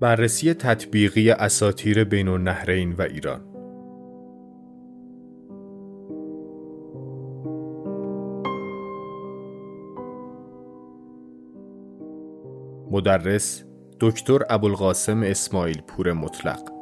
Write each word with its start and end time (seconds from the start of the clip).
بررسی 0.00 0.54
تطبیقی 0.54 1.30
اساتیر 1.30 2.04
بین 2.04 2.28
النهرین 2.28 2.92
و 2.92 3.02
ایران. 3.02 3.40
مدرس 12.90 13.64
دکتر 14.00 14.38
ابوالقاسم 14.50 15.22
اسماعیل 15.22 15.80
پور 15.88 16.12
مطلق. 16.12 16.73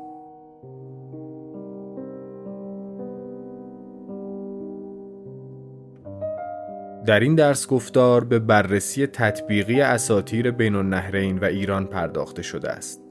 در 7.07 7.21
این 7.21 7.35
درس 7.35 7.67
گفتار 7.67 8.25
به 8.25 8.39
بررسی 8.39 9.07
تطبیقی 9.07 9.81
اساتیر 9.81 10.51
بین 10.51 10.75
النهرین 10.75 11.39
و 11.39 11.45
ایران 11.45 11.87
پرداخته 11.87 12.43
شده 12.43 12.71
است. 12.71 13.03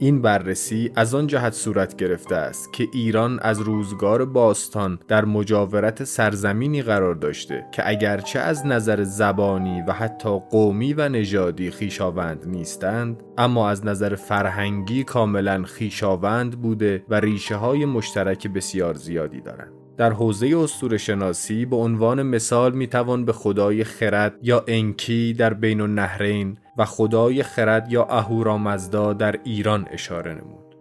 این 0.00 0.22
بررسی 0.22 0.90
از 0.96 1.14
آن 1.14 1.26
جهت 1.26 1.52
صورت 1.52 1.96
گرفته 1.96 2.36
است 2.36 2.72
که 2.72 2.86
ایران 2.92 3.38
از 3.42 3.60
روزگار 3.60 4.24
باستان 4.24 4.98
در 5.08 5.24
مجاورت 5.24 6.04
سرزمینی 6.04 6.82
قرار 6.82 7.14
داشته 7.14 7.66
که 7.72 7.88
اگرچه 7.88 8.38
از 8.38 8.66
نظر 8.66 9.02
زبانی 9.02 9.82
و 9.82 9.92
حتی 9.92 10.40
قومی 10.50 10.92
و 10.92 11.08
نژادی 11.08 11.70
خیشاوند 11.70 12.46
نیستند 12.46 13.22
اما 13.38 13.68
از 13.68 13.86
نظر 13.86 14.14
فرهنگی 14.14 15.04
کاملا 15.04 15.62
خیشاوند 15.62 16.62
بوده 16.62 17.04
و 17.08 17.20
ریشه 17.20 17.56
های 17.56 17.84
مشترک 17.84 18.48
بسیار 18.48 18.94
زیادی 18.94 19.40
دارند 19.40 19.77
در 19.98 20.12
حوزه 20.12 20.56
اسطوره 20.58 20.98
شناسی 20.98 21.64
به 21.64 21.76
عنوان 21.76 22.22
مثال 22.22 22.72
می‌توان 22.72 23.24
به 23.24 23.32
خدای 23.32 23.84
خرد 23.84 24.38
یا 24.42 24.64
انکی 24.68 25.32
در 25.32 25.54
بین 25.54 25.80
النهرین 25.80 26.58
و 26.76 26.84
خدای 26.84 27.42
خرد 27.42 27.92
یا 27.92 28.04
اهورامزدا 28.04 29.12
در 29.12 29.36
ایران 29.44 29.88
اشاره 29.90 30.34
نمود. 30.34 30.74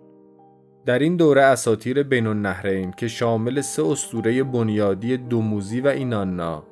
در 0.85 0.99
این 0.99 1.17
دوره 1.17 1.41
اساتیر 1.41 2.03
بین 2.03 2.27
النهرین 2.27 2.91
که 2.91 3.07
شامل 3.07 3.61
سه 3.61 3.83
اسطوره 3.87 4.43
بنیادی 4.43 5.17
دوموزی 5.17 5.81
و 5.81 5.87
اینانا 5.87 6.63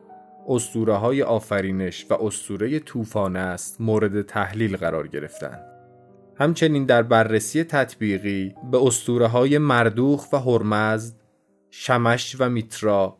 اسطوره 0.48 0.96
های 0.96 1.24
آفرینش 1.24 2.06
و 2.10 2.14
اسطوره 2.14 2.80
طوفان 2.80 3.36
است 3.36 3.82
مورد 3.82 4.22
تحلیل 4.22 4.78
قرار 4.78 5.08
گرفتند. 5.08 5.62
همچنین 6.38 6.86
در 6.86 7.04
بررسی 7.04 7.64
تطبیقی 7.64 8.56
به 8.72 8.86
اسطوره 8.86 9.28
های 9.28 9.58
مردوخ 9.58 10.34
و 10.34 10.38
هرمزد 10.38 11.25
شمش 11.78 12.36
و 12.40 12.50
میترا، 12.50 13.18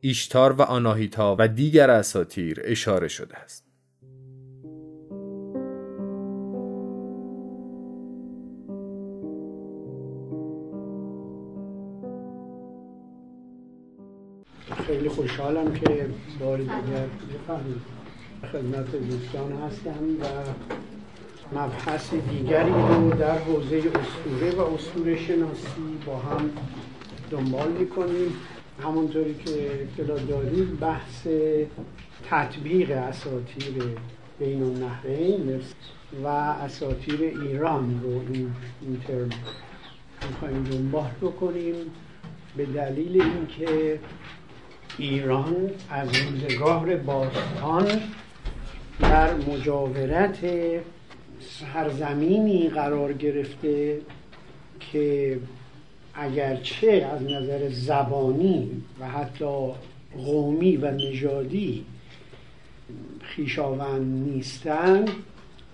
ایشتار 0.00 0.52
و 0.52 0.62
آناهیتا 0.62 1.36
و 1.38 1.48
دیگر 1.48 1.90
اساتیر 1.90 2.60
اشاره 2.64 3.08
شده 3.08 3.36
است. 3.36 3.64
خیلی 14.86 15.08
خوشحالم 15.08 15.74
که 15.74 16.06
بار 16.40 16.58
دیگر 16.58 17.06
خدمت 18.52 18.96
دوستان 18.96 19.52
هستم 19.52 20.04
و 20.20 20.24
مبحث 21.58 22.14
دیگری 22.14 22.70
رو 22.70 23.10
در 23.10 23.38
حوزه 23.38 23.76
اسطوره 23.76 24.50
و 24.56 24.60
اسطوره 24.60 25.16
شناسی 25.16 25.98
با 26.06 26.18
هم 26.18 26.50
دنبال 27.30 27.72
می‌کنیم. 27.72 28.32
همونطوری 28.82 29.34
که 29.34 29.82
اطلاع 29.82 30.18
دارید 30.18 30.80
بحث 30.80 31.26
تطبیق 32.30 32.90
اساتیر 32.90 33.74
بین 34.38 34.62
النهرین 34.62 35.60
و 36.24 36.26
اساتیر 36.26 37.20
ایران 37.20 38.00
رو 38.02 38.10
این, 38.10 38.52
این 38.82 39.00
ترم 39.08 39.30
می‌خوایم 40.30 40.64
دنبال 40.64 41.10
بکنیم 41.22 41.74
به 42.56 42.66
دلیل 42.66 43.22
اینکه 43.22 44.00
ایران 44.98 45.56
از 45.90 46.08
روزگار 46.16 46.96
باستان 46.96 47.86
در 49.00 49.34
مجاورت 49.34 50.38
سرزمینی 51.40 52.68
قرار 52.68 53.12
گرفته 53.12 54.00
که 54.80 55.38
اگرچه 56.18 57.08
از 57.12 57.22
نظر 57.22 57.68
زبانی 57.68 58.70
و 59.00 59.08
حتی 59.08 59.70
قومی 60.16 60.76
و 60.76 60.90
نژادی 60.90 61.84
خیشاوند 63.20 64.28
نیستند 64.28 65.10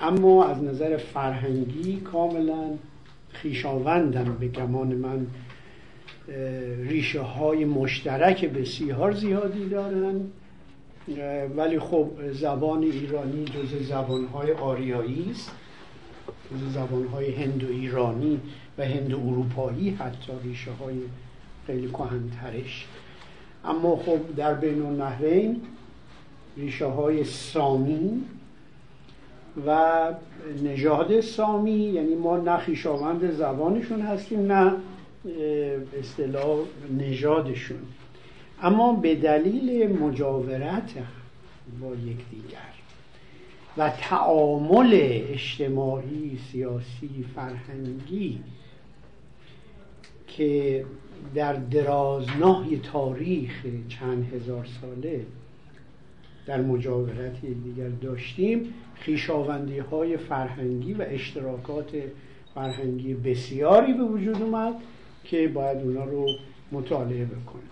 اما 0.00 0.44
از 0.44 0.62
نظر 0.62 0.96
فرهنگی 0.96 1.96
کاملا 1.96 2.70
خیشاوندم 3.28 4.36
به 4.40 4.48
گمان 4.48 4.94
من. 4.94 5.26
ریشه 6.78 7.20
های 7.20 7.64
مشترک 7.64 8.44
بسیار 8.44 9.12
زیادی 9.12 9.68
دارند 9.68 10.32
ولی 11.56 11.78
خب 11.78 12.10
زبان 12.32 12.82
ایرانی 12.82 13.44
جز 13.44 13.88
زبان 13.88 14.24
های 14.24 14.52
آریایی 14.52 15.28
است 15.30 15.50
جز 16.50 16.74
زبان 16.74 17.06
های 17.06 17.30
هندو 17.30 17.66
ایرانی 17.66 18.40
و 18.78 18.84
هند 18.84 19.14
اروپایی 19.14 19.90
حتی 19.90 20.32
ریشه 20.44 20.70
های 20.72 20.96
خیلی 21.66 21.88
کهنترش. 21.88 22.86
اما 23.64 23.96
خب 23.96 24.18
در 24.36 24.54
بین 24.54 24.82
النهرین 24.86 25.60
ریشه 26.56 26.86
های 26.86 27.24
سامی 27.24 28.22
و 29.66 29.90
نژاد 30.62 31.20
سامی 31.20 31.70
یعنی 31.70 32.14
ما 32.14 32.36
نه 32.36 32.56
خیشاوند 32.56 33.30
زبانشون 33.30 34.00
هستیم 34.00 34.52
نه 34.52 34.72
اصطلاح 36.00 36.58
نژادشون. 36.98 37.78
اما 38.62 38.92
به 38.92 39.14
دلیل 39.14 39.98
مجاورت 39.98 40.90
با 41.80 41.88
یکدیگر 41.94 42.73
و 43.78 43.90
تعامل 43.90 44.90
اجتماعی 45.02 46.38
سیاسی 46.52 47.24
فرهنگی 47.34 48.40
که 50.26 50.84
در 51.34 51.52
درازنای 51.52 52.78
تاریخ 52.78 53.66
چند 53.88 54.32
هزار 54.34 54.66
ساله 54.80 55.26
در 56.46 56.60
مجاورت 56.60 57.40
دیگر 57.40 57.88
داشتیم 57.88 58.74
خیشاوندی 58.94 59.78
های 59.78 60.16
فرهنگی 60.16 60.94
و 60.94 61.04
اشتراکات 61.08 61.92
فرهنگی 62.54 63.14
بسیاری 63.14 63.92
به 63.92 64.04
وجود 64.04 64.42
اومد 64.42 64.74
که 65.24 65.48
باید 65.48 65.78
اونا 65.78 66.04
رو 66.04 66.26
مطالعه 66.72 67.24
بکنیم. 67.24 67.70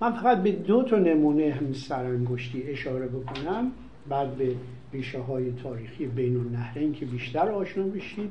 من 0.00 0.12
فقط 0.12 0.42
به 0.42 0.52
دو 0.52 0.82
تا 0.82 0.98
نمونه 0.98 1.52
هم 1.52 1.72
سرانگشتی 1.72 2.62
اشاره 2.62 3.06
بکنم. 3.06 3.72
بعد 4.08 4.34
به 4.36 4.54
ریشه 4.92 5.18
های 5.18 5.52
تاریخی 5.52 6.06
بین 6.06 6.36
النهرین 6.36 6.92
که 6.92 7.06
بیشتر 7.06 7.48
آشنا 7.48 7.84
بشید 7.84 8.30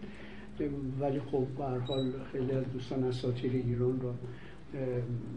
ولی 1.00 1.20
خب 1.32 1.46
به 1.58 1.64
حال 1.64 2.12
خیلی 2.32 2.52
از 2.52 2.64
دوستان 2.74 3.04
اساطیر 3.04 3.52
ایران 3.52 4.00
رو 4.02 4.14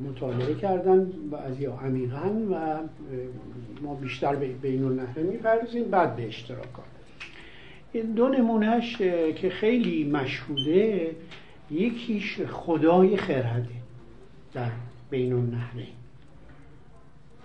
مطالعه 0.09 0.55
کردن 0.55 1.11
و 1.31 1.37
از 1.37 1.61
یا 1.61 1.73
عمیقا 1.73 2.33
و 2.51 2.79
ما 3.83 3.95
بیشتر 3.95 4.37
به 4.37 4.49
بین 4.49 4.85
النهر 4.85 5.19
می‌پردازیم. 5.19 5.85
بعد 5.85 6.17
به 6.17 6.27
اشتراکات. 6.27 6.85
این 7.93 8.13
دو 8.13 8.29
نمونهش 8.29 8.97
که 9.37 9.51
خیلی 9.51 10.05
مشهوده 10.05 11.11
یکیش 11.71 12.41
خدای 12.41 13.17
خرده 13.17 13.69
در 14.55 14.71
بین 15.11 15.33
النهرین. 15.33 15.87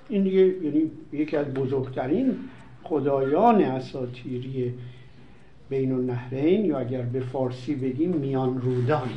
این 0.09 0.25
یعنی 0.25 0.91
یکی 1.13 1.38
از 1.38 1.53
بزرگترین 1.53 2.38
خدایان 2.92 3.62
اساتیری 3.62 4.74
بین 5.70 5.92
النهرین 5.92 6.66
یا 6.66 6.80
اگر 6.80 7.02
به 7.02 7.20
فارسی 7.20 7.76
بگیم 7.76 8.10
میان 8.10 8.62
رودان. 8.62 9.10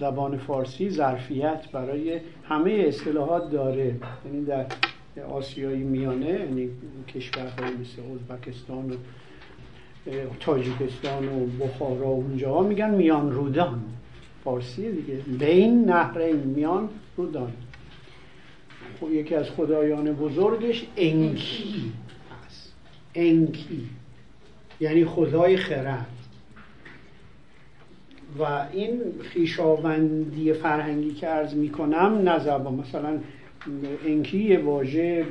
زبان 0.00 0.36
فارسی 0.36 0.90
ظرفیت 0.90 1.68
برای 1.72 2.20
همه 2.44 2.70
اصطلاحات 2.70 3.50
داره. 3.50 3.96
یعنی 4.24 4.44
در 4.44 4.66
آسیای 5.30 5.78
میانه 5.78 6.30
یعنی 6.30 6.70
کشورهای 7.14 7.70
مثل 7.70 8.02
ازبکستان 8.14 8.90
و 8.90 8.94
تاجیکستان 10.40 11.28
و 11.28 11.46
بخارا 11.64 12.08
اونجا 12.08 12.60
میگن 12.60 12.90
میان 12.90 13.32
رودان. 13.32 13.82
فارسی 14.44 14.92
دیگه. 14.92 15.14
بین 15.14 15.84
نهرین 15.84 16.36
میان 16.36 16.88
رودان. 17.16 17.52
یکی 19.10 19.34
از 19.34 19.50
خدایان 19.50 20.12
بزرگش 20.12 20.86
انکی. 20.96 21.92
هست 22.46 22.72
انکی. 23.14 23.88
یعنی 24.80 25.04
خدای 25.04 25.56
خرد. 25.56 26.06
و 28.38 28.66
این 28.72 29.00
خیشاوندی 29.22 30.52
فرهنگی 30.52 31.10
که 31.14 31.26
عرض 31.26 31.54
می‌کنم 31.54 32.28
نظر 32.28 32.58
مثلا 32.58 33.18
انکی 34.06 34.56
واژه 34.56 35.26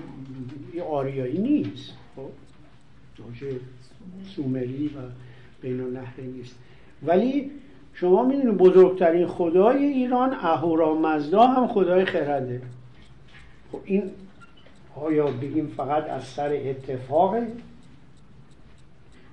آریایی 0.89 1.37
نیست. 1.37 1.93
خب؟ 2.15 2.29
واژه 3.23 3.59
سومری 4.35 4.87
و 4.87 4.99
بین 5.61 5.97
نیست. 6.17 6.55
ولی 7.03 7.51
شما 7.93 8.23
می‌دونید 8.23 8.57
بزرگترین 8.57 9.27
خدای 9.27 9.85
ایران 9.85 10.33
اهورامزدا 10.33 11.47
هم 11.47 11.67
خدای 11.67 12.05
خرده. 12.05 12.61
خب 13.71 13.79
این 13.85 14.11
آیا 14.95 15.27
بگیم 15.27 15.67
فقط 15.77 16.09
از 16.09 16.23
سر 16.23 16.53
اتفاقه؟ 16.53 17.47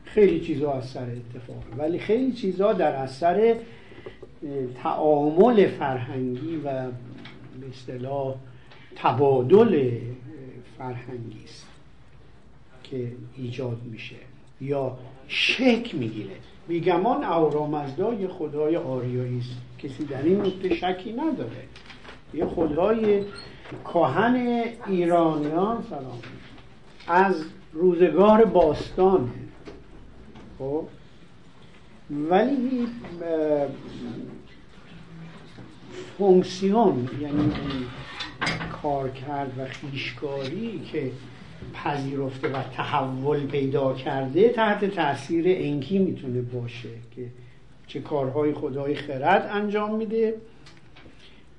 خیلی 0.05 0.41
چیزها 0.41 0.73
از 0.73 0.89
سر 0.89 1.07
اتفاقه 1.11 1.77
ولی 1.79 1.99
خیلی 1.99 2.33
چیزها 2.33 2.73
در 2.73 2.93
اثر 2.93 3.57
تعامل 4.83 5.67
فرهنگی 5.67 6.57
و 6.57 6.63
به 7.61 7.69
اصطلاح 7.73 8.35
تبادل 8.97 9.99
فرهنگی 10.79 11.45
است 11.45 11.67
که 12.83 13.13
ایجاد 13.37 13.81
میشه 13.85 14.17
یا 14.61 14.99
شک 15.29 15.95
می‌گیره. 15.95 16.35
بیگمان 16.69 17.25
یه 18.13 18.29
خدای 18.29 18.77
آریایی 18.77 19.39
است. 19.39 19.57
کسی 19.79 20.05
در 20.05 20.23
این 20.23 20.41
نکته 20.41 20.75
شکی 20.75 21.13
نداره. 21.13 21.65
یه 22.35 22.47
خدای 22.47 23.25
کهن 23.85 24.65
ایرانیان 24.87 25.85
سلام. 25.91 26.19
از 27.09 27.45
روزگار 27.73 28.45
باستانه. 28.45 29.31
خب؟ 30.59 30.85
ولی 32.11 32.87
فونکسیون 36.19 37.09
یعنی 37.21 37.53
کار 38.83 39.09
کرد 39.09 39.59
و 39.59 39.65
خیشکاری 39.65 40.81
که 40.93 41.11
پذیرفته 41.75 42.49
و 42.49 42.63
تحول 42.77 43.47
پیدا 43.47 43.95
کرده 43.95 44.49
تحت 44.49 44.85
تاثیر 44.85 45.45
انکی 45.49 45.99
می‌تونه 45.99 46.41
باشه 46.41 46.89
که 47.17 47.27
چه 47.87 48.01
کارهای 48.01 48.55
خدای 48.55 48.95
خرد 48.95 49.51
انجام 49.53 49.95
میده. 49.95 50.35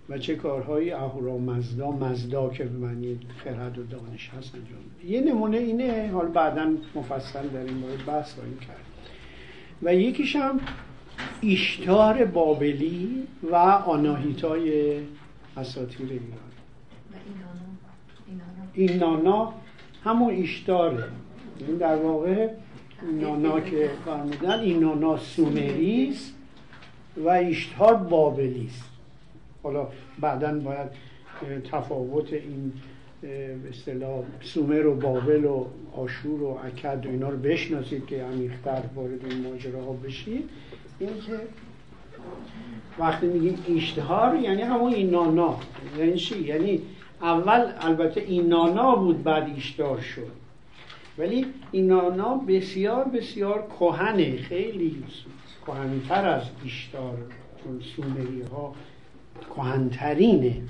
و 0.10 0.18
چه 0.18 0.36
کارهای 0.36 0.92
اهورا 0.92 1.38
مزدا 1.38 1.92
مزدا 1.92 2.50
که 2.50 2.64
به 2.64 2.78
معنی 2.78 3.20
خرد 3.44 3.78
و 3.78 3.84
دانش 3.84 4.30
هست 4.38 4.56
انجام 4.56 4.80
یه 5.08 5.22
نمونه 5.22 5.58
اینه 5.58 6.12
حال 6.14 6.28
بعدا 6.28 6.74
مفصل 6.96 7.48
در 7.48 7.60
این 7.60 7.74
مورد 7.74 8.06
بحث 8.06 8.34
خواهیم 8.34 8.58
کرد. 8.58 8.86
و 9.84 9.96
یکیش 9.96 10.36
هم 10.36 10.60
ایشتار 11.42 12.26
بابلی 12.26 13.28
و 13.52 13.56
آناهیتای 13.56 15.00
اساطیر 15.58 16.10
ایران. 16.10 16.50
این 18.74 18.98
نانا 18.98 19.54
همون 20.04 20.34
ایشتاره. 20.34 21.04
این 21.68 21.78
در 21.78 21.96
واقع 21.96 22.50
نانا 23.22 23.60
که 23.60 23.90
فرمودن 24.06 24.60
این 24.60 24.80
نانا 24.80 25.18
سومریست 25.18 26.34
و 27.18 27.30
ایشتار 27.30 27.96
بابلیست 27.96 28.89
حالا 29.64 29.88
بعدا 30.20 30.60
باید 30.60 30.90
تفاوت 31.72 32.34
این 32.34 32.74
اصطلاح 33.70 34.24
سومر 34.42 34.86
و 34.86 34.96
بابل 34.96 35.46
و 35.46 35.66
آشور 35.96 36.44
و 36.44 36.60
اکد 36.66 37.06
و 37.06 37.10
اینا 37.10 37.30
رو 37.30 37.38
بشناسید 37.38 38.06
که 38.06 38.24
عمیق‌تر 38.24 38.82
وارد 38.96 39.26
این 39.26 39.48
ماجراها 39.48 39.94
بشید. 39.94 40.50
این 41.00 41.10
که 41.10 41.40
وقتی 43.00 43.28
میگیم 43.28 43.78
اشتهار 43.78 44.36
یعنی 44.36 44.62
همون 44.62 44.94
این 44.94 45.10
نانا 45.10 45.60
یعنی 45.98 46.16
چی؟ 46.16 46.40
یعنی 46.40 46.82
اول 47.22 47.72
البته 47.80 48.22
این 48.22 48.48
نانا 48.48 48.96
بود 48.96 49.24
بعد 49.24 49.48
ایشتار 49.56 50.00
شد. 50.02 50.32
ولی 51.18 51.46
این 51.72 51.88
نانا 51.88 52.36
بسیار 52.48 53.04
بسیار 53.04 53.68
کهنه 53.80 54.38
خیلی 54.38 55.04
کهنتر 55.66 56.28
از 56.28 56.44
ایشتار 56.64 57.18
چون 57.64 57.82
سومری 57.96 58.42
ها 58.42 58.74
کهنترین 59.56 60.68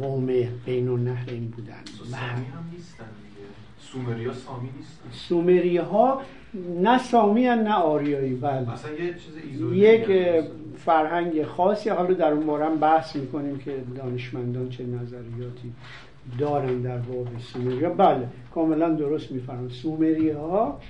قوم 0.00 0.26
بین 0.66 0.88
النهرین 0.88 1.48
بودن. 1.48 1.84
سامی 2.10 2.22
هم 2.22 2.70
نیستن 2.72 3.04
سومری 3.78 4.24
ها 4.24 4.32
سامی 4.32 4.68
نیستن. 4.76 5.10
سومری 5.12 5.76
ها 5.76 6.22
نه 6.82 6.98
سامی 6.98 7.42
نه 7.42 7.74
آریایی. 7.74 8.34
بله. 8.34 8.72
مثلا 8.72 8.92
یه 8.92 9.14
چیز 9.14 9.72
یک 9.72 10.06
فرهنگ 10.76 11.44
خاصی. 11.44 11.88
حالا 11.90 12.14
در 12.14 12.32
اون 12.32 12.46
بارم 12.46 12.78
بحث 12.78 13.16
می‌کنیم 13.16 13.58
که 13.58 13.84
دانشمندان 13.96 14.68
چه 14.68 14.84
نظریاتی 14.84 15.72
دارن 16.38 16.80
در 16.80 16.98
باب 16.98 17.28
سومری 17.38 17.84
ها 17.84 17.90
بله 17.90 18.28
کاملا 18.54 18.90
درست 18.90 19.32
میفرم 19.32 19.68
سومری 19.68 20.30
ها 20.30 20.80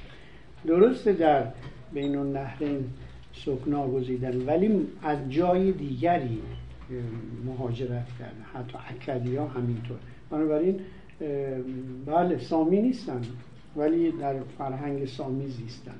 درسته 0.67 1.13
در 1.13 1.47
بین 1.93 2.17
النهرین 2.17 2.85
سکنا 3.33 3.89
گزیدن 3.89 4.47
ولی 4.47 4.87
از 5.03 5.19
جای 5.29 5.73
دیگری 5.73 6.43
مهاجرت 7.47 8.07
کردن. 8.19 8.45
حتی 8.55 8.79
اکدی 8.91 9.37
ها 9.37 9.47
همینطور. 9.47 9.97
بنابراین 10.31 10.81
بله 12.07 12.39
سامی 12.39 12.83
نیستن 12.83 13.21
ولی 13.77 14.11
در 14.11 14.35
فرهنگ 14.59 15.07
سامی 15.07 15.47
زیستن. 15.47 15.95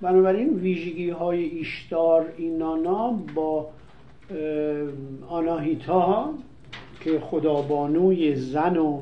بنابراین 0.00 0.48
ویژگی 0.48 1.10
های 1.10 1.42
ایشتار 1.42 2.32
اینانا 2.36 3.10
با 3.34 3.70
آناهیتا 5.28 6.34
که 7.00 7.20
خدابانوی 7.20 8.34
زن 8.34 8.76
و 8.76 9.00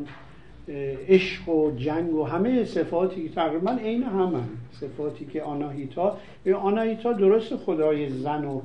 عشق 1.08 1.48
و 1.48 1.70
جنگ 1.76 2.14
و 2.14 2.24
همه 2.24 2.64
صفاتی 2.64 3.28
تقریبا 3.28 3.70
عین 3.70 4.02
همه 4.02 4.42
صفاتی 4.72 5.26
که 5.26 5.42
آناهیتا 5.42 6.16
آناهیتا 6.62 7.12
درست 7.12 7.56
خدای 7.56 8.08
زن 8.08 8.44
و 8.44 8.60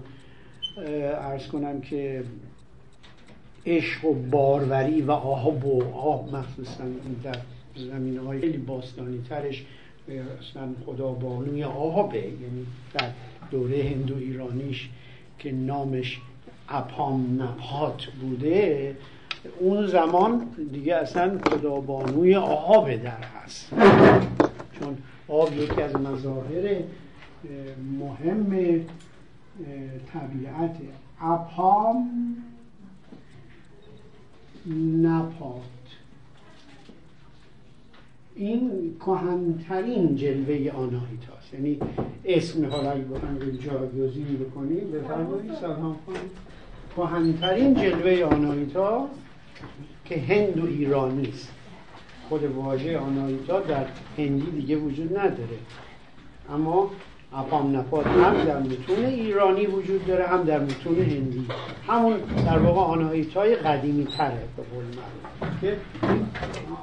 ارز 0.78 1.48
کنم 1.48 1.82
که 1.82 2.24
عشق 3.66 4.06
و 4.06 4.14
باروری 4.14 5.02
و 5.02 5.12
آب 5.12 5.66
و 5.66 5.84
آب 5.94 6.36
مخصوصا 6.36 6.84
در 7.24 7.38
زمین 7.76 8.18
های 8.18 8.40
خیلی 8.40 8.58
باستانی 8.58 9.22
ترش 9.30 9.66
اصلا 10.08 10.70
خدا 10.86 11.12
بانوی 11.12 11.64
آبه 11.64 12.18
یعنی 12.18 12.66
در 12.94 13.10
دوره 13.52 13.84
هندو 13.84 14.18
ایرانیش 14.18 14.90
که 15.40 15.52
نامش 15.52 16.20
اپام 16.70 17.42
نپات 17.42 18.06
بوده 18.22 18.96
اون 19.60 19.88
زمان 19.88 20.48
دیگه 20.72 20.96
اصلا 20.96 21.40
خدا 21.50 21.80
بانوی 21.80 22.36
آبه 22.36 22.98
در 22.98 23.24
هست. 23.44 23.72
چون 24.80 24.98
آب 25.28 25.58
یکی 25.58 25.82
از 25.82 25.96
مظاهر 25.96 26.76
مهم 28.00 28.86
طبیعت 30.14 30.78
اپام 31.22 32.10
نپات 35.02 35.62
این 38.36 38.96
کهنترین 39.06 40.16
جلوه 40.16 40.72
آناهیتاست 40.72 41.54
یعنی 41.54 41.80
اسم 42.26 42.66
حالا 42.66 42.92
اگه 42.92 43.04
بخوایم 43.04 43.58
جاگزین 43.58 44.38
بکنیم 44.38 44.92
بفرمایید 44.92 45.56
سلام 45.56 45.96
کهنترین 46.96 47.74
جلوه 47.74 48.36
آناهیتا 48.36 49.08
که 50.06 50.20
هند 50.20 50.64
و 50.64 50.68
ایرانی 50.68 51.28
است 51.28 51.52
خود 52.30 52.44
واژه 52.44 52.98
آناهیتا 52.98 53.60
در 53.60 53.86
هندی 54.18 54.52
دیگه 54.52 54.78
وجود 54.78 55.18
نداره. 55.18 55.58
اما 56.50 56.92
اپام 57.38 57.76
نفات 57.76 58.08
هم 58.08 58.44
در 58.44 58.60
متون 58.60 59.06
ایرانی 59.06 59.66
وجود 59.66 60.06
داره 60.06 60.28
هم 60.28 60.44
در 60.44 60.60
متون 60.60 60.96
هندی. 60.96 61.48
همون 61.88 62.18
در 62.46 62.58
واقع 62.58 62.82
آناهیتای 62.82 63.56
قدیمی 63.56 64.06
تره 64.06 64.44
به 64.58 64.64
قول 64.64 64.84
که 65.62 65.78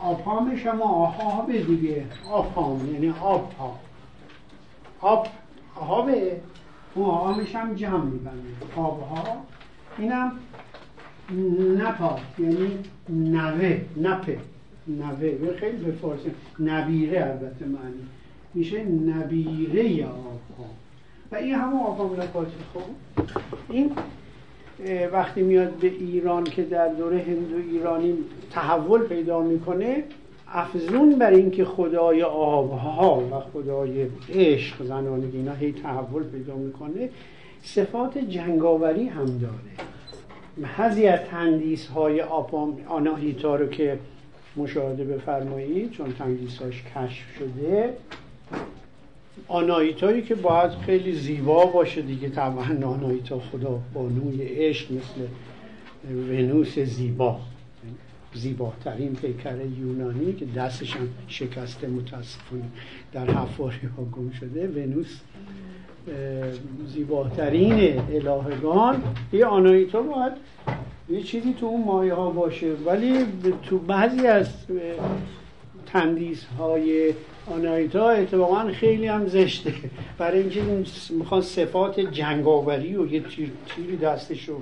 آپامش 0.02 0.66
هم 0.66 0.82
آهاب 0.82 1.52
دیگه. 1.52 2.04
آپام 2.30 2.92
یعنی 2.92 3.14
آب 3.20 3.52
ها 3.52 3.78
آب 5.00 5.26
آهابه 5.76 6.40
اون 6.94 7.06
آهامش 7.06 7.54
هم 7.54 7.74
جمع 7.74 8.04
میبنده 8.04 8.48
آب 8.76 9.02
ها 9.02 9.24
اینم 9.98 10.32
نپات 11.78 12.20
یعنی 12.38 12.78
نوه 13.08 13.80
نپه. 13.96 14.38
نوه 14.88 15.56
خیلی 15.60 15.84
به 15.84 15.92
فارسی 15.92 16.30
نبیره 16.60 17.20
البته 17.20 17.64
معنی. 17.64 18.08
میشه 18.54 18.84
نبیره 18.84 20.06
ها 20.06 20.12
و 21.32 21.36
این 21.36 21.54
همون 21.54 21.80
آقام 21.80 22.20
نپاتی 22.20 22.52
خب 22.74 22.80
این 23.70 23.92
وقتی 25.12 25.42
میاد 25.42 25.70
به 25.70 25.88
ایران 25.88 26.44
که 26.44 26.62
در 26.62 26.88
دوره 26.88 27.18
هندو 27.18 27.56
ایرانی 27.56 28.14
تحول 28.50 29.02
پیدا 29.02 29.40
می‌کنه 29.40 30.04
افزون 30.48 31.18
بر 31.18 31.30
اینکه 31.30 31.64
خدای 31.64 32.22
آبها 32.22 33.20
و 33.20 33.40
خدای 33.52 34.06
عشق 34.34 34.84
زنانگی 34.84 35.36
اینا 35.36 35.54
هی 35.54 35.72
تحول 35.72 36.22
پیدا 36.22 36.56
می‌کنه 36.56 37.08
صفات 37.62 38.18
جنگاوری 38.18 39.06
هم 39.06 39.24
داره. 39.24 39.88
بعضی 40.78 41.06
از 41.06 41.20
تندیس 41.30 41.86
های 41.86 42.24
آناهیتا 42.88 43.56
رو 43.56 43.66
که 43.66 43.98
مشاهده 44.56 45.04
بفرمایید 45.04 45.90
چون 45.90 46.12
تندیساش 46.12 46.82
کشف 46.96 47.24
شده 47.38 47.94
آنایتایی 49.48 50.22
که 50.22 50.34
باید 50.34 50.70
خیلی 50.70 51.12
زیبا 51.12 51.66
باشه 51.66 52.02
دیگه. 52.02 52.28
طبعا 52.28 52.86
آنایتا 52.86 53.38
خدا 53.38 53.78
بانوی 53.94 54.42
عشق 54.42 54.92
مثل 54.92 55.26
ونوس 56.30 56.78
زیبا 56.78 57.40
زیباترین 58.34 59.14
پیکر 59.14 59.56
یونانی 59.80 60.32
که 60.32 60.46
دستش 60.56 60.96
هم 60.96 61.08
شکسته 61.28 61.86
متاسفانه 61.86 62.62
در 63.12 63.30
حفاری 63.30 63.86
ها 63.96 64.04
گم 64.04 64.30
شده. 64.30 64.68
ونوس 64.68 65.20
زیباترین 66.86 68.00
الهگان 68.12 69.02
یه 69.32 69.46
آنایتا 69.46 70.02
باید 70.02 70.32
یه 71.10 71.22
چیزی 71.22 71.54
تو 71.60 71.66
اون 71.66 71.84
مایه 71.84 72.14
ها 72.14 72.30
باشه. 72.30 72.72
ولی 72.86 73.24
تو 73.62 73.78
بعضی 73.78 74.26
از 74.26 74.48
تندیس 75.86 76.44
های 76.44 77.14
آنایتا 77.46 78.10
اتفاقا 78.10 78.68
خیلی 78.72 79.06
هم 79.06 79.26
زشته. 79.26 79.74
برای 80.18 80.40
اینکه 80.40 80.62
می‌خوان 81.10 81.40
صفات 81.40 82.00
جنگاوری 82.00 82.96
و 82.96 83.06
یه 83.06 83.20
تیر 83.20 83.50
تیری 83.76 83.96
دستش 83.96 84.48
رو 84.48 84.56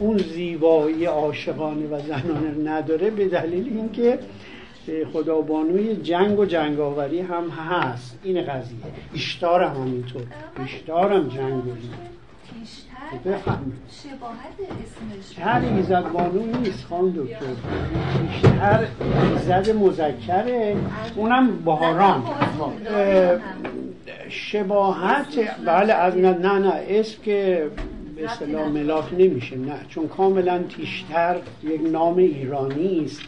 اون 0.00 0.18
زیبایی 0.18 1.04
عاشقانه 1.04 1.86
و 1.86 2.00
زنانه 2.00 2.70
نداره 2.70 3.10
به 3.10 3.28
دلیل 3.28 3.66
اینکه 3.76 4.18
خدابانوی 5.12 5.96
جنگ 5.96 6.38
و 6.38 6.44
جنگاوری 6.44 7.20
هم 7.20 7.48
هست. 7.48 8.18
این 8.22 8.42
قضیه. 8.42 8.78
اشتار 9.14 9.62
هم 9.62 9.76
همینطور. 9.76 10.22
اشتار 10.64 11.12
هم 11.12 11.28
جنگ 11.28 11.62
بفهمید 13.24 13.74
شباهت 13.90 14.56
اسمش. 14.82 15.74
ایزد 15.78 16.12
بانو 16.12 16.58
نیست 16.58 16.84
خان 16.84 17.10
دکتر. 17.10 17.46
بیشتر 18.22 18.86
ایزد 19.32 19.70
مذکره. 19.70 20.76
اونم 21.16 21.56
بهاران. 21.56 22.22
شباهت 24.28 25.64
بله 25.66 25.92
از 25.92 26.16
نه 26.16 26.38
نه 26.38 26.58
نه 26.58 26.72
اسم 26.88 27.22
که 27.22 27.70
به 28.16 28.24
اصطلاح 28.24 28.68
ملاک 28.68 29.12
نمیشه. 29.12 29.56
نه 29.56 29.76
چون 29.88 30.08
کاملا 30.08 30.62
تیشتر 30.62 31.36
یک 31.62 31.80
نام 31.80 32.16
ایرانی 32.16 33.04
است. 33.04 33.20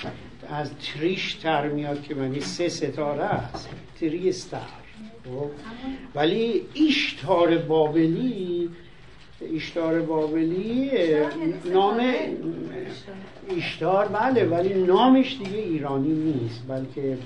از 0.50 0.70
تریشتر 0.74 1.68
میاد 1.68 2.02
که 2.02 2.14
معنی 2.14 2.40
سه 2.40 2.68
ستاره 2.68 3.24
است. 3.24 3.68
تریستر. 4.00 4.58
خب؟ 5.24 5.50
ولی 6.14 6.62
ایشتار 6.74 7.58
بابلی 7.58 8.70
ایشتار 9.40 10.00
بابلی 10.00 10.90
نام 11.72 12.00
ایشتار 13.48 14.08
بله 14.08 14.44
ولی 14.44 14.82
نامش 14.82 15.38
دیگه 15.38 15.58
ایرانی 15.58 16.14
نیست 16.14 16.62
بلکه 16.68 17.18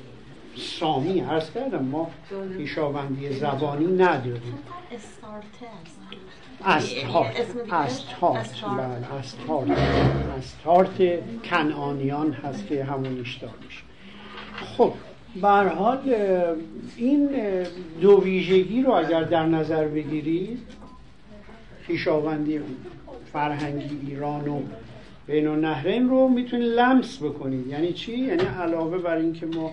سامی 0.56 1.20
هست 1.20 1.52
کردم 1.52 1.84
ما 1.84 2.10
پیشاوندی 2.56 3.32
زبانی 3.32 3.86
نداریم. 3.86 4.58
استارت 4.92 5.44
استارت 6.64 8.46
بله 8.62 9.14
استارت. 9.14 9.78
استارت 10.38 11.18
کنعانیان 11.44 12.32
هست 12.32 12.66
که 12.66 12.84
همون 12.84 13.16
ایشتار 13.16 13.50
میشه 13.64 13.82
خب 14.76 14.92
حال 15.68 16.14
این 16.96 17.28
دو 18.00 18.22
ویژگی 18.22 18.82
رو 18.82 18.92
اگر 18.92 19.24
در 19.24 19.46
نظر 19.46 19.88
بگیرید 19.88 20.58
خیشاوندی 21.86 22.60
فرهنگی 23.32 23.98
ایران 24.06 24.48
و 24.48 24.60
بین 25.26 25.46
النهرین 25.46 26.08
رو 26.08 26.28
می‌تونید 26.28 26.68
لمس 26.68 27.22
بکنید 27.22 27.66
یعنی 27.66 27.92
چی؟ 27.92 28.18
یعنی 28.18 28.42
علاوه 28.42 28.98
بر 28.98 29.16
اینکه 29.16 29.46
ما 29.46 29.72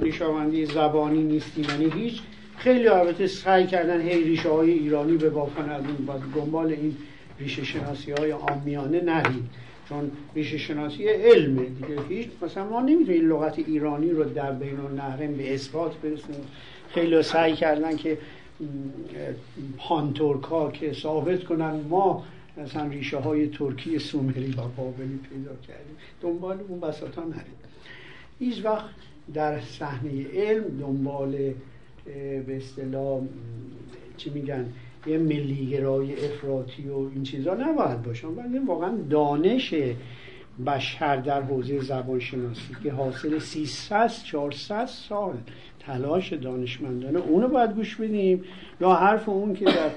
ریشاوندی 0.00 0.66
زبانی 0.66 1.22
نیستیم 1.22 1.64
یعنی 1.68 2.02
هیچ 2.02 2.20
خیلی 2.56 2.88
البته 2.88 3.26
سعی 3.26 3.66
کردن 3.66 4.00
هی 4.00 4.24
ریشه 4.24 4.48
های 4.48 4.70
ایرانی 4.70 5.16
ببافن 5.16 5.70
از 5.70 5.82
اون 5.82 6.22
دنبال 6.34 6.66
این 6.66 6.96
ریشه 7.40 7.64
شناسی 7.64 8.12
های 8.12 8.32
عامیانه 8.32 9.00
نرید 9.00 9.44
چون 9.88 10.10
ریشه 10.34 10.58
شناسی 10.58 11.08
علمه 11.08 11.64
دیگه. 11.64 12.00
هیچ 12.08 12.28
مثلا 12.42 12.64
ما 12.64 12.80
نمی‌تونیم 12.80 13.30
لغت 13.30 13.58
ایرانی 13.58 14.10
رو 14.10 14.24
در 14.24 14.52
بین 14.52 14.80
النهرین 14.80 15.36
به 15.36 15.54
اثبات 15.54 15.96
برسونیم. 15.96 16.46
خیلی 16.94 17.22
سعی 17.22 17.52
کردن 17.52 17.96
که 17.96 18.18
پانتورک 19.78 20.42
ها 20.42 20.70
که 20.70 20.92
ثابت 20.92 21.44
کنن 21.44 21.80
ما 21.88 22.24
مثلا 22.56 22.86
ریشه 22.86 23.18
های 23.18 23.48
ترکی 23.48 23.98
سومری 23.98 24.52
و 24.52 24.62
بابلی 24.76 25.20
پیدا 25.30 25.56
کردیم. 25.66 25.96
دنبال 26.20 26.60
اون 26.68 26.80
بساطا 26.80 27.22
نرید. 27.22 27.64
هیچ 28.38 28.64
وقت 28.64 28.90
در 29.34 29.60
صحنه 29.60 30.26
علم 30.34 30.78
دنبال 30.80 31.36
به 32.46 32.56
اصطلاح 32.56 33.20
چی 34.16 34.30
میگن 34.30 34.72
یه 35.06 35.18
ملیگرای 35.18 36.26
افراطی 36.26 36.88
و 36.88 36.96
این 36.96 37.22
چیزا 37.22 37.54
نباید 37.54 38.02
باشن 38.02 38.28
ولی 38.28 38.58
واقعا 38.58 38.96
دانش 39.10 39.74
بشر 40.66 41.16
در 41.16 41.42
حوزه 41.42 41.80
زبان 41.80 42.20
شناسی 42.20 42.76
که 42.82 42.92
حاصل 42.92 43.38
300 43.38 44.10
400 44.24 44.86
سال 44.86 45.34
تلاش 45.86 46.32
دانشمندانه 46.32 47.18
اونو 47.18 47.48
باید 47.48 47.74
گوش 47.74 47.96
بدیم. 47.96 48.44
یا 48.80 48.94
حرف 48.94 49.28
اون 49.28 49.54
که 49.54 49.64
در 49.64 49.90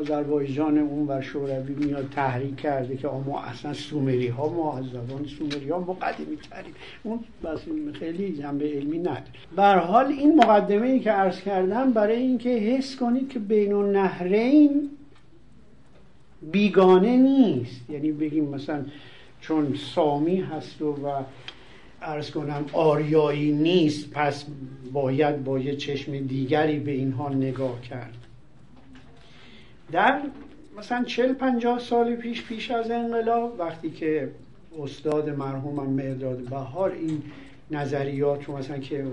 آذربایجان 0.00 0.78
اون 0.78 1.06
و 1.08 1.22
شوروی 1.22 1.74
میاد 1.74 2.08
تحریک 2.10 2.56
کرده 2.56 2.96
که 2.96 3.08
ما 3.08 3.40
اصلا 3.40 3.72
سومری 3.72 4.28
ها 4.28 4.48
ما 4.48 4.78
از 4.78 4.84
زبان 4.84 5.26
سومری 5.26 5.68
ها 5.68 5.78
مقدمی 5.78 6.36
تریم 6.50 6.74
اون 7.02 7.20
بس 7.44 7.60
خیلی 7.92 8.32
جنبه 8.32 8.72
علمی 8.72 8.98
نداره. 8.98 9.24
بر 9.56 9.78
حال 9.78 10.06
این 10.06 10.36
مقدمه 10.36 10.86
ای 10.86 11.00
که 11.00 11.10
عرض 11.10 11.40
کردم 11.40 11.92
برای 11.92 12.16
اینکه 12.16 12.48
حس 12.48 12.96
کنید 12.96 13.28
که 13.28 13.38
بین 13.38 13.72
النهرین 13.72 14.90
بیگانه 16.52 17.16
نیست. 17.16 17.90
یعنی 17.90 18.12
بگیم 18.12 18.44
مثلا 18.44 18.84
چون 19.40 19.74
سامی 19.94 20.40
هست 20.40 20.82
و, 20.82 20.86
و 20.86 21.22
ارز 22.04 22.30
کنم 22.30 22.64
آریایی 22.72 23.52
نیست. 23.52 24.10
پس 24.10 24.44
باید 24.92 25.44
با 25.44 25.58
یه 25.58 25.76
چشم 25.76 26.18
دیگری 26.18 26.78
به 26.78 26.90
اینها 26.90 27.28
نگاه 27.28 27.80
کرد. 27.80 28.14
در 29.92 30.22
مثلا 30.78 31.04
چل 31.04 31.32
پنجاه 31.32 31.78
سال 31.78 32.16
پیش 32.16 32.42
پیش 32.42 32.70
از 32.70 32.90
انقلاب 32.90 33.56
وقتی 33.58 33.90
که 33.90 34.30
استاد 34.82 35.30
مرحومم 35.30 35.90
مرداد 35.90 36.38
بهار 36.38 36.92
این 36.92 37.22
نظریات 37.70 38.44
رو 38.44 38.56
مثلا 38.56 38.78
که 38.78 39.04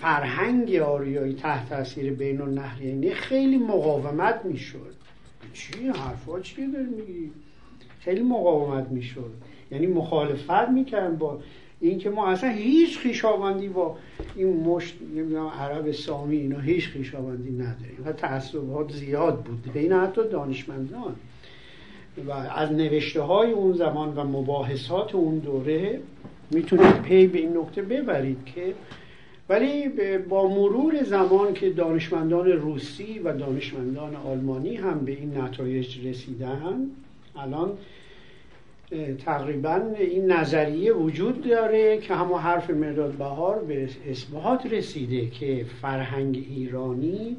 فرهنگ 0.00 0.74
آریایی 0.74 1.34
تحت 1.34 1.68
تاثیر 1.68 2.12
بین 2.12 2.40
النهرینی 2.40 3.14
خیلی 3.14 3.58
مقاومت 3.58 4.44
می‌شد. 4.44 4.94
چی؟ 5.52 5.88
حرفا 5.88 6.40
چی 6.40 6.66
داری 6.72 6.84
میگی؟ 6.84 7.30
خیلی 8.00 8.22
مقاومت 8.22 8.88
می‌شد. 8.90 9.32
یعنی 9.74 9.86
مخالفت 9.86 10.68
می‌کردن 10.68 11.16
با 11.16 11.38
اینکه 11.80 12.10
ما 12.10 12.26
اصلا 12.26 12.50
هیچ 12.50 12.98
خیشاوندی 12.98 13.68
با 13.68 13.96
این 14.36 14.56
مشت 14.56 14.94
نمی‌دونم 15.16 15.46
عرب 15.46 15.92
سامی 15.92 16.36
اینا 16.36 16.58
هیچ 16.58 16.88
خیشاوندی 16.88 17.50
نداریم 17.50 18.02
و 18.06 18.12
تعصبات 18.12 18.92
زیاد 18.92 19.42
بود. 19.42 19.72
بین 19.72 19.92
حتی 19.92 20.28
دانشمندان. 20.28 21.14
و 22.28 22.32
از 22.32 22.72
نوشته 22.72 23.22
های 23.22 23.52
اون 23.52 23.72
زمان 23.72 24.16
و 24.16 24.24
مباحثات 24.24 25.14
اون 25.14 25.38
دوره 25.38 26.00
می‌تونید 26.50 27.02
پی 27.02 27.26
به 27.26 27.38
این 27.38 27.56
نقطه 27.56 27.82
ببرید 27.82 28.44
که 28.44 28.74
ولی 29.48 29.88
با 30.28 30.48
مرور 30.48 31.02
زمان 31.02 31.54
که 31.54 31.70
دانشمندان 31.70 32.46
روسی 32.46 33.18
و 33.18 33.32
دانشمندان 33.32 34.16
آلمانی 34.16 34.76
هم 34.76 34.98
به 34.98 35.12
این 35.12 35.38
نتایج 35.38 36.06
رسیدن 36.06 36.90
الان 37.36 37.72
تقریبا 39.24 39.82
این 39.98 40.32
نظریه 40.32 40.92
وجود 40.92 41.48
داره 41.48 41.98
که 41.98 42.14
همون 42.14 42.40
حرف 42.40 42.70
مرداد 42.70 43.12
بهار 43.12 43.64
به 43.64 43.88
اثبات 44.10 44.66
رسیده 44.66 45.26
که 45.26 45.66
فرهنگ 45.82 46.46
ایرانی 46.48 47.36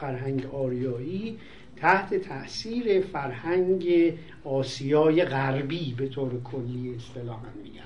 فرهنگ 0.00 0.46
آریایی 0.52 1.38
تحت 1.76 2.14
تاثیر 2.14 3.00
فرهنگ 3.00 4.12
آسیای 4.44 5.24
غربی 5.24 5.94
به 5.98 6.08
طور 6.08 6.30
کلی 6.44 6.94
اصطلاحا 6.96 7.48
میگن. 7.64 7.80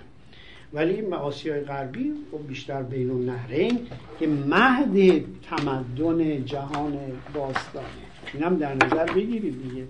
ولی 0.73 1.02
آسیای 1.02 1.61
غربی 1.61 2.12
خب 2.32 2.49
بیشتر 2.49 2.82
بین 2.82 3.11
النهرین 3.11 3.78
که 4.20 4.26
مهد 4.26 5.25
تمدن 5.50 6.44
جهان 6.44 6.99
باستانه. 7.35 7.87
اینم 8.35 8.56
در 8.56 8.75
نظر 8.75 9.12
بگیرید 9.12 9.62
دیگه. 9.62 9.85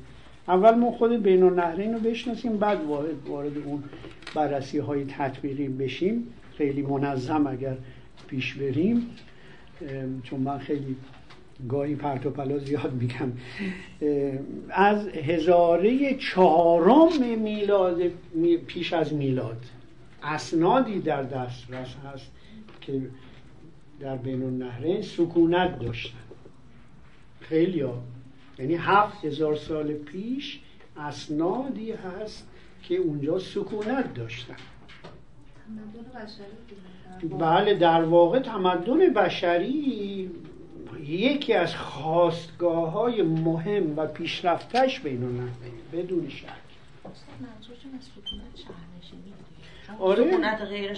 اول 0.50 0.74
ما 0.74 0.90
خود 0.90 1.22
بین 1.22 1.42
النهرین 1.42 1.94
رو 1.94 2.00
بشناسیم 2.00 2.56
بعد 2.56 2.84
وارد, 2.84 3.28
وارد 3.28 3.58
اون 3.58 3.84
بررسی 4.34 4.78
های 4.78 5.04
تطبیقی 5.04 5.68
بشیم. 5.68 6.26
خیلی 6.58 6.82
منظم 6.82 7.46
اگر 7.46 7.76
پیش 8.28 8.54
بریم. 8.54 9.06
چون 10.22 10.40
من 10.40 10.58
خیلی 10.58 10.96
گاهی 11.68 11.94
پرتوپلا 11.94 12.58
زیاد 12.58 12.92
میگم. 12.92 13.32
از 14.70 15.08
هزاره 15.08 16.14
چهارم 16.14 17.38
میلاد 17.38 18.02
پیش 18.66 18.92
از 18.92 19.14
میلاد. 19.14 19.64
اسنادی 20.22 21.00
در 21.00 21.22
دسترس 21.22 21.94
هست 22.12 22.30
که 22.80 23.00
در 24.00 24.16
بین 24.16 24.42
النهرین 24.42 25.02
سکونت 25.02 25.78
داشتن. 25.78 26.18
خیلی 27.40 27.80
ها 27.80 28.02
یعنی 28.60 28.74
هفت 28.74 29.24
هزار 29.24 29.56
سال 29.56 29.92
پیش 29.92 30.60
اسنادی 30.96 31.92
هست 31.92 32.48
که 32.82 32.96
اونجا 32.96 33.38
سکونت 33.38 34.14
داشتن. 34.14 34.56
بله 37.38 37.74
در 37.74 38.04
واقع 38.04 38.40
تمدن 38.40 39.12
بشری 39.12 40.30
یکی 41.00 41.52
از 41.52 41.74
خواستگاه 41.76 42.90
های 42.90 43.22
مهم 43.22 43.98
و 43.98 44.06
پیشرفتش 44.06 45.00
بین 45.00 45.50
بدون 45.92 46.28
شک. 46.28 46.46
آره 49.98 50.38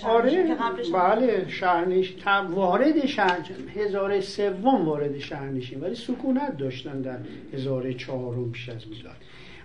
آره 0.05 0.57
بله 0.93 1.49
شهرنش 1.49 2.15
وارد 2.51 3.07
شهر 3.07 3.39
هزار 3.77 4.21
سوم 4.21 4.85
وارد 4.89 5.19
شهرنشین 5.19 5.81
ولی 5.81 5.95
سکونت 5.95 6.57
داشتن 6.57 7.03
در 7.03 7.19
هزار 7.55 7.93
چهارم 7.93 8.53
پیش 8.53 8.69
از 8.69 8.89
میلاد 8.89 9.17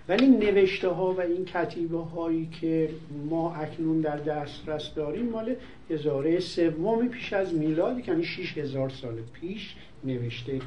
ولی 0.08 0.26
نوشته 0.26 0.88
ها 0.88 1.12
و 1.12 1.20
این 1.20 1.44
کتیبه 1.44 1.98
هایی 1.98 2.48
که 2.60 2.90
ما 3.30 3.54
اکنون 3.54 4.00
در 4.00 4.16
دسترس 4.16 4.94
داریم 4.94 5.28
مال 5.28 5.54
هزاره 5.90 6.40
سوم 6.40 7.08
پیش 7.08 7.32
از 7.32 7.54
میلاد 7.54 8.08
یعنی 8.08 8.24
6000 8.24 8.88
سال 8.88 9.14
پیش 9.32 9.74
نوشته 10.04 10.60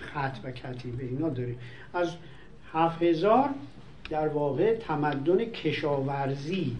خط 0.00 0.36
و 0.44 0.50
کتیبه 0.50 1.04
اینا 1.04 1.28
داریم. 1.28 1.58
از 1.94 2.08
7000 2.72 3.50
در 4.10 4.28
واقع 4.28 4.74
تمدن 4.74 5.44
کشاورزی 5.44 6.76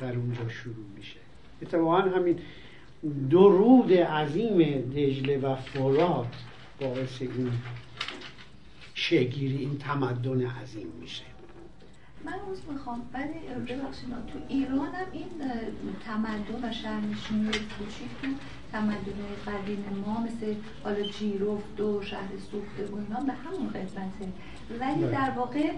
در 0.00 0.16
اونجا 0.16 0.48
شروع 0.48 0.86
میشه. 0.96 1.16
اتفاقا 1.62 2.00
همین 2.00 2.38
درود 3.30 3.92
عظیم 3.92 4.58
دجله 4.80 5.38
و 5.38 5.54
فرات 5.56 6.26
باعث 6.80 7.22
این 7.22 7.52
شگیری 8.94 9.56
این 9.56 9.78
تمدن 9.78 10.46
عظیم 10.46 10.86
میشه. 11.00 11.24
من 12.24 12.32
روز 12.48 12.58
می‌خوام 12.72 13.02
ولی 13.14 13.24
ببخشید 13.68 14.08
تو 14.08 14.38
ایران 14.48 14.78
هم 14.78 15.06
این 15.12 15.28
تمدن 16.06 16.68
و 16.68 16.72
شهرنشینی 16.72 17.46
کوچیک 17.46 18.10
تو 18.22 18.28
تمدن 18.72 19.20
قدیم 19.46 19.84
ما 20.06 20.20
مثل 20.20 20.54
حالا 20.84 21.02
جیرفت 21.02 21.80
و 21.80 22.02
شهر 22.02 22.28
سوخته 22.50 22.92
و 22.92 22.96
اینا 22.96 23.20
به 23.20 23.32
همون 23.32 23.68
قسمته. 23.68 24.32
ولی 24.80 25.04
بله. 25.04 25.10
در 25.10 25.30
واقع 25.36 25.72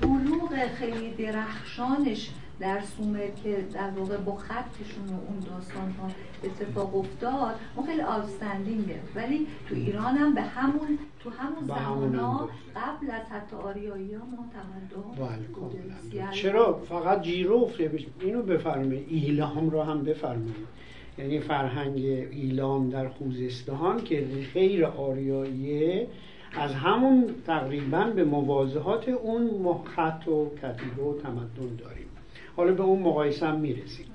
بلوغ 0.00 0.68
خیلی 0.78 1.10
درخشانش 1.10 2.30
در 2.60 2.80
سومر 2.80 3.26
که 3.44 3.64
در 3.74 3.90
واقع 3.90 4.16
با 4.16 4.34
خطشون 4.34 5.04
و 5.08 5.12
اون 5.28 5.38
داستان 5.38 5.90
ها 5.90 6.08
اتفاق 6.44 6.96
افتاد 6.96 7.54
اون 7.76 7.86
خیلی 7.86 8.02
آوستندینگه 8.02 9.00
ولی 9.14 9.46
تو 9.68 9.74
ایران 9.74 10.16
هم 10.16 10.34
به 10.34 10.42
همون 10.42 10.98
تو 11.20 11.30
همون 11.30 11.64
زمان 11.66 12.14
ها 12.14 12.48
قبل 12.76 13.10
از 13.10 13.26
حتی 13.30 13.56
آریایی 13.56 14.14
ها 14.14 14.26
بله 15.18 16.30
چرا؟ 16.32 16.80
فقط 16.88 17.22
جیروف 17.22 17.80
اینو 18.20 18.42
بفرمایید. 18.42 19.06
ایلام 19.08 19.70
رو 19.70 19.82
هم 19.82 20.04
بفرمایید. 20.04 20.66
یعنی 21.18 21.40
فرهنگ 21.40 21.98
ایلام 22.30 22.90
در 22.90 23.08
خوزستان 23.08 24.04
که 24.04 24.26
خیر 24.52 24.84
آریاییه 24.84 26.08
از 26.52 26.74
همون 26.74 27.34
تقریبا 27.46 28.04
به 28.04 28.24
موازهات 28.24 29.08
اون 29.08 29.74
خط 29.84 30.28
و 30.28 30.50
کتیبه 30.62 31.02
و 31.02 31.18
تمدن 31.18 31.76
داریم 31.78 31.99
حالا 32.60 32.72
به 32.72 32.82
اون 32.82 33.02
مقایسه 33.02 33.46
هم 33.46 33.60
می‌رسیم. 33.60 34.06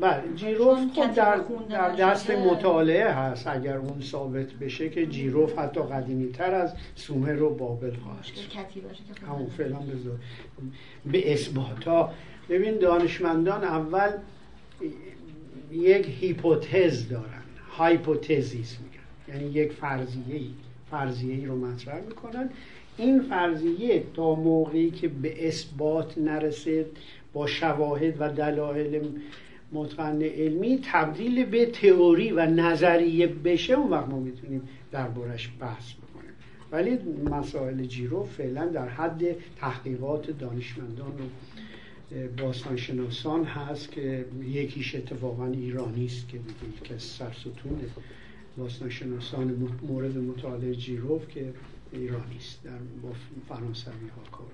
بله 0.00 0.22
جیروف 0.36 0.78
خب 0.94 1.14
در, 1.14 1.36
در 1.68 1.96
دست 1.96 2.30
مطالعه 2.30 3.08
هست 3.10 3.46
اگر 3.46 3.76
اون 3.76 4.00
ثابت 4.00 4.52
بشه 4.52 4.88
که 4.88 5.06
جیروف 5.06 5.58
حتی 5.58 5.80
قدیمی 5.80 6.32
تر 6.32 6.54
از 6.54 6.74
سومر 6.94 7.42
و 7.42 7.50
بابل 7.54 7.94
خواهد 7.94 8.24
همون 9.28 9.46
فعلا 9.46 9.76
بذار. 9.76 10.18
به 11.06 11.32
اثباتا 11.32 12.10
ببین 12.48 12.78
دانشمندان 12.78 13.64
اول 13.64 14.10
یک 15.72 16.06
هیپوتز 16.20 17.08
دارن. 17.08 17.42
هایپوتزیس 17.70 18.78
میگن. 18.80 19.38
یعنی 19.40 19.52
یک 19.52 19.72
فرضیه 19.72 20.34
ای 20.36 20.50
فرضیه 20.90 21.34
ای 21.34 21.46
رو 21.46 21.56
مطرح 21.56 22.00
می‌کنن. 22.00 22.50
این 23.00 23.20
فرضیه 23.20 24.04
تا 24.14 24.34
موقعی 24.34 24.90
که 24.90 25.08
به 25.08 25.48
اثبات 25.48 26.18
نرسید 26.18 26.86
با 27.32 27.46
شواهد 27.46 28.14
و 28.18 28.28
دلایل 28.28 29.02
متقن 29.72 30.22
علمی 30.22 30.80
تبدیل 30.92 31.44
به 31.44 31.66
تئوری 31.66 32.32
و 32.32 32.46
نظریه 32.46 33.26
بشه 33.26 33.72
اون 33.72 33.90
وقت 33.90 34.08
ما 34.08 34.20
می‌تونیم 34.20 34.68
دربارش 34.92 35.50
بحث 35.60 35.92
بکنیم. 35.92 36.32
ولی 36.72 36.98
مسائل 37.30 37.84
جیرو 37.84 38.24
فعلا 38.24 38.66
در 38.66 38.88
حد 38.88 39.22
تحقیقات 39.60 40.30
دانشمندان 40.30 41.12
و 41.12 42.42
باستانشناسان 42.42 43.44
هست 43.44 43.92
که 43.92 44.24
یکیش 44.42 44.94
اتفاقا 44.94 45.46
ایرانی 45.46 46.06
است 46.06 46.28
که 46.28 46.38
دیگه 46.38 46.84
که 46.84 46.98
سرستون 46.98 47.80
باستانشناسان 48.56 49.68
مورد 49.88 50.18
مطالعه 50.18 50.74
جیروف 50.74 51.28
که 51.28 51.52
ایرانی 51.92 52.36
است 52.36 52.64
در 52.64 52.70
با 53.02 53.12
فرانسوی 53.48 54.08
ها 54.16 54.36
کار 54.36 54.46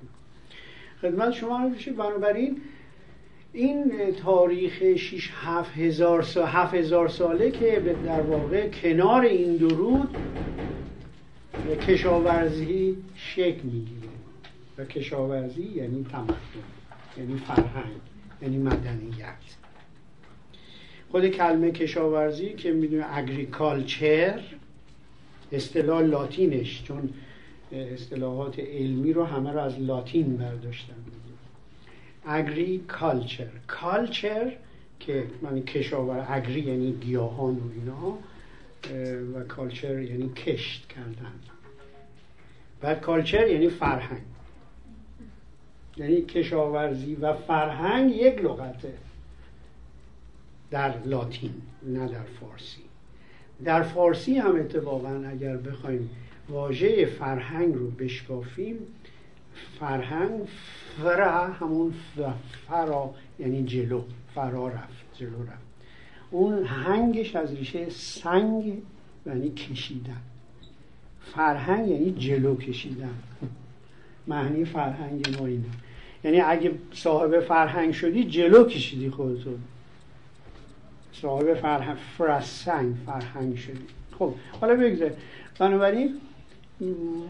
خدمت 1.02 1.32
شما 1.32 1.58
رو 1.58 1.92
بنابراین 1.92 2.60
این 3.52 3.92
تاریخ 4.12 4.82
6 4.96 5.30
7 5.34 5.78
هزار 5.78 6.22
سال 6.22 6.46
هزار 6.46 7.08
ساله 7.08 7.50
که 7.50 7.96
در 8.04 8.20
واقع 8.20 8.68
کنار 8.68 9.22
این 9.22 9.56
درود 9.56 10.16
کشاورزی 11.88 12.96
شکل 13.14 13.62
می‌گیره. 13.62 14.08
و 14.78 14.84
کشاورزی 14.84 15.62
یعنی 15.62 16.06
تمدن 16.12 16.36
یعنی 17.18 17.36
فرهنگ 17.36 18.00
یعنی 18.42 18.58
مدنیت. 18.58 19.34
خود 21.10 21.28
کلمه 21.28 21.70
کشاورزی 21.70 22.52
که 22.52 22.72
می‌دونه 22.72 23.06
اگریکالچر 23.16 24.40
اصطلاح 25.52 26.02
لاتینش 26.02 26.84
چون 26.84 27.10
اصطلاحات 27.72 28.58
علمی 28.58 29.12
رو 29.12 29.24
همه 29.24 29.52
رو 29.52 29.60
از 29.60 29.80
لاتین 29.80 30.36
برداشتن. 30.36 30.94
اگریکالچر 32.26 33.48
کالچر 33.66 34.52
که 35.00 35.26
من 35.42 35.62
کشاور 35.62 36.26
اگری 36.28 36.60
یعنی 36.60 36.92
گیاهان 36.92 37.54
و 37.54 37.70
اینا 37.74 38.18
و 39.34 39.44
کالچر 39.44 40.02
یعنی 40.02 40.28
کشت 40.28 40.88
کردن. 40.88 41.32
بعد 42.80 43.00
کالچر 43.00 43.48
یعنی 43.48 43.68
فرهنگ. 43.68 44.22
یعنی 45.96 46.22
کشاورزی 46.22 47.14
و 47.14 47.32
فرهنگ 47.32 48.16
یک 48.16 48.44
لغته. 48.44 48.92
در 50.70 50.94
لاتین 51.04 51.54
نه 51.82 52.08
در 52.08 52.22
فارسی. 52.40 52.82
در 53.64 53.82
فارسی 53.82 54.38
هم 54.38 54.56
اتفاقا 54.56 55.24
اگر 55.28 55.56
بخوایم 55.56 56.10
واژه 56.48 57.06
فرهنگ 57.06 57.74
رو 57.74 57.90
بشکافیم 57.90 58.78
فرهنگ 59.80 60.48
فرا 61.02 61.46
همون 61.46 61.94
فرا 62.68 63.14
یعنی 63.38 63.64
جلو 63.64 64.02
فرا 64.34 64.68
رفت 64.68 65.04
جلو 65.18 65.42
رفت. 65.42 65.66
اون 66.30 66.64
هنگش 66.64 67.36
از 67.36 67.54
ریشه 67.54 67.90
سنگ 67.90 68.82
یعنی 69.26 69.50
کشیدن. 69.50 70.20
فرهنگ 71.34 71.88
یعنی 71.88 72.10
جلو 72.10 72.56
کشیدن. 72.56 73.14
معنی 74.26 74.64
فرهنگ 74.64 75.36
ما 75.38 75.46
اینه. 75.46 75.64
یعنی 76.24 76.40
اگه 76.40 76.74
صاحب 76.92 77.40
فرهنگ 77.40 77.92
شدی 77.92 78.24
جلو 78.24 78.64
کشیدی 78.64 79.10
خودتو 79.10 79.50
صاحب 81.12 81.54
فرهنگ 81.54 81.96
فرسنگ 82.18 82.94
فرهنگ 83.06 83.56
شدی. 83.56 83.86
خب 84.18 84.34
حالا 84.60 84.74
بگذار 84.76 85.10
بنابراین 85.58 86.20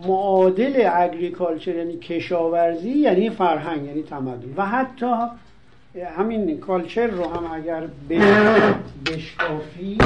معادل 0.06 0.88
اگریکالچر 0.92 1.76
یعنی 1.76 1.96
کشاورزی 1.96 2.90
یعنی 2.90 3.30
فرهنگ 3.30 3.85
یعنی 3.85 4.02
تمدن. 4.02 4.54
و 4.56 4.66
حتی 4.66 5.14
همین 6.16 6.61
کالچر 6.61 7.06
رو 7.06 7.24
هم 7.24 7.52
اگر 7.52 7.88
بشکافی 9.06 9.98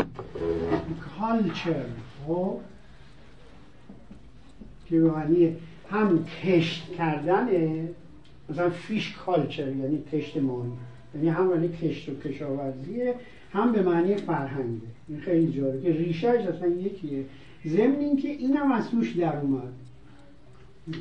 کالچر 1.19 1.85
خب 2.27 2.57
که 4.89 4.97
معنی 4.97 5.57
هم 5.91 6.25
کشت 6.45 6.93
کردن 6.99 7.49
مثلا 8.51 8.71
فیش 8.71 9.17
کالچر 9.27 9.69
یعنی 9.69 10.03
کشت 10.13 10.37
ماهی. 10.37 10.71
یعنی 11.15 11.29
هم 11.29 11.47
معنی 11.47 11.69
کشت 11.69 12.09
و 12.09 12.29
کشاورزیه 12.29 13.15
هم 13.53 13.73
به 13.73 13.83
معنی 13.83 14.15
فرهنگه 14.15 14.87
این 15.09 15.21
خیلی 15.21 15.53
جالبه. 15.53 15.83
که 15.83 15.99
ریشهش 15.99 16.47
اصلا 16.47 16.69
یکیه. 16.69 17.25
ضمن 17.67 18.01
اینکه 18.01 18.29
اینم 18.29 18.73
از 18.73 18.91
توش 18.91 19.17
در 19.17 19.37
اومد. 19.37 19.73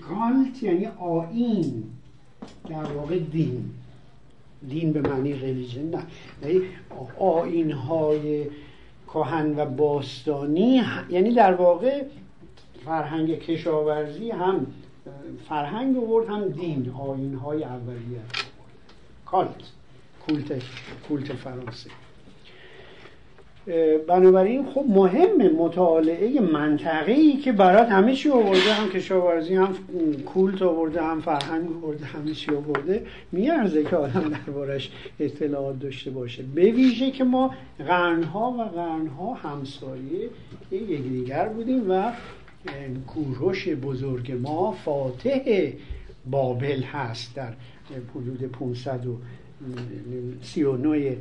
کالت 0.09 0.63
یعنی 0.63 0.85
آین 0.85 1.83
در 2.69 2.83
واقع 2.83 3.19
دین. 3.19 3.69
دین 4.69 4.93
به 4.93 5.01
معنی 5.01 5.33
ریلیجن 5.33 5.89
نه. 5.89 6.03
یعنی 6.43 6.61
آین 7.19 7.71
های 7.71 8.45
کهن 9.07 9.59
و 9.59 9.65
باستانی 9.65 10.81
یعنی 11.09 11.33
در 11.33 11.53
واقع 11.53 12.03
فرهنگ 12.85 13.39
کشاورزی 13.39 14.31
هم 14.31 14.67
فرهنگ 15.49 15.97
آورد 15.97 16.29
هم 16.29 16.49
دین. 16.49 16.93
آین 16.99 17.35
های 17.35 17.63
اولیه. 17.63 18.21
کالت. 19.25 19.71
کولت 20.27 20.61
کولت 21.07 21.33
فرانسه. 21.33 21.89
بنابراین 24.07 24.65
خب 24.65 24.85
مهم 24.87 25.55
مطالعه 25.55 26.39
منطقه 26.39 27.11
ای 27.11 27.37
که 27.37 27.51
برات 27.51 27.89
همه 27.89 28.15
چی 28.15 28.29
آورده 28.29 28.73
هم 28.73 28.89
کشاورزی 28.89 29.55
هم 29.55 29.75
کولت 30.25 30.61
آورده 30.61 31.01
هم 31.01 31.21
فرهنگ 31.21 31.69
آورده 31.83 32.05
همه 32.05 32.33
چی 32.33 32.55
آورده 32.55 33.05
میارزه 33.31 33.83
که 33.83 33.95
آدم 33.95 34.29
دربارش 34.29 34.91
اطلاعات 35.19 35.79
داشته 35.79 36.11
باشه. 36.11 36.43
به 36.55 36.71
ویژه 36.71 37.11
که 37.11 37.23
ما 37.23 37.53
قرنها 37.79 38.51
و 38.51 38.63
قرنها 38.63 39.33
همسایه 39.33 40.29
یکدیگر 40.71 41.47
بودیم 41.47 41.91
و 41.91 42.11
کوروش 43.07 43.67
بزرگ 43.67 44.31
ما 44.31 44.71
فاتح 44.71 45.71
بابل 46.29 46.81
هست 46.81 47.35
در 47.35 47.53
حدود 48.15 48.51
539 48.51 51.17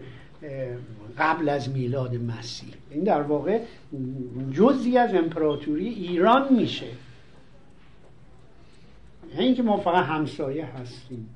قبل 1.19 1.49
از 1.49 1.69
میلاد 1.69 2.15
مسیح. 2.15 2.75
این 2.91 3.05
در 3.05 3.23
واقع 3.23 3.61
جزی 4.53 4.99
از 4.99 5.15
امپراتوری 5.15 5.89
ایران 5.89 6.55
میشه. 6.55 6.87
نه 9.35 9.41
اینکه 9.41 9.63
ما 9.63 9.77
فقط 9.77 10.05
همسایه 10.05 10.67
هستیم 10.67 11.29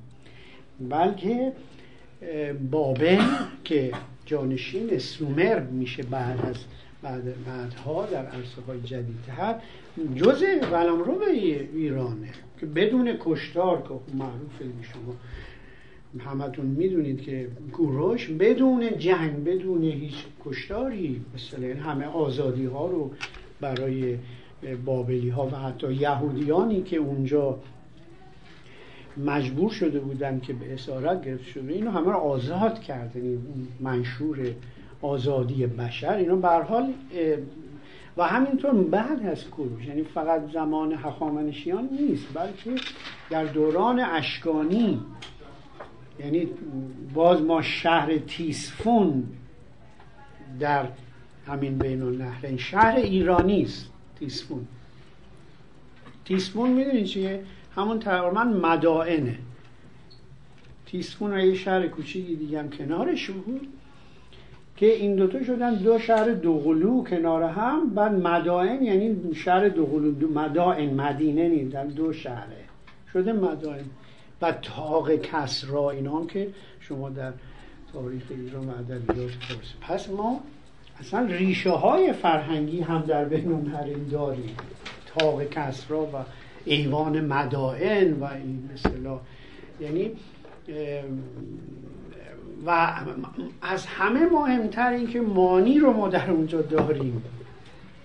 بلکه 0.89 1.51
بابل 2.71 3.21
که 3.63 3.91
جانشین 4.25 4.97
سومر 4.97 5.59
میشه 5.59 6.03
بعد 6.03 6.45
از 6.45 6.55
بعد 7.01 7.45
بعدها 7.45 8.05
در 8.05 8.25
عرصه 8.25 8.61
های 8.67 8.81
جدیدتر 8.81 9.55
جز 10.15 10.43
رو 11.05 11.15
به 11.19 11.31
ایرانه 11.73 12.29
که 12.59 12.65
بدون 12.65 13.17
کشتار 13.19 13.81
که 13.81 14.15
معروفه 14.15 14.65
شما 14.93 15.15
همتون 16.19 16.65
می‌دونید 16.65 17.21
که 17.21 17.47
کوروش 17.71 18.29
بدون 18.29 18.97
جنگ 18.97 19.43
بدون 19.43 19.83
هیچ 19.83 20.15
کشتاری 20.45 21.21
مثلا 21.35 21.81
همه 21.83 22.05
آزادی 22.05 22.65
ها 22.65 22.87
رو 22.87 23.11
برای 23.61 24.17
بابلی 24.85 25.29
ها 25.29 25.47
و 25.47 25.55
حتی 25.55 25.93
یهودیانی 25.93 26.81
که 26.81 26.97
اونجا 26.97 27.59
مجبور 29.17 29.71
شده 29.71 29.99
بودن 29.99 30.39
که 30.39 30.53
به 30.53 30.73
اسارت 30.73 31.25
گرفته 31.25 31.45
شده 31.45 31.73
اینو 31.73 31.91
همه 31.91 32.11
رو 32.11 32.17
آزاد 32.17 32.79
کردن 32.79 33.37
منشور 33.79 34.37
آزادی 35.01 35.67
بشر. 35.67 36.13
اینا 36.13 36.35
به 36.35 36.47
حال 36.47 36.93
و 38.17 38.23
همینطور 38.23 38.73
بعد 38.73 39.25
از 39.25 39.49
کوروش 39.49 39.85
یعنی 39.85 40.03
فقط 40.03 40.51
زمان 40.53 40.93
هخامنشیان 40.93 41.89
نیست 41.91 42.25
بلکه 42.33 42.81
در 43.29 43.45
دوران 43.45 43.99
اشکانی 43.99 44.99
یعنی 46.19 46.47
باز 47.13 47.41
ما 47.41 47.61
شهر 47.61 48.17
تیسفون 48.17 49.23
در 50.59 50.87
همین 51.47 51.77
بین 51.77 52.01
النهرین 52.01 52.57
شهر 52.57 52.95
ایرانی 52.95 53.61
است 53.61 53.89
تیسفون 54.19 54.67
تیسفون 56.25 56.69
می‌دونید 56.69 57.05
چیه؟ 57.05 57.43
همون 57.75 57.99
تقریبا 57.99 58.43
مدائنه. 58.43 59.37
تیسفون 60.85 61.39
یه 61.39 61.55
شهر 61.55 61.87
کوچیکی 61.87 62.35
دیگه 62.35 62.59
هم 62.59 62.69
کنارش 62.69 63.29
بود 63.29 63.67
که 64.77 64.93
این 64.93 65.15
دوتا 65.15 65.43
شدن 65.43 65.75
دو 65.75 65.99
شهر 65.99 66.31
دوقلو 66.31 67.03
کنار 67.03 67.43
هم 67.43 67.89
بعد 67.89 68.11
مدائن 68.11 68.83
یعنی 68.83 69.33
شهر 69.35 69.69
دوقلو 69.69 70.11
دو 70.11 70.27
مدائن 70.27 70.93
مدینه 70.93 71.63
در 71.63 71.85
دو 71.85 72.13
شهره. 72.13 72.63
شده 73.13 73.33
مدائن. 73.33 73.85
و 74.43 74.51
تاق 74.51 75.15
کسرا 75.15 75.89
اینا 75.89 76.25
که 76.25 76.47
شما 76.79 77.09
در 77.09 77.33
تاریخ 77.93 78.23
ایران 78.29 78.69
و 78.69 78.71
ادبیات 78.71 79.31
پس 79.81 80.09
ما 80.09 80.39
اصلا 80.99 81.25
ریشه 81.25 81.69
های 81.69 82.13
فرهنگی 82.13 82.81
هم 82.81 83.01
در 83.01 83.25
بین 83.25 83.67
حریم 83.67 84.07
داریم. 84.11 84.55
تاق 85.05 85.43
کسرا 85.43 86.05
و 86.05 86.15
ایوان 86.65 87.25
مدائن 87.25 88.13
و 88.13 88.23
این 88.23 88.69
مثلا 88.73 89.19
یعنی 89.81 90.11
و 92.65 92.93
از 93.61 93.85
همه 93.85 94.25
مهمتر 94.25 94.91
این 94.91 95.07
که 95.07 95.21
مانی 95.21 95.79
رو 95.79 95.93
ما 95.93 96.09
در 96.09 96.31
اونجا 96.31 96.61
داریم. 96.61 97.23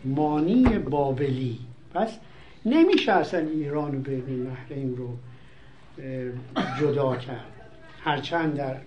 مانی 0.04 0.64
بابلی. 0.64 1.58
پس 1.94 2.18
نمیشه 2.64 3.12
اصلا 3.12 3.40
ایران 3.40 3.94
و 3.94 4.00
بین 4.00 4.24
النهرین 4.28 4.96
رو 4.96 5.08
جدا 6.80 7.16
کرد. 7.16 7.52
هرچند 8.00 8.56
در 8.56 8.80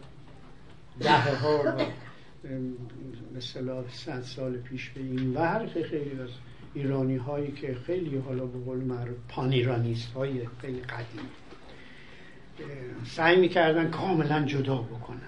ده 1.00 1.36
ها 1.36 1.64
و 1.78 1.82
مثلا 3.38 3.88
صد 3.88 4.22
سال 4.22 4.58
پیش 4.58 4.90
به 4.90 5.02
این 5.02 5.34
ور 5.34 5.68
خیلی 5.68 6.22
از 6.22 6.30
ایرانی 6.74 7.16
هایی 7.16 7.52
که 7.52 7.76
خیلی 7.76 8.18
حالا 8.18 8.46
به 8.46 8.60
قول 8.60 8.78
معروف 8.78 9.18
پانیرانیست 9.30 10.14
های 10.14 10.48
خیلی 10.62 10.82
قدیم 10.82 11.30
سعی 13.06 13.40
می‌کردن 13.40 13.90
کاملا 13.90 14.46
جدا 14.46 14.76
بکنن. 14.78 15.22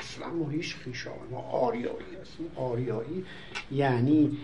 اصلا 0.00 0.30
ما 0.30 0.48
هیچ 0.48 0.76
خیشا 0.76 1.10
ما 1.30 1.38
آریایی 1.38 2.16
هستیم. 2.22 2.46
آریایی 2.56 3.24
یعنی 3.72 4.38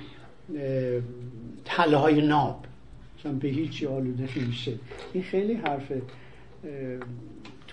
تله 1.64 2.20
ناب. 2.20 2.66
به 3.32 3.48
هیچی 3.48 3.86
آلوده 3.86 4.28
نمیشه. 4.38 4.72
این 5.12 5.22
خیلی 5.22 5.54
حرف 5.54 5.92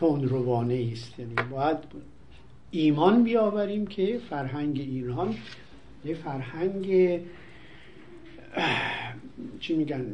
روانه 0.01 0.89
است. 0.91 1.19
یعنی 1.19 1.33
باید 1.51 1.77
ایمان 2.71 3.23
بیاوریم 3.23 3.87
که 3.87 4.19
فرهنگ 4.29 4.79
ایران 4.79 5.35
یه 6.05 6.15
فرهنگ 6.15 7.19
چی 9.59 9.75
میگن 9.75 10.05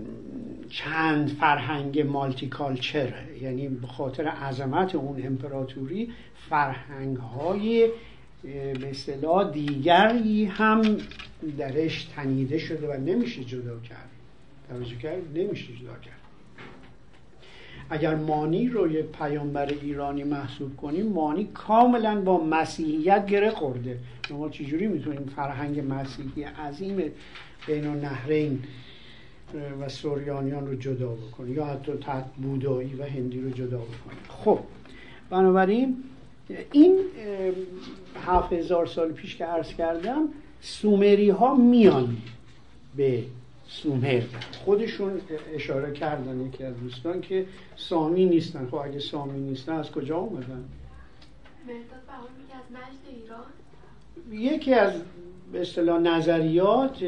چند 0.69 1.29
فرهنگ 1.29 1.99
مالتی 1.99 2.47
کالچر 2.47 3.13
یعنی 3.41 3.67
به 3.67 3.87
خاطر 3.87 4.27
عظمت 4.27 4.95
اون 4.95 5.25
امپراتوری 5.25 6.11
فرهنگ 6.49 7.17
های 7.17 7.89
به 8.43 8.89
اصطلاح 8.89 9.51
دیگری 9.51 10.45
هم 10.45 10.97
درش 11.57 12.03
تنیده 12.03 12.57
شده 12.57 12.87
و 12.87 12.99
نمیشه 12.99 13.43
جدا 13.43 13.79
کرد. 13.79 14.09
توجه 14.69 14.95
کرد 14.95 15.37
نمیشه 15.37 15.73
جدا 15.73 15.93
کرد. 15.93 16.13
اگر 17.89 18.15
مانی 18.15 18.69
رو 18.69 18.91
یک 18.91 19.05
پیامبر 19.05 19.65
ایرانی 19.65 20.23
محسوب 20.23 20.77
کنیم 20.77 21.05
مانی 21.07 21.49
کاملا 21.53 22.21
با 22.21 22.43
مسیحیت 22.43 23.25
گره 23.25 23.49
خورده. 23.49 23.97
شما 24.27 24.49
چجوری 24.49 24.87
می‌تونیم 24.87 25.25
فرهنگ 25.35 25.83
مسیحی 25.89 26.43
عظیم 26.43 26.97
بین 27.67 27.87
النهرین 27.87 28.63
و 29.81 29.89
سوریانیان 29.89 30.67
رو 30.67 30.75
جدا 30.75 31.09
بکنیم؟ 31.09 31.55
یا 31.55 31.65
حتی 31.65 31.91
تحت 31.91 32.25
بودایی 32.37 32.95
و 32.95 33.03
هندی 33.03 33.41
رو 33.41 33.49
جدا 33.49 33.77
بکنیم؟ 33.77 34.19
خب 34.29 34.59
بنابراین 35.29 36.03
این 36.71 36.99
هفت 38.25 38.53
هزار 38.53 38.85
سال 38.85 39.11
پیش 39.11 39.35
که 39.35 39.45
عرض 39.45 39.73
کردم 39.73 40.29
سومری 40.61 41.29
ها 41.29 41.55
میان 41.55 42.17
به 42.95 43.23
سومر 43.67 44.21
خودشون 44.65 45.21
اشاره 45.53 45.93
کردن 45.93 46.47
یکی 46.47 46.63
از 46.63 46.79
دوستان 46.79 47.21
که 47.21 47.45
سامی 47.75 48.25
نیستن. 48.25 48.67
خب 48.71 48.75
اگه 48.75 48.99
سامی 48.99 49.39
نیستن 49.39 49.73
از 49.73 49.91
کجا 49.91 50.17
اومدن؟ 50.17 50.65
یکی 54.31 54.73
از 54.73 54.93
به 55.51 55.61
اصطلاح 55.61 55.99
نظریات 55.99 57.03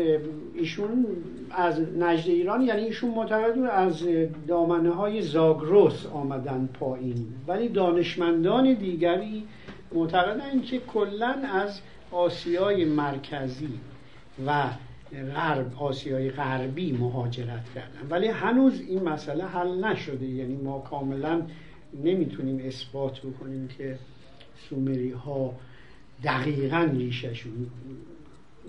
ایشون 0.55 1.05
از 1.51 1.79
نجد 1.79 2.29
ایران 2.29 2.61
یعنی 2.61 2.81
ایشون 2.81 3.11
معتقد 3.11 3.57
از 3.59 4.07
دامنه 4.47 4.89
های 4.89 5.21
زاگروس 5.21 6.05
آمدن 6.05 6.69
پایین. 6.79 7.27
ولی 7.47 7.69
دانشمندان 7.69 8.73
دیگری 8.73 9.47
معتقدن 9.93 10.61
که 10.61 10.79
کلا 10.79 11.35
از 11.53 11.81
آسیای 12.11 12.85
مرکزی 12.85 13.79
و 14.47 14.63
غرب 15.13 15.75
آسیای 15.77 16.29
غربی 16.29 16.91
مهاجرت 16.91 17.73
کردن. 17.75 18.07
ولی 18.09 18.27
هنوز 18.27 18.81
این 18.81 19.03
مسئله 19.03 19.45
حل 19.45 19.85
نشده. 19.85 20.25
یعنی 20.25 20.55
ما 20.55 20.79
کاملا 20.79 21.41
نمی‌تونیم 22.03 22.61
اثبات 22.65 23.19
بکنیم 23.19 23.67
که 23.67 23.97
سومری 24.69 25.11
ها 25.11 25.53
دقیقا 26.23 26.89
ریششون 26.93 27.67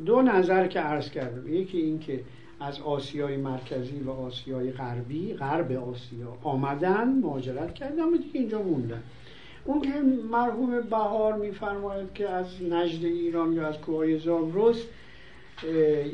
دو 0.07 0.23
نظر 0.23 0.67
که 0.67 0.81
عرض 0.81 1.11
کردم. 1.11 1.55
یکی 1.55 1.79
این 1.79 1.99
که 1.99 2.21
از 2.61 2.81
آسیای 2.81 3.37
مرکزی 3.37 4.01
و 4.01 4.11
آسیای 4.11 4.71
غربی 4.71 5.35
غرب 5.35 5.73
آسیا 5.73 6.37
آمدن 6.43 7.09
مهاجرت 7.09 7.75
کردن 7.75 8.05
و 8.05 8.17
دیگه 8.17 8.41
اینجا 8.41 8.63
موندن. 8.63 9.03
اون 9.65 9.81
که 9.81 9.93
مرحوم 10.31 10.81
بهار 10.81 11.39
میفرماید 11.39 12.13
که 12.15 12.29
از 12.29 12.63
نجد 12.63 13.05
ایران 13.05 13.53
یا 13.53 13.69
از 13.69 13.79
کوهای 13.79 14.19
زاگرس 14.19 14.83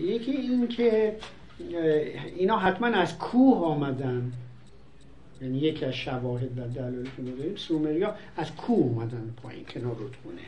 یکی 0.01 0.31
این 0.31 0.69
که 0.69 1.17
اینا 2.37 2.59
حتما 2.59 2.87
از 2.87 3.19
کوه 3.19 3.59
آمدن. 3.59 4.33
یعنی 5.43 5.59
یکی 5.59 5.85
از 5.85 5.95
شواهد 5.95 6.59
و 6.59 6.69
دلایلی 6.69 7.11
که 7.17 7.23
داریم 7.23 7.57
سومریا 7.57 8.15
از 8.37 8.57
کوه 8.57 8.79
اومدن 8.79 9.35
پایین 9.43 9.65
کنار 9.65 9.97
رودخونه. 9.97 10.41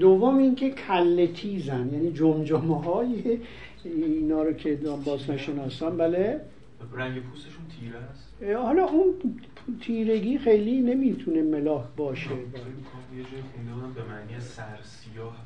دوم 0.00 0.38
اینکه 0.38 0.70
کله 0.70 1.26
تیزن 1.26 1.90
یعنی 1.92 2.12
جمجمه 2.12 2.82
های 2.82 3.38
اینا 3.84 4.42
رو 4.42 4.52
که 4.52 4.78
نشناسان 5.28 5.96
بله؟ 5.96 6.40
رنگ 6.92 7.22
پوستشون 7.22 7.64
تیره 7.80 7.98
است؟ 7.98 8.42
حالا 8.42 8.84
اون 8.84 9.14
تیرگی 9.80 10.38
خیلی 10.38 10.80
نمی‌تونه 10.80 11.42
ملاح 11.42 11.84
باشه. 11.96 12.30
یه 12.30 12.36
جای 12.36 13.42
خونده 13.54 14.00
به 14.00 14.08
معنی 14.08 14.40
سرسیاه 14.40 15.36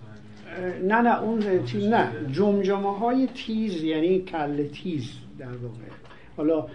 نه 0.82 1.00
نه 1.00 1.22
اون 1.22 1.64
تیز 1.64 1.84
نه. 1.86 2.08
جمجمه 2.32 2.98
های 2.98 3.26
تیز 3.26 3.82
یعنی 3.82 4.18
کل 4.20 4.68
تیز 4.68 5.12
در 5.38 5.46
واقع. 5.46 5.90
حالا 6.36 6.66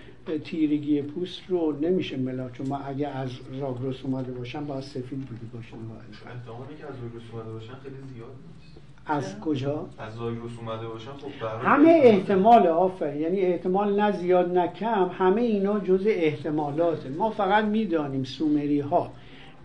تیرگی 0.43 1.01
پوست 1.01 1.41
رو 1.47 1.79
نمیشه 1.81 2.17
ملا 2.17 2.49
چون 2.49 2.67
ما 2.67 2.77
اگه 2.77 3.07
از 3.07 3.29
زاگرس 3.59 3.95
اومده 4.03 4.31
باشن 4.31 4.65
باید 4.65 4.83
سفید 4.83 5.19
بودی 5.25 5.45
باشن 5.53 5.75
احتمالی 5.75 6.75
که 6.79 6.85
از 6.85 6.93
زاگرس 6.95 7.31
اومده 7.33 7.51
باشن 7.51 7.73
خیلی 7.83 7.95
زیاد 8.13 8.27
نیست. 8.27 8.77
از 9.05 9.39
کجا؟ 9.39 9.89
از 9.99 10.13
زاگرس 10.13 10.59
اومده 10.59 10.88
باشن 10.88 11.11
خب 11.11 11.45
همه 11.61 11.99
احتمال 12.03 12.67
آفر 12.67 13.15
یعنی 13.15 13.39
احتمال 13.41 14.01
نه 14.01 14.11
زیاد 14.11 14.57
نه 14.57 14.67
کم. 14.67 15.09
همه 15.17 15.41
اینا 15.41 15.79
جز 15.79 16.03
احتمالاته. 16.07 17.09
ما 17.09 17.29
فقط 17.29 17.65
می‌دانیم 17.65 18.23
سومری 18.23 18.79
ها 18.79 19.11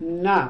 نه. 0.01 0.49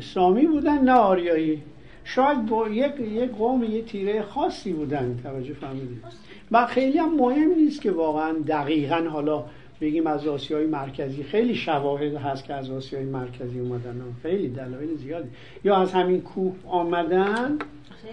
سامی 0.00 0.46
بودن 0.46 0.84
نه 0.84 0.92
آریایی. 0.92 1.62
شاید 2.04 2.46
با 2.46 2.68
یک 2.68 3.00
یک 3.00 3.30
قوم 3.30 3.64
یه 3.64 3.82
تیره 3.82 4.22
خاصی 4.22 4.72
بودن 4.72 5.20
توجه 5.22 5.54
فهمیدید 5.54 6.02
و 6.50 6.66
خیلی 6.66 6.98
هم 6.98 7.14
مهم 7.14 7.54
نیست 7.54 7.80
که 7.80 7.90
واقعا 7.90 8.32
دقیقا 8.32 8.96
حالا 8.96 9.44
بگیم 9.80 10.06
از 10.06 10.26
آسیای 10.26 10.66
مرکزی. 10.66 11.22
خیلی 11.22 11.54
شواهد 11.54 12.14
هست 12.14 12.44
که 12.44 12.54
از 12.54 12.70
آسیای 12.70 13.04
مرکزی 13.04 13.58
اومدن 13.58 14.02
خیلی 14.22 14.48
دلایل 14.48 14.96
زیادی. 14.96 15.28
یا 15.64 15.76
از 15.76 15.92
همین 15.92 16.20
کوه 16.20 16.54
آمدن. 16.66 17.58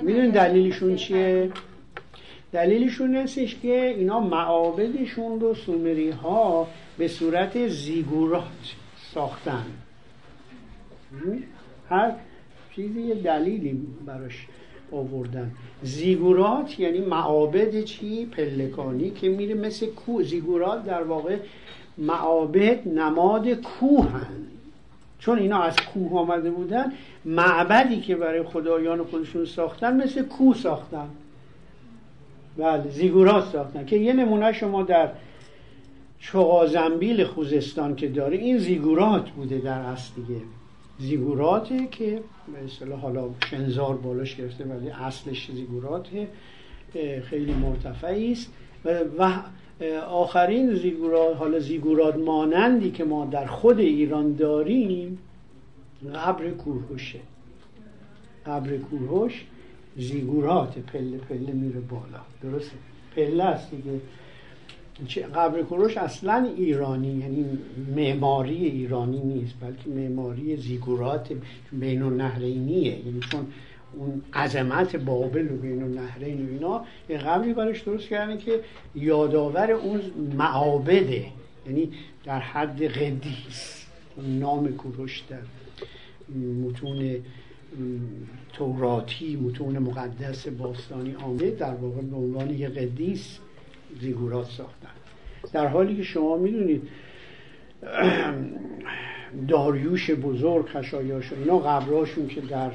می‌دونین 0.01 0.31
دلیلشون 0.31 0.95
چیه؟ 0.95 1.51
دلیلشون 2.51 3.15
هستش 3.15 3.59
که 3.59 3.95
اینا 3.97 4.19
معابدشون 4.19 5.39
رو 5.39 5.53
سومری 5.55 6.09
ها 6.09 6.67
به 6.97 7.07
صورت 7.07 7.67
زیگورات 7.67 8.75
ساختن. 9.13 9.65
هر 11.89 12.11
چیزی 12.79 13.01
یه 13.01 13.15
دلیلی 13.15 13.87
براش 14.05 14.47
آوردن. 14.91 15.51
زیگورات 15.83 16.79
یعنی 16.79 16.99
معابد 16.99 17.83
چی؟ 17.83 18.25
پلکانی 18.25 19.11
که 19.11 19.29
میره 19.29 19.55
مثل 19.55 19.85
کوه. 19.85 20.23
زیگورات 20.23 20.85
در 20.85 21.03
واقع 21.03 21.37
معابد 21.97 22.87
نماد 22.87 23.53
کوهن 23.53 24.47
چون 25.19 25.39
اینا 25.39 25.61
از 25.61 25.75
کوه 25.75 26.19
آمده 26.19 26.51
بودن 26.51 26.93
معبدی 27.25 28.01
که 28.01 28.15
برای 28.15 28.43
خدایان 28.43 29.03
خودشون 29.03 29.45
ساختن 29.45 30.03
مثل 30.03 30.21
کوه 30.23 30.55
ساختن. 30.55 31.09
بله 32.57 32.89
زیگورات 32.89 33.45
ساختن. 33.51 33.85
که 33.85 33.95
یه 33.95 34.13
نمونه 34.13 34.53
شما 34.53 34.83
در 34.83 35.09
چغازنبیل 36.19 37.23
خوزستان 37.23 37.95
که 37.95 38.07
داره 38.07 38.37
این 38.37 38.57
زیگورات 38.57 39.29
بوده 39.29 39.57
در 39.57 39.79
اصل 39.79 40.13
دیگه. 40.15 40.41
زیگوراته 40.99 41.87
که 41.87 42.21
به 42.87 42.95
حالا 42.95 43.29
شنزار 43.49 43.97
بالاش 43.97 44.35
گرفته 44.35 44.63
ولی 44.65 44.89
اصلش 44.89 45.51
زیگوراته 45.51 46.27
خیلی 47.23 47.53
مرتفعی 47.53 48.31
است. 48.31 48.53
و 49.19 49.39
آخرین 50.07 50.75
زیگورات 50.75 51.37
حالا 51.37 51.59
زیگورات 51.59 52.15
مانندی 52.15 52.91
که 52.91 53.03
ما 53.03 53.25
در 53.25 53.45
خود 53.45 53.79
ایران 53.79 54.33
داریم 54.33 55.17
قبر 56.15 56.49
کوهوشه. 56.49 57.19
قبر 58.45 58.77
کوهوش 58.77 59.45
زیگورات 59.97 60.79
پله 60.79 61.17
پله 61.17 61.51
میره 61.51 61.79
بالا. 61.79 62.21
درسته؟ 62.43 62.75
پله 63.15 63.43
است 63.43 63.71
دیگه. 63.71 63.99
قبر 65.35 65.61
کوروش 65.61 65.97
اصلا 65.97 66.49
ایرانی 66.57 67.07
یعنی 67.07 67.45
معماری 67.95 68.65
ایرانی 68.65 69.19
نیست 69.19 69.53
بلکه 69.61 69.89
معماری 69.89 70.57
زیگورات 70.57 71.29
بین 71.71 72.01
النهرینیه. 72.01 73.05
یعنی 73.05 73.19
چون 73.31 73.47
اون 73.93 74.21
عظمت 74.33 74.95
بابل 74.95 75.51
و 75.51 75.57
بین 75.57 75.83
النهرین 75.83 76.45
و 76.45 76.49
اینا 76.49 76.85
یه 77.09 77.17
قبری 77.17 77.53
برش 77.53 77.81
درست 77.81 78.07
کردن 78.07 78.37
که 78.37 78.59
یادآور 78.95 79.71
اون 79.71 80.01
معابده. 80.37 81.25
یعنی 81.67 81.91
در 82.25 82.39
حد 82.39 82.83
قدیس. 82.83 83.85
نام 84.17 84.67
کوروش 84.67 85.23
در 85.29 85.39
متون 86.35 87.15
توراتی 88.53 89.35
متون 89.35 89.79
مقدس 89.79 90.47
باستانی 90.47 91.15
آمده 91.15 91.51
در 91.51 91.73
واقع 91.73 92.01
به 92.01 92.15
عنوان 92.15 92.49
یه 92.49 92.67
قدیس 92.67 93.39
زیگورات 94.01 94.45
ساختن. 94.45 94.89
در 95.53 95.67
حالی 95.67 95.95
که 95.95 96.03
شما 96.03 96.37
می‌دونید 96.37 96.89
داریوش 99.47 100.11
بزرگ 100.11 100.65
خشایاش 100.65 101.33
اینا 101.33 101.59
قبراشون 101.59 102.27
که 102.27 102.41
در 102.41 102.71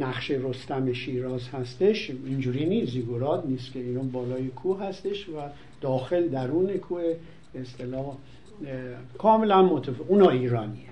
نقش 0.00 0.30
رستم 0.30 0.92
شیراز 0.92 1.48
هستش 1.48 2.10
اینجوری 2.10 2.66
نیست. 2.66 2.92
زیگورات 2.92 3.46
نیست 3.46 3.72
که 3.72 3.78
اینا 3.78 4.02
بالای 4.02 4.48
کوه 4.48 4.82
هستش 4.82 5.28
و 5.28 5.32
داخل 5.80 6.28
درون 6.28 6.72
کوه 6.72 7.16
اصطلاح 7.54 8.16
کاملا 9.18 9.62
متفق 9.62 10.10
اونا 10.10 10.30
ایرانیه. 10.30 10.90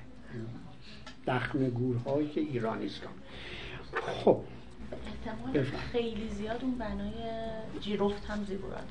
دخم 1.27 1.68
گورهایی 1.68 2.29
که 2.29 2.40
ایرانیستان. 2.40 3.12
خب 4.25 4.40
خیلی 5.93 6.29
زیاد 6.29 6.59
اون 6.62 6.75
بنای 6.79 7.12
جیرفت 7.81 8.25
هم 8.25 8.45
زیگورات 8.45 8.85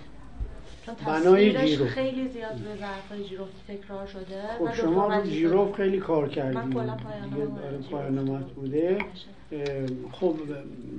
بنای 1.06 1.68
جیروف 1.68 1.90
خیلی 1.90 2.28
زیاد 2.28 2.56
به 2.56 2.76
ظرفای 2.76 3.24
جیروف 3.24 3.48
تکرار 3.68 4.08
شده. 4.08 4.42
خب 4.60 4.74
شما 4.74 5.16
رو 5.16 5.24
جیروف 5.24 5.76
خیلی 5.76 6.00
کار 6.00 6.30
کردیم 6.30 6.62
من 6.62 6.74
کلا 6.74 6.98
پایانامت 7.92 8.46
بوده. 8.46 8.98
خب 10.12 10.36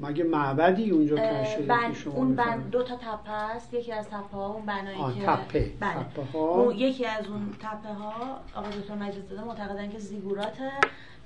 مگه 0.02 0.24
معبدی 0.24 0.90
اونجا 0.90 1.16
کش 1.16 1.48
شده 1.48 1.94
شما 1.94 2.14
اون 2.14 2.34
بند 2.34 2.70
دو 2.70 2.82
تا 2.82 2.96
تپه 2.96 3.30
است. 3.30 3.74
یکی 3.74 3.92
از 3.92 4.06
تپه 4.08 4.36
ها 4.36 4.52
اون 4.52 4.66
بنایی 4.66 5.14
که 5.14 5.26
تپه 5.26 5.70
بله. 5.80 5.94
تپه 5.94 6.38
ها 6.38 6.72
یکی 6.76 7.06
از 7.06 7.26
اون 7.26 7.54
تپه 7.60 7.94
ها 7.94 8.40
آقا 8.54 8.68
دکتر 8.68 8.94
مجید 8.94 9.32
معتقدن 9.46 9.90
که 9.90 9.98
زیگوراته 9.98 10.70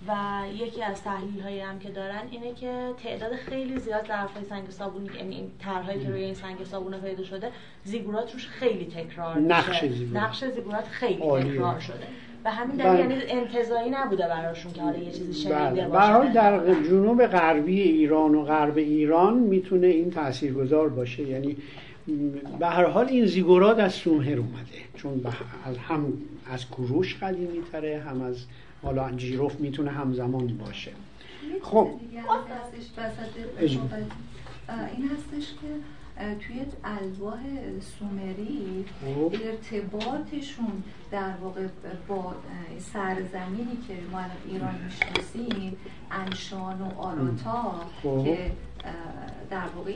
و 0.09 0.13
یکی 0.55 0.83
از 0.83 1.03
تحلیل 1.03 1.41
هایی 1.41 1.61
هم 1.61 1.79
که 1.79 1.91
دارن 1.91 2.23
اینه 2.31 2.55
که 2.55 2.91
تعداد 3.03 3.33
خیلی 3.33 3.79
زیاد 3.79 4.07
ظرف 4.09 4.35
های 4.35 4.45
سنگ 4.45 4.71
صابونی 4.71 5.09
یعنی 5.17 5.35
این 5.35 5.51
طرحهایی 5.59 6.01
که 6.05 6.11
روی 6.11 6.23
این 6.23 6.35
سنگ 6.35 6.65
صابونه 6.65 6.99
پیدا 6.99 7.25
شده 7.25 7.51
زیگورات 7.85 8.33
روش 8.33 8.47
خیلی 8.47 8.85
تکرار 8.85 9.39
نقش 9.39 9.85
زیگورات, 9.85 10.25
نقش 10.25 10.45
زیگورات 10.45 10.85
خیلی 10.85 11.15
تکرار 11.15 11.81
شده. 11.81 12.07
و 12.45 12.51
همین 12.51 12.77
دلیل 12.77 13.01
یعنی 13.01 13.23
انتظایی 13.29 13.91
نبوده 13.91 14.29
براشون 14.29 14.73
که 14.73 14.83
حالا 14.83 14.99
یه 14.99 15.11
چیزی 15.11 15.35
شنیده 15.35 15.89
باشه 15.89 16.33
در 16.33 16.75
جنوب 16.75 17.27
غربی 17.27 17.81
ایران 17.81 18.35
و 18.35 18.45
غرب 18.45 18.77
ایران 18.77 19.35
می‌تونه 19.35 19.87
این 19.87 20.11
تاثیرگذار 20.11 20.89
باشه. 20.89 21.23
یعنی 21.23 21.57
به 22.59 22.67
هر 22.67 22.85
حال 22.85 23.09
این 23.09 23.27
زیگورات 23.27 23.79
از 23.79 23.93
سومهر 23.93 24.39
اومده. 24.39 24.83
چون 24.97 25.25
از 25.65 25.79
هم 25.79 26.13
از 26.53 26.67
کوروش 26.67 27.17
قدیمی 27.17 27.63
تره 27.73 28.03
هم 28.09 28.23
از 28.23 28.45
حالا 28.83 29.11
جیروف 29.11 29.61
می‌تونه 29.61 29.91
همزمان 29.91 30.47
باشه. 30.47 30.93
خب. 31.63 31.89
این 34.97 35.09
هستش 35.09 35.53
که 35.53 35.69
توی 36.17 36.61
الواح 36.85 37.41
سومری 37.99 38.85
خب. 39.01 39.35
ارتباطشون 39.45 40.83
در 41.11 41.33
واقع 41.43 41.67
با 42.09 42.35
سرزمینی 42.79 43.79
که 43.89 43.95
ما 44.13 44.21
ایران 44.49 44.75
می‌شناسیم 44.85 45.77
انشان 46.11 46.81
و 46.83 46.99
آراتا 46.99 47.75
خب. 48.03 48.25
که 48.25 48.53
در 49.51 49.67
واقع 49.77 49.93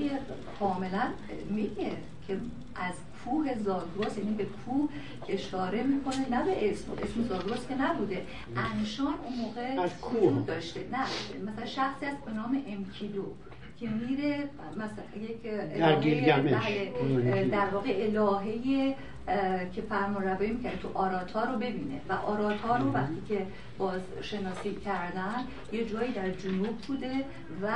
کاملا 0.58 1.02
میگه. 1.50 1.92
که 2.26 2.36
از 2.74 2.94
کوه 3.24 3.54
زاگرس 3.54 4.18
یعنی 4.18 4.34
به 4.34 4.44
کوه 4.44 4.88
اشاره 5.28 5.82
می‌کنه 5.82 6.30
نه 6.30 6.44
به 6.44 6.70
اسم 6.70 6.92
اسم 6.92 7.22
زاگرس 7.28 7.66
که 7.68 7.74
نبوده. 7.74 8.22
انشان 8.56 9.14
اون 9.24 9.38
موقع 9.38 9.82
از 9.82 10.00
کوه. 10.00 10.46
داشته. 10.46 10.80
نه 10.92 11.04
مثلا 11.52 11.66
شخصی 11.66 12.06
از 12.06 12.16
به 12.26 12.32
نام 12.32 12.62
امکیدو 12.68 13.24
که 13.80 13.88
میره 13.88 14.48
مثلا 14.76 15.22
یک 15.22 15.42
در 15.78 16.40
بله، 16.40 17.44
در 17.44 17.66
واقع 17.66 17.90
الهه 17.98 18.94
که 19.74 19.82
فرمان 19.88 20.22
روایی 20.24 20.50
می‌کنه 20.50 20.76
تو 20.76 20.88
آراتا 20.94 21.44
رو 21.44 21.56
ببینه. 21.56 22.00
و 22.08 22.12
آراتا 22.12 22.76
رو 22.76 22.92
وقتی 22.92 23.22
که 23.28 23.46
باز 23.78 24.00
شناسی 24.22 24.74
کردن 24.74 25.44
یه 25.72 25.84
جایی 25.84 26.12
در 26.12 26.30
جنوب 26.30 26.78
بوده 26.86 27.24
و 27.62 27.68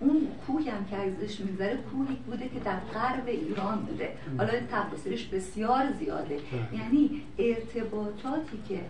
اون 0.00 0.28
کوهی 0.46 0.68
هم 0.68 0.84
که 0.84 0.96
ازش 0.96 1.40
میگذره 1.40 1.76
کوهی 1.76 2.16
بوده 2.26 2.48
که 2.48 2.60
در 2.60 2.80
غرب 2.80 3.26
ایران 3.26 3.78
بوده. 3.78 4.12
حالا 4.38 4.52
تفاصیلش 4.70 5.24
بسیار 5.26 5.92
زیاده. 5.92 6.40
یعنی 6.72 7.22
ارتباطاتی 7.38 8.58
که 8.68 8.80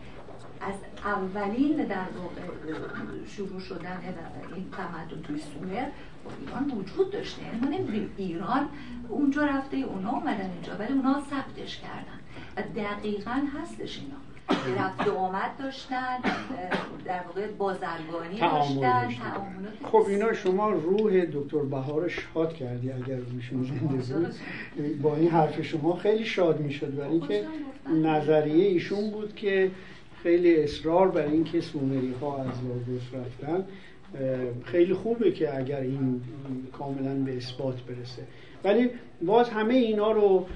از 0.61 0.75
اولین 1.05 1.77
در 1.77 2.07
واقع 2.19 2.43
شروع 3.27 3.61
شدن 3.61 4.01
این 4.55 4.71
تمدن 4.71 5.23
توی 5.23 5.39
سومر 5.39 5.87
با 6.25 6.31
ایران 6.41 6.71
وجود 6.71 7.11
داشته. 7.11 7.43
یعنی 7.43 7.61
ما 7.61 7.67
نمی‌دونیم 7.67 8.11
ایران 8.17 8.69
اونجا 9.09 9.45
رفته 9.47 9.77
اونا 9.77 10.11
اومدن 10.11 10.51
اینجا 10.51 10.77
ولی 10.79 10.93
اونا 10.93 11.23
ثبتش 11.31 11.79
کردن. 11.79 12.21
و 12.57 12.63
دقیقا 12.77 13.43
هستش 13.61 13.99
اینا. 13.99 14.26
رفت 14.79 15.09
و 15.09 15.13
آمد 15.13 15.51
داشتن 15.59 16.19
در 17.05 17.21
واقع 17.27 17.47
بازرگانی 17.47 18.41
داشتن 18.41 19.09
خب 19.85 20.05
اینا 20.09 20.33
شما 20.33 20.71
روح 20.71 21.25
دکتر 21.25 21.59
بهار 21.59 22.09
شاد 22.09 22.55
کردی 22.55 22.93
اگر 22.93 23.17
روشون 23.17 23.63
زنده 23.63 23.87
بود 23.87 25.03
با 25.03 25.17
این 25.17 25.29
حرف 25.29 25.63
شما 25.63 25.97
خیلی 25.97 26.25
شاد 26.25 26.61
می‌شد. 26.61 26.97
برای 26.97 27.11
اینکه 27.11 27.45
نظریه 28.03 28.67
ایشون 28.67 29.11
بود 29.11 29.35
که 29.35 29.71
خیلی 30.23 30.63
اصرار 30.63 31.09
بر 31.09 31.27
اینکه 31.27 31.61
سومری 31.61 32.15
ها 32.21 32.37
از 32.37 32.47
لاگوس 32.47 33.03
رفتن. 33.15 33.65
خیلی 34.65 34.95
خوبه 34.95 35.33
که 35.33 35.57
اگر 35.59 35.81
این 35.81 36.21
کاملا 36.73 37.15
به 37.15 37.37
اثبات 37.37 37.83
برسه. 37.83 38.23
ولی 38.65 38.91
باز 39.23 39.49
همه 39.49 39.75
اینا 39.75 40.13
رو 40.13 40.47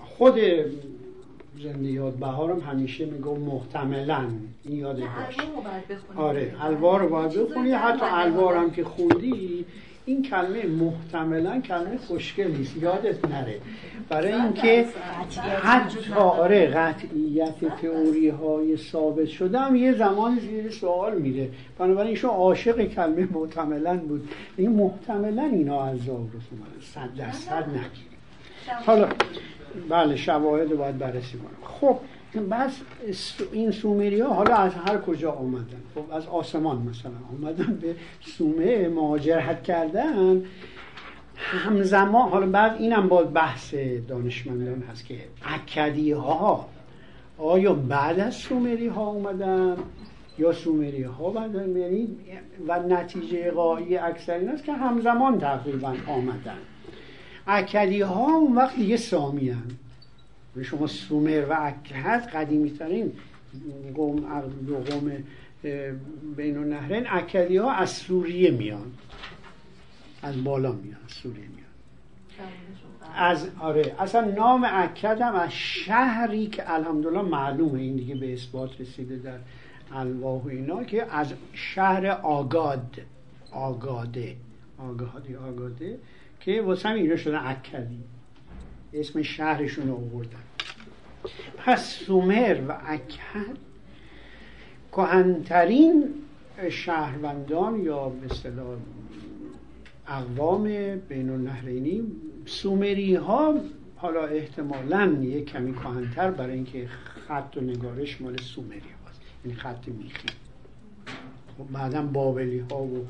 خود 0.00 0.34
زنده 1.58 1.90
یاد 1.90 2.14
بهارم 2.14 2.60
همیشه 2.60 3.04
میگو 3.04 3.36
محتملا. 3.36 4.24
این 4.64 4.78
یاد 4.78 5.00
باش. 5.00 5.36
آره 6.16 6.54
الوار 6.60 7.00
رو 7.00 7.08
باید 7.08 7.32
بخونی. 7.32 7.70
حتی 7.70 8.04
الوار 8.08 8.56
هم 8.56 8.70
که 8.70 8.84
خوندی 8.84 9.64
این 10.06 10.22
کلمه 10.22 10.66
محتملا 10.66 11.60
کلمه 11.60 11.96
خوشگلی 11.96 12.62
است 12.62 12.76
یادت 12.76 13.24
نره. 13.24 13.60
برای 14.08 14.32
اینکه 14.32 14.86
حتی 15.62 16.12
آره 16.14 16.66
قطعیت 16.66 17.76
تئوری 17.82 18.28
های 18.28 18.76
ثابت 18.76 19.28
شده 19.28 19.58
هم 19.58 19.76
یه 19.76 19.92
زمان 19.92 20.38
زیر 20.38 20.70
سوال 20.70 21.18
میره. 21.18 21.48
بنابراین 21.78 22.10
ایشون 22.10 22.30
عاشق 22.30 22.84
کلمه 22.84 23.28
محتملا 23.32 23.96
بود. 23.96 24.28
این 24.56 24.72
محتملا 24.72 25.42
اینا 25.42 25.82
از 25.84 26.08
اومده 26.08 26.32
صد 26.94 27.14
درصد 27.18 27.68
نگیر 27.68 28.12
حالا 28.86 29.08
بله 29.88 30.16
شواهد 30.16 30.76
باید 30.76 30.98
بررسی 30.98 31.38
کنم. 31.38 31.50
خب 31.62 31.98
بس 32.50 32.80
این 33.52 33.70
سومری 33.70 34.20
ها 34.20 34.34
حالا 34.34 34.54
از 34.54 34.74
هر 34.74 34.98
کجا 34.98 35.32
آمدن؟ 35.32 35.82
خب 35.94 36.12
از 36.12 36.26
آسمان 36.26 36.82
مثلا 36.90 37.12
آمدن 37.38 37.78
به 37.82 37.94
سومه 38.20 38.88
مهاجرت 38.88 39.62
کردن. 39.62 40.42
همزمان 41.36 42.28
حالا 42.28 42.46
بعد 42.46 42.76
اینم 42.78 43.08
باید 43.08 43.32
بحث 43.32 43.74
دانشمندان 44.08 44.82
هست 44.82 45.06
که 45.06 45.18
اکدی 45.44 46.12
ها 46.12 46.68
آیا 47.38 47.72
بعد 47.74 48.20
از 48.20 48.34
سومری 48.34 48.86
ها 48.86 49.06
اومدن 49.06 49.76
یا 50.38 50.52
سومری 50.52 51.02
ها 51.02 51.30
بعد 51.30 51.54
یعنی 51.54 52.08
و 52.68 52.82
نتیجه 52.82 53.50
قایی 53.50 53.96
اکثر 53.96 54.34
این 54.34 54.48
است 54.48 54.64
که 54.64 54.72
همزمان 54.72 55.38
تقریبا 55.38 55.94
آمدن. 56.06 56.58
اکدی 57.46 58.00
ها 58.00 58.36
اون 58.36 58.54
وقت 58.54 58.76
دیگه 58.76 58.96
سامی 58.96 59.50
هم. 59.50 59.66
شما 60.62 60.86
سومر 60.86 61.46
و 61.50 61.56
اکد 61.60 62.26
قدیمی 62.34 62.70
ترین 62.70 63.12
قوم 63.94 64.42
دو 64.66 64.76
قوم 64.76 65.12
بین 66.36 66.58
النهرین 66.58 67.04
اکدی 67.08 67.56
ها 67.56 67.72
از 67.72 67.90
سوریه 67.90 68.50
میان. 68.50 68.92
از 70.22 70.44
بالا 70.44 70.72
میان 70.72 70.96
سوریه 71.08 71.44
میان. 71.48 71.62
از 73.14 73.48
آره 73.60 73.94
اصلا 73.98 74.20
نام 74.30 74.66
اکد 74.72 75.20
هم 75.20 75.34
از 75.34 75.50
شهری 75.52 76.46
که 76.46 76.72
الحمدلله 76.74 77.22
معلومه. 77.22 77.80
این 77.80 77.96
دیگه 77.96 78.14
به 78.14 78.32
اثبات 78.32 78.80
رسیده 78.80 79.16
در 79.16 79.38
الواح 79.92 80.42
و 80.42 80.48
اینا 80.48 80.84
که 80.84 81.14
از 81.14 81.32
شهر 81.52 82.06
آگاد 82.06 82.96
آگاده 83.52 84.36
آگادی 84.78 85.36
آگاده. 85.36 85.98
که 86.44 86.62
واسه 86.62 86.88
هم 86.88 86.96
اینا 86.96 87.16
شده 87.16 87.48
اکدی 87.48 88.04
اسم 88.92 89.22
شهرشون 89.22 89.88
رو 89.88 89.94
آوردن. 89.94 90.38
پس 91.56 91.92
سومر 91.92 92.60
و 92.68 92.78
اکد 92.86 93.56
کهنترین 94.92 96.04
شهروندان 96.70 97.80
یا 97.80 98.08
به 98.08 98.26
اصطلاح 98.26 98.76
اقوام 100.08 100.64
بین 100.96 101.30
النهرینی 101.30 102.02
سومری 102.46 103.14
ها 103.14 103.60
حالا 103.96 104.26
احتمالا 104.26 105.18
یک 105.22 105.44
کمی 105.44 105.72
کهنتر 105.72 106.30
برای 106.30 106.54
اینکه 106.54 106.86
خط 107.28 107.56
و 107.56 107.60
نگارش 107.60 108.20
مال 108.20 108.36
سومری 108.36 108.82
هاست. 109.06 109.20
یعنی 109.44 109.56
خط 109.56 109.88
میخی. 109.88 110.28
خب 111.58 111.72
بعدا 111.72 112.02
بابلی 112.02 112.58
ها 112.58 112.82
و 112.82 113.06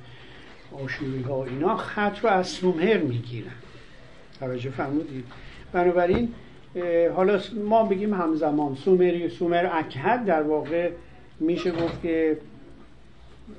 آشوری 0.85 1.23
ها 1.23 1.45
اینا 1.45 1.77
خط 1.77 2.19
رو 2.19 2.31
از 2.31 2.49
سومر 2.49 2.99
می‌گیرن. 2.99 3.51
توجه 4.41 4.71
فرمودید. 4.71 5.25
بنابراین 5.73 6.29
حالا 7.17 7.41
ما 7.65 7.85
بگیم 7.85 8.15
همزمان 8.15 8.75
سومری 8.75 9.29
سومر 9.29 9.71
اکهد 9.73 10.25
در 10.25 10.43
واقع 10.43 10.91
میشه 11.41 11.71
گفت 11.71 12.03
که 12.03 12.39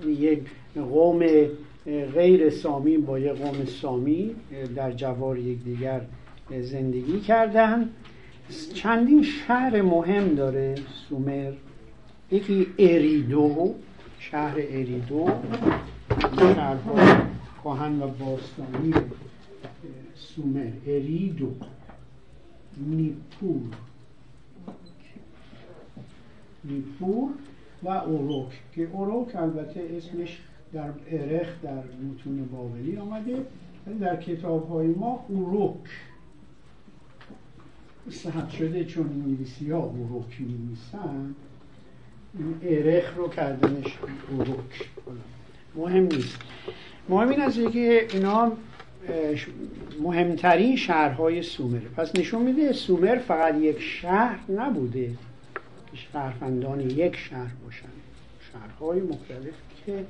یک 0.07 0.39
قوم 0.75 1.25
غیر 2.13 2.49
سامی 2.49 2.97
با 2.97 3.19
یک 3.19 3.31
قوم 3.31 3.65
سامی 3.65 4.35
در 4.75 4.91
جوار 4.91 5.37
یکدیگر 5.37 6.01
زندگی 6.61 7.19
کردن. 7.19 7.89
چندین 8.73 9.23
شهر 9.23 9.81
مهم 9.81 10.35
داره 10.35 10.75
سومر 11.09 11.51
یکی 12.31 12.67
اریدو 12.79 13.75
شهر 14.19 14.55
اریدو. 14.57 15.29
شهرهای 16.21 17.15
کهن 17.63 18.01
و 18.01 18.07
باستانی 18.07 18.93
سومر 20.15 20.71
اریدو 20.87 21.51
نیپور. 22.77 23.61
نیپور 26.63 27.29
و 27.83 27.89
اوروک 27.89 28.61
که 28.75 28.89
اوروک 28.91 29.35
البته 29.35 29.89
اسمش 29.97 30.41
در 30.73 30.89
ارخ 31.07 31.61
در 31.63 31.83
متون 31.83 32.45
بابلی 32.45 32.97
آمده 32.97 33.45
ولی 33.87 33.99
در 33.99 34.15
کتاب 34.15 34.69
های 34.69 34.87
ما 34.87 35.25
اوروک. 35.27 35.89
ثبت 38.09 38.49
شده 38.49 38.85
چون 38.85 39.09
انگلیسی 39.09 39.71
ها 39.71 39.79
اوروک 39.79 40.41
می 40.41 40.77
ارخ 42.63 43.17
رو 43.17 43.29
کردنش 43.29 43.97
اوروک. 44.31 44.89
مهم 45.75 46.03
نیست. 46.03 46.39
مهم 47.09 47.29
این 47.29 47.41
است 47.41 47.71
که 47.71 48.07
اینا 48.13 48.51
مهمترین 50.01 50.75
شهرهای 50.75 51.43
سومر. 51.43 51.79
پس 51.97 52.15
نشون 52.15 52.41
میده 52.41 52.71
سومر 52.71 53.15
فقط 53.15 53.55
یک 53.55 53.81
شهر 53.81 54.39
نبوده. 54.51 55.09
شهروندان 55.93 56.79
یک 56.79 57.15
شهر 57.15 57.51
باشن. 57.65 57.87
شهرهای 58.51 59.01
مختلف 59.01 59.53
که 59.85 60.05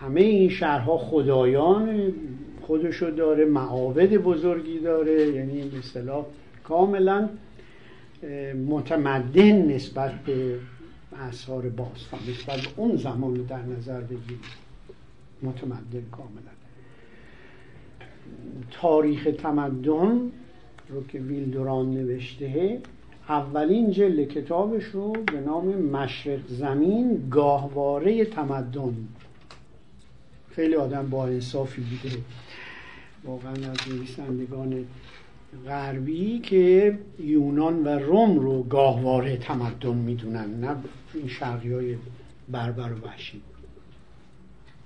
همه 0.00 0.20
این 0.20 0.50
شهرها 0.50 0.98
خدایان 0.98 2.12
خودشو 2.62 3.10
داره 3.10 3.44
معابد 3.44 4.14
بزرگی 4.14 4.78
داره. 4.78 5.28
یعنی 5.28 5.72
اصطلاح 5.78 6.26
کاملا 6.64 7.28
متمدن 8.68 9.74
نسبت 9.74 10.12
به 10.12 10.58
اثار 11.28 11.68
باستان 11.68 12.20
نسبت 12.30 12.56
به 12.56 12.68
اون 12.76 12.96
زمان 12.96 13.34
در 13.34 13.62
نظر 13.62 14.00
بگیرید. 14.00 14.67
متمدن 15.42 16.06
کاملا. 16.12 16.52
تاریخ 18.70 19.28
تمدن 19.38 20.30
رو 20.88 21.06
که 21.08 21.18
ویلدوران 21.18 21.94
نوشته 21.94 22.80
اولین 23.28 23.90
جلد 23.90 24.28
کتابش 24.28 24.84
رو 24.84 25.12
به 25.12 25.40
نام 25.40 25.66
مشرق 25.66 26.40
زمین 26.48 27.28
گاهواره 27.30 28.24
تمدن. 28.24 28.94
خیلی 30.50 30.74
آدم 30.74 31.10
با 31.10 31.26
انصافی 31.26 31.82
بوده. 31.82 32.16
واقعا 33.24 33.52
از 33.52 33.76
نویسندگان 33.90 34.84
غربی 35.66 36.38
که 36.38 36.98
یونان 37.18 37.84
و 37.84 37.88
روم 37.88 38.38
رو 38.38 38.62
گاهواره 38.62 39.36
تمدن 39.36 39.94
می‌دونن 39.94 40.60
نه 40.60 40.76
این 41.14 41.28
شرقی 41.28 41.72
های 41.72 41.96
بربر 42.48 42.92
و 42.92 43.06
وحشی. 43.06 43.42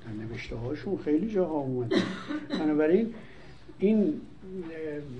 در 0.04 0.24
نوشته 0.24 0.56
هاشون 0.56 0.98
خیلی 1.04 1.34
جاها 1.34 1.54
اومده. 1.54 1.96
بنابراین 2.50 3.14
این 3.78 4.20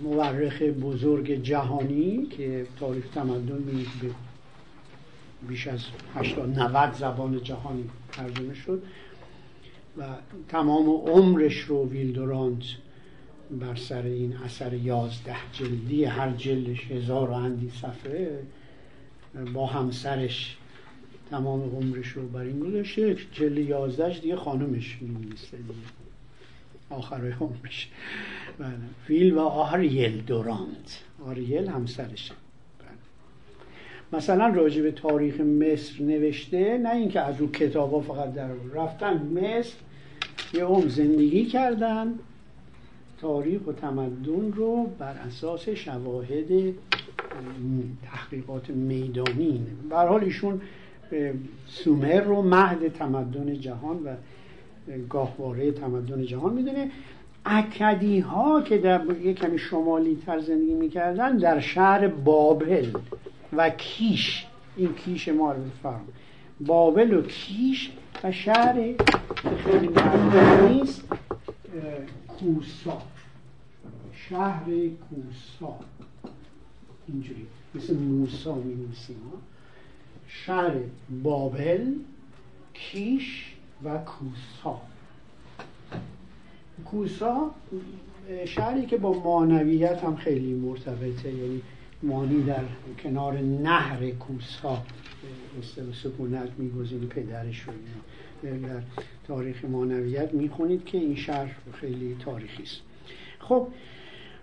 مورخ 0.03 0.63
بزرگ 0.63 1.43
جهانی 1.43 2.27
که 2.27 2.67
تاریخ 2.81 3.09
تمدن 3.09 3.65
به 4.03 4.11
بیش 5.49 5.67
از 5.67 5.81
80 6.15 6.59
90 6.59 6.93
زبان 6.93 7.43
جهانی 7.43 7.85
ترجمه 8.13 8.55
شد 8.55 8.83
و 9.99 10.03
تمام 10.49 10.89
عمرش 10.89 11.59
رو 11.59 11.89
ویلدورانت 11.89 12.63
بر 13.51 13.75
سر 13.75 14.03
این 14.03 14.37
اثر 14.37 14.75
یازده 14.75 15.37
جلدی 15.53 16.05
هر 16.05 16.31
جلدش 16.31 16.91
هزار 16.91 17.31
و 17.31 17.33
اندی 17.33 17.71
صفحه 17.71 18.43
با 19.55 19.67
همسرش 19.67 20.57
تمام 21.33 21.63
عمرش 21.63 22.09
رو 22.09 22.29
بر 22.29 22.41
این 22.41 22.61
گذاشته 22.61 23.17
جلد 23.33 23.59
یازدهش 23.59 24.21
دیگه 24.21 24.37
خانمش 24.37 24.99
میمیسته 25.01 25.57
دیگه. 25.57 25.75
آخر 26.91 27.33
عمرش. 27.41 27.89
بله. 28.59 28.71
فیل 29.07 29.35
و 29.35 29.41
آریل 29.41 30.23
دورانت 30.27 31.01
آریل 31.27 31.69
همسرشه. 31.69 32.35
بله. 32.79 34.19
مثلا 34.19 34.47
راجع 34.49 34.83
به 34.83 34.93
تاریخ 34.93 35.41
مصر 35.41 36.03
نوشته 36.03 36.79
نه 36.79 36.91
اینکه 36.91 37.21
از 37.21 37.41
او 37.41 37.51
کتابا 37.51 38.01
فقط 38.01 38.35
در 38.35 38.51
رفتن 38.75 39.17
مصر 39.17 39.75
یه 40.55 40.65
عمر 40.65 40.89
زندگی 40.89 41.45
کردن. 41.45 42.15
تاریخ 43.21 43.67
و 43.67 43.73
تمدن 43.73 44.53
رو 44.53 44.87
بر 44.99 45.15
اساس 45.15 45.69
شواهد 45.69 46.75
تحقیقات 48.03 48.71
میدانی. 48.71 49.67
بر 49.91 50.09
حال 50.09 50.25
ایشون 50.25 50.61
سومر 51.67 52.21
رو 52.21 52.43
مهد 52.43 52.89
تمدن 52.89 53.61
جهان 53.61 53.97
و 53.97 54.15
گاهواره 55.09 55.73
تمدن 55.73 56.25
جهان 56.25 56.53
می‌دونه. 56.53 56.91
اکدی 57.45 58.19
ها 58.19 58.63
که 58.63 58.79
در 58.79 59.01
یک 59.23 59.39
کمی 59.39 59.59
شمالی 59.59 60.19
تر 60.27 60.41
زندگی 60.41 60.75
می‌کردن 60.75 61.37
در 61.37 61.61
شهر 61.61 62.09
بابل 62.09 62.87
و 63.53 63.71
کیش. 63.71 64.47
این 64.77 64.95
کیش 64.95 65.29
ما 65.29 65.53
رو 65.53 65.63
بفرم. 65.63 66.05
بابل 66.61 67.15
و 67.15 67.23
کیش 67.23 67.91
و 68.25 68.33
شهر 68.33 68.75
خیلی 69.65 69.89
نیست 70.69 71.05
کوسا. 72.29 73.03
شهر 74.13 74.65
کوسا. 74.65 75.79
اینجوری. 77.09 77.47
مثل 77.75 77.97
موسا 77.97 78.55
می 78.55 78.75
شهر 80.35 80.75
بابل 81.23 81.93
کیش 82.75 83.55
و 83.85 83.99
کوسا. 83.99 84.81
کوسا 86.85 87.51
شهری 88.45 88.87
که 88.87 88.97
با 88.97 89.13
مانویت 89.13 90.05
هم 90.05 90.17
خیلی 90.17 90.55
مرتبطه 90.55 91.33
یعنی 91.33 91.63
مانی 92.03 92.43
در 92.43 92.65
کنار 93.03 93.39
نهر 93.39 94.11
کوسا 94.11 94.83
سکونت 96.03 96.49
میگذین 96.59 97.09
پدرش 97.09 97.61
رو 97.61 97.73
در 98.43 98.83
تاریخ 99.27 99.65
مانویت 99.65 100.35
می‌خونید 100.35 100.85
که 100.85 100.99
این 100.99 101.17
شهر 101.17 101.57
خیلی 101.73 102.17
تاریخی 102.25 102.63
است. 102.63 102.81
خب 103.39 103.69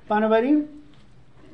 بنابراین 0.10 0.66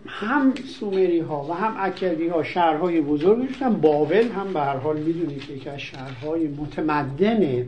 هم 0.08 0.53
سومری 0.80 1.20
ها 1.20 1.45
و 1.49 1.53
هم 1.53 1.76
اکدی 1.80 2.28
ها 2.28 2.43
شهرهای 2.43 3.01
بزرگی 3.01 3.53
شدن 3.53 3.74
بابل 3.74 4.32
هم 4.32 4.53
به 4.53 4.60
هر 4.60 4.78
حال 4.78 4.99
می‌دونید 4.99 5.41
که 5.45 5.53
یکی 5.53 5.70
از 5.70 5.80
شهرهای 5.80 6.47
متمدن 6.47 7.68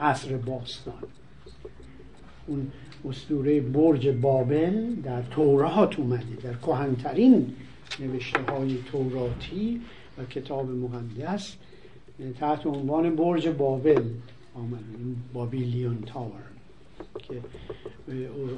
عصر 0.00 0.36
باستان. 0.36 1.02
اون 2.46 2.70
اسطوره 3.08 3.60
برج 3.60 4.08
بابل 4.08 4.94
در 4.94 5.22
تورات 5.22 5.98
اومده 5.98 6.36
در 6.42 6.54
کهنترین 6.54 7.54
نوشته 8.00 8.42
های 8.42 8.78
توراتی 8.92 9.80
و 10.18 10.24
کتاب 10.24 10.70
مقدس 10.70 11.56
تحت 12.40 12.66
عنوان 12.66 13.16
برج 13.16 13.48
بابل 13.48 14.02
آمده 14.54 14.84
بابیلیون 15.32 15.98
تاور. 16.06 16.49
که 17.18 17.40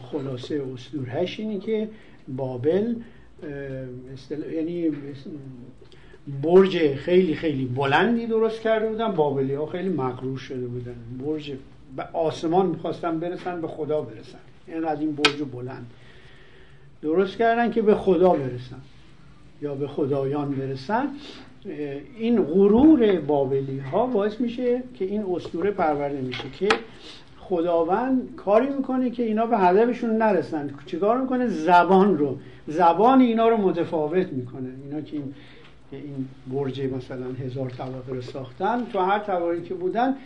خلاصه 0.03 0.63
اسطورهش 0.75 1.41
اینه 1.41 1.59
که 1.59 1.89
بابل 2.29 2.95
یعنی 4.55 4.91
برج 6.43 6.95
خیلی 6.95 7.35
خیلی 7.35 7.65
بلندی 7.65 8.27
درست 8.27 8.61
کرده 8.61 8.89
بودن. 8.89 9.13
بابلی 9.13 9.55
ها 9.55 9.67
خیلی 9.67 9.89
مغرور 9.89 10.39
شده 10.39 10.67
بودن. 10.67 10.95
برج 11.27 11.53
به 11.97 12.03
آسمان 12.13 12.67
می‌خواستن 12.67 13.21
برسن 13.21 13.61
به 13.61 13.69
خدا 13.69 14.01
برسن. 14.01 14.39
اینقدر 14.67 15.01
این 15.01 15.13
برج 15.13 15.43
بلند. 15.53 15.87
درست 17.03 17.37
کردن 17.37 17.71
که 17.71 17.83
به 17.83 17.95
خدا 17.95 18.31
برسن 18.31 18.81
یا 19.63 19.75
به 19.75 19.89
خدایان 19.89 20.55
برسن. 20.55 21.09
این 22.19 22.43
غرور 22.43 23.21
بابلی 23.21 23.79
ها 23.79 24.07
باعث 24.07 24.41
میشه 24.41 24.83
که 24.95 25.05
این 25.05 25.25
اسطوره 25.35 25.71
پرورده 25.71 26.21
میشه 26.21 26.45
که 26.59 26.69
خداوند 27.49 28.37
کاری 28.37 28.69
می‌کنه 28.69 29.11
که 29.11 29.23
اینا 29.23 29.47
به 29.47 29.59
هدفشون 29.59 30.17
نرسن. 30.17 30.71
چیکار 30.87 31.21
می‌کنه؟ 31.21 31.47
زبان 31.47 32.19
رو. 32.19 32.37
زبان 32.67 33.21
اینا 33.21 33.49
رو 33.49 33.57
متفاوت 33.57 34.27
می‌کنه. 34.33 34.69
اینا 34.85 35.01
که 35.01 35.17
این 35.17 35.35
این 35.93 36.29
برج 36.53 36.81
مثلا 36.81 37.27
هزار 37.45 37.71
طبقه 37.71 38.15
رو 38.15 38.21
ساختن 38.23 38.87
تو 38.93 38.99
هر 38.99 39.19
طبقه 39.19 39.63
که 39.63 39.75
بودن 39.75 40.17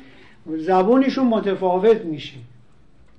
زبانشون 0.56 1.26
متفاوت 1.26 2.04
میشه. 2.04 2.36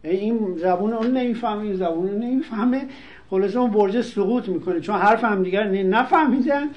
این 0.04 0.58
زبون 0.58 0.94
اون 0.94 1.18
نمی‌فهمه 1.18 1.62
این 1.62 1.76
زبون 1.76 2.10
اون 2.10 2.24
نمی‌فهمه. 2.24 2.86
خلاصه 3.30 3.60
اون 3.60 3.72
برج 3.72 4.02
سقوط 4.02 4.50
می‌کنه. 4.50 4.80
چون 4.80 4.96
حرف 4.96 5.24
هم 5.24 5.44
دیگر 5.44 5.68
نفهمیدن 5.68 6.68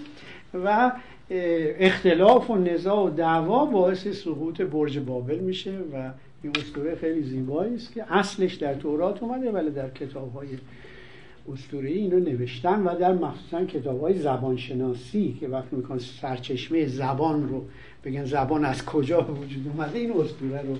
و 0.64 0.92
اختلاف 1.30 2.50
و 2.50 2.56
نزاع 2.56 3.06
و 3.06 3.10
دعوا 3.10 3.64
باعث 3.64 4.08
سقوط 4.08 4.60
برج 4.60 4.98
بابل 4.98 5.38
میشه 5.38 5.70
و 5.70 6.10
این 6.42 6.52
اسطوره 6.56 6.96
خیلی 6.96 7.22
زیبایی 7.22 7.74
است 7.74 7.92
که 7.92 8.12
اصلش 8.12 8.54
در 8.54 8.74
تورات 8.74 9.22
اومده 9.22 9.50
ولی 9.50 9.70
در 9.70 9.90
کتاب 9.90 10.34
های 10.34 10.48
اسطوره 11.52 11.88
اینو 11.88 12.18
نوشتن 12.18 12.82
و 12.82 12.98
در 12.98 13.12
مخصوصا 13.12 13.64
کتاب 13.64 14.00
های 14.00 14.18
زبانشناسی 14.18 15.36
که 15.40 15.48
وقتی 15.48 15.76
میکن 15.76 15.98
سرچشمه 15.98 16.86
زبان 16.86 17.48
رو 17.48 17.64
بگن 18.04 18.24
زبان 18.24 18.64
از 18.64 18.84
کجا 18.84 19.20
وجود 19.22 19.68
اومده 19.74 19.98
این 19.98 20.12
اسطوره 20.12 20.62
رو 20.62 20.76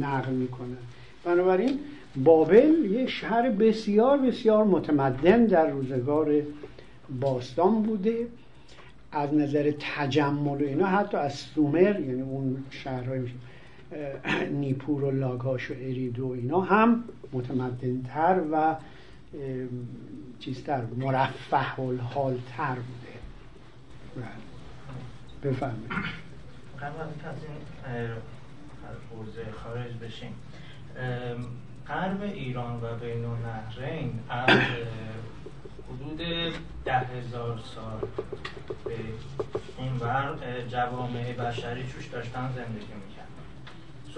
نقل 0.00 0.32
می‌کنن. 0.32 0.76
بنابراین 1.24 1.78
بابل 2.24 2.84
یه 2.90 3.06
شهر 3.06 3.50
بسیار 3.50 4.18
بسیار 4.18 4.64
متمدن 4.64 5.46
در 5.46 5.70
روزگار 5.70 6.42
باستان 7.20 7.82
بوده. 7.82 8.26
از 9.12 9.34
نظر 9.34 9.72
تجمل 9.78 10.62
و 10.62 10.66
اینا 10.66 10.86
حتی 10.86 11.16
از 11.16 11.34
سومر 11.34 12.00
یعنی 12.00 12.22
اون 12.22 12.56
شهرهای 12.70 13.20
نیپور 14.50 15.04
و 15.04 15.10
لاگاش 15.10 15.70
و 15.70 15.74
اریدو 15.74 16.28
اینا 16.28 16.60
هم 16.60 17.04
متمدنتر 17.32 18.40
و 18.52 18.76
چیزتر 20.40 20.82
مرفه 20.96 21.80
و 21.80 21.96
حالتر 22.02 22.74
بوده. 22.74 23.18
بله. 24.16 25.52
بفهمید 25.52 25.90
قبل 26.80 27.00
از 27.00 27.36
این 29.36 29.52
خارج 29.52 29.92
بشیم. 29.92 30.34
غرب 31.88 32.22
ایران 32.22 32.76
و 32.82 32.96
بین 33.00 33.24
النهرین 33.24 34.18
از 34.28 34.58
حدود 35.88 36.20
ده 36.84 36.98
هزار 36.98 37.60
سال 37.74 38.00
به 38.84 38.94
این 39.78 39.96
ور 40.00 40.36
جوامع 40.68 41.32
بشری 41.32 41.82
توش 41.82 42.06
داشتن 42.06 42.52
زندگی 42.56 42.94
می‌کرد 42.94 43.17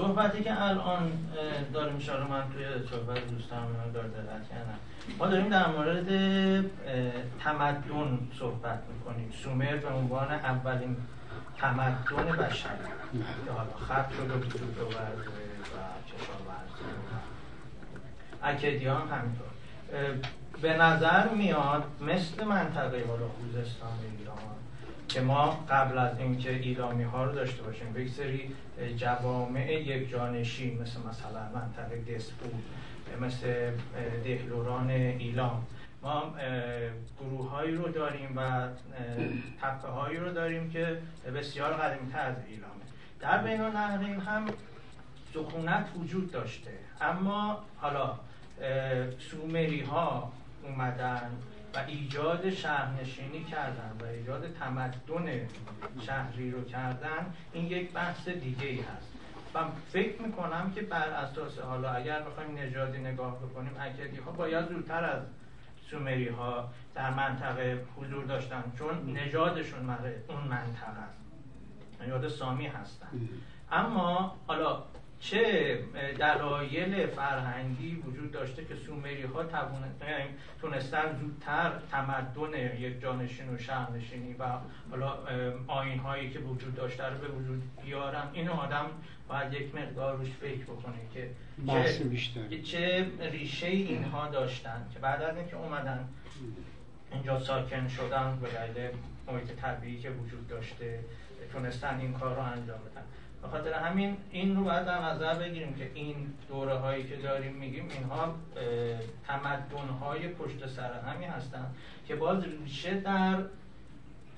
صحبتی 0.00 0.42
که 0.42 0.62
الان 0.62 1.12
داره 1.72 1.92
میشه 1.92 2.12
من 2.12 2.42
توی 2.52 2.64
صحبت 2.90 3.28
دوستان 3.28 3.66
دار 3.94 4.04
دقت 4.04 4.48
کردم. 4.48 4.78
ما 5.18 5.26
داریم 5.26 5.48
در 5.48 5.66
مورد 5.66 6.06
تمدن 7.44 8.18
صحبت 8.38 8.78
می‌کنیم. 8.92 9.32
سومر 9.42 9.76
به 9.76 9.88
عنوان 9.88 10.32
اولین 10.32 10.96
تمدن 11.58 12.36
بشری. 12.36 12.70
که 13.46 13.52
حالا 13.52 13.74
خط 13.88 14.12
شده 14.12 14.34
و 14.34 14.36
ورزه 14.36 15.30
و 15.72 15.76
کشاورزی 16.08 16.84
اکدیان 18.42 19.08
همینطور. 19.08 19.50
به 20.62 20.76
نظر 20.76 21.28
میاد 21.28 21.84
مثل 22.00 22.44
منطقه 22.44 23.04
حالا 23.08 23.28
خوزستان 23.28 23.98
ایران 24.18 24.36
که 25.10 25.20
ما 25.20 25.50
قبل 25.70 25.98
از 25.98 26.18
اینکه 26.18 26.50
ایلامی 26.50 27.04
ها 27.04 27.24
رو 27.24 27.32
داشته 27.32 27.62
باشیم 27.62 28.00
یک 28.00 28.08
سری 28.08 28.54
جوامع 28.96 29.72
یک 29.72 30.10
جانشین 30.10 30.82
مثل 30.82 30.98
مثلا 31.08 31.40
منطقه 31.54 32.14
دسپور 32.14 32.50
مثل 33.20 33.70
دهلوران 34.24 34.90
ایلام. 34.90 35.66
ما 36.02 36.34
گروه 37.20 37.50
هایی 37.50 37.74
رو 37.74 37.88
داریم 37.88 38.32
و 38.36 38.68
تپه 39.62 39.88
هایی 39.88 40.16
رو 40.16 40.32
داریم 40.32 40.70
که 40.70 40.98
بسیار 41.36 41.72
قدیمی 41.72 42.12
از 42.12 42.34
ایلامه. 42.48 42.74
در 43.20 43.38
بین 43.38 43.60
النهرین 43.60 44.20
هم 44.20 44.46
سکونت 45.34 45.86
وجود 45.96 46.32
داشته. 46.32 46.70
اما 47.00 47.58
حالا 47.76 48.14
سومری 49.18 49.80
ها 49.80 50.32
اومدن 50.62 51.30
و 51.74 51.78
ایجاد 51.86 52.50
شهرنشینی 52.50 53.44
کردن 53.44 53.92
و 54.00 54.04
ایجاد 54.04 54.52
تمدن 54.52 55.48
شهری 56.00 56.50
رو 56.50 56.64
کردن 56.64 57.34
این 57.52 57.66
یک 57.66 57.92
بحث 57.92 58.28
دیگه 58.28 58.66
ای 58.66 58.80
هست. 58.80 59.10
و 59.54 59.58
فکر 59.92 60.22
می‌کنم 60.22 60.72
که 60.74 60.82
بر 60.82 61.08
اساس 61.08 61.58
حالا 61.58 61.90
اگر 61.90 62.22
بخوایم 62.22 62.58
نژادی 62.58 62.98
نگاه 62.98 63.38
بکنیم 63.38 63.72
اکدی 63.80 64.16
ها 64.16 64.30
باید 64.30 64.68
زودتر 64.68 65.04
از 65.04 65.22
سومری 65.90 66.28
ها 66.28 66.70
در 66.94 67.10
منطقه 67.10 67.84
حضور 67.96 68.24
داشتن 68.24 68.62
چون 68.78 69.16
نژادشون 69.16 69.90
اون 70.28 70.40
منطقه 70.40 71.00
است. 71.08 71.20
نژاد 72.02 72.28
سامی 72.28 72.66
هستن. 72.66 73.08
اما 73.72 74.36
حالا 74.46 74.82
چه 75.20 75.78
دلایل 76.18 77.06
فرهنگی 77.06 77.94
وجود 77.94 78.32
داشته 78.32 78.64
که 78.64 78.74
سومری 78.74 79.22
ها 79.22 79.44
تونستن 80.60 81.18
زودتر 81.20 81.72
تمدن 81.90 82.76
یک 82.78 83.00
جانشین 83.00 83.54
و 83.54 83.58
شهرنشینی 83.58 84.32
و 84.32 84.44
حالا 84.90 85.18
آین 85.66 85.98
هایی 85.98 86.30
که 86.30 86.38
وجود 86.38 86.74
داشته 86.74 87.06
رو 87.06 87.18
به 87.18 87.28
وجود 87.28 87.62
بیارن؟ 87.84 88.22
این 88.32 88.48
آدم 88.48 88.86
باید 89.28 89.52
یک 89.52 89.74
مقدار 89.74 90.16
روش 90.16 90.30
فکر 90.30 90.62
بکنه 90.62 90.98
که 91.14 91.30
چه, 91.66 92.62
چه 92.62 93.06
ریشه 93.20 93.66
اینها 93.66 94.28
داشتن 94.28 94.86
که 94.92 94.98
بعد 94.98 95.22
از 95.22 95.36
اینکه 95.36 95.56
اومدن 95.56 96.08
اینجا 97.12 97.38
ساکن 97.40 97.88
شدن 97.88 98.38
به 98.42 98.48
دلیل 98.48 98.90
محیط 99.28 99.52
طبیعی 99.60 99.98
که 100.00 100.10
وجود 100.10 100.48
داشته 100.48 100.98
تونستن 101.52 102.00
این 102.00 102.12
کار 102.12 102.34
رو 102.34 102.42
انجام 102.42 102.78
بدن. 102.78 103.02
به 103.42 103.48
خاطر 103.48 103.72
همین 103.72 104.16
این 104.30 104.56
رو 104.56 104.64
باید 104.64 104.84
در 104.84 105.04
نظر 105.04 105.34
بگیریم 105.34 105.74
که 105.74 105.90
این 105.94 106.14
دوره 106.48 106.74
هایی 106.74 107.04
که 107.04 107.16
داریم 107.16 107.52
میگیم 107.52 107.84
اینها 107.98 108.34
تمدن 109.26 109.88
های 110.00 110.28
پشت 110.28 110.66
سر 110.66 110.90
همی 110.92 111.24
هستن 111.24 111.66
که 112.08 112.16
باز 112.16 112.44
ریشه 112.44 113.00
در 113.00 113.36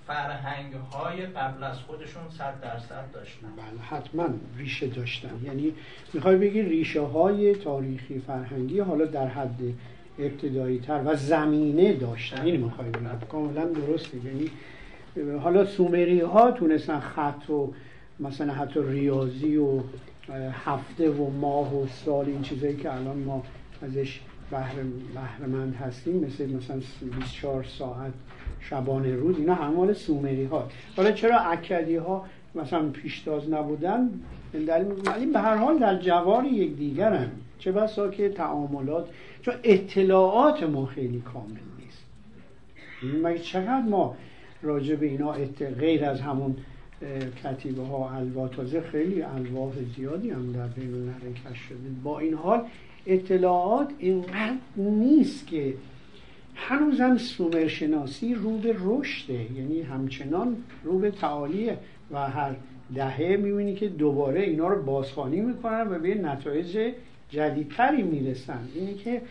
فرهنگ 0.06 0.74
های 0.74 1.26
قبل 1.26 1.64
از 1.64 1.78
خودشون 1.78 2.22
صد 2.38 2.60
درصد 2.60 3.04
داشتن. 3.12 3.48
بله 3.56 3.82
حتما 4.00 4.28
ریشه 4.56 4.86
داشتن. 4.86 5.40
یعنی 5.44 5.72
می‌خوای 6.12 6.36
بگی 6.36 6.62
ریشه 6.62 7.00
های 7.00 7.54
تاریخی 7.54 8.18
فرهنگی 8.18 8.80
حالا 8.80 9.04
در 9.04 9.26
حد 9.26 9.60
ابتدایی 10.18 10.78
تر 10.78 11.02
و 11.04 11.16
زمینه 11.16 11.92
داشتن. 11.92 12.42
این 12.42 12.60
می‌خوای 12.60 12.90
بگی. 12.90 13.24
کاملا 13.28 13.64
درسته. 13.64 14.18
یعنی 14.24 14.50
حالا 15.38 15.64
سومری 15.64 16.20
ها 16.20 16.50
تونستن 16.50 17.00
خط 17.00 17.50
و 17.50 17.74
مثلا 18.20 18.52
حتی 18.52 18.80
ریاضی 18.82 19.56
و 19.56 19.80
هفته 20.64 21.10
و 21.10 21.30
ماه 21.30 21.76
و 21.76 21.86
سال 21.86 22.26
این 22.26 22.42
چیزایی 22.42 22.76
که 22.76 22.94
الان 22.94 23.18
ما 23.18 23.42
ازش 23.82 24.20
بهرمند 25.14 25.74
هستیم 25.74 26.16
مثل 26.16 26.48
مثلا 26.48 26.80
24 27.16 27.64
ساعت 27.64 28.12
شبانه 28.60 29.14
روز 29.16 29.38
اینا 29.38 29.54
همال 29.54 29.92
سومری 29.92 30.44
ها 30.44 30.68
حالا 30.96 31.12
چرا 31.12 31.38
اکدی 31.38 31.96
ها 31.96 32.24
مثلا 32.54 32.88
پیشتاز 32.88 33.50
نبودن؟ 33.50 34.10
ولی 35.06 35.26
به 35.26 35.40
هر 35.40 35.56
حال 35.56 35.78
در 35.78 35.98
جوار 35.98 36.44
یک 36.44 36.76
دیگرن. 36.76 37.30
چه 37.58 37.72
بسا 37.72 38.08
که 38.08 38.28
تعاملات 38.28 39.08
چون 39.42 39.54
اطلاعات 39.62 40.62
ما 40.62 40.86
خیلی 40.86 41.20
کامل 41.20 41.60
نیست. 41.78 42.04
مگه 43.22 43.38
چقدر 43.38 43.82
ما 43.88 44.16
راجع 44.62 44.94
به 44.94 45.06
اینا 45.06 45.34
غیر 45.78 46.04
از 46.04 46.20
همون 46.20 46.56
کتیبه 47.44 47.82
ها 47.82 48.10
الوا 48.16 48.48
تازه 48.48 48.80
خیلی 48.80 49.22
الواح 49.22 49.72
زیادی 49.96 50.30
هم 50.30 50.52
در 50.52 50.66
بین 50.66 51.14
کشف 51.34 51.62
شده. 51.68 51.78
با 52.04 52.18
این 52.18 52.34
حال 52.34 52.64
اطلاعات 53.06 53.88
اینقدر 53.98 54.56
نیست 54.76 55.46
که 55.46 55.74
هنوزم 56.54 57.16
سومرشناسی 57.18 58.34
رو 58.34 58.58
به 58.58 58.76
رشده 58.80 59.46
یعنی 59.56 59.82
همچنان 59.82 60.56
رو 60.84 60.98
به 60.98 61.10
تعالیه 61.10 61.78
و 62.10 62.30
هر 62.30 62.54
دهه 62.94 63.36
می‌بینی 63.36 63.74
که 63.74 63.88
دوباره 63.88 64.40
اینا 64.40 64.68
رو 64.68 64.82
بازخوانی 64.82 65.40
می‌کنن 65.40 65.88
و 65.90 65.98
به 65.98 66.14
نتایج 66.14 66.92
جدیدتری 67.30 68.02
می‌رسن. 68.02 68.68
اینی 68.74 68.94
که 68.94 69.22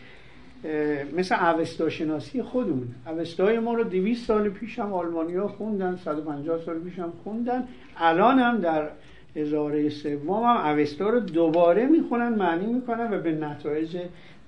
مثل 1.16 1.34
اوستا 1.34 1.88
شناسی 1.88 2.42
خودمون. 2.42 2.88
اوستای 3.06 3.58
ما 3.58 3.74
رو 3.74 3.84
200 3.84 4.26
سال 4.26 4.48
پیش 4.48 4.78
هم 4.78 4.92
آلمانیا 4.92 5.48
خوندن 5.48 5.96
150 5.96 6.58
سال 6.58 6.78
پیش 6.78 6.98
هم 6.98 7.12
خوندن. 7.24 7.64
الان 7.96 8.38
هم 8.38 8.58
در 8.58 8.88
هزاره 9.36 9.88
سوم 9.88 10.30
هم 10.30 10.78
اوستا 10.78 11.10
رو 11.10 11.20
دوباره 11.20 11.86
می‌خونن 11.86 12.28
معنی 12.28 12.66
می‌کنن 12.66 13.12
و 13.12 13.18
به 13.18 13.32
نتایج 13.32 13.96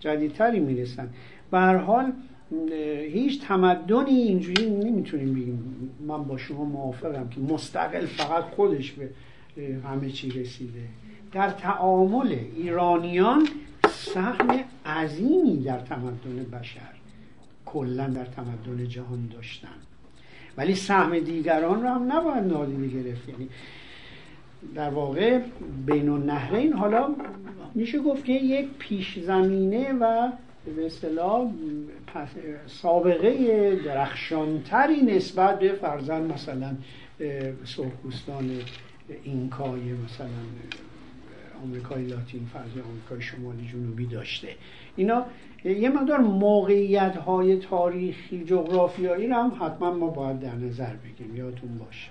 جدیدتری 0.00 0.60
می‌رسن. 0.60 1.08
به 1.50 1.58
هر 1.58 1.76
حال 1.76 2.12
هیچ 3.12 3.46
تمدنی 3.46 4.10
اینجوری 4.10 4.70
نمی‌تونیم 4.70 5.34
بگیم. 5.34 5.90
من 6.06 6.24
با 6.24 6.36
شما 6.36 6.64
موافقم 6.64 7.28
که 7.28 7.40
مستقل 7.40 8.06
فقط 8.06 8.44
خودش 8.44 8.92
به 8.92 9.08
همه 9.88 10.10
چی 10.10 10.30
رسیده. 10.30 10.80
در 11.32 11.50
تعامل 11.50 12.36
ایرانیان 12.56 13.48
سهم 13.95 14.64
عظیمی 14.86 15.62
در 15.62 15.78
تمدن 15.78 16.47
بشر 16.53 16.80
کلا 17.66 18.07
در 18.07 18.24
تمدن 18.24 18.88
جهان 18.88 19.28
داشتن. 19.32 19.68
ولی 20.57 20.74
سهم 20.74 21.18
دیگران 21.18 21.82
رو 21.82 21.88
هم 21.88 22.12
نباید 22.12 22.45
نادیده 22.45 23.03
گرفت. 23.03 23.28
یعنی 23.28 23.49
در 24.74 24.90
واقع 24.90 25.40
بین 25.86 26.09
النهرین 26.09 26.72
حالا 26.72 27.14
میشه 27.74 27.99
گفت 27.99 28.24
که 28.24 28.32
یک 28.32 28.68
پیش 28.78 29.18
زمینه 29.18 29.92
و 29.92 30.32
به 30.76 30.86
اصطلاح 30.86 31.51
سابقه 32.66 33.76
درخشانتری 33.84 35.03
نسبت 35.03 35.59
به 35.59 35.72
فرزن 35.72 36.22
مثلا 36.22 36.74
سرخپوستان 37.64 38.51
اینکای 39.24 39.80
مثلا 39.80 40.26
آمریکای 41.64 42.04
لاتین 42.04 42.46
فرض 42.52 42.84
آمریکای 42.84 43.20
شمالی 43.20 43.68
جنوبی 43.72 44.06
داشته. 44.06 44.48
اینا 44.96 45.24
یه 45.64 45.88
مقدار 45.88 46.18
موقعیت 46.18 47.16
های 47.16 47.56
تاریخی 47.56 48.44
جغرافیایی 48.44 49.26
رو 49.26 49.34
هم 49.34 49.52
حتما 49.60 49.94
ما 49.94 50.06
باید 50.06 50.40
در 50.40 50.54
نظر 50.54 50.94
بگیریم. 50.94 51.36
یادتون 51.36 51.78
باشه. 51.78 52.10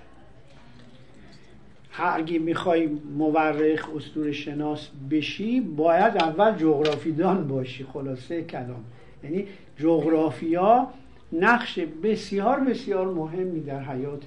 اگه 1.98 2.40
می‌خوای 2.40 2.90
مورخ 3.18 3.90
اسطور 3.96 4.32
شناس 4.32 4.90
بشی 5.12 5.62
باید 5.62 6.18
اول 6.18 6.58
جغرافیدان 6.58 7.48
باشی. 7.48 7.84
خلاصه 7.84 8.44
کلام. 8.44 8.84
یعنی 9.24 9.48
جغرافیا 9.78 10.88
نقش 11.34 11.80
بسیار 11.80 12.60
بسیار 12.60 13.14
مهمی 13.14 13.60
در 13.60 13.84
حیات 13.84 14.24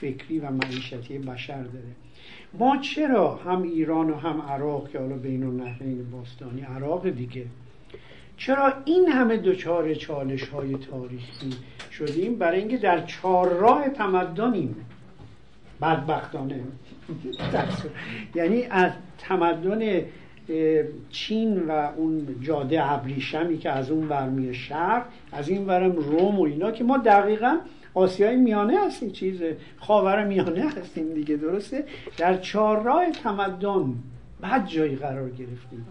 فکری 0.00 0.38
و 0.38 0.50
معیشتی 0.50 1.18
بشر 1.18 1.62
داره. 1.62 2.01
ما 2.58 2.76
چرا 2.76 3.34
هم 3.34 3.62
ایران 3.62 4.10
و 4.10 4.14
هم 4.14 4.40
عراق 4.40 4.88
که 4.88 4.98
حالا 4.98 5.16
بین 5.16 5.42
النهرین 5.42 6.10
باستانی 6.10 6.60
عراق 6.60 7.08
دیگه 7.08 7.46
چرا 8.36 8.72
این 8.84 9.08
همه 9.08 9.36
دچار 9.36 9.94
چالش 9.94 10.48
های 10.48 10.74
تاریخی 10.74 11.50
شدیم؟ 11.90 12.38
برای 12.38 12.58
اینکه 12.58 12.76
در 12.76 13.06
چهارراه 13.06 13.88
تمدنیم. 13.88 14.76
بدبختانه. 15.82 16.60
یعنی 18.34 18.62
از 18.62 18.92
تمدن 19.18 20.02
چین 21.10 21.62
و 21.68 21.90
اون 21.96 22.36
جاده 22.40 22.92
ابریشمی 22.92 23.58
که 23.58 23.70
از 23.70 23.90
اون 23.90 24.08
ورمی 24.08 24.54
شرق 24.54 25.04
از 25.32 25.48
این 25.48 25.66
ورم 25.66 25.92
روم 25.92 26.40
و 26.40 26.42
اینا 26.42 26.70
که 26.70 26.84
ما 26.84 26.98
دقیقا 26.98 27.58
آسیای 27.94 28.36
میانه 28.36 28.86
هستیم 28.86 29.10
چیز. 29.10 29.42
خاور 29.80 30.24
میانه 30.24 30.68
هستیم 30.68 31.14
دیگه 31.14 31.36
درسته؟ 31.36 31.84
در 32.18 32.36
چهارراه 32.36 33.10
تمدن 33.10 33.94
بعد 34.40 34.66
جایی 34.66 34.96
قرار 34.96 35.30
گرفتیم. 35.30 35.86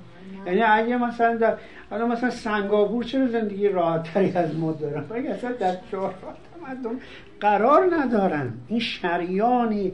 یعنی 0.46 0.62
اگه 0.62 0.98
مثلا 0.98 1.36
در 1.36 1.58
حالا 1.90 2.08
مثلا 2.08 2.30
سنگاپور 2.30 3.04
چرا 3.04 3.28
زندگی 3.28 3.68
راحتتری 3.68 4.32
از 4.32 4.56
ما 4.56 4.72
دارن؟ 4.72 5.06
اگه 5.16 5.30
اصلا 5.30 5.52
در 5.52 5.76
چهارراه 5.92 6.36
تمدن 6.54 7.00
قرار 7.40 7.96
ندارن. 7.96 8.54
این 8.68 8.80
شریان 8.80 9.92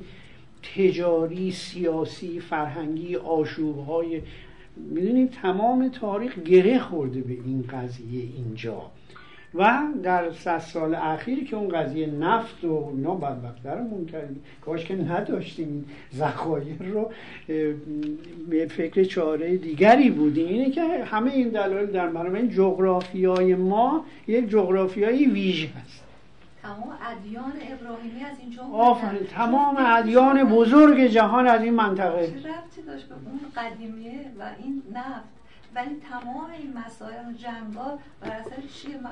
تجاری 0.76 1.52
سیاسی 1.52 2.40
فرهنگی 2.40 3.16
آشوب 3.16 3.88
های 3.88 4.22
می‌دونید 4.76 5.32
تمام 5.32 5.90
تاریخ 5.90 6.40
گره 6.40 6.80
خورده 6.80 7.22
به 7.22 7.34
این 7.34 7.66
قضیه 7.72 8.24
اینجا. 8.38 8.82
و 9.56 9.82
در 10.04 10.32
صد 10.32 10.58
سال 10.58 10.96
اخیری 10.96 11.46
که 11.46 11.56
اون 11.56 11.70
قضیه 11.70 12.08
نفت 12.08 12.64
و 12.64 12.92
اینا 12.96 13.16
بدبخترمون 13.16 14.06
کردیم. 14.06 14.44
کاش 14.62 14.86
که 14.86 14.96
نداشتیم. 14.96 15.86
ذخایر 16.16 16.78
رو 16.80 17.12
به 18.50 18.68
فکر 18.68 19.04
چاره 19.04 19.58
دیگری 19.58 20.10
بودیم 20.10 20.48
اینه 20.48 20.72
که 20.72 20.82
همه 20.82 21.32
این 21.32 21.50
دلایل 21.50 21.92
در 21.92 22.10
مرام 22.10 22.34
این 22.36 22.50
جغرافیای 22.50 23.56
ما 23.56 24.06
یک 24.28 24.50
جغرافیای 24.50 25.26
ویژه 25.26 25.68
هست 25.68 26.04
تمام 26.62 26.98
ادیان 27.02 27.54
ابراهیمی 27.72 28.24
از 28.24 28.40
اینجا 28.40 28.64
آفرین. 28.64 29.24
تمام 29.24 29.76
ادیان 29.80 30.44
بزرگ 30.44 31.00
جهان 31.00 31.48
از 31.48 31.62
این 31.62 31.74
منطقه. 31.74 32.28
چه 32.28 32.34
ربطی 32.34 32.82
داشت 32.88 33.06
به 33.10 33.16
اون 33.16 33.40
قدیمیه 33.56 34.20
و 34.40 34.44
این 34.64 34.84
نفت؟ 34.94 35.37
ولی 35.76 35.96
تمام 36.12 36.48
این 36.60 36.74
مسائل 36.86 37.30
و 37.30 37.34
جنگا 37.34 38.00
بر 38.22 38.28
اثر 38.28 38.62
چیه؟ 38.74 38.96
من 39.04 39.10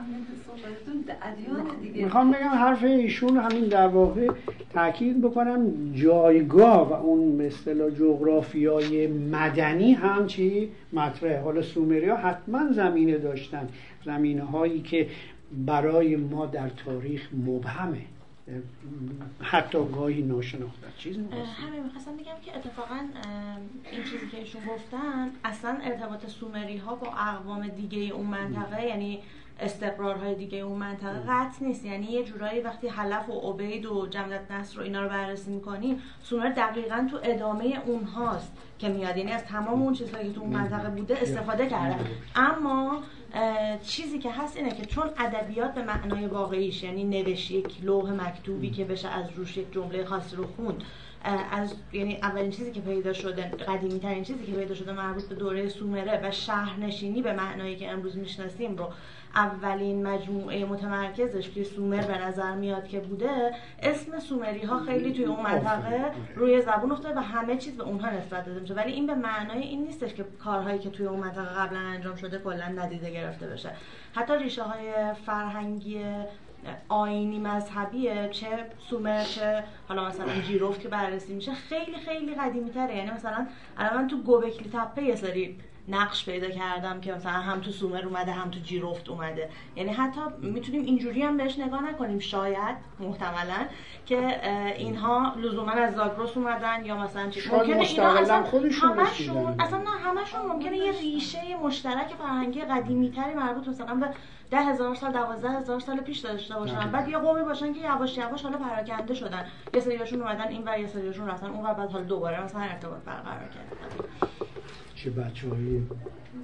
صحبتتون 0.47 1.03
ادیان 1.22 1.82
دیگه. 1.82 2.03
می‌خوام 2.03 2.32
بگم 2.32 2.47
حرف 2.47 2.84
ایشون 2.84 3.38
همین 3.38 3.66
در 3.66 3.88
واقع 3.88 4.28
تاکید 4.74 5.22
بکنم. 5.22 5.93
جایگاه 5.93 6.89
و 6.89 6.93
اون 6.93 7.41
اصطلاح 7.41 7.89
جغرافیای 7.89 9.08
مدنی 9.08 9.93
هم 9.93 10.28
چی 10.28 10.72
مطرحه. 10.93 11.41
حالا 11.41 11.62
سومریا 11.62 12.16
حتما 12.18 12.72
زمینه 12.72 13.18
داشتن. 13.18 13.68
زمینه 14.06 14.43
هایی 14.43 14.82
که 14.82 15.08
برای 15.66 16.16
ما 16.16 16.45
در 16.45 16.70
تاریخ 16.70 17.30
مبهمه. 17.45 18.01
حتی 19.41 19.78
گاهی 19.96 20.22
ناشناخته. 20.22 20.88
چیز 20.98 21.18
همین 21.18 21.84
می‌خواستم 21.84 22.12
بگم 22.18 22.36
که 22.46 22.58
اتفاقا 22.58 23.00
این 23.91 24.04
چیزی 24.04 24.28
که 24.32 24.38
ایشون 24.38 24.62
گفتن 24.70 25.30
اصلا 25.43 25.78
ارتباط 25.84 26.28
سومری 26.28 26.78
ها 26.78 26.96
با 26.96 27.08
اقوام 27.08 27.68
دیگه 27.68 28.00
اون 28.00 28.26
منطقه 28.26 28.86
یعنی 28.86 29.20
استقرارهای 29.60 30.36
دیگه 30.36 30.58
اون 30.58 30.80
منطقه 30.80 31.20
قطع 31.28 31.66
نیست. 31.66 31.86
یعنی 31.86 32.06
یه 32.06 32.24
جورایی 32.24 32.62
وقتی 32.62 32.88
حلف 32.88 33.30
و 33.30 33.52
عبید 33.52 33.86
و 33.86 34.08
جمدت 34.08 34.52
نصر 34.52 34.80
و 34.80 34.84
اینا 34.84 35.04
رو 35.04 35.10
بررسی 35.10 35.52
می‌کنیم 35.52 36.02
سومر 36.24 36.50
دقیقا 36.50 37.08
تو 37.12 37.20
ادامه 37.24 37.82
اونهاست 37.86 38.52
که 38.80 38.89
میاد. 38.89 39.18
یعنی 39.18 39.32
از 39.32 39.43
تمام 39.43 39.82
اون 39.82 39.93
چیزهایی 39.93 40.28
که 40.28 40.34
تو 40.34 40.41
اون 40.41 40.54
منطقه 40.54 40.89
بوده 40.89 41.18
استفاده 41.22 41.68
کرده. 41.70 41.96
اما 42.36 43.04
چیزی 43.88 44.19
که 44.19 44.31
هست 44.31 44.57
اینه 44.57 44.71
که 44.71 44.86
چون 44.86 45.09
ادبیات 45.17 45.73
به 45.73 45.83
معنای 45.83 46.25
واقعیش 46.25 46.83
یعنی 46.83 47.03
نوشت 47.03 47.51
یک 47.51 47.83
لوح 47.83 48.11
مکتوبی 48.11 48.69
که 48.69 48.86
بشه 48.86 49.07
از 49.07 49.25
روش 49.36 49.57
یک 49.57 49.73
جمله 49.73 50.05
خاصی 50.05 50.36
رو 50.36 50.47
خوند 50.47 50.83
از 51.51 51.73
یعنی 51.93 52.15
اولین 52.15 52.51
چیزی 52.51 52.71
که 52.71 52.81
پیدا 52.81 53.13
شده 53.13 53.43
قدیمی 53.43 53.99
ترین 53.99 54.23
چیزی 54.23 54.45
که 54.45 54.51
پیدا 54.51 54.75
شده 54.75 54.91
مربوط 54.91 55.23
به 55.23 55.36
دوره 55.36 55.69
سومره 55.69 56.19
و 56.23 56.31
شهرنشینی 56.31 57.21
به 57.21 57.33
معنایی 57.33 57.75
که 57.75 57.91
امروز 57.91 58.17
می‌شناسیم 58.17 58.77
رو 58.77 58.89
اولین 59.36 60.07
مجموعه 60.07 60.65
متمرکزش 60.65 61.49
که 61.49 61.63
سومر 61.63 62.01
به 62.01 62.17
نظر 62.17 62.55
میاد 62.55 62.88
که 62.88 62.99
بوده 62.99 63.51
اسم 63.83 64.19
سومری 64.19 64.61
ها 64.61 64.79
خیلی 64.79 65.13
توی 65.13 65.25
اون 65.25 65.43
منطقه 65.43 66.11
روی 66.36 66.61
زبون 66.61 66.91
افتاده 66.91 67.19
و 67.19 67.23
همه 67.23 67.57
چیز 67.57 67.77
به 67.77 67.83
اونها 67.83 68.09
نسبت 68.09 68.45
داده 68.45 68.59
میشه. 68.59 68.73
ولی 68.73 68.91
این 68.91 69.07
به 69.07 69.15
معنای 69.15 69.61
این 69.61 69.83
نیستش 69.83 70.13
که 70.13 70.25
کارهایی 70.43 70.79
که 70.79 70.89
توی 70.89 71.05
اون 71.05 71.19
منطقه 71.19 71.55
قبلا 71.59 71.79
انجام 71.79 72.15
شده 72.15 72.38
کلا 72.38 72.67
ندیده 72.67 73.11
گرفته 73.11 73.47
بشه. 73.47 73.69
حتی 74.13 74.33
ریشه 74.38 74.63
های 74.63 75.13
فرهنگی 75.25 76.01
آینی 76.89 77.39
مذهبیه 77.39 78.29
چه 78.31 78.47
سومر 78.89 79.23
چه 79.23 79.63
حالا 79.88 80.07
مثلا 80.07 80.41
جیروف 80.47 80.79
که 80.79 80.88
بررسی 80.88 81.33
میشه 81.33 81.53
خیلی 81.53 81.97
خیلی 81.97 82.36
قدیمی 82.36 82.69
تره 82.69 82.95
یعنی 82.95 83.11
مثلا 83.11 83.47
الان 83.77 84.07
تو 84.07 84.21
گوبکلی 84.21 84.69
تپه 84.73 85.03
یه 85.03 85.15
سری 85.15 85.57
نقش 85.88 86.25
پیدا 86.25 86.49
کردم 86.49 87.01
که 87.01 87.13
مثلا 87.13 87.31
هم 87.31 87.61
تو 87.61 87.71
سومر 87.71 88.05
اومده 88.05 88.31
هم 88.31 88.51
تو 88.51 88.59
جیروفت 88.59 89.09
اومده. 89.09 89.49
یعنی 89.75 89.93
حتی 89.93 90.21
می‌تونیم 90.41 90.81
اینجوری 90.81 91.21
هم 91.21 91.38
بهش 91.38 91.59
نگاه 91.59 91.89
نکنیم 91.89 92.19
شاید 92.19 92.75
محتملا 92.99 93.65
که 94.05 94.41
اینها 94.77 95.33
لزوما 95.38 95.71
از 95.71 95.95
زاگرس 95.95 96.38
اومدن 96.38 96.86
یا 96.86 96.97
مثلا 96.97 97.29
چی. 97.29 97.41
ممکنه 97.51 97.79
اینا 97.79 98.07
اصلا 98.07 98.43
همشون 98.81 99.55
اصلا 99.59 99.77
نه 99.77 99.89
همشون 99.89 100.41
ممکنه 100.41 100.77
یه 100.77 100.91
ریشه 100.91 101.57
مشترک 101.63 102.13
فرهنگی 102.19 102.61
قدیمی 102.61 103.11
تری 103.11 103.33
مربوط 103.33 103.67
مثلا 103.67 103.95
به 103.95 104.07
ده 104.51 104.61
هزار 104.61 104.95
سال 104.95 105.11
دوازده 105.11 105.49
هزار 105.49 105.79
سال 105.79 105.97
پیش 105.97 106.19
داشته 106.19 106.55
باشن. 106.55 106.91
بعد 106.91 107.07
یه 107.07 107.17
قومی 107.17 107.43
باشن 107.43 107.73
که 107.73 107.79
یواش 107.79 108.17
یواش 108.17 108.43
حالا 108.43 108.57
پراکنده 108.57 109.13
شدن. 109.13 109.45
یه 109.73 109.79
سریاشون 109.79 110.21
اومدن 110.21 110.47
این 110.47 110.63
و 110.65 110.79
یه 110.79 110.88
سریاشون 110.88 111.27
رفتن 111.27 111.47
اون 111.47 111.65
و 111.65 111.73
بعد 111.73 111.91
حالا 111.91 112.03
دوباره 112.03 112.43
مثلا 112.43 112.61
ارتباط 112.61 113.01
برقرار 113.01 113.49
کردن. 113.49 114.09
چه 114.96 115.10
بچه 115.10 115.50
های 115.50 115.82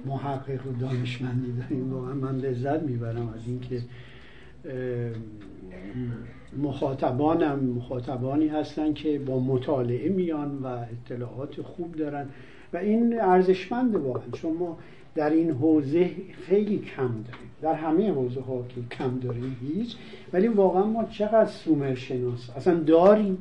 محقق 0.06 0.66
و 0.66 0.72
دانشمندی 0.80 1.52
داریم. 1.52 1.92
واقعا 1.92 2.14
من 2.14 2.36
لذت 2.36 2.82
می‌برم 2.82 3.28
از 3.28 3.46
اینکه 3.46 3.82
مخاطبانم 6.62 7.58
مخاطبانی 7.58 8.48
هستن 8.48 8.92
که 8.92 9.18
با 9.18 9.40
مطالعه 9.40 10.08
میان 10.08 10.58
و 10.58 10.66
اطلاعات 10.66 11.62
خوب 11.62 11.94
دارن. 11.96 12.28
و 12.72 12.76
این 12.76 13.20
ارزشمنده 13.20 13.98
واقعا. 13.98 14.30
چون 14.32 14.56
ما 14.56 14.78
در 15.14 15.30
این 15.30 15.50
حوزه 15.50 16.10
خیلی 16.46 16.78
کم 16.78 17.02
داریم 17.02 17.50
در 17.62 17.74
همه 17.74 18.10
حوزه 18.12 18.40
ها 18.40 18.64
که 18.68 18.96
کم 18.98 19.18
داریم 19.18 19.56
هیچ. 19.60 19.96
ولی 20.32 20.48
واقعا 20.48 20.86
ما 20.86 21.04
چقدر 21.04 21.50
سومر 21.50 21.94
شناس 21.94 22.50
اصلا 22.56 22.74
داریم. 22.74 23.38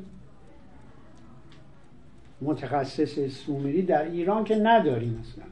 متخصص 2.41 3.19
سومری 3.27 3.81
در 3.81 4.03
ایران 4.03 4.43
که 4.43 4.55
نداریم 4.55 5.19
اصلا 5.21 5.43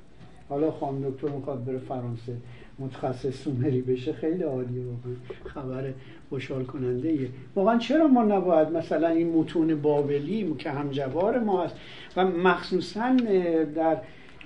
حالا 0.50 0.72
خانم 0.72 1.10
دکتر 1.10 1.28
می‌خواد 1.28 1.66
بره 1.66 1.78
فرانسه 1.78 2.34
متخصص 2.80 3.44
سومری 3.44 3.82
بشه 3.82 4.14
خیلی 4.14 4.44
عالیه 4.44 4.82
واقعا 4.86 5.16
خبر 5.46 5.94
خوشحال 6.30 6.64
کننده 6.64 7.10
ایه. 7.10 7.30
واقعا 7.56 7.78
چرا 7.78 8.08
ما 8.08 8.24
نباید 8.24 8.70
مثلا 8.70 9.08
این 9.08 9.30
متون 9.30 9.82
بابلی 9.82 10.56
که 10.58 10.72
همجوار 10.72 11.40
ما 11.40 11.64
هست 11.64 11.76
و 12.16 12.26
مخصوصا 12.26 13.16
در 13.76 13.98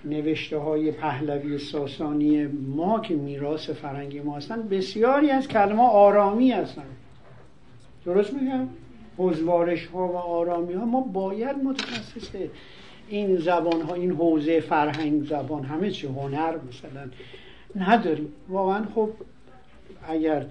نوشته 0.05 0.57
های 0.57 0.91
پهلوی 0.91 1.57
ساسانی 1.57 2.45
ما 2.75 2.99
که 2.99 3.15
میراث 3.15 3.69
فرنگی 3.69 4.19
ما 4.19 4.37
هستن 4.37 4.61
بسیاری 4.61 5.29
از 5.29 5.47
کلمه 5.47 5.83
آرامی 5.83 6.51
هستن 6.51 6.83
درست 8.05 8.33
میگم؟ 8.33 8.67
حزوارش 9.17 9.85
ها 9.85 10.07
و 10.07 10.15
آرامی 10.15 10.73
ها 10.73 10.85
ما 10.85 11.01
باید 11.01 11.57
متخصص 11.63 12.29
این 13.09 13.37
زبان 13.37 13.81
ها 13.81 13.93
این 13.93 14.11
حوزه 14.11 14.59
فرهنگ 14.59 15.25
زبان 15.25 15.63
همه 15.63 15.91
چی 15.91 16.07
هنر 16.07 16.55
مثلا 16.69 17.09
نداریم. 17.75 18.33
واقعا 18.49 18.85
خب 18.95 19.09
اگر 20.07 20.45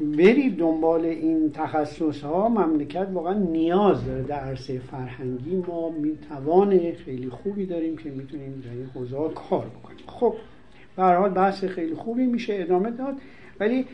برید 0.00 0.56
دنبال 0.56 1.04
این 1.04 1.52
تخصص 1.52 2.20
ها 2.20 2.48
مملکت 2.48 3.08
واقعا 3.12 3.34
نیاز 3.34 4.06
داره 4.06 4.22
در 4.22 4.40
عرصه 4.40 4.78
فرهنگی. 4.78 5.56
ما 5.56 5.94
توان 6.28 6.92
خیلی 6.92 7.28
خوبی 7.28 7.66
داریم 7.66 7.96
که 7.96 8.10
می‌تونیم 8.10 8.62
در 8.64 8.70
این 8.70 8.90
حوزه 8.94 9.34
کار 9.34 9.66
بکنیم. 9.66 10.04
خب 10.06 10.34
به 10.96 11.02
حال 11.02 11.30
بحث 11.30 11.64
خیلی 11.64 11.94
خوبی 11.94 12.26
میشه 12.26 12.54
ادامه 12.60 12.90
داد. 12.90 13.14
ولی 13.60 13.86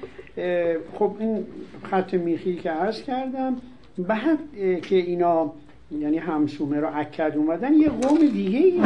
خب 0.98 1.16
این 1.18 1.46
خط 1.82 2.14
میخی 2.14 2.56
که 2.56 2.70
عرض 2.70 3.02
کردم 3.02 3.56
بعد 3.98 4.38
که 4.82 4.96
اینا 4.96 5.52
یعنی 5.90 6.18
همسومه 6.18 6.80
رو 6.80 6.88
اکد 6.94 7.32
اومدن 7.36 7.74
یه 7.74 7.88
قوم 7.88 8.18
دیگه 8.18 8.82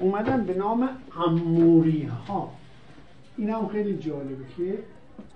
اومدن 0.00 0.44
به 0.44 0.54
نام 0.54 0.88
اموری 1.26 2.02
ها 2.02 2.50
این 3.36 3.50
هم 3.50 3.68
خیلی 3.68 3.96
جالبه 3.96 4.44
که 4.56 4.78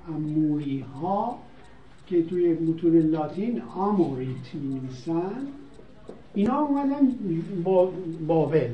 اموری 0.09 0.81
ها 0.81 1.39
که 2.07 2.23
توی 2.23 2.53
متون 2.53 2.97
لاتین 2.99 3.63
آموریت 3.77 4.55
می 4.55 4.81
اینا 6.35 6.61
اومدن 6.61 7.13
با 7.65 7.93
بابل 8.27 8.69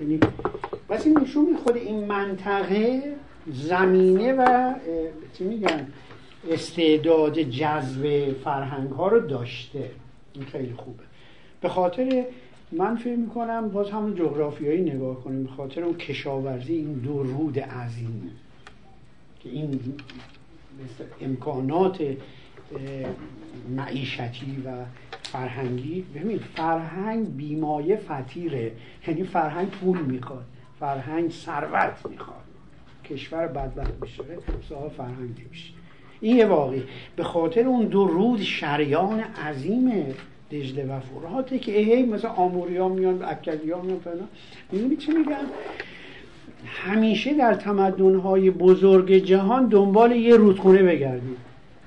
یعنی 0.00 0.20
پس 0.88 1.06
این 1.06 1.18
نشون 1.18 1.56
خود 1.64 1.76
این 1.76 2.04
منطقه 2.04 3.14
زمینه 3.52 4.32
و 4.32 4.74
چی 5.34 5.44
میگن 5.44 5.86
استعداد 6.50 7.42
جذب 7.42 8.32
فرهنگ 8.44 8.90
ها 8.90 9.08
رو 9.08 9.20
داشته. 9.20 9.90
این 10.34 10.44
خیلی 10.44 10.74
خوبه. 10.74 11.02
به 11.60 11.68
خاطر 11.68 12.24
من 12.72 12.96
فکر 12.96 13.16
می‌کنم 13.16 13.68
باز 13.68 13.90
همون 13.90 14.14
جغرافیایی 14.14 14.82
نگاه 14.82 15.24
کنیم 15.24 15.44
به 15.44 15.50
خاطر 15.50 15.82
اون 15.82 15.96
کشاورزی 15.96 16.74
این 16.74 16.92
دو 16.92 17.22
رود 17.22 17.58
عظیم 17.58 18.30
که 19.40 19.48
این 19.48 19.80
امکانات 21.20 22.02
معیشتی 23.76 24.62
و 24.66 24.70
فرهنگی. 25.22 26.04
ببین 26.14 26.38
فرهنگ 26.38 27.36
بیمایه 27.36 27.96
فتیره 27.96 28.72
یعنی 29.06 29.24
فرهنگ 29.24 29.68
پول 29.70 29.98
می‌خواد 29.98 30.44
فرهنگ 30.80 31.30
ثروت 31.30 32.06
می‌خواد. 32.10 32.47
کشور 33.10 33.46
بدبخت 33.46 33.92
میشه. 34.00 34.22
صاحب 34.68 34.88
فرهنگ 34.88 35.46
میشه. 35.50 35.72
این 36.20 36.36
یه 36.36 36.46
واقعی. 36.46 36.82
به 37.16 37.24
خاطر 37.24 37.66
اون 37.66 37.86
دو 37.86 38.04
رود 38.04 38.40
شریان 38.40 39.20
عظیم 39.20 40.14
دجله 40.50 40.86
و 40.86 41.00
فراته 41.00 41.58
که 41.58 41.72
هی 41.72 42.02
مثلا 42.02 42.30
آموریا 42.30 42.88
میان 42.88 43.22
اکدیا 43.22 43.82
میان 43.82 43.98
فلان. 43.98 44.28
می‌دونی 44.72 44.96
چی 44.96 45.12
میگن؟ 45.12 45.46
همیشه 46.66 47.34
در 47.34 47.54
تمدنهای 47.54 48.50
بزرگ 48.50 49.12
جهان 49.12 49.66
دنبال 49.66 50.12
یه 50.12 50.36
رودخونه 50.36 50.82
بگردید 50.82 51.36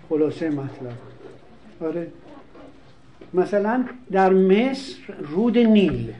خلاصه 0.10 0.50
مطلب. 0.50 0.94
آره. 1.82 2.08
مثلا 3.34 3.86
در 4.12 4.34
مصر 4.34 4.98
رود 5.20 5.58
نیل. 5.58 6.14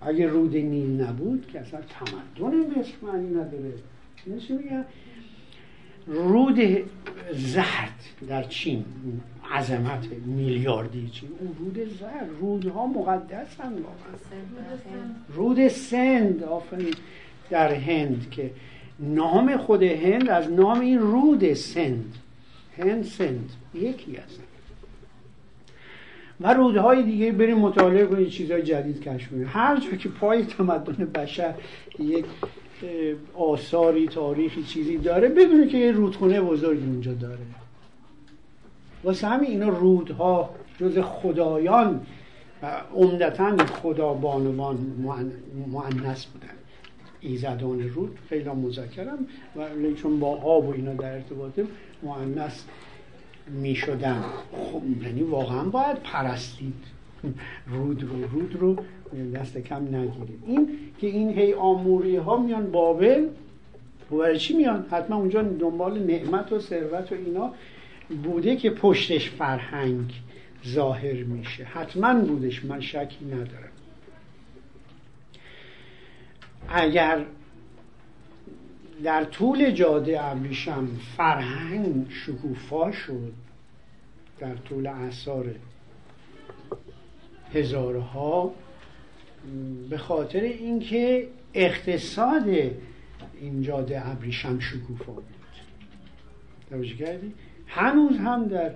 اگه 0.00 0.26
رود 0.26 0.56
نیل 0.56 1.00
نبود 1.00 1.46
که 1.52 1.60
اصلا 1.60 1.80
تمدن 1.80 2.56
مصر 2.56 2.92
معنی 3.02 3.30
نداره. 3.30 3.72
چی 4.46 4.52
میگن 4.52 4.84
رود 6.06 6.60
زرد 7.32 8.04
در 8.28 8.42
چین 8.42 8.84
عظمت 9.52 10.06
میلیاردی 10.26 11.08
چین. 11.08 11.28
اون 11.38 11.54
رود 11.58 11.88
زرد 12.00 12.28
رودها 12.40 12.86
مقدس 12.86 13.60
هم 13.60 13.72
رود 15.34 15.68
سند 15.68 16.42
آفرین 16.42 16.94
در 17.50 17.74
هند 17.74 18.30
که 18.30 18.50
نام 18.98 19.56
خود 19.56 19.82
هند 19.82 20.28
از 20.28 20.52
نام 20.52 20.80
این 20.80 20.98
رود 20.98 21.52
سند. 21.52 22.14
هند 22.78 23.04
سند 23.04 23.50
یکی 23.74 24.16
هست 24.16 24.40
و 26.40 26.54
رودهای 26.54 27.02
دیگه 27.02 27.32
بریم 27.32 27.58
مطالعه 27.58 28.06
کنید 28.06 28.28
چیزهای 28.28 28.62
جدید 28.62 29.02
کشف 29.02 29.28
کنید. 29.30 29.46
هر 29.50 29.76
جا 29.76 29.96
که 29.96 30.08
پای 30.08 30.44
تمدن 30.44 31.04
بشر 31.04 31.54
یک 31.98 32.24
آثاری 33.34 34.06
تاریخی 34.06 34.62
چیزی 34.62 34.98
داره. 34.98 35.28
بدونه 35.28 35.66
که 35.68 35.78
یه 35.78 35.92
رودخونه 35.92 36.40
بزرگی 36.40 36.86
اونجا 36.86 37.12
داره. 37.12 37.38
واسه 39.04 39.26
همین 39.26 39.50
اینا 39.50 39.68
رودها 39.68 40.50
جز 40.80 40.98
خدایان 40.98 42.00
و 42.62 42.80
عمدتا 42.94 43.56
خدا 43.66 44.14
بانوان 44.14 44.92
معنس 45.72 46.26
بودن. 46.26 46.48
ایزدان 47.20 47.88
رود 47.88 48.18
خیلی 48.28 48.50
مذکرم 48.50 49.26
و 49.56 49.92
چون 49.96 50.20
با 50.20 50.36
آب 50.36 50.68
و 50.68 50.72
اینا 50.72 50.94
در 50.94 51.12
ارتباطه 51.12 51.66
معنس 52.02 52.64
می 53.48 53.74
شدن 53.74 54.24
خب 54.52 55.02
یعنی 55.02 55.22
واقعا 55.22 55.64
باید 55.64 55.96
پرستید. 55.96 56.93
رود 57.66 58.02
رو 58.02 58.26
رود 58.26 58.56
رو 58.56 58.76
دست 59.34 59.58
کم 59.58 59.96
نگیرید 59.96 60.42
این 60.46 60.68
که 61.00 61.06
این 61.06 61.38
هی 61.38 61.54
آموری 61.54 62.16
ها 62.16 62.36
میان 62.36 62.70
بابل 62.70 63.26
و 64.12 64.34
چی 64.34 64.56
میان؟ 64.56 64.86
حتما 64.90 65.16
اونجا 65.16 65.42
دنبال 65.42 65.98
نعمت 65.98 66.52
و 66.52 66.58
ثروت 66.58 67.12
و 67.12 67.14
اینا 67.14 67.52
بوده 68.22 68.56
که 68.56 68.70
پشتش 68.70 69.30
فرهنگ 69.30 70.12
ظاهر 70.66 71.22
میشه. 71.22 71.64
حتما 71.64 72.14
بودش 72.14 72.64
من 72.64 72.80
شکی 72.80 73.24
ندارم. 73.24 73.72
اگر 76.68 77.24
در 79.04 79.24
طول 79.24 79.70
جاده 79.70 80.24
ابریشم 80.24 80.88
فرهنگ 81.16 82.06
شکوفا 82.10 82.92
شد 82.92 83.32
در 84.38 84.54
طول 84.54 84.86
اثار 84.86 85.54
هزارها. 87.54 88.54
به 89.90 89.98
خاطر 89.98 90.40
اینکه 90.40 91.28
اقتصاد 91.54 92.48
این 93.40 93.62
جاده 93.62 94.08
ابریشم 94.08 94.58
شکوفا 94.58 95.12
بود. 95.12 95.24
توجه 96.70 96.94
کردی؟ 96.94 97.32
هنوز 97.66 98.16
هم 98.16 98.48
در 98.48 98.70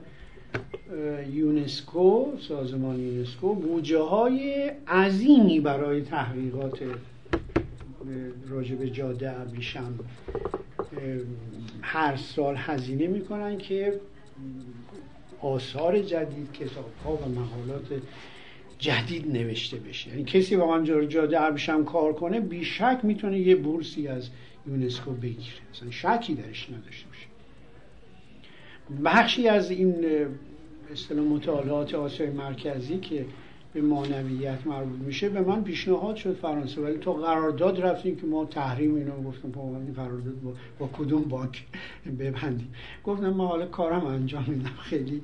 یونسکو 1.33 2.26
سازمان 2.49 3.01
یونسکو 3.01 3.55
بودجه 3.55 3.99
های 3.99 4.70
عظیمی 4.89 5.61
برای 5.61 6.03
تحقیقات 6.03 6.79
راجب 8.49 8.85
جاده 8.85 9.41
ابریشم 9.41 9.99
هر 11.83 12.16
سال 12.16 12.55
هزینه 12.59 13.07
می‌کنن 13.07 13.59
که 13.59 14.01
آثار 15.41 16.03
جدید 16.03 16.53
کتاب 16.53 16.91
ها 17.05 17.12
و 17.12 17.29
مقالات 17.29 18.03
جدید 18.79 19.33
نوشته 19.33 19.76
بشه. 19.76 20.11
یعنی 20.11 20.24
کسی 20.24 20.57
واقعا 20.57 21.07
جاده 21.07 21.43
ابریشم 21.43 21.85
کار 21.85 22.12
کنه 22.12 22.41
بیشک 22.41 23.01
می‌تونه 23.03 23.39
یه 23.39 23.57
بورسی 23.57 24.09
از 24.09 24.29
یونسکو 24.66 25.12
بگیره. 25.12 25.62
اصلا 25.72 25.91
شکی 25.91 26.35
درش 26.35 26.70
نداشته 26.70 27.07
باشه. 27.09 27.26
بخشی 29.05 29.49
از 29.49 29.70
این 29.70 30.07
اصطلاح 30.93 31.24
مطالعات 31.24 31.95
آسیای 31.95 32.31
مرکزی 32.31 32.99
که 32.99 33.26
به 33.74 33.83
مانویت 33.83 34.66
مربوط 34.66 35.01
میشه 35.01 35.29
به 35.29 35.41
من 35.41 35.64
پیشنهاد 35.64 36.16
شد 36.16 36.37
فرانسه. 36.37 36.81
ولی 36.81 36.99
تو 36.99 37.12
قرارداد 37.12 37.81
رفتیم 37.81 38.16
که 38.16 38.26
ما 38.26 38.45
تحریم 38.45 38.95
اینو 38.95 39.22
گفتم 39.22 39.51
با 39.51 39.62
این 39.62 39.93
قرارداد 39.93 40.41
با, 40.41 40.53
با 40.79 40.91
کدوم 40.99 41.22
بانک 41.22 41.64
ببندیم؟ 42.18 42.74
گفتم 43.05 43.31
ما 43.31 43.47
حالا 43.47 43.66
کارم 43.66 44.07
انجام 44.07 44.45
میدم. 44.49 44.70
خیلی 44.81 45.22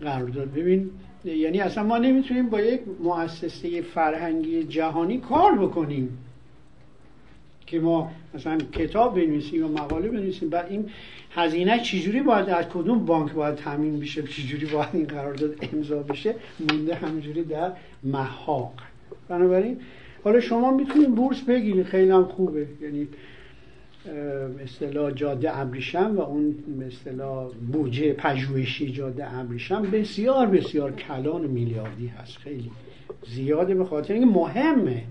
قرارداد. 0.00 0.52
ببین 0.52 0.90
یعنی 1.26 1.60
اصلا 1.60 1.84
ما 1.84 1.98
نمی‌تونیم 1.98 2.48
با 2.48 2.60
یک 2.60 2.80
مؤسسه 3.02 3.82
فرهنگی 3.82 4.64
جهانی 4.64 5.18
کار 5.18 5.58
بکنیم 5.58 6.18
که 7.66 7.80
ما 7.80 8.10
مثلا 8.34 8.58
کتاب 8.58 9.14
بنویسیم 9.14 9.64
و 9.64 9.68
مقاله 9.68 10.08
بنویسیم. 10.08 10.48
بعد 10.50 10.66
این 10.70 10.90
هزینه 11.30 11.80
چجوری 11.80 12.20
باید 12.20 12.48
از 12.48 12.64
کدوم 12.68 13.04
بانک 13.04 13.32
باید 13.32 13.54
تامین 13.54 14.00
بشه؟ 14.00 14.22
چجوری 14.22 14.66
باید 14.66 14.88
این 14.92 15.04
قرارداد 15.04 15.54
امضا 15.72 16.02
بشه؟ 16.02 16.34
مونده 16.70 16.94
همجوری 16.94 17.44
در 17.44 17.72
محاق. 18.04 18.72
بنابراین 19.28 19.80
حالا 20.24 20.40
شما 20.40 20.70
می‌تونید 20.70 21.14
بورس 21.14 21.40
بگیرید. 21.40 21.86
خیلی 21.86 22.10
هم 22.10 22.24
خوبه. 22.24 22.66
یعنی 22.82 23.08
اصطلاح 24.62 25.10
جاده 25.10 25.58
ابریشم 25.58 26.14
و 26.16 26.20
اون 26.20 26.54
اصطلاح 26.86 27.48
بودجه 27.72 28.12
پژوهشی 28.12 28.92
جاده 28.92 29.34
ابریشم 29.34 29.82
بسیار 29.82 30.46
بسیار 30.46 30.92
کلان 30.92 31.46
میلیاردی 31.46 32.06
هست. 32.06 32.36
خیلی 32.36 32.70
زیاده 33.26 33.74
به 33.74 33.84
خاطر 33.84 34.14
اینکه 34.14 34.38
مهمه. 34.38 35.02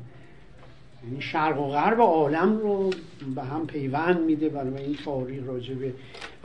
یعنی 1.04 1.22
شرق 1.22 1.62
و 1.62 1.68
غرب 1.68 2.02
عالم 2.02 2.58
رو 2.58 2.90
به 3.36 3.42
هم 3.42 3.68
پیوند 3.68 4.22
میده 4.22 4.50
برای 4.50 4.84
این 4.84 4.96
تاریخ 5.06 5.44
راجع 5.48 5.74
به 5.74 5.94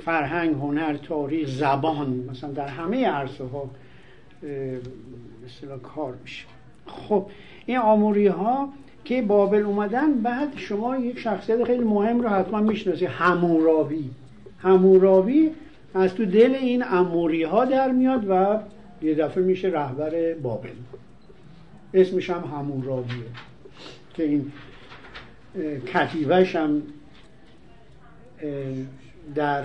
فرهنگ 0.04 0.54
هنر 0.54 0.96
تاریخ 0.96 1.48
زبان. 1.48 2.24
مثلا 2.30 2.50
در 2.50 2.68
همه 2.68 3.06
عرصه 3.06 3.44
ها 3.44 3.70
مثلا 5.44 5.78
کار 5.78 6.14
میشه. 6.22 6.46
خب 6.86 7.26
این 7.66 7.78
آموری 7.78 8.26
ها 8.26 8.72
که 9.04 9.22
بابل 9.22 9.62
اومدن 9.62 10.14
بعد 10.14 10.56
شما 10.56 10.96
یک 10.96 11.18
شخصیت 11.18 11.64
خیلی 11.64 11.84
مهم 11.84 12.20
رو 12.20 12.28
حتما 12.28 12.60
می‌شناسی 12.60 13.06
همورابی 13.06 14.10
همورابی 14.58 15.50
از 15.94 16.14
تو 16.14 16.24
دل 16.24 16.54
این 16.54 16.84
اموری 16.86 17.42
ها 17.42 17.64
در 17.64 17.90
میاد 17.90 18.30
و 18.30 18.58
یه 19.02 19.14
دفعه 19.14 19.44
میشه 19.44 19.68
رهبر 19.68 20.34
بابل. 20.34 20.68
اسمش 21.94 22.30
هم 22.30 22.58
همورابیه 22.58 23.24
که 24.14 24.22
این 24.22 24.52
کتیبهش 25.86 26.56
هم 26.56 26.82
در 29.34 29.64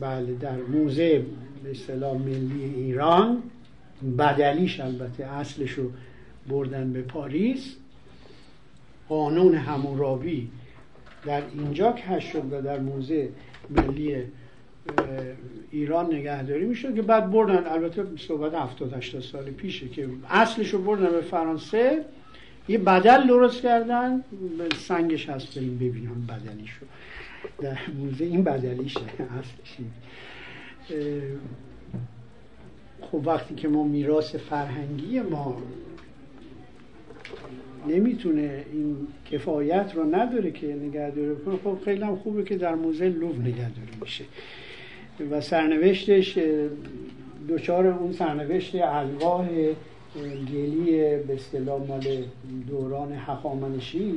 بله 0.00 0.34
در 0.40 0.56
موزه 0.56 1.24
به 1.64 1.70
اصطلاح 1.70 2.18
ملی 2.18 2.64
ایران. 2.76 3.42
بدلیش 4.18 4.80
البته 4.80 5.24
اصلش 5.24 5.70
رو 5.70 5.90
بردن 6.48 6.92
به 6.92 7.02
پاریس 7.02 7.76
قانون 9.08 9.54
همورابی 9.54 10.48
در 11.24 11.42
اینجا 11.54 11.92
کش 11.92 12.24
شد 12.32 12.52
و 12.52 12.62
در 12.62 12.78
موزه 12.78 13.28
ملی 13.70 14.16
ایران 15.70 16.14
نگهداری 16.14 16.64
می‌شد 16.64 16.94
که 16.94 17.02
بعد 17.02 17.30
بردن. 17.30 17.66
البته 17.66 18.04
صحبت 18.16 18.54
70 18.54 18.92
80 18.92 19.22
سال 19.22 19.44
پیشه 19.44 19.88
که 19.88 20.08
اصلش 20.30 20.70
رو 20.70 20.82
بردن 20.82 21.10
به 21.10 21.20
فرانسه. 21.20 22.04
یه 22.68 22.78
بدل 22.78 23.26
درست 23.26 23.62
کردن. 23.62 24.22
سنگش 24.78 25.28
هست 25.28 25.58
بریم 25.58 25.76
ببینم 25.76 26.26
بدلیشو. 26.26 26.86
در 27.58 27.78
موزه 27.98 28.24
این 28.24 28.42
بدلیشه 28.42 29.00
اصلش 29.00 29.76
خب 33.02 33.26
وقتی 33.26 33.54
که 33.54 33.68
ما 33.68 33.84
میراث 33.84 34.34
فرهنگی 34.34 35.20
ما 35.20 35.62
نمی‌تونه 37.88 38.64
این 38.72 38.96
کفایت 39.30 39.92
رو 39.94 40.14
نداره 40.14 40.50
که 40.50 40.66
نگهداری 40.66 41.36
کنه 41.44 41.56
خب 41.64 41.78
خیلی 41.84 42.02
هم 42.02 42.16
خوبه 42.16 42.44
که 42.44 42.56
در 42.56 42.74
موزه 42.74 43.08
لوب 43.08 43.40
نگهداری 43.40 43.96
میشه. 44.00 44.24
و 45.30 45.40
سرنوشتش 45.40 46.38
دوچار 47.48 47.86
اون 47.86 48.12
سرنوشت 48.12 48.74
الواح 48.74 49.48
گلی 50.52 51.16
به 51.16 51.34
اصطلاح 51.34 51.86
مال 51.88 52.24
دوران 52.68 53.12
حقامنشی 53.12 54.12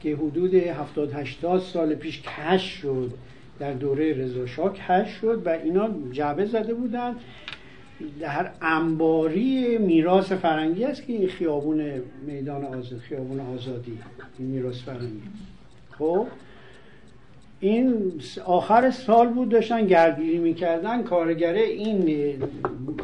که 0.00 0.16
حدود 0.16 0.54
70 0.54 1.12
80 1.12 1.60
سال 1.60 1.94
پیش 1.94 2.22
کش 2.22 2.62
شد. 2.62 3.10
در 3.58 3.72
دوره 3.72 4.12
رضا 4.12 4.46
شاه 4.46 4.74
کش 4.74 5.08
شد 5.20 5.42
و 5.44 5.48
اینا 5.48 5.90
جعبه 6.12 6.44
زده 6.44 6.74
بودن. 6.74 7.14
در 8.20 8.50
انباری 8.62 9.78
میراث 9.78 10.32
فرنگی 10.32 10.84
است 10.84 11.06
که 11.06 11.12
این 11.12 11.28
خیابون 11.28 11.92
میدان 12.26 12.64
آزاد 12.64 12.98
خیابون 12.98 13.40
آزادی 13.40 13.98
این 14.38 14.48
میراث 14.48 14.82
فرنگی. 14.82 15.22
خب؟ 15.98 16.26
این 17.60 18.12
آخر 18.44 18.90
سال 18.90 19.28
بود 19.28 19.48
داشتن 19.48 19.86
گردگیری 19.86 20.38
می‌کردن. 20.38 21.02
کارگره 21.02 21.60
این 21.60 22.34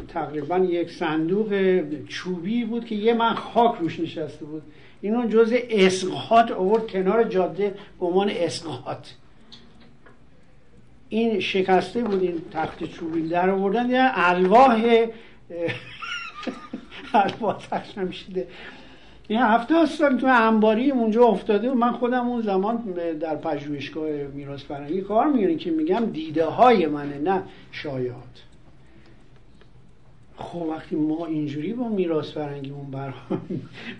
تقریبا 0.07 0.57
یک 0.57 0.91
صندوق 0.91 1.81
چوبی 2.07 2.65
بود 2.65 2.85
که 2.85 2.95
یه 2.95 3.13
من 3.13 3.33
خاک 3.33 3.75
روش 3.79 3.99
نشسته 3.99 4.45
بود. 4.45 4.61
اینو 5.01 5.27
جز 5.27 5.53
اسقاط 5.69 6.51
آورد 6.51 6.87
کنار 6.87 7.23
جاده 7.23 7.73
به 7.99 8.05
عنوان 8.05 8.29
اسقاط. 8.29 9.07
این 11.09 11.39
شکسته 11.39 12.03
بود 12.03 12.23
این 12.23 12.41
تخت 12.51 12.83
چوبی 12.83 13.29
در 13.29 13.49
آوردن 13.49 13.89
یه 13.89 14.11
الواح 14.13 14.83
الواح 17.13 17.57
تخشم 17.57 18.11
شده 18.11 18.47
این 19.27 19.39
هفته 19.39 19.85
سال 19.85 20.17
تو 20.17 20.27
انباری 20.27 20.91
اونجا 20.91 21.23
افتاده 21.23 21.71
و 21.71 21.73
من 21.73 21.91
خودم 21.91 22.27
اون 22.27 22.41
زمان 22.41 22.77
در 23.21 23.35
پژوهشگاه 23.35 24.09
میراث 24.09 24.63
فرهنگی 24.63 25.01
کار 25.01 25.27
می‌گیرم 25.27 25.57
که 25.57 25.71
میگم 25.71 26.05
دیده 26.05 26.45
های 26.45 26.85
منه 26.85 27.19
نه 27.19 27.43
شایعات. 27.71 28.46
خب 30.37 30.61
وقتی 30.61 30.95
ما 30.95 31.25
اینجوری 31.25 31.73
با 31.73 31.89
میراث 31.89 32.31
فرهنگیمون 32.31 32.91
برخورد 32.91 33.41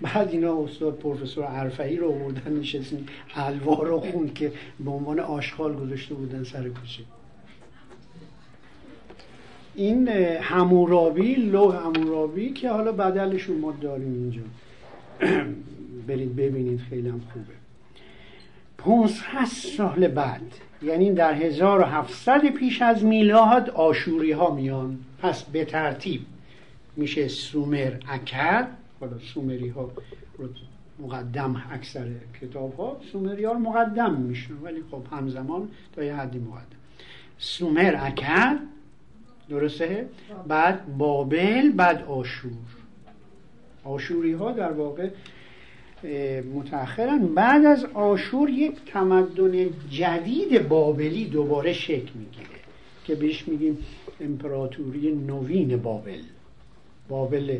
بعد 0.02 0.28
اینا 0.30 0.64
استاد 0.64 0.98
پروفسور 0.98 1.44
عرفعی 1.44 1.96
رو 1.96 2.12
آوردن 2.12 2.52
نشستیم 2.52 3.06
الوا 3.34 3.82
رو 3.82 4.00
خون 4.00 4.30
که 4.34 4.52
به 4.80 4.90
عنوان 4.90 5.20
آشغال 5.20 5.76
گذاشته 5.76 6.14
بودن 6.14 6.44
سر 6.44 6.68
کوچه. 6.68 7.02
این 9.74 10.08
همورابی 10.38 11.34
لو 11.34 11.70
همورابی 11.70 12.52
که 12.52 12.70
حالا 12.70 12.92
بدلشون 12.92 13.58
ما 13.58 13.72
داریم 13.80 14.12
اینجا. 14.12 14.42
برید 16.06 16.36
ببینید 16.36 16.80
خیلی 16.80 17.08
هم 17.08 17.20
خوبه. 17.32 17.46
500 18.78 19.44
سال 19.76 20.08
بعد 20.08 20.42
یعنی 20.82 21.12
در 21.12 21.34
1700 21.34 22.46
پیش 22.46 22.82
از 22.82 23.04
میلاد 23.04 23.70
آشوری 23.70 24.32
ها 24.32 24.54
میان. 24.54 24.98
پس 25.22 25.42
به 25.42 25.64
ترتیب 25.64 26.20
میشه 26.96 27.28
سومر 27.28 27.92
اکر 28.08 28.66
حالا 29.00 29.18
سومری 29.18 29.68
ها 29.68 29.90
رو 30.38 30.48
مقدم 30.98 31.62
اکثر 31.70 32.06
کتاب 32.40 32.76
ها 32.76 33.00
سومری 33.12 33.44
ها 33.44 33.54
مقدم 33.54 34.14
میشن 34.14 34.54
ولی 34.62 34.82
خب 34.90 35.02
همزمان 35.12 35.68
تا 35.96 36.04
یه 36.04 36.14
حدی 36.14 36.38
مقدم. 36.38 36.78
سومر 37.38 37.96
اکر 38.00 38.56
درسته؟ 39.48 40.08
بعد 40.48 40.96
بابل 40.98 41.70
بعد 41.70 42.02
آشور. 42.02 42.52
آشوری 43.84 44.32
ها 44.32 44.52
در 44.52 44.72
واقع 44.72 45.10
متأخرن. 46.54 47.26
بعد 47.26 47.64
از 47.64 47.84
آشور 47.84 48.50
یک 48.50 48.74
تمدن 48.86 49.70
جدید 49.90 50.68
بابلی 50.68 51.24
دوباره 51.24 51.72
شکل 51.72 52.10
می‌گیره 52.14 52.58
که 53.04 53.14
بهش 53.14 53.48
میگیم 53.48 53.78
امپراتوری 54.20 55.12
نوین 55.12 55.76
بابل. 55.76 56.20
بابل 57.08 57.58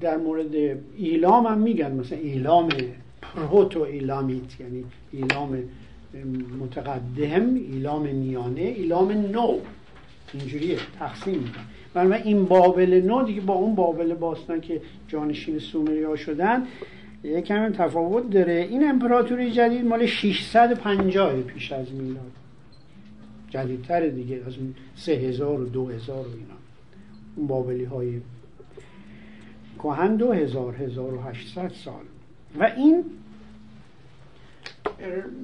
در 0.00 0.16
مورد 0.16 0.54
ایلام 0.96 1.46
هم 1.46 1.58
میگن 1.58 1.92
مثلا 1.92 2.18
ایلام 2.18 2.68
پروتو 3.22 3.80
ایلامیت 3.80 4.60
یعنی 4.60 4.84
ایلام 5.12 5.58
متقدم 6.60 7.54
ایلام 7.54 8.02
میانه 8.02 8.60
ایلام 8.60 9.12
نو. 9.12 9.58
اینجوریه 10.34 10.78
تقسیم 10.98 11.38
می‌کنن. 11.38 11.64
بنابراین 11.94 12.24
این 12.24 12.44
بابل 12.44 13.02
نو 13.04 13.22
دیگه 13.22 13.40
با 13.40 13.54
اون 13.54 13.74
بابل 13.74 14.14
باستان 14.14 14.60
که 14.60 14.80
جانشین 15.08 15.58
سومری 15.58 16.02
ها 16.02 16.16
شدن 16.16 16.66
یک 17.24 17.44
کمی 17.44 17.68
تفاوت 17.68 18.30
داره. 18.30 18.66
این 18.70 18.88
امپراتوری 18.88 19.50
جدید 19.50 19.84
مال 19.84 20.06
650 20.06 21.40
پیش 21.40 21.72
از 21.72 21.92
میلاد. 21.92 22.41
جدیدتر 23.52 24.08
دیگه 24.08 24.42
از 24.46 24.58
اون 24.58 24.74
3000 24.96 25.60
و 25.60 25.64
2000 25.64 26.16
و 26.16 26.20
اینا. 26.20 26.54
اون 27.36 27.46
بابلی 27.46 27.84
های 27.84 28.20
کهن 29.78 30.16
2000 30.16 30.76
1800 30.76 31.68
سال. 31.68 32.02
و 32.58 32.72
این 32.76 33.04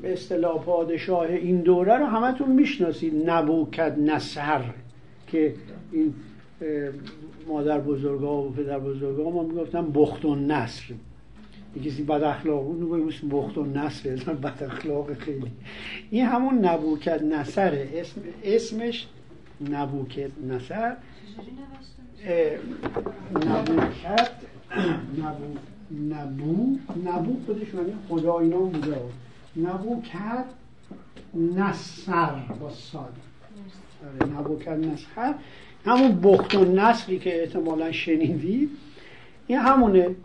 به 0.03 0.13
اصطلاح 0.13 0.65
پادشاه 0.65 1.27
این 1.27 1.61
دوره 1.61 1.97
رو 1.97 2.07
همتون 2.07 2.53
می‌شناسید 2.53 3.31
نبوکد 3.31 3.99
نصر 3.99 4.65
که 5.27 5.55
این 5.93 6.15
مادر 7.49 7.81
بزرگا 7.81 8.43
و 8.43 8.51
پدر 8.51 8.79
بزرگا 8.79 9.31
ما 9.31 9.43
می‌گفتن 9.43 9.93
بخت 9.95 10.25
و 10.25 10.35
نصر. 10.35 10.95
کسی 11.79 12.03
بد 12.03 12.23
اخلاق 12.23 12.65
بود 12.65 12.81
میگه 12.81 13.27
بخت 13.31 13.59
و 13.59 13.65
نصر 13.67 14.11
بد 14.17 14.63
اخلاق 14.63 15.15
خیلی. 15.15 15.51
این 16.11 16.27
همون 16.27 16.65
نبوکد 16.65 17.25
نصر 17.25 17.87
اسم 17.95 18.21
اسمش 18.45 19.07
نبوکد 19.71 20.31
نصر 20.49 20.97
نبوکد 23.35 24.31
نبو 25.19 25.45
نبو 26.15 26.79
نبو 27.05 27.37
خودش 27.47 27.75
معنی 27.75 27.93
خدا 28.09 28.39
اینا 28.39 28.59
بوده. 28.59 28.97
نبو 29.57 30.03
کرد 30.03 30.55
نصر 31.35 32.35
با 32.61 32.71
سال 32.71 33.09
آره، 34.05 34.33
نبو 34.39 34.59
کرد 34.59 34.85
نصر 34.87 35.35
همون 35.85 36.21
بخت 36.21 36.55
و 36.55 36.65
نصری 36.65 37.19
که 37.19 37.41
احتمالا 37.41 37.93
شنیدی 37.93 38.69
این 39.47 39.59
همونه. 39.59 40.17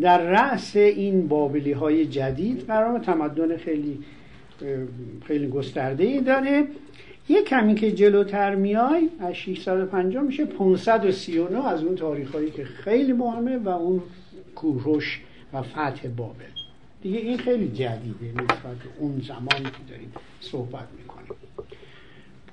در 0.00 0.18
رأس 0.18 0.76
این 0.76 1.28
بابلی 1.28 1.72
های 1.72 2.06
جدید 2.06 2.60
قرار 2.66 2.98
تمدن 2.98 3.56
خیلی 3.56 3.98
خیلی 5.26 5.48
گسترده 5.48 6.04
ای 6.04 6.20
داره. 6.20 6.64
یه 7.28 7.42
کمی 7.42 7.74
که 7.74 7.92
جلوتر 7.92 8.54
میای 8.54 9.08
از 9.20 9.34
650 9.34 10.22
میشه 10.22 10.44
539 10.44 11.68
از 11.68 11.82
اون 11.82 11.94
تاریخ 11.94 12.34
هایی 12.34 12.50
که 12.50 12.64
خیلی 12.64 13.12
مهمه 13.12 13.56
و 13.56 13.68
اون 13.68 14.02
کوروش 14.54 15.20
و 15.52 15.62
فتح 15.62 16.08
بابل. 16.16 16.44
دیگه 17.02 17.18
این 17.18 17.38
خیلی 17.38 17.68
جدیده 17.68 18.32
نسبت 18.32 18.76
اون 18.98 19.22
زمانی 19.28 19.64
که 19.64 19.90
داریم 19.90 20.12
صحبت 20.40 20.88
می‌کنیم. 20.98 21.28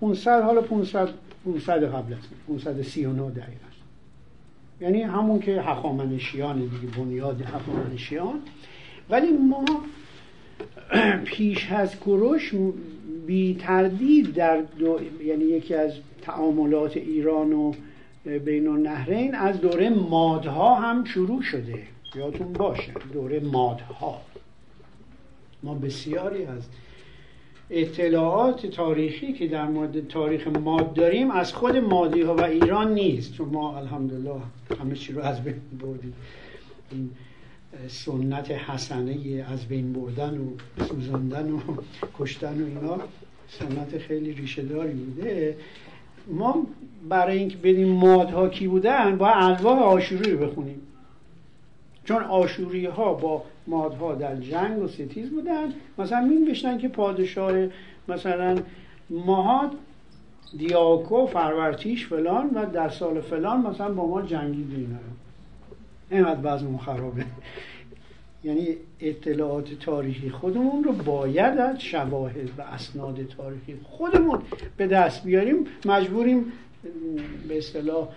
500 0.01 0.41
حالا 0.41 0.61
500 0.61 1.09
500 1.45 1.83
قبل 1.83 2.13
از 2.13 2.19
539 2.47 3.29
دقیقا. 3.29 3.72
یعنی 4.83 5.01
همون 5.01 5.39
که 5.39 5.61
هخامنشیان 5.61 6.59
دیگه 6.59 6.97
بنیاد 6.97 7.41
هخامنشیان. 7.41 8.39
ولی 9.09 9.31
ما 9.31 9.65
پیش 11.25 11.71
از 11.71 11.99
کوروش 11.99 12.51
بی 13.25 13.55
تردید 13.59 14.33
در 14.33 14.61
دو 14.79 14.99
یعنی 15.25 15.43
یکی 15.43 15.73
از 15.75 15.93
تعاملات 16.21 16.97
ایران 16.97 17.53
و 17.53 17.73
بین 18.25 18.67
النهرین 18.67 19.35
از 19.35 19.61
دوره 19.61 19.89
مادها 19.89 20.75
هم 20.75 21.03
شروع 21.03 21.41
شده. 21.41 21.83
یادتون 22.15 22.53
باشه 22.53 22.93
دوره 23.13 23.39
مادها. 23.39 24.21
ما 25.63 25.73
بسیاری 25.73 26.45
از 26.45 26.63
اطلاعات 27.69 28.65
تاریخی 28.65 29.33
که 29.33 29.47
در 29.47 29.65
مورد 29.65 30.07
تاریخ 30.07 30.47
ماد 30.47 30.93
داریم 30.93 31.31
از 31.31 31.53
خود 31.53 31.77
مادی 31.77 32.21
ها 32.21 32.35
و 32.35 32.43
ایران 32.43 32.93
نیست. 32.93 33.33
چون 33.33 33.49
ما 33.49 33.77
الحمدلله 33.77 34.41
همه 34.73 34.95
چی 34.95 35.13
رو 35.13 35.21
از 35.21 35.43
بین 35.43 35.61
بردیم 35.81 36.13
این 36.91 37.09
سنت 37.87 38.51
حسنه 38.51 39.45
از 39.49 39.65
بین 39.65 39.93
بردن 39.93 40.37
و 40.37 40.49
سوزاندن 40.83 41.51
و 41.51 41.59
کشتن 42.19 42.61
و 42.61 42.65
اینا 42.65 42.97
سنت 43.49 43.97
خیلی 43.97 44.33
ریشه 44.33 44.61
داری 44.61 44.93
بوده. 44.93 45.57
ما 46.27 46.67
برای 47.09 47.37
اینکه 47.37 47.57
بدیم 47.57 47.87
مادها 47.87 48.49
کی 48.49 48.67
بودن 48.67 49.17
با 49.17 49.29
الواح 49.29 49.79
آشوری 49.79 50.31
رو 50.31 50.47
بخونیم. 50.47 50.81
چون 52.05 52.23
آشوری 52.23 52.85
ها 52.85 53.13
با 53.13 53.43
مادها 53.67 54.15
در 54.15 54.35
جنگ 54.35 54.83
و 54.83 54.87
ستیز 54.87 55.29
بودن. 55.29 55.73
مثلا 55.97 56.21
می 56.21 56.77
که 56.81 56.87
پادشاه 56.87 57.67
مثلا 58.07 58.57
ماهاد 59.09 59.71
دیاکو 60.57 61.25
فرورتیش 61.25 62.07
فلان 62.07 62.49
و 62.49 62.65
در 62.65 62.89
سال 62.89 63.21
فلان 63.21 63.61
مثلا 63.61 63.93
با 63.93 64.07
ما 64.07 64.21
جنگید 64.21 64.67
اینا 64.75 64.97
اینقدر 66.09 66.41
بعضمون 66.41 66.77
خرابه. 66.77 67.25
یعنی 68.43 68.67
اطلاعات 68.99 69.73
تاریخی 69.73 70.29
خودمون 70.29 70.83
رو 70.83 70.91
باید 70.91 71.57
از 71.57 71.81
شواهد 71.81 72.49
و 72.57 72.61
اسناد 72.61 73.27
تاریخی 73.37 73.75
خودمون 73.83 74.41
به 74.77 74.87
دست 74.87 75.23
بیاریم. 75.23 75.65
مجبوریم 75.85 76.51
به 77.47 77.57
اصطلاح 77.57 78.07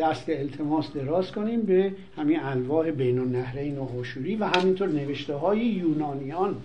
دست 0.00 0.28
التماس 0.28 0.92
دراز 0.92 1.32
کنیم 1.32 1.62
به 1.62 1.92
همین 2.16 2.40
الواح 2.40 2.90
بین 2.90 3.18
النهرین 3.18 3.78
و 3.78 3.84
هاشوری 3.84 4.36
و 4.36 4.44
همینطور 4.44 4.88
نوشته 4.88 5.34
های 5.34 5.60
یونانیان. 5.60 6.56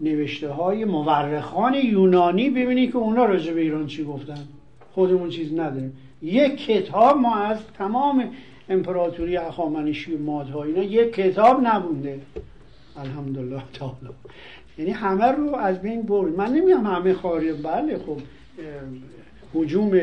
نوشته 0.00 0.48
های 0.48 0.84
مورخان 0.84 1.74
یونانی 1.74 2.50
ببینید 2.50 2.90
که 2.92 2.98
اونا 2.98 3.24
راجع 3.24 3.52
به 3.52 3.60
ایران 3.60 3.86
چی 3.86 4.04
گفتن. 4.04 4.38
خودمون 4.94 5.28
چیز 5.28 5.52
نداریم. 5.52 5.96
یک 6.22 6.66
کتاب 6.66 7.16
ما 7.16 7.36
از 7.36 7.58
تمام 7.78 8.30
امپراتوری 8.68 9.36
اخامنشی 9.36 10.14
و 10.14 10.22
مادها 10.22 10.64
اینا 10.64 10.82
یک 10.82 11.14
کتاب 11.14 11.60
نبونده 11.62 12.20
الحمدلله 12.96 13.62
تعالی. 13.72 14.14
یعنی 14.78 14.90
همه 14.90 15.24
رو 15.24 15.54
از 15.54 15.82
بین 15.82 16.02
برد. 16.02 16.36
من 16.36 16.52
نمیام 16.52 16.86
همه 16.86 17.14
خاری 17.14 17.52
بله 17.52 17.98
خب 17.98 18.18
حجوم 19.54 20.00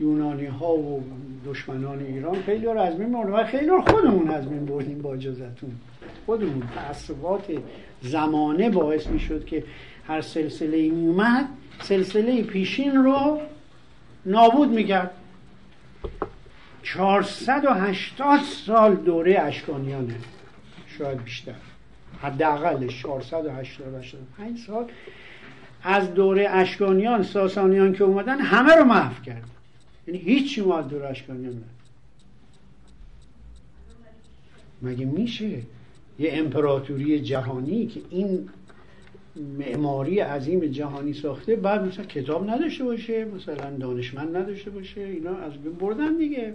یونانی 0.00 0.46
ها 0.46 0.74
و 0.74 1.02
دشمنان 1.46 1.98
ایران 2.00 2.34
خیلی 2.34 2.66
رو 2.66 2.78
از 2.80 2.98
بین 2.98 3.12
بردیم 3.12 3.34
و 3.34 3.44
خیلی 3.44 3.66
رو 3.66 3.80
خودمون 3.80 4.30
از 4.30 4.48
بین 4.48 4.64
بردیم 4.64 4.98
با 4.98 5.14
اجازتون 5.14 5.70
خودمون 6.26 6.62
تعصبات 6.74 7.44
زمانه 8.06 8.70
باعث 8.70 9.06
می 9.06 9.20
شد 9.20 9.44
که 9.44 9.64
هر 10.06 10.20
سلسله 10.20 10.88
می 10.88 11.06
اومد 11.06 11.48
سلسله 11.82 12.42
پیشین 12.42 12.94
رو 12.94 13.40
نابود 14.26 14.68
می‌کرد. 14.68 15.10
480 16.82 18.40
سال 18.40 18.94
دوره 18.94 19.38
اشکانیانه. 19.40 20.14
شاید 20.98 21.24
بیشتر. 21.24 21.54
حداقلش 22.22 23.02
485 23.02 24.58
سال 24.66 24.84
از 25.82 26.14
دوره 26.14 26.48
اشکانیان 26.50 27.22
ساسانیان 27.22 27.92
که 27.92 28.04
اومدن 28.04 28.40
همه 28.40 28.74
رو 28.74 28.84
محو 28.84 29.22
کرد. 29.22 29.44
یعنی 30.06 30.20
هیچی 30.20 30.60
ما 30.60 30.78
از 30.78 30.88
دوره 30.88 31.06
اشکانیان 31.06 31.52
نه 31.52 31.62
مگه 34.82 35.04
میشه؟ 35.04 35.62
یه 36.18 36.30
امپراتوری 36.32 37.20
جهانی 37.20 37.86
که 37.86 38.00
این 38.10 38.48
معماری 39.58 40.20
عظیم 40.20 40.60
جهانی 40.60 41.12
ساخته 41.12 41.56
بعد 41.56 41.84
مثلا 41.84 42.04
کتاب 42.04 42.50
نداشته 42.50 42.84
باشه 42.84 43.24
مثلا 43.24 43.70
دانشمند 43.70 44.36
نداشته 44.36 44.70
باشه 44.70 45.00
اینا 45.00 45.36
از 45.36 45.52
بین 45.52 45.72
بردن 45.72 46.16
دیگه. 46.16 46.54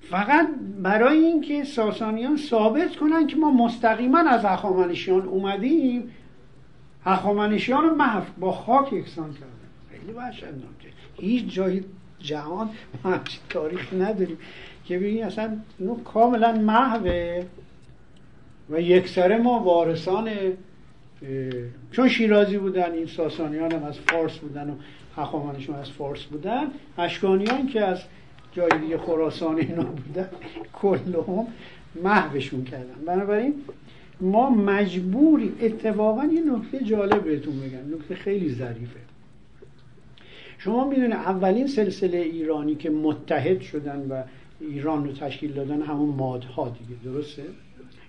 فقط 0.00 0.48
برای 0.82 1.18
اینکه 1.18 1.64
ساسانیان 1.64 2.36
ثابت 2.36 2.96
کنن 2.96 3.26
که 3.26 3.36
ما 3.36 3.50
مستقیما 3.50 4.18
از 4.18 4.44
اخامنشیان 4.44 5.22
اومدیم 5.22 6.10
اخامنشیان 7.06 7.84
رو 7.84 7.94
محو 7.94 8.22
با 8.38 8.52
خاک 8.52 8.92
یکسان 8.92 9.32
کردن. 9.32 9.46
خیلی 9.90 10.12
وحشتناکه 10.12 10.88
هیچ 11.20 11.54
جای 11.54 11.82
جهان 12.18 12.70
ما 13.04 13.14
تاریخی 13.48 13.96
نداریم 13.96 14.38
که 14.84 14.98
ببینید 14.98 15.22
اصلا 15.22 15.56
اینو 15.78 15.94
کاملا 15.94 16.52
محوه. 16.52 17.44
و 18.70 18.80
یکسره 18.80 19.38
ما 19.38 19.60
وارثان 19.60 20.30
چون 21.92 22.08
شیرازی 22.08 22.58
بودن 22.58 22.92
این 22.92 23.06
ساسانیان 23.06 23.72
هم 23.72 23.84
از 23.84 23.98
فارس 23.98 24.38
بودن 24.38 24.70
و 24.70 24.74
هخامنشیان 25.16 25.78
از 25.78 25.90
فارس 25.90 26.22
بودن 26.22 26.66
اشکانیان 26.98 27.66
که 27.66 27.84
از 27.84 27.98
جای 28.52 28.78
دیگه 28.80 28.98
خراسان 28.98 29.58
اینا 29.58 29.84
بودن 29.84 30.28
کلهم 30.72 31.46
محوشون 32.04 32.64
کردن 32.64 33.04
بنابراین 33.06 33.54
ما 34.20 34.50
مجبوریم 34.50 35.56
اتفاقا 35.60 36.24
یه 36.24 36.42
نکته 36.56 36.84
جالب 36.84 37.24
بهتون 37.24 37.60
بگم 37.60 37.94
نکته 37.94 38.14
خیلی 38.14 38.54
ظریفه 38.54 39.00
شما 40.58 40.88
می‌دونید 40.88 41.12
اولین 41.12 41.66
سلسله 41.66 42.18
ایرانی 42.18 42.74
که 42.74 42.90
متحد 42.90 43.60
شدن 43.60 44.06
و 44.10 44.22
ایران 44.60 45.04
رو 45.04 45.12
تشکیل 45.12 45.52
دادن 45.52 45.82
همون 45.82 46.08
مادها 46.08 46.68
دیگه 46.68 47.00
درسته؟ 47.04 47.42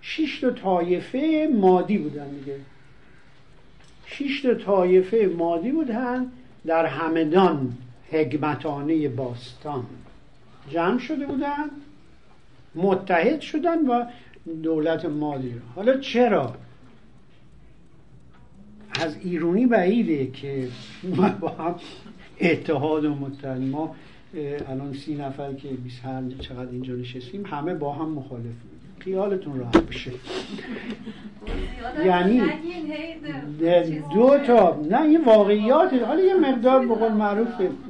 شش 0.01 0.39
تا 0.39 0.51
طایفه 0.51 1.49
مادی 1.55 1.97
بودن 1.97 2.29
دیگه. 2.29 2.55
شش 4.05 4.41
تا 4.41 4.53
طایفه 4.53 5.31
مادی 5.37 5.71
بودن 5.71 6.31
در 6.65 6.85
همدان 6.85 7.77
حکمتانه 8.11 9.07
باستان. 9.07 9.85
جمع 10.69 10.99
شده 10.99 11.25
بودن 11.25 11.69
متحد 12.75 13.41
شدن 13.41 13.87
و 13.87 14.05
دولت 14.63 15.05
مادی 15.05 15.49
رو. 15.49 15.59
حالا 15.75 15.97
چرا؟ 15.97 16.55
از 18.91 19.17
ایرونی 19.23 19.65
بعیده 19.65 20.27
که 20.27 20.67
ما 21.03 21.29
با 21.29 21.49
هم 21.49 21.75
اتحاد 22.41 23.05
و 23.05 23.15
متحد. 23.15 23.61
ما 23.61 23.95
الان 24.67 24.93
سی 24.93 25.15
نفر 25.15 25.53
که 25.53 25.67
20 25.67 26.01
چقدر 26.39 26.71
اینجا 26.71 26.93
نشستیم 26.93 27.45
همه 27.45 27.73
با 27.73 27.93
هم 27.93 28.09
مخالف 28.09 28.55
خیالتون 28.99 29.59
راحت 29.59 29.77
بشه. 29.77 30.11
یعنی 32.05 32.41
دو 34.13 34.37
تا 34.47 34.79
نه 34.89 35.01
این 35.01 35.23
واقعیات. 35.23 35.93
حالا 35.93 36.21
یه 36.21 36.35
مقدار 36.35 36.85
به 36.85 36.95
قول 36.95 37.11
معروف 37.11 37.47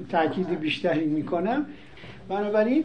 تاکید 0.09 0.59
بیشتری 0.59 1.05
می‌کنم. 1.05 1.65
بنابراین 2.29 2.83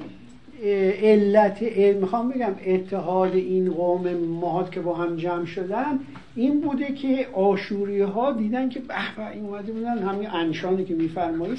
علت 1.02 1.62
می‌خوام 2.00 2.28
بگم 2.28 2.54
اتحاد 2.66 3.34
این 3.34 3.72
قوم 3.72 4.14
ماهات 4.14 4.72
که 4.72 4.80
با 4.80 4.94
هم 4.94 5.16
جمع 5.16 5.44
شدن 5.44 6.00
این 6.34 6.60
بوده 6.60 6.94
که 6.94 7.26
آشوری 7.32 8.00
ها 8.00 8.32
دیدن 8.32 8.68
که 8.68 8.80
به 8.80 8.94
به 9.16 9.28
این 9.32 9.44
اومده 9.44 9.72
بودن 9.72 9.98
همین 9.98 10.30
انشانی 10.30 10.84
که 10.84 10.94
میفرمایید 10.94 11.58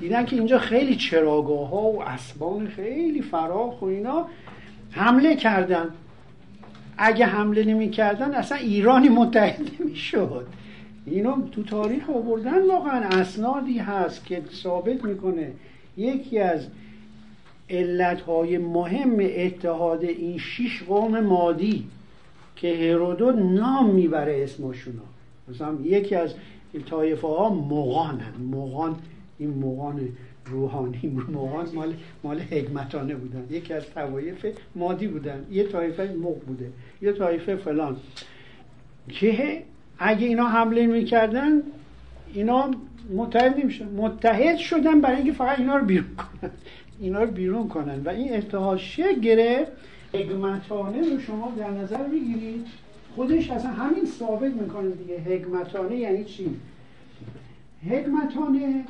دیدن 0.00 0.24
که 0.24 0.36
اینجا 0.36 0.58
خیلی 0.58 0.96
چراگاه 0.96 1.70
ها 1.70 1.82
و 1.82 2.02
اسبان 2.02 2.66
خیلی 2.66 3.22
فراخ 3.22 3.82
و 3.82 3.84
اینا. 3.84 4.26
حمله 4.92 5.36
کردن. 5.36 5.88
اگه 6.98 7.26
حمله 7.26 7.64
نمی 7.64 7.90
کردن 7.90 8.34
اصلا 8.34 8.58
ایرانی 8.58 9.08
متحد 9.08 9.70
نمی 9.80 9.96
شد 9.96 10.46
اینو 11.06 11.48
تو 11.48 11.62
تاریخ 11.62 12.10
آوردن 12.10 12.66
واقعا. 12.66 13.00
اسنادی 13.04 13.78
هست 13.78 14.26
که 14.26 14.42
ثابت 14.52 15.04
می‌کنه. 15.04 15.52
یکی 15.96 16.38
از 16.38 16.66
علتهای 17.70 18.58
مهم 18.58 19.16
اتحاد 19.20 20.04
این 20.04 20.38
شش 20.38 20.82
قوم 20.82 21.20
مادی 21.20 21.86
که 22.56 22.76
هرودوت 22.76 23.36
نام 23.36 23.90
می‌بره 23.90 24.42
اسمشونا 24.44 25.02
مثلا 25.48 25.74
یکی 25.84 26.14
از 26.14 26.34
طایفه 26.90 27.28
ها 27.28 27.48
مغانن 27.54 28.32
مغان 28.52 28.96
این 29.38 29.50
مغان 29.50 30.08
روحانی 30.46 31.24
مغان 31.32 31.68
مال 31.74 31.94
مال 32.24 32.40
حکمتانه 32.40 33.14
بودن. 33.14 33.46
یکی 33.50 33.74
از 33.74 33.90
طوایف 33.94 34.46
مادی 34.74 35.06
بودن. 35.06 35.46
یه 35.50 35.64
طایفه 35.64 36.14
مغ 36.22 36.40
بوده. 36.40 36.70
یه 37.02 37.12
طایفه 37.12 37.56
فلان. 37.56 37.96
که 39.08 39.62
اگه 39.98 40.26
اینا 40.26 40.46
حمله 40.46 40.86
می‌کردن 40.86 41.62
اینا 42.34 42.70
متحد 43.16 43.60
نمیشن 43.60 43.88
متحد 43.88 44.56
شدن 44.56 45.00
برای 45.00 45.16
اینکه 45.16 45.32
فقط 45.32 45.58
اینا 45.58 45.76
رو 45.76 45.84
بیرون 45.84 46.06
کنن. 46.16 46.50
اینا 47.00 47.22
رو 47.22 47.30
بیرون 47.30 47.68
کنن. 47.68 48.02
و 48.04 48.08
این 48.08 48.36
اتحاد 48.36 48.78
شکل 48.78 49.20
گرفت. 49.20 49.72
حکمتانه 50.12 51.14
رو 51.14 51.20
شما 51.20 51.52
در 51.58 51.70
نظر 51.70 52.02
بگیرید. 52.02 52.66
خودش 53.16 53.50
اصلا 53.50 53.70
همین 53.70 54.04
ثابت 54.04 54.52
می‌کنه 54.52 54.90
دیگه. 54.90 55.18
حکمتانه 55.18 55.96
یعنی 55.96 56.24
چی؟ 56.24 56.56
حکمتانه 57.90 58.84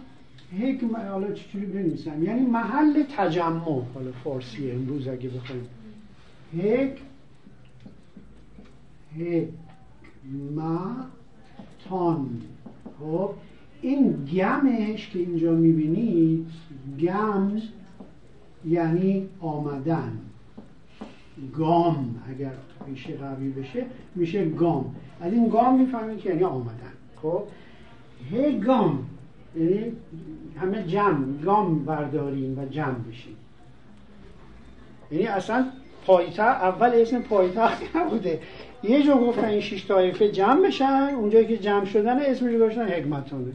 حکم 0.61 0.97
حالا 0.97 1.33
چجوری 1.33 1.67
بنویسم؟ 1.67 2.23
یعنی 2.23 2.47
محل 2.47 3.03
تجمع. 3.17 3.83
حالا 3.95 4.13
فارسی 4.25 4.71
امروز 4.71 5.09
اگه 5.09 5.29
بخوایم. 5.29 5.67
حک 6.59 6.99
حکمتان 10.27 12.41
خب 13.01 13.31
این 13.83 14.29
گمش 14.33 15.11
که 15.11 15.19
اینجا 15.19 15.53
می‌بینید 15.53 16.47
گم 17.01 17.63
یعنی 18.65 19.29
آمدن. 19.41 20.19
گام 21.55 22.23
اگر 22.29 22.53
ریشه 22.87 23.17
قوی 23.17 23.51
بشه 23.51 23.87
میشه 24.15 24.49
گام. 24.49 24.95
از 25.21 25.33
این 25.33 25.49
گام 25.49 25.81
می‌فهمید 25.81 26.19
که 26.19 26.29
یعنی 26.29 26.45
آمدن. 26.45 26.93
خب 27.23 27.43
هی 28.31 28.59
گام. 28.59 29.07
یعنی 29.57 29.93
همه 30.61 30.83
جمع 30.83 31.43
گام 31.45 31.85
برداریم 31.85 32.59
و 32.59 32.65
جمع 32.65 32.99
بشیم. 32.99 33.37
یعنی 35.11 35.27
اصلا 35.27 35.67
پایتا 36.07 36.45
اول 36.45 36.91
اسم 36.95 37.23
پایتخت 37.23 37.97
نبوده. 37.97 38.41
یه 38.83 39.03
جا 39.03 39.17
گفتن 39.17 39.45
این 39.45 39.61
شش 39.61 39.87
طایفه 39.87 40.31
جمع 40.31 40.67
بشن 40.67 41.15
اونجایی 41.17 41.47
که 41.47 41.57
جمع 41.57 41.85
شدن 41.85 42.19
اسمش 42.19 42.55
گذاشتن 42.55 42.89
حکمتونه. 42.89 43.53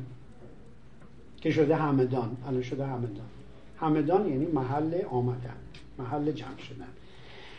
که 1.42 1.52
شده 1.52 1.76
همدان 1.76 2.38
الان 2.48 2.62
شده 2.62 2.86
همدان. 2.86 3.26
همدان 3.80 4.28
یعنی 4.28 4.46
محل 4.46 5.02
آمدن 5.10 5.56
محل 6.00 6.32
جمع 6.32 6.58
شدن. 6.58 6.88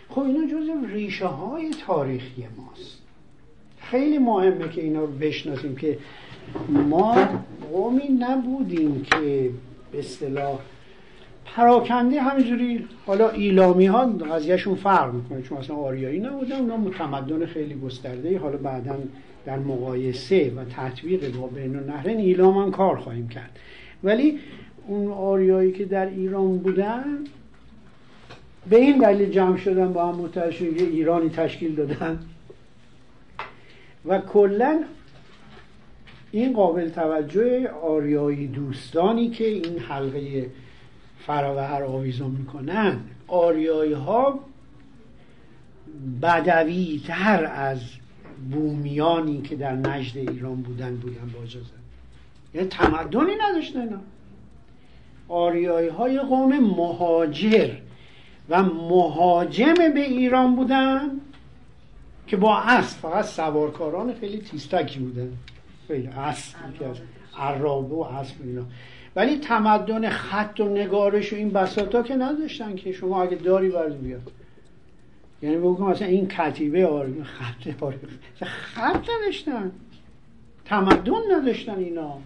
خب 0.08 0.20
اینا 0.20 0.46
جز 0.46 0.90
ریشه 0.92 1.26
های 1.26 1.70
تاریخی 1.86 2.46
ماست. 2.56 2.98
خیلی 3.78 4.18
مهمه 4.18 4.68
که 4.68 4.82
اینا 4.82 5.00
رو 5.00 5.06
بشناسیم 5.06 5.76
که 5.76 5.98
ما 6.68 7.16
قومی 7.72 8.08
نبودیم 8.08 9.02
که 9.02 9.50
به 9.92 9.98
اصطلاح 9.98 10.58
پراکنده 11.44 12.22
همینجوری 12.22 12.86
حالا 13.06 13.30
ایلامی 13.30 13.86
ها 13.86 14.06
قضیهشون 14.06 14.74
فرق 14.74 15.14
می‌کنه 15.14 15.42
چون 15.42 15.58
اصلا 15.58 15.76
آریایی 15.76 16.20
نبودن 16.20 16.56
اونا 16.56 16.76
متمدن 16.76 17.46
خیلی 17.46 17.74
گسترده 17.74 18.38
حالا 18.38 18.56
بعدا 18.56 18.94
در 19.46 19.58
مقایسه 19.58 20.52
و 20.56 20.64
تطبیق 20.64 21.36
با 21.36 21.46
بین 21.46 21.76
النهرین 21.76 22.18
ایلام 22.18 22.58
هم 22.58 22.70
کار 22.70 22.96
خواهیم 22.96 23.28
کرد. 23.28 23.58
ولی 24.04 24.38
اون 24.86 25.12
آریایی 25.12 25.72
که 25.72 25.84
در 25.84 26.06
ایران 26.06 26.58
بودن 26.58 27.04
به 28.70 28.76
این 28.76 28.98
دلیل 28.98 29.30
جمع 29.30 29.56
شدن 29.56 29.92
با 29.92 30.06
هم 30.06 30.14
متحد 30.14 30.78
ایرانی 30.78 31.28
تشکیل 31.28 31.74
دادن. 31.74 32.18
و 34.06 34.18
کلا 34.18 34.80
این 36.32 36.52
قابل 36.52 36.88
توجه 36.88 37.68
آریایی 37.68 38.46
دوستانی 38.46 39.30
که 39.30 39.46
این 39.46 39.78
حلقه 39.78 40.50
فراوهر 41.18 41.82
آویزان 41.82 42.30
می‌کنن 42.30 43.00
آریایی 43.26 43.92
ها 43.92 44.40
بدوی 46.22 47.02
تر 47.06 47.44
از 47.44 47.80
بومیانی 48.50 49.42
که 49.42 49.56
در 49.56 49.72
نجد 49.72 50.18
ایران 50.18 50.62
بودن 50.62 50.96
بودن 50.96 51.30
با 51.34 51.42
اجازه. 51.42 51.66
یعنی 52.54 52.68
تمدنی 52.68 53.32
نداشتن 53.40 53.80
اینا. 53.80 54.00
آریایی 55.28 55.88
های 55.88 56.18
قوم 56.18 56.58
مهاجر 56.58 57.70
و 58.48 58.62
مهاجم 58.62 59.74
به 59.74 60.00
ایران 60.00 60.56
بودن 60.56 61.10
که 62.26 62.36
با 62.36 62.58
اسب 62.58 62.98
فقط 62.98 63.24
سوارکاران 63.24 64.14
خیلی 64.14 64.38
تیستکی 64.38 64.98
بودن. 64.98 65.32
خیلی 65.88 66.06
اسب 66.06 66.56
که 66.78 66.86
از 66.86 66.96
عرابه 67.38 67.94
و 67.94 68.00
اسب 68.00 68.34
اینا. 68.44 68.62
ولی 69.16 69.36
تمدن 69.38 70.08
خط 70.08 70.60
و 70.60 70.68
نگارش 70.68 71.32
و 71.32 71.36
این 71.36 71.50
بساطا 71.50 72.02
که 72.02 72.14
نداشتن 72.14 72.76
که 72.76 72.92
شما 72.92 73.22
اگه 73.22 73.36
داری 73.36 73.68
برد 73.68 74.02
بیاد. 74.02 74.32
یعنی 75.42 75.56
بگم 75.56 75.90
مثلا 75.90 76.08
این 76.08 76.28
کتیبه 76.28 76.86
آره 76.86 77.22
خط 77.22 77.82
آره. 77.82 77.98
خط 78.44 79.06
نداشتن. 79.20 79.72
تمدن 80.64 81.12
نداشتن 81.30 81.78
اینا. 81.78 82.18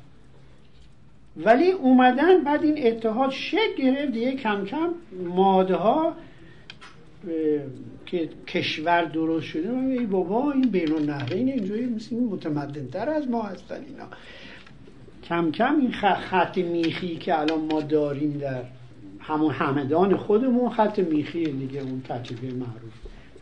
ولی 1.36 1.70
اومدن 1.70 2.44
بعد 2.44 2.62
این 2.62 2.86
اتحاد 2.86 3.30
شکل 3.30 3.74
گرفت 3.78 4.12
دیگه 4.12 4.32
کم 4.36 4.64
کم 4.64 4.88
ماده 5.24 5.76
ها 5.76 6.16
که 8.12 8.28
کشور 8.46 9.04
درست 9.04 9.46
شده 9.46 9.70
ای 9.70 10.06
بابا 10.06 10.52
این 10.52 10.70
بین 10.70 10.92
النهرین 10.92 11.48
اینجوری 11.48 11.86
مثل 11.86 12.14
این 12.16 12.24
متمدن 12.24 12.86
تر 12.86 13.08
از 13.08 13.28
ما 13.28 13.42
هستن 13.42 13.74
اینا. 13.74 14.06
کم 15.24 15.50
کم 15.50 15.80
این 15.80 15.92
خط 16.30 16.58
میخی 16.58 17.16
که 17.16 17.40
الان 17.40 17.60
ما 17.60 17.80
داریم 17.80 18.38
در 18.38 18.62
همون 19.20 19.52
همدان 19.52 20.16
خودمون 20.16 20.70
خط 20.70 20.98
میخی 20.98 21.44
دیگه 21.44 21.80
اون 21.80 22.02
کتیبه 22.08 22.54
معروف 22.54 22.92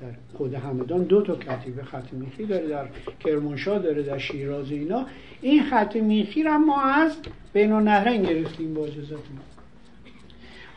در 0.00 0.36
خود 0.38 0.54
همدان 0.54 1.02
دو 1.02 1.22
تا 1.22 1.36
کتیبه 1.36 1.82
خط 1.82 2.12
میخی 2.12 2.46
داره 2.46 2.68
در 2.68 2.88
کرمانشاه 3.24 3.78
داره 3.78 4.02
در 4.02 4.18
شیراز 4.18 4.70
اینا. 4.70 5.06
این 5.40 5.62
خط 5.62 5.96
میخی 5.96 6.42
رو 6.42 6.58
ما 6.58 6.82
از 6.82 7.16
بین 7.52 7.72
النهرین 7.72 8.22
گرفتیم 8.22 8.74
با 8.74 8.86
اجازتون 8.86 9.38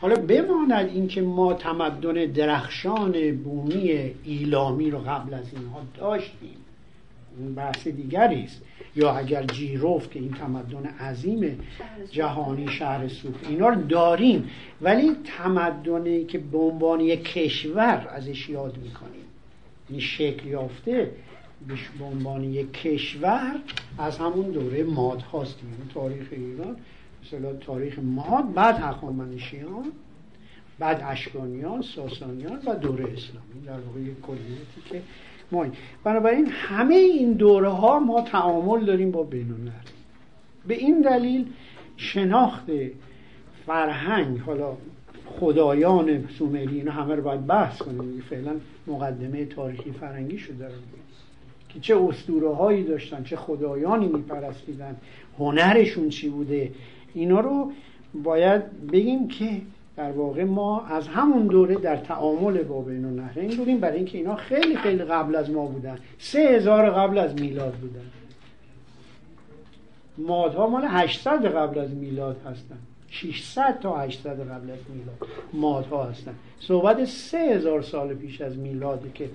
حالا 0.04 0.16
بماند 0.16 0.88
اینکه 0.88 1.22
ما 1.22 1.54
تمدن 1.54 2.26
درخشان 2.26 3.36
بومی 3.36 4.10
ایلامی 4.24 4.90
رو 4.90 4.98
قبل 4.98 5.34
از 5.34 5.44
اینها 5.52 5.80
داشتیم. 5.98 6.56
این 7.38 7.54
بحث 7.54 7.88
دیگری 7.88 8.42
است. 8.42 8.62
یا 8.96 9.12
اگر 9.12 9.42
جیروف 9.42 10.10
که 10.10 10.18
این 10.18 10.32
تمدن 10.32 10.86
عظیم 10.86 11.58
جهانی 12.10 12.68
شهر 12.68 13.08
صوف 13.08 13.34
اینا 13.48 13.68
رو 13.68 13.82
داریم. 13.82 14.50
ولی 14.82 15.10
تمدنی 15.38 16.24
که 16.24 16.38
به 16.38 16.58
عنوان 16.58 17.00
یک 17.00 17.24
کشور 17.24 18.08
ازش 18.14 18.48
یاد 18.48 18.78
می‌کنیم. 18.82 19.24
این 19.88 20.00
شکل 20.00 20.48
یافته 20.48 21.10
به 21.98 22.04
عنوان 22.04 22.44
یک 22.44 22.72
کشور 22.72 23.54
از 23.98 24.18
همون 24.18 24.50
دوره 24.50 24.82
ماد 24.82 25.22
هاست 25.22 25.58
تاریخ 25.94 26.26
ایران. 26.30 26.76
مثلا 27.24 27.52
تاریخ 27.52 27.98
ماد 27.98 28.54
بعد 28.54 28.74
هخامنشیان 28.74 29.84
بعد 30.78 31.02
اشکانیان 31.06 31.82
ساسانیان 31.82 32.58
و 32.66 32.74
دوره 32.74 33.04
اسلامی. 33.04 33.66
در 33.66 33.72
واقع 33.72 34.00
کلیتی 34.22 34.80
که 34.90 35.02
ما 35.52 35.66
بنابراین 36.04 36.46
همه 36.46 36.94
این 36.94 37.32
دوره 37.32 37.68
ها 37.68 37.98
ما 37.98 38.20
تعامل 38.20 38.84
داریم 38.84 39.10
با 39.10 39.22
بین 39.22 39.72
به 40.66 40.74
این 40.74 41.00
دلیل 41.00 41.46
شناخت 41.96 42.64
فرهنگ 43.66 44.38
حالا 44.38 44.76
خدایان 45.26 46.28
سومری 46.38 46.76
اینا 46.76 46.92
همه 46.92 47.14
رو 47.14 47.22
باید 47.22 47.46
بحث 47.46 47.78
کنیم. 47.78 48.22
فعلا 48.30 48.56
مقدمه 48.86 49.44
تاریخی 49.44 49.92
فرهنگی 49.92 50.38
شده 50.38 50.54
دارم 50.58 50.72
که 51.68 51.80
چه 51.80 51.96
اسطوره 51.96 52.54
هایی 52.54 52.84
داشتن 52.84 53.24
چه 53.24 53.36
خدایانی 53.36 54.06
میپرستیدن 54.06 54.96
هنرشون 55.38 56.08
چی 56.08 56.28
بوده 56.28 56.70
اینا 57.14 57.40
رو 57.40 57.72
باید 58.14 58.86
بگیم 58.92 59.28
که 59.28 59.60
در 59.96 60.12
واقع 60.12 60.44
ما 60.44 60.86
از 60.86 61.08
همون 61.08 61.46
دوره 61.46 61.74
در 61.74 61.96
تعامل 61.96 62.62
با 62.62 62.80
بین 62.80 63.04
النهرین 63.04 63.56
بودیم. 63.56 63.80
برای 63.80 63.96
اینکه 63.96 64.18
اینا 64.18 64.36
خیلی 64.36 64.76
خیلی 64.76 65.04
قبل 65.04 65.36
از 65.36 65.50
ما 65.50 65.66
بودن. 65.66 65.98
سه 66.18 66.38
هزار 66.38 66.90
قبل 66.90 67.18
از 67.18 67.34
میلاد 67.34 67.72
بودن. 67.74 68.10
مادها 70.18 70.66
مال 70.66 70.84
800 70.84 71.46
قبل 71.46 71.78
از 71.78 71.90
میلاد 71.94 72.36
هستن. 72.46 72.78
600 73.10 73.78
تا 73.80 73.96
800 73.96 74.40
قبل 74.40 74.70
از 74.70 74.78
میلاد 74.94 75.28
مادها 75.52 76.04
هستن. 76.04 76.34
صحبت 76.60 77.04
سه 77.04 77.38
هزار 77.38 77.82
سال 77.82 78.14
پیش 78.14 78.40
از 78.40 78.58
میلاده 78.58 79.10
که 79.14 79.30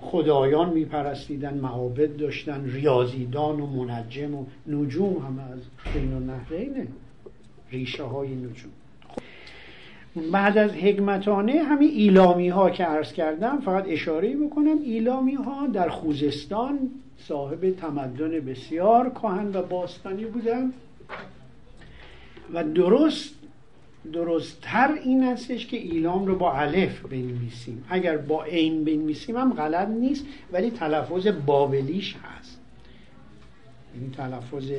خدایان 0.00 0.70
میپرستیدن 0.70 1.54
معابد 1.54 2.16
داشتن 2.16 2.70
ریاضیدان 2.70 3.60
و 3.60 3.66
منجم 3.66 4.34
و 4.34 4.44
نجوم 4.66 5.16
همه 5.16 5.42
از 5.42 5.60
بین 5.94 6.12
النهرینه 6.12 6.86
ریشه 7.70 8.02
های 8.02 8.28
نجوم 8.28 8.70
بعد 10.32 10.58
از 10.58 10.70
حکمتانه 10.70 11.52
همین 11.52 11.90
ایلامی 11.90 12.48
ها 12.48 12.70
که 12.70 12.84
عرض 12.84 13.12
کردم 13.12 13.60
فقط 13.60 13.84
اشاره 13.88 14.36
بکنم 14.36 14.78
ایلامی 14.84 15.34
ها 15.34 15.66
در 15.66 15.88
خوزستان 15.88 16.78
صاحب 17.18 17.70
تمدن 17.70 18.30
بسیار 18.30 19.10
کهن 19.10 19.50
و 19.54 19.62
باستانی 19.62 20.24
بودن 20.24 20.72
و 22.54 22.64
درست 22.64 23.37
درستتر 24.12 24.92
این 25.04 25.24
هستش 25.24 25.66
که 25.66 25.76
ایلام 25.76 26.26
رو 26.26 26.36
با 26.36 26.54
علف 26.54 27.00
بنویسیم. 27.00 27.84
اگر 27.88 28.16
با 28.16 28.44
عین 28.44 28.84
بنویسیم 28.84 29.36
هم 29.36 29.52
غلط 29.54 29.88
نیست 29.88 30.26
ولی 30.52 30.70
تلفظ 30.70 31.26
بابلیش 31.46 32.16
هست. 32.16 32.60
این 33.94 34.10
تلفظ 34.10 34.70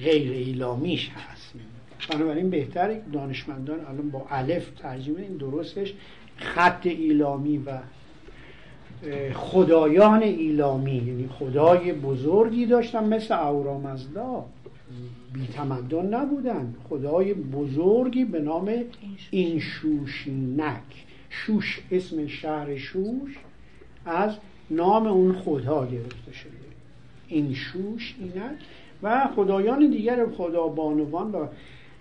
غیر 0.00 0.32
ایلامیش 0.32 1.10
هست. 1.10 1.54
بنابراین 2.10 2.50
بهتر 2.50 3.00
دانشمندان 3.12 3.80
الان 3.80 4.10
با 4.10 4.26
الف 4.30 4.70
ترجمه 4.70 5.20
این 5.20 5.36
درستش 5.36 5.94
خط 6.36 6.86
ایلامی 6.86 7.58
و 7.58 7.78
خدایان 9.34 10.22
ایلامی 10.22 10.96
یعنی 10.96 11.28
خدای 11.38 11.92
بزرگی 11.92 12.66
داشتن 12.66 13.04
مثل 13.04 13.34
اورامزدا. 13.34 14.44
بی 15.34 15.46
تمدن 15.46 16.14
نبودن. 16.14 16.74
خدای 16.88 17.34
بزرگی 17.34 18.24
به 18.24 18.40
نام 18.40 18.84
اینشوشینک. 19.30 21.04
شوش 21.30 21.80
اسم 21.90 22.26
شهر 22.26 22.76
شوش 22.76 23.38
از 24.06 24.36
نام 24.70 25.06
اون 25.06 25.32
خدا 25.32 25.86
گرفته 25.86 26.32
شده. 26.32 26.52
اینشوش 27.28 28.14
اینک. 28.20 28.58
و 29.02 29.28
خدایان 29.36 29.90
دیگر 29.90 30.26
خدا 30.26 30.68
بانوان 30.68 31.32
و 31.32 31.46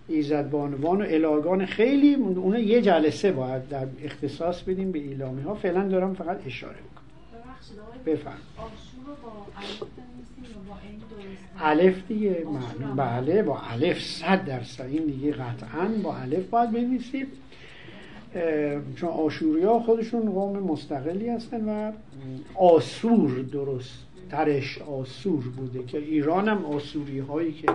ایزد 0.07 0.49
بانوان 0.49 1.01
و 1.01 1.05
الاگان 1.09 1.65
خیلی 1.65 2.13
اون 2.15 2.59
یه 2.59 2.81
جلسه 2.81 3.31
باید 3.31 3.69
در 3.69 3.87
اختصاص 4.03 4.63
بدیم 4.63 4.91
به 4.91 4.99
ایلامی 4.99 5.41
ها 5.41 5.53
فعلا 5.53 5.87
دارم 5.87 6.13
فقط 6.13 6.47
اشاره 6.47 6.75
بکنم 6.75 7.03
بفرم 8.05 8.37
الف 11.59 12.07
دیگه. 12.07 12.45
بله 12.95 13.43
با 13.43 13.59
الف 13.71 14.01
صد 14.01 14.45
درصد. 14.45 14.85
این 14.85 15.05
دیگه 15.05 15.31
قطعا 15.31 15.87
با 16.03 16.17
الف 16.17 16.49
باید 16.49 16.71
بنویسیم 16.71 17.27
چون 18.95 19.09
آشوری 19.09 19.63
ها 19.63 19.79
خودشون 19.79 20.31
قوم 20.31 20.59
مستقلی 20.59 21.29
هستن 21.29 21.69
و 21.69 21.91
آسور 22.55 23.41
درست 23.41 24.05
ترش 24.29 24.77
آسور 24.81 25.43
بوده 25.43 25.83
که 25.83 25.97
ایران 25.97 26.47
هم 26.47 26.65
آسوری 26.65 27.19
هایی 27.19 27.51
که 27.51 27.67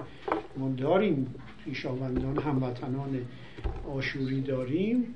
ما 0.56 0.68
داریم 0.68 1.34
پیشاوندان 1.64 2.38
هموطنان 2.38 3.20
آشوری 3.96 4.40
داریم 4.40 5.14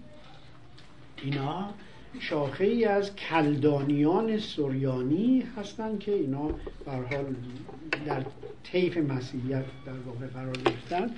اینا 1.23 1.69
شاخه 2.21 2.65
ای 2.65 2.85
از 2.85 3.17
کلدانیان 3.17 4.39
سوریانی 4.39 5.45
هستند 5.57 5.99
که 5.99 6.13
اینا 6.13 6.49
به 6.85 6.91
حال 6.91 7.35
در 8.07 8.25
طیف 8.65 8.97
مسیحیت 8.97 9.65
در 9.87 9.93
واقع 10.07 10.27
قرار 10.27 10.57
گرفتن. 10.57 11.11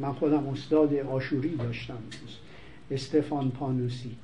من 0.00 0.12
خودم 0.12 0.46
استاد 0.46 0.94
آشوری 0.94 1.56
داشتم 1.56 1.98
استفان 2.90 3.50
پانوسی 3.50 4.16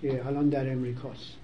که 0.00 0.26
الان 0.26 0.48
در 0.48 0.72
امریکاست 0.72 1.36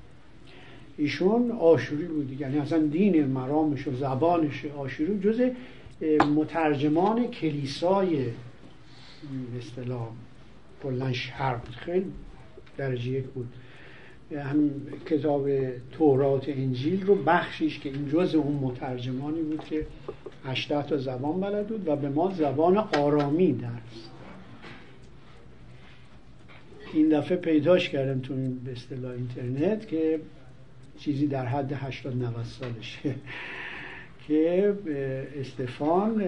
ایشون 0.97 1.51
آشوری 1.51 2.05
بود 2.05 2.41
یعنی 2.41 2.59
اصلا 2.59 2.79
دین 2.79 3.27
مرامش 3.27 3.89
و 3.89 3.97
زبانش 3.97 4.65
آشوری 4.65 5.21
جز 5.21 5.41
مترجمان 6.25 7.27
کلیسای 7.27 8.25
به 8.25 9.59
اصطلاح 9.59 10.09
کلا 10.83 11.13
شرق 11.13 11.69
خیلی 11.69 12.13
درجه 12.79 13.11
یک 13.11 13.25
بود. 13.25 13.49
همین 14.37 14.73
کتاب 15.07 15.49
تورات 15.93 16.49
انجیل 16.49 17.07
رو 17.07 17.15
بخشیش 17.15 17.79
که 17.79 17.89
این 17.89 18.09
جز 18.09 18.35
اون 18.35 18.55
مترجمانی 18.55 19.43
بود 19.43 19.65
که 19.65 19.87
80 20.45 20.87
تا 20.87 20.97
زبان 20.97 21.41
بلد 21.41 21.67
بود 21.67 21.89
و 21.89 21.97
به 21.97 22.09
ما 22.09 22.35
زبان 22.35 22.77
آرامی 22.77 23.53
درس 23.53 24.09
این 26.93 27.09
دفعه 27.09 27.37
پیداش 27.37 27.89
کردم 27.89 28.21
تو 28.21 28.35
این 28.35 28.59
به 28.65 28.73
اصطلاح 28.73 29.13
اینترنت 29.13 29.89
که 29.89 30.21
چیزی 30.99 31.27
در 31.27 31.47
حد 31.47 31.73
80 31.73 32.17
90 32.17 32.45
سالشه. 32.45 33.15
که 34.29 34.75
استفان 35.41 36.23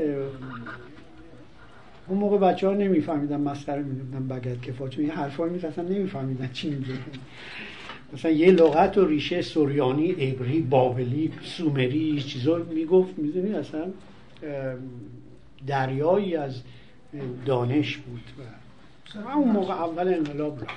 اون 2.10 2.18
موقع 2.18 2.38
بچه 2.38 2.68
ها 2.68 2.74
نمیفهمیدن 2.74 3.40
مسخره 3.40 3.82
می‌دونن 3.82 4.28
بگد 4.28 4.60
کفا 4.60 4.88
چون 4.88 5.04
این 5.04 5.12
حرفایی 5.12 5.52
می‌زدن 5.52 5.84
نمیفهمیدن 5.84 6.50
چی 6.52 6.70
میگه. 6.70 6.94
مثلا 8.12 8.30
یه 8.30 8.50
لغت 8.50 8.98
و 8.98 9.06
ریشه 9.06 9.42
سوریانی 9.42 10.10
عبری 10.10 10.60
بابلی 10.60 11.32
سومری 11.42 12.22
چیزا 12.22 12.58
می‌گفت 12.58 13.18
می‌دونی؟ 13.18 13.54
اصلا 13.54 13.86
دریایی 15.66 16.36
از 16.36 16.62
دانش 17.46 17.96
بود 17.96 18.22
و 18.38 19.28
اون 19.28 19.48
موقع 19.48 19.74
اول 19.74 20.08
انقلاب 20.08 20.62
رفت. 20.62 20.74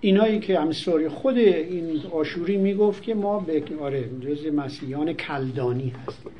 اینایی 0.00 0.40
که 0.40 0.60
هم 0.60 0.72
سوری 0.72 1.08
خود 1.08 1.38
این 1.38 2.00
آشوری 2.12 2.56
می‌گفت 2.56 3.02
که 3.02 3.14
ما 3.14 3.40
به 3.40 3.62
آره 3.80 4.04
جز 4.20 4.46
مسیحیان 4.46 5.12
کلدانی 5.12 5.92
هستیم. 6.06 6.32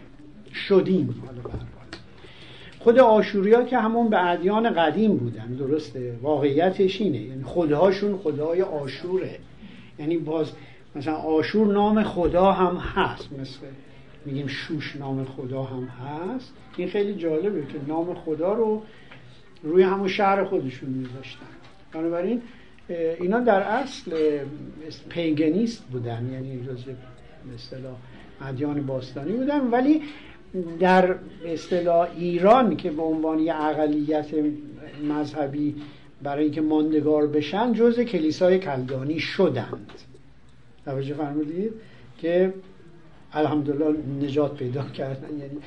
شدیم 0.68 1.22
خود 2.78 2.98
آشوریا 2.98 3.64
که 3.64 3.78
همون 3.78 4.08
به 4.08 4.30
ادیان 4.30 4.70
قدیم 4.70 5.16
بودن 5.16 5.46
درسته؟ 5.46 6.16
واقعیتش 6.22 7.00
اینه. 7.00 7.18
یعنی 7.18 7.42
خداهاشون 7.44 8.16
خدای 8.16 8.62
آشوره. 8.62 9.38
یعنی 9.98 10.16
باز 10.16 10.52
مثلا 10.96 11.14
آشور 11.14 11.72
نام 11.72 12.02
خدا 12.02 12.52
هم 12.52 12.76
هست. 12.76 13.28
مثل 13.32 13.58
میگیم 14.26 14.46
شوش 14.46 14.96
نام 14.96 15.24
خدا 15.24 15.62
هم 15.62 15.84
هست. 15.84 16.52
این 16.76 16.88
خیلی 16.88 17.14
جالبه 17.14 17.60
که 17.60 17.78
نام 17.88 18.14
خدا 18.14 18.52
رو 18.52 18.82
روی 19.62 19.82
همون 19.82 20.08
شهر 20.08 20.44
خودشون 20.44 20.90
میذاشتن. 20.90 21.46
بنابراین 21.92 22.42
اینا 23.20 23.40
در 23.40 23.60
اصل 23.60 24.38
پیگنیست 25.08 25.84
بودن. 25.84 26.30
یعنی 26.32 26.66
جز 26.66 26.84
مثلا 27.54 27.90
ادیان 28.48 28.86
باستانی 28.86 29.32
بودن. 29.32 29.70
ولی 29.70 30.02
در 30.80 31.14
اصطلاح 31.46 32.08
ایران 32.16 32.76
که 32.76 32.90
به 32.90 33.02
عنوان 33.02 33.38
یه 33.38 33.62
اقلیت 33.62 34.26
مذهبی 35.08 35.74
برای 36.22 36.44
اینکه 36.44 36.60
ماندگار 36.60 37.26
بشن 37.26 37.72
جز 37.72 38.00
کلیسای 38.00 38.58
کلدانی 38.58 39.20
شدند. 39.20 39.90
توجه 40.84 41.14
فرمودید 41.14 41.72
که 42.18 42.54
الحمدلله 43.32 43.98
نجات 44.22 44.56
پیدا 44.56 44.84
کردن 44.84 45.28
یعنی 45.38 45.58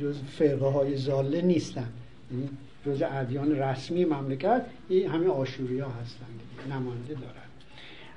جز 0.00 0.18
فرقه 0.18 0.66
های 0.66 0.96
زاله 0.96 1.42
نیستن. 1.42 1.88
یعنی 2.32 2.48
جز 2.86 3.02
ادیان 3.02 3.58
رسمی 3.58 4.04
مملکت 4.04 4.64
همه 5.08 5.28
آشوری 5.28 5.78
ها 5.78 5.88
هستند 5.88 6.40
نماینده 6.70 7.14
دارن. 7.14 7.50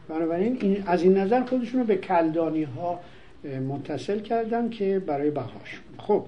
بنابراین 0.07 0.57
این 0.61 0.83
از 0.87 1.03
این 1.03 1.17
نظر 1.17 1.43
خودشون 1.43 1.79
رو 1.79 1.85
به 1.85 1.95
کلدانی 1.95 2.63
ها 2.63 2.99
متصل 3.45 4.19
کردم 4.19 4.69
که 4.69 4.99
برای 4.99 5.31
بهاش 5.31 5.81
خب. 5.97 6.25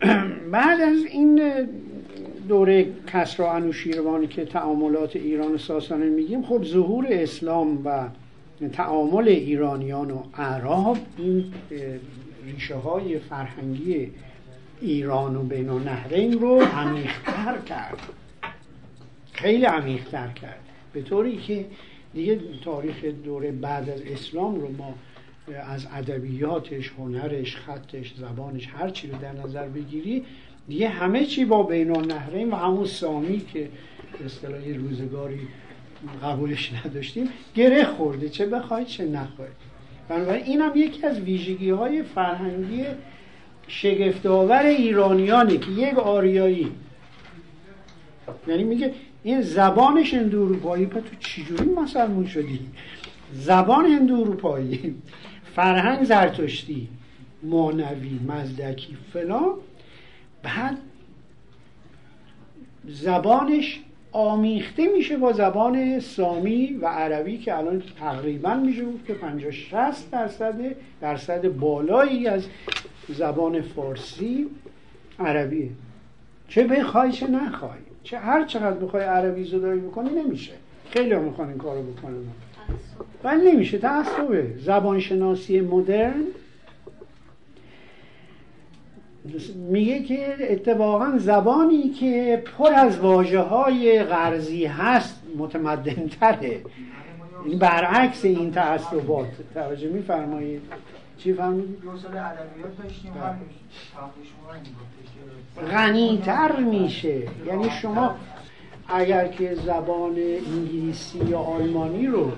بعد 0.52 0.80
از 0.80 1.04
این 1.04 1.40
دوره 2.48 2.86
کسرا 3.06 3.52
انوشیروانی 3.52 4.26
که 4.26 4.44
تعاملات 4.44 5.16
ایران 5.16 5.52
و 5.52 5.58
ساسانه 5.58 6.04
میگیم 6.04 6.42
خب 6.42 6.64
ظهور 6.64 7.06
اسلام 7.10 7.86
و 7.86 8.08
تعامل 8.72 9.28
ایرانیان 9.28 10.10
و 10.10 10.22
عرب 10.34 10.96
این 11.18 11.52
ریشه 12.46 12.74
های 12.74 13.18
فرهنگی 13.18 14.10
ایران 14.80 15.36
و 15.36 15.42
بین 15.42 15.70
نهرین 15.70 16.32
رو 16.32 16.60
عمیقتر 16.60 17.58
کرد. 17.68 17.98
خیلی 19.32 19.64
عمیقتر 19.64 20.28
کرد. 20.28 20.60
به 20.92 21.02
طوری 21.02 21.36
که 21.36 21.64
دیگه 22.14 22.40
تاریخ 22.64 23.04
دوره 23.04 23.52
بعد 23.52 23.90
از 23.90 24.00
اسلام 24.00 24.60
رو 24.60 24.68
ما 24.78 24.94
از 25.52 25.86
ادبیاتش 25.92 26.92
هنرش 26.98 27.56
خطش 27.56 28.14
زبانش 28.16 28.68
هر 28.68 28.90
چی 28.90 29.10
رو 29.10 29.18
در 29.18 29.32
نظر 29.32 29.68
بگیری 29.68 30.24
دیگه 30.68 30.88
همه 30.88 31.24
چی 31.24 31.44
با 31.44 31.62
بین 31.62 31.96
النهرین 31.96 32.50
و 32.50 32.56
همون 32.56 32.86
سامی 32.86 33.40
که 33.52 33.68
اصطلاحی 34.24 34.74
روزگاری 34.74 35.40
قبولش 36.22 36.72
نداشتیم 36.72 37.28
گره 37.54 37.84
خورده 37.84 38.28
چه 38.28 38.46
بخواید 38.46 38.86
چه 38.86 39.04
نخواید. 39.04 39.52
بنابراین 40.08 40.44
این 40.44 40.60
هم 40.60 40.72
یکی 40.74 41.06
از 41.06 41.20
ویژگی 41.20 41.70
های 41.70 42.02
فرهنگی 42.02 42.84
شگفتآور 43.68 44.62
ایرانیانه 44.66 45.56
که 45.56 45.70
یک 45.70 45.98
آریایی. 45.98 46.72
یعنی 48.46 48.64
میگه 48.64 48.94
این 49.22 49.40
زبانش 49.40 50.14
هندو 50.14 50.42
اروپایی 50.42 50.86
تو 50.86 51.00
چجوری 51.20 51.64
مسلمون 51.64 52.26
شدی؟ 52.26 52.60
زبان 53.32 53.86
هندو 53.86 54.14
اروپایی 54.14 54.94
فرهنگ 55.54 56.04
زرتشتی 56.04 56.88
مانوی 57.42 58.20
مزدکی 58.28 58.96
فلان. 59.12 59.54
بعد 60.42 60.78
زبانش 62.88 63.80
آمیخته 64.12 64.86
میشه 64.96 65.16
با 65.16 65.32
زبان 65.32 66.00
سامی 66.00 66.78
و 66.82 66.86
عربی 66.86 67.38
که 67.38 67.58
الان 67.58 67.82
تقریبا 68.00 68.54
میشه 68.54 68.84
بود 68.84 69.04
که 69.06 69.14
50 69.14 69.50
60 69.50 70.10
درصد 70.10 70.76
درصد 71.00 71.48
بالایی 71.48 72.26
از 72.26 72.46
زبان 73.08 73.62
فارسی 73.62 74.46
عربیه. 75.18 75.70
چه 76.48 76.64
بخوای 76.64 77.12
چه 77.12 77.26
نخوای. 77.26 77.78
چه 78.02 78.18
هر 78.18 78.44
چقدر 78.44 78.76
بخوای 78.76 79.04
عربی 79.04 79.44
زدایی 79.44 79.80
بکنی 79.80 80.10
نمیشه. 80.10 80.52
خیلی 80.90 81.12
هم 81.12 81.22
می‌خوان 81.22 81.48
این 81.48 81.58
کارو 81.58 81.82
بکنن. 81.82 82.14
ولی 83.24 83.52
نمیشه. 83.52 83.78
تعصبه 83.78 84.54
زبانشناسی 84.58 85.60
مدرن 85.60 86.24
میگه 89.70 90.02
که 90.02 90.36
اتفاقا 90.40 91.18
زبانی 91.18 91.88
که 91.88 92.42
پر 92.58 92.72
از 92.74 92.98
واجه 92.98 93.40
های 93.40 94.02
غرزی 94.02 94.64
هست 94.64 95.22
متمدن 95.38 96.08
تره 96.20 96.60
این 97.44 97.58
برعکس 97.58 98.24
این 98.24 98.52
تعصبات. 98.52 99.28
توجه 99.54 99.88
میفرمایید؟ 99.88 100.62
چی 101.18 101.32
فرمودید؟ 101.32 101.78
غنیتر 105.70 106.56
میشه. 106.56 107.22
یعنی 107.46 107.70
شما 107.70 108.14
اگر 108.88 109.28
که 109.28 109.54
زبان 109.54 110.16
انگلیسی 110.56 111.18
یا 111.18 111.38
آلمانی 111.38 112.06
رو 112.06 112.32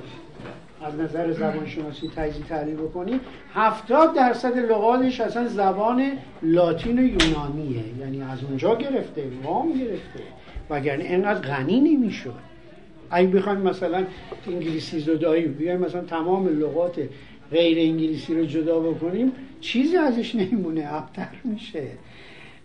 از 0.82 0.94
نظر 0.94 1.32
زبان 1.32 1.66
شناسی 1.66 2.10
تجزیه 2.16 2.44
تحلیل 2.44 2.74
بکنیم 2.74 3.20
هفتاد 3.54 4.14
درصد 4.14 4.58
لغاتش 4.58 5.20
اصلا 5.20 5.48
زبان 5.48 6.12
لاتین 6.42 6.98
و 6.98 7.02
یونانیه. 7.02 7.84
یعنی 8.00 8.22
از 8.22 8.44
اونجا 8.44 8.74
گرفته 8.74 9.24
وام 9.42 9.72
گرفته. 9.72 10.20
وگرنه 10.70 11.04
اینقدر 11.04 11.40
غنی 11.40 11.80
نمی‌شد. 11.80 12.34
اگه 13.10 13.28
بخوایم 13.28 13.58
مثلا 13.58 14.06
انگلیسی 14.46 15.00
زدایی 15.00 15.46
بیایم 15.46 15.80
مثلا 15.80 16.00
تمام 16.00 16.48
لغات 16.48 17.00
غیر 17.50 17.78
انگلیسی 17.78 18.34
رو 18.34 18.44
جدا 18.44 18.80
بکنیم 18.80 19.32
چیزی 19.60 19.96
ازش 19.96 20.34
نمیمونه 20.34 20.94
ابتر 20.94 21.28
میشه. 21.44 21.86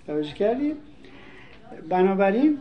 توجه 0.07 0.33
کردیم 0.33 0.75
بنابراین 1.89 2.57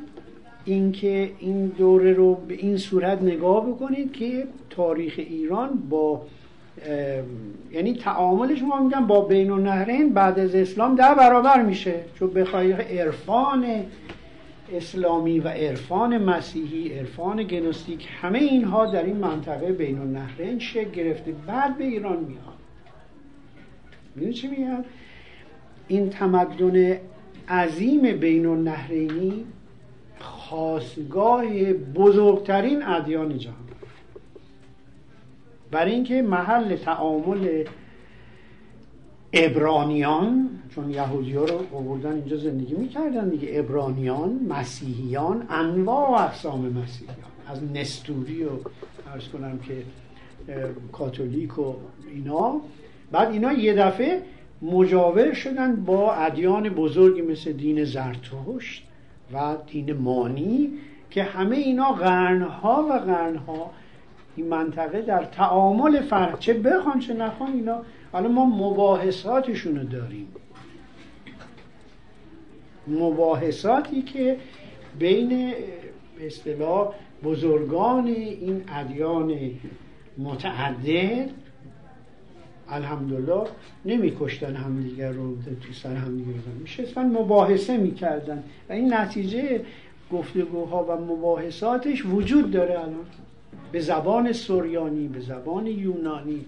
اینکه 0.73 1.31
این 1.39 1.67
دوره 1.67 2.13
رو 2.13 2.35
به 2.35 2.55
این 2.55 2.77
صورت 2.77 3.23
نگاه 3.23 3.67
بکنید 3.67 4.13
که 4.13 4.47
تاریخ 4.71 5.15
ایران 5.17 5.71
با 5.91 6.23
یعنی 7.73 7.95
تعاملش 7.95 8.63
ما 8.63 8.83
میگم 8.83 9.07
با 9.07 9.21
بین 9.21 9.51
النهرین 9.51 10.13
بعد 10.13 10.39
از 10.39 10.55
اسلام 10.55 10.95
ده 10.95 11.15
برابر 11.15 11.63
میشه. 11.63 11.95
چون 12.15 12.31
بخوای 12.31 12.73
عرفان 12.73 13.67
اسلامی 14.73 15.41
و 15.41 15.49
عرفان 15.49 16.19
مسیحی 16.19 16.99
عرفان 16.99 17.43
گنوستیک 17.43 18.09
همه 18.21 18.39
اینها 18.39 18.87
در 18.87 19.05
این 19.05 19.17
منطقه 19.17 19.73
بین 19.73 19.99
النهرین 19.99 20.59
شکل 20.59 20.91
گرفته 20.91 21.33
بعد 21.47 21.79
به 21.79 21.85
ایران 21.85 22.19
میاد. 22.19 22.41
می‌دونی 24.15 24.35
چی 24.35 24.49
این 25.89 26.11
تمدن 26.11 26.97
عظیم 27.49 28.17
بین 28.17 28.47
النهرینی 28.47 29.45
خاصگاه 30.21 31.73
بزرگترین 31.73 32.83
ادیان 32.83 33.39
جهان. 33.39 33.57
برای 35.71 35.93
اینکه 35.93 36.23
محل 36.23 36.77
تعامل 36.77 37.65
ابرانیان 39.33 40.51
چون 40.75 40.91
یهودی 40.91 41.33
ها 41.33 41.45
رو 41.45 41.77
آوردن 41.77 42.13
اینجا 42.13 42.37
زندگی 42.37 42.75
می‌کردن 42.75 43.29
دیگه 43.29 43.49
ابرانیان 43.53 44.41
مسیحیان 44.49 45.47
انواع 45.51 46.11
و 46.11 46.13
اقسام 46.13 46.61
مسیحیان. 46.61 47.17
از 47.49 47.73
نستوری 47.75 48.45
و 48.45 48.49
ارز 49.13 49.29
کنم 49.29 49.59
که 49.59 49.85
کاتولیک 50.93 51.59
و 51.59 51.75
اینا. 52.15 52.61
بعد 53.13 53.31
اینا 53.31 53.53
یه 53.53 53.75
دفعه 53.75 54.23
مجاور 54.63 55.33
شدن 55.33 55.77
با 55.77 56.13
ادیان 56.13 56.69
بزرگی 56.69 57.23
مثل 57.23 57.53
دین 57.53 57.85
زرتشت. 57.85 58.87
و 59.33 59.57
دین 59.67 59.93
مانی 59.93 60.71
که 61.11 61.23
همه 61.23 61.57
اینا 61.57 61.93
قرنها 61.93 62.87
و 62.91 62.93
قرنها 62.93 63.71
این 64.37 64.47
منطقه 64.49 65.03
در 65.03 65.25
تعامل 65.25 66.01
فرق 66.01 66.39
چه 66.39 66.55
بخوان 66.55 66.99
چه 66.99 67.15
نخوان 67.15 67.53
اینا 67.53 67.83
حالا 68.13 68.29
ما 68.29 68.45
مباحثاتشون 68.45 69.77
رو 69.77 69.85
داریم. 69.85 70.29
مباحثاتی 72.87 74.03
که 74.03 74.37
بین 74.99 75.53
اصطلاح 76.21 76.89
بزرگان 77.25 78.07
این 78.07 78.65
ادیان 78.69 79.35
متعدد 80.19 81.31
الحمدلله 82.71 83.47
نمیکشتن 83.85 84.57
همدیگر 84.57 85.13
رو 85.13 85.37
تو 85.37 85.73
سر 85.73 85.95
همدیگر 85.95 86.31
رو. 86.31 86.61
میشستن 86.61 87.07
مباحثه 87.07 87.77
می‌کردن. 87.77 88.43
و 88.69 88.73
این 88.73 88.95
نتیجه 88.95 89.61
گفتگوها 90.13 90.85
و 90.85 90.93
مباحثاتش 90.93 92.07
وجود 92.07 92.51
داره 92.51 92.79
الان. 92.79 93.07
به 93.73 93.81
زبان 93.81 94.33
سوریانی 94.33 95.09
به 95.09 95.21
زبان 95.21 95.67
یونانی 95.67 96.45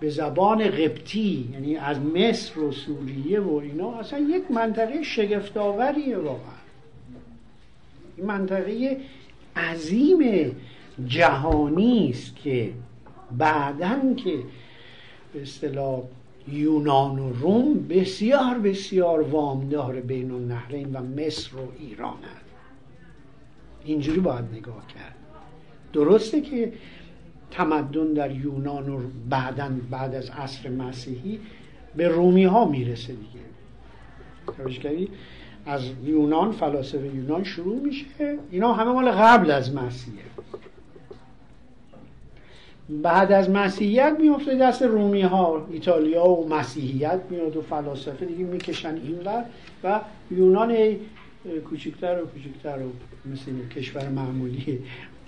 به 0.00 0.10
زبان 0.10 0.64
قبطی 0.64 1.48
یعنی 1.52 1.76
از 1.76 2.00
مصر 2.00 2.60
و 2.60 2.72
سوریه 2.72 3.40
و 3.40 3.54
اینا. 3.54 3.92
اصلا 3.92 4.18
یک 4.18 4.50
منطقه 4.50 5.02
شگفتآوریه 5.02 6.16
واقعا. 6.16 6.62
این 8.16 8.26
منطقه 8.26 8.96
عظیم 9.56 10.50
جهانی 11.06 12.10
است 12.10 12.36
که 12.36 12.70
بعدا 13.38 14.14
که 14.16 14.38
به 15.32 15.42
اصطلاح 15.42 16.02
یونان 16.48 17.18
و 17.18 17.32
روم 17.32 17.86
بسیار 17.88 18.58
بسیار 18.58 19.20
وامدار 19.20 20.00
بین 20.00 20.30
النهرین 20.30 20.92
و 20.92 21.02
مصر 21.02 21.56
و 21.56 21.68
ایران 21.78 22.14
هست. 22.14 22.44
اینجوری 23.84 24.20
باید 24.20 24.44
نگاه 24.52 24.86
کرد. 24.86 25.16
درسته 25.92 26.40
که 26.40 26.72
تمدن 27.50 28.12
در 28.12 28.30
یونان 28.30 28.88
و 28.88 29.00
بعدا 29.30 29.70
بعد 29.90 30.14
از 30.14 30.30
عصر 30.30 30.68
مسیحی 30.68 31.40
به 31.96 32.08
رومی 32.08 32.44
ها 32.44 32.64
می‌رسه 32.64 33.12
دیگه. 33.12 33.42
از 35.66 35.82
یونان 36.04 36.52
فلاسفه 36.52 37.06
یونان 37.06 37.44
شروع 37.44 37.80
میشه. 37.80 38.38
اینا 38.50 38.72
همه 38.72 38.92
مال 38.92 39.10
قبل 39.10 39.50
از 39.50 39.74
مسیحه. 39.74 40.31
بعد 42.88 43.32
از 43.32 43.50
مسیحیت 43.50 44.16
میفته 44.20 44.56
دست 44.56 44.82
رومی 44.82 45.22
ها 45.22 45.66
ایتالیا 45.70 46.24
و 46.24 46.48
مسیحیت 46.48 47.20
میاد 47.30 47.56
و 47.56 47.62
فلاسفه 47.62 48.26
دیگه 48.26 48.44
می‌کشن 48.44 48.94
این 48.94 49.18
و 49.84 50.00
یونان 50.30 50.96
کوچکتر 51.70 52.22
و 52.22 52.26
کوچکتر 52.26 52.78
و 52.78 52.92
مثل 53.32 53.68
کشور 53.68 54.08
معمولی 54.08 54.78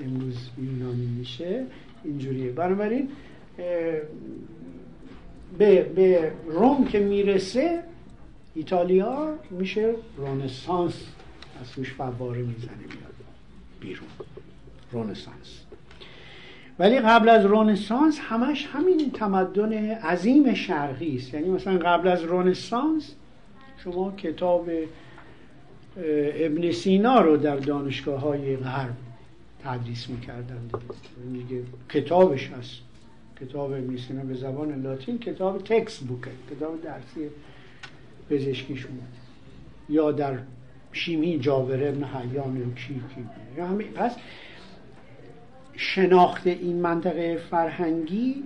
امروز 0.04 0.50
یونانی 0.58 1.06
میشه. 1.06 1.64
اینجوریه. 2.04 2.52
بنابراین 2.52 3.08
به, 5.58 5.82
به 5.82 6.32
روم 6.46 6.84
که 6.84 7.00
می‌رسه 7.00 7.82
ایتالیا 8.54 9.34
میشه 9.50 9.94
رونسانس 10.16 10.94
از 11.60 11.72
توش 11.72 11.92
فواره 11.92 12.42
می‌زنه 12.42 12.76
میاد 12.76 13.14
بیرون. 13.80 14.08
رونسانس 14.92 15.63
ولی 16.78 17.00
قبل 17.00 17.28
از 17.28 17.44
رونسانس 17.44 18.18
همش 18.20 18.66
همین 18.72 19.10
تمدن 19.10 19.72
عظیم 19.90 20.54
شرقی 20.54 21.16
است. 21.16 21.34
یعنی 21.34 21.48
مثلا 21.48 21.78
قبل 21.78 22.08
از 22.08 22.22
رونسانس 22.22 23.14
شما 23.84 24.12
کتاب 24.12 24.70
ابن 26.34 26.70
سینا 26.70 27.20
رو 27.20 27.36
در 27.36 27.56
دانشگاه 27.56 28.20
های 28.20 28.56
غرب 28.56 28.94
تدریس 29.64 30.10
می‌کردن 30.10 30.70
دیگه 31.32 31.62
کتابش 31.90 32.48
هست. 32.48 32.80
کتاب 33.40 33.72
ابن 33.72 33.96
سینا 33.96 34.22
به 34.22 34.34
زبان 34.34 34.82
لاتین 34.82 35.18
کتاب 35.18 35.58
تکس 35.58 35.98
بوکه 35.98 36.30
کتاب 36.50 36.82
درسی 36.82 37.30
پزشکیش 38.30 38.86
یا 39.88 40.12
در 40.12 40.38
شیمی 40.92 41.38
جابر 41.38 41.88
ابن 41.88 42.04
حیان 42.04 42.74
کی 42.74 42.94
کی 43.14 43.84
پس 43.94 44.16
شناخت 45.76 46.46
این 46.46 46.76
منطقه 46.76 47.36
فرهنگی 47.50 48.44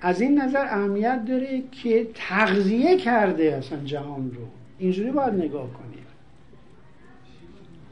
از 0.00 0.20
این 0.20 0.40
نظر 0.40 0.64
اهمیت 0.64 1.24
داره 1.24 1.62
که 1.72 2.06
تغذیه 2.14 2.96
کرده 2.96 3.54
اصلا 3.58 3.84
جهان 3.84 4.30
رو. 4.30 4.46
اینجوری 4.78 5.10
باید 5.10 5.34
نگاه 5.34 5.72
کنیم 5.72 6.06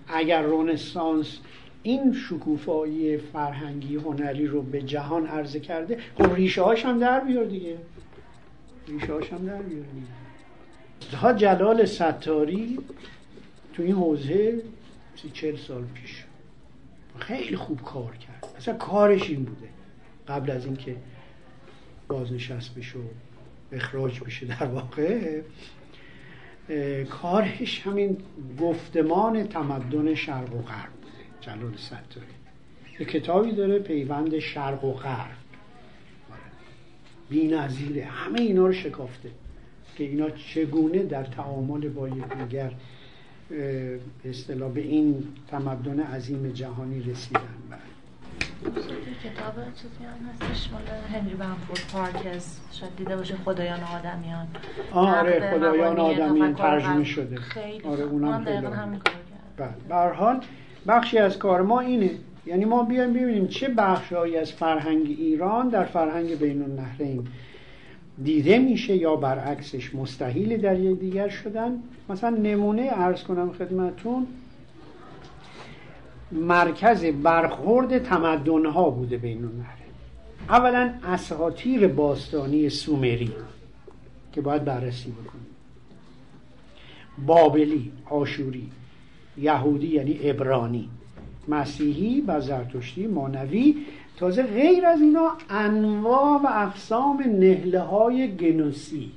اگر 0.08 0.42
رونسانس 0.42 1.38
این 1.82 2.12
شکوفایی 2.12 3.18
فرهنگی 3.18 3.96
هنری 3.96 4.46
رو 4.46 4.62
به 4.62 4.82
جهان 4.82 5.26
عرضه 5.26 5.60
کرده 5.60 5.98
خب 6.18 6.34
ریشه 6.34 6.62
هاش 6.62 6.84
هم 6.84 6.98
در 6.98 7.20
بیار 7.20 7.44
دیگه. 7.44 7.76
ریشه 8.88 9.12
هاش 9.12 9.32
هم 9.32 9.46
در 9.46 9.62
بیار 9.62 9.84
دیگه. 9.94 11.38
جلال 11.38 11.84
ستاری 11.84 12.78
تو 13.74 13.82
این 13.82 13.94
حوزه 13.94 14.62
سی 15.22 15.30
چل 15.30 15.56
سال 15.56 15.84
پیش 15.94 16.24
خیلی 17.18 17.56
خوب 17.56 17.82
کار 17.82 18.16
کرد. 18.16 18.33
اصلا 18.64 18.74
کارش 18.74 19.30
این 19.30 19.44
بوده. 19.44 19.68
قبل 20.28 20.50
از 20.50 20.64
اینکه 20.64 20.96
بازنشست 22.08 22.74
بشه 22.74 22.98
و 22.98 23.02
اخراج 23.72 24.20
بشه 24.20 24.46
در 24.46 24.66
واقع 24.66 25.40
کارش 27.10 27.80
همین 27.86 28.16
گفتمان 28.60 29.46
تمدن 29.46 30.14
شرق 30.14 30.54
و 30.54 30.62
غرب 30.62 30.92
بوده 31.02 31.12
جلال 31.40 31.76
ستاری 31.76 32.26
یه 33.00 33.06
کتابی 33.06 33.52
داره 33.52 33.78
پیوند 33.78 34.38
شرق 34.38 34.84
و 34.84 34.92
غرب. 34.92 35.36
بی 37.30 37.48
نظیره 37.48 38.04
همه 38.04 38.40
اینا 38.40 38.66
رو 38.66 38.72
شکافته. 38.72 39.30
که 39.96 40.04
اینا 40.04 40.30
چگونه 40.30 41.02
در 41.02 41.24
تعامل 41.24 41.88
با 41.88 42.08
یکدیگر 42.08 42.72
اصطلاح 44.24 44.72
به 44.72 44.80
این 44.80 45.24
تمدن 45.48 46.00
عظیم 46.00 46.52
جهانی 46.52 47.02
رسیدن. 47.02 47.40
بله. 47.70 47.93
کتاب 48.64 49.54
چیزی 49.74 50.04
هم 50.04 50.46
هستش 50.48 50.70
مال 50.72 50.82
هنری 51.12 51.34
بنفورد 51.34 51.80
پارکس 51.92 52.60
شاید 52.72 52.96
دیده 52.96 53.16
باشه 53.16 53.36
خدایان 53.44 53.80
آدمیان. 53.80 54.46
آره 54.92 55.50
خدایان 55.54 55.98
آدمیان 55.98 56.54
ترجمه 56.54 57.04
شده. 57.04 57.36
خیلی 57.36 57.84
آره 57.84 58.04
اونم 58.04 58.44
خیلی 58.44 58.66
همین 58.66 59.00
کار 59.58 59.68
بله 59.88 60.12
حال 60.12 60.40
بخشی 60.88 61.18
از 61.18 61.38
کار 61.38 61.62
ما 61.62 61.80
اینه. 61.80 62.10
یعنی 62.46 62.64
ما 62.64 62.82
بیایم 62.82 63.12
ببینیم 63.12 63.46
چه 63.46 63.68
بخشهایی 63.68 64.36
از 64.36 64.52
فرهنگ 64.52 65.06
ایران 65.06 65.68
در 65.68 65.84
فرهنگ 65.84 66.38
بین 66.38 66.62
النهرین 66.62 67.28
دیده 68.24 68.58
میشه 68.58 68.96
یا 68.96 69.16
برعکسش 69.16 69.94
مستحیل 69.94 70.60
در 70.60 70.80
یک 70.80 71.00
دیگر 71.00 71.28
شدن. 71.28 71.82
مثلا 72.08 72.30
نمونه 72.30 72.90
ارز 72.92 73.22
کنم 73.22 73.52
خدمتون. 73.52 74.26
مرکز 76.32 77.04
برخورد 77.04 77.98
تمدن 77.98 78.66
ها 78.66 78.90
بوده 78.90 79.16
بین 79.16 79.44
النهرین 79.44 79.84
اولا 80.48 80.94
اساطیر 81.04 81.88
باستانی 81.88 82.68
سومری 82.68 83.32
که 84.32 84.40
باید 84.40 84.64
بررسی 84.64 85.10
بکنیم. 85.10 85.46
بابلی 87.26 87.92
آشوری 88.10 88.70
یهودی 89.38 89.86
یعنی 89.86 90.18
ابرانی 90.22 90.88
مسیحی 91.48 92.20
و 92.20 92.40
زرتشتی 92.40 93.06
مانوی 93.06 93.76
تازه 94.16 94.42
غیر 94.42 94.86
از 94.86 95.00
اینا 95.00 95.32
انواع 95.50 96.42
و 96.42 96.46
اقسام 96.46 97.20
نهله 97.20 97.80
های 97.80 98.36
گنوسی 98.36 99.12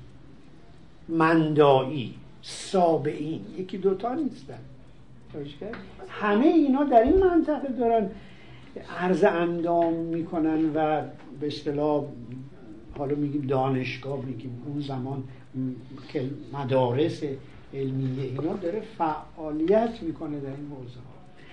مندایی 1.09 2.13
سابعین 2.41 3.41
یکی 3.57 3.77
دوتا 3.77 4.13
نیستن. 4.13 4.59
همه 6.09 6.45
اینا 6.45 6.83
در 6.83 7.03
این 7.03 7.17
منطقه 7.17 7.67
دارن 7.67 8.09
عرض 8.99 9.23
اندام 9.23 9.93
می‌کنن 9.93 10.65
و 10.75 11.01
به 11.39 11.47
اصطلاح 11.47 12.05
حالا 12.97 13.15
میگیم 13.15 13.41
دانشگاه 13.41 14.25
میگیم 14.25 14.63
اون 14.65 14.81
زمان 14.81 15.23
که 16.13 16.29
مدارس 16.53 17.23
علمیه 17.73 18.23
اینا 18.23 18.53
داره 18.53 18.81
فعالیت 18.97 20.01
می‌کنه 20.01 20.39
در 20.39 20.47
این 20.47 20.71
حوزه 20.77 20.99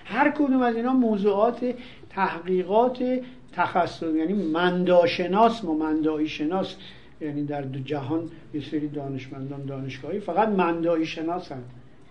هر 0.04 0.30
کدوم 0.30 0.62
از 0.62 0.76
اینا 0.76 0.92
موضوعات 0.92 1.74
تحقیقات 2.10 3.20
تخصص 3.52 4.02
یعنی 4.02 4.32
منداشناس 4.32 5.64
و 5.64 5.74
مندایی 5.74 6.28
شناس 6.28 6.76
یعنی 7.20 7.44
در 7.44 7.62
دو 7.62 7.78
جهان 7.78 8.30
یه 8.54 8.60
سری 8.60 8.88
دانشمندان 8.88 9.64
دانشگاهی 9.64 10.20
فقط 10.20 10.48
مندایی 10.48 11.06
شناسن 11.06 11.62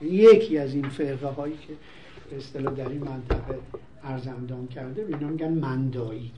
یکی 0.04 0.58
از 0.58 0.74
این 0.74 0.90
فرقه 0.90 1.28
هایی 1.28 1.58
که 1.68 1.74
به 2.30 2.38
اصطلاح 2.38 2.74
در 2.74 2.90
این 2.90 3.04
منطقه 3.04 3.60
ارزندان 4.04 4.68
کرده 4.68 5.02
اینا 5.02 5.28
میگن 5.28 5.54
مندایی. 5.54 6.32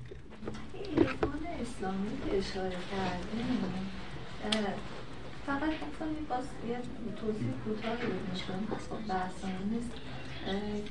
اسلامی 1.62 2.10
که 2.26 2.38
اشاره 2.38 2.70
کردیم 2.92 3.64
اه، 4.44 4.74
فقط 5.46 5.70
یه 5.70 6.28
باز 6.30 6.46
یه 6.70 6.78
توضیح 7.22 7.48
کوتاهی 7.66 8.06
بود 8.06 8.30
میشم 8.32 8.78
خب 8.90 9.08
بحثانه 9.14 9.64
نیست 9.72 9.92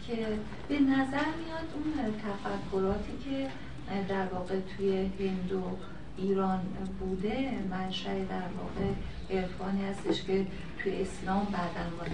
که 0.07 0.17
به 0.69 0.81
نظر 0.81 1.29
میاد 1.41 1.69
اون 1.75 2.15
تفکراتی 2.25 3.13
که 3.25 3.49
در 4.09 4.27
واقع 4.27 4.55
توی 4.77 4.97
هند 4.97 5.53
و 5.53 5.63
ایران 6.17 6.61
بوده 7.01 7.51
منشأ 7.71 8.15
در 8.15 8.49
واقع 8.59 8.93
عرفانی 9.31 9.85
هستش 9.85 10.25
که 10.25 10.47
توی 10.85 11.01
اسلام 11.01 11.44
بعدا 11.44 11.85
ما 11.97 12.05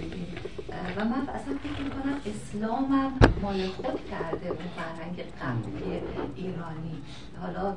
و 0.97 1.05
من 1.05 1.29
اصلا 1.29 1.55
فکر 1.63 1.83
می‌کنم 1.83 2.21
اسلام 2.27 2.85
هم 2.85 3.13
مال 3.43 3.67
خود 3.67 4.11
کرده 4.11 4.49
اون 4.49 4.69
فرهنگ 4.77 5.17
قبلی 5.21 6.01
ایرانی. 6.37 7.03
حالا 7.41 7.77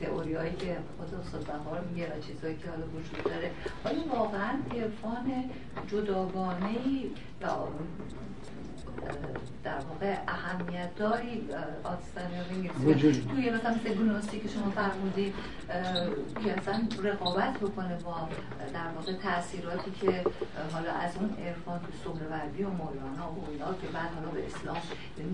تئوری 0.00 0.34
هایی 0.34 0.52
که 0.52 0.76
خود 0.98 1.14
استاد 1.14 1.50
میگه 1.90 2.06
و 2.06 2.20
چیزهایی 2.20 2.56
که 2.56 2.70
حالا 2.70 2.86
وجود 2.86 3.24
داره. 3.24 3.50
آیا 3.84 4.18
واقعا 4.18 4.52
عرفان 4.74 5.50
جداگانه 5.88 6.76
و 7.42 7.46
در 9.64 9.78
واقع 9.78 10.16
اهمیت 10.28 10.94
داری 10.96 11.48
آتستانی 11.84 12.68
وجود. 12.84 13.12
توی 13.30 13.50
مثلا 13.50 13.70
مثل 13.70 13.94
گنوستی 13.94 14.40
که 14.40 14.48
شما 14.48 14.72
که 16.44 16.52
اصلا 16.58 16.88
رقابت 17.02 17.58
بکنه 17.58 17.98
با 18.04 18.28
در 18.72 18.88
واقع 18.94 19.12
تاثیراتی 19.12 19.90
که 20.00 20.24
حالا 20.72 20.92
از 20.92 21.16
اون 21.16 21.30
عرفان 21.46 21.80
تو 21.80 21.86
سهروردی 22.04 22.62
و 22.62 22.70
مولانا 22.70 23.32
و 23.32 23.50
اینا 23.50 23.66
که 23.66 23.86
بعد 23.92 24.10
حالا 24.14 24.28
به 24.28 24.46
اسلام 24.46 24.76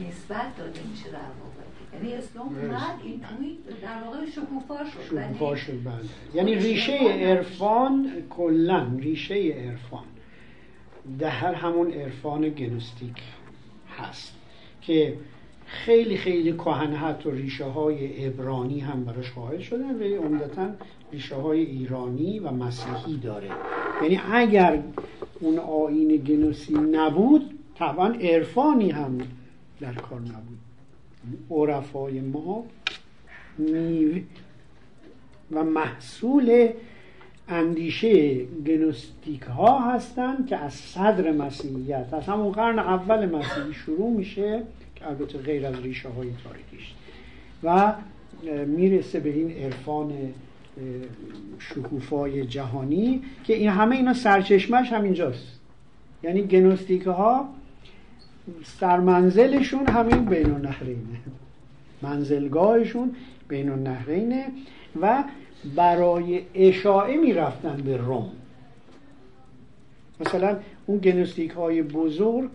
نسبت 0.09 0.57
داده 0.59 0.81
میشه 0.91 1.11
در 1.11 1.19
واقع. 1.19 1.61
یعنی 1.95 2.15
اسلام 2.15 2.47
اومد 2.47 3.01
این 3.03 3.21
توی 3.21 3.59
در 3.83 4.03
واقع 4.05 4.27
شکوفا 4.27 4.85
شد. 4.85 5.01
شکوفا 5.11 5.57
شد 5.57 5.85
بله. 5.85 5.95
یعنی 6.35 6.55
ریشه 6.55 6.99
عرفان 6.99 8.13
کلا 8.31 8.87
ریشه 8.99 9.35
عرفان. 9.35 10.05
در 11.19 11.55
همون 11.55 11.93
عرفان 11.93 12.49
گنوستیک. 12.49 13.17
هست 14.01 14.33
که 14.81 15.17
خیلی 15.67 16.17
خیلی 16.17 16.53
کهن 16.53 16.93
حتی 16.93 17.31
ریشه 17.31 17.65
های 17.65 18.25
عبرانی 18.27 18.81
هم 18.81 19.05
براش 19.05 19.33
قائل 19.33 19.61
شدن 19.61 19.95
و 19.95 20.23
عمدتا 20.23 20.71
ریشه 21.13 21.37
های 21.37 21.61
ایرانی 21.61 22.39
و 22.39 22.51
مسیحی 22.51 23.17
داره. 23.17 23.49
یعنی 24.03 24.21
اگر 24.33 24.83
اون 25.41 25.59
آین 25.59 26.17
گنوسی 26.17 26.75
نبود 26.75 27.59
طبعا 27.75 28.07
عرفانی 28.07 28.91
هم 28.91 29.19
در 29.81 29.95
کار 29.95 30.21
نبود. 30.21 30.59
عرفای 31.51 32.21
ما 32.21 32.65
و 35.53 35.65
محصول 35.65 36.69
اندیشه 37.51 38.45
گنوستیک 38.45 39.43
ها 39.43 39.93
هستند 39.93 40.47
که 40.47 40.57
از 40.57 40.75
صدر 40.75 41.33
مسیحیت 41.33 42.07
از 42.13 42.27
همون 42.27 42.53
قرن 42.53 42.79
اول 42.79 43.27
مسیحی 43.27 43.75
شروع 43.75 44.11
میشه 44.11 44.63
که 44.97 45.09
البته 45.09 45.39
غیر 45.39 45.67
از 45.67 45.83
ریشه 45.83 46.09
های 46.09 46.29
تاریخیش. 46.45 46.95
و 47.63 47.93
می‌رسه 48.67 49.21
به 49.21 49.31
این 49.31 49.51
عرفان 49.51 50.13
شکوفای 51.59 52.47
جهانی 52.47 53.23
که 53.45 53.57
این 53.57 53.69
همه 53.69 53.97
اینا 53.97 54.15
سرچشمش 54.15 54.93
همینجاست. 54.93 55.61
یعنی 56.23 56.43
گنوستیک 56.43 57.03
ها 57.03 57.49
سرمنزلشون 58.65 59.87
همین 59.87 60.25
بین 60.25 60.51
النهرینه. 60.51 61.21
منزلگاهشون 62.03 63.15
بین 63.49 63.69
النهرینه 63.69 64.47
و 65.01 65.25
برای 65.77 66.43
اشاعه 66.55 67.17
می‌رفتن 67.17 67.77
به 67.77 67.97
روم. 67.97 68.31
مثلا 70.21 70.59
اون 70.87 70.99
گنوستیک 70.99 71.51
های 71.51 71.83
بزرگ 71.83 72.51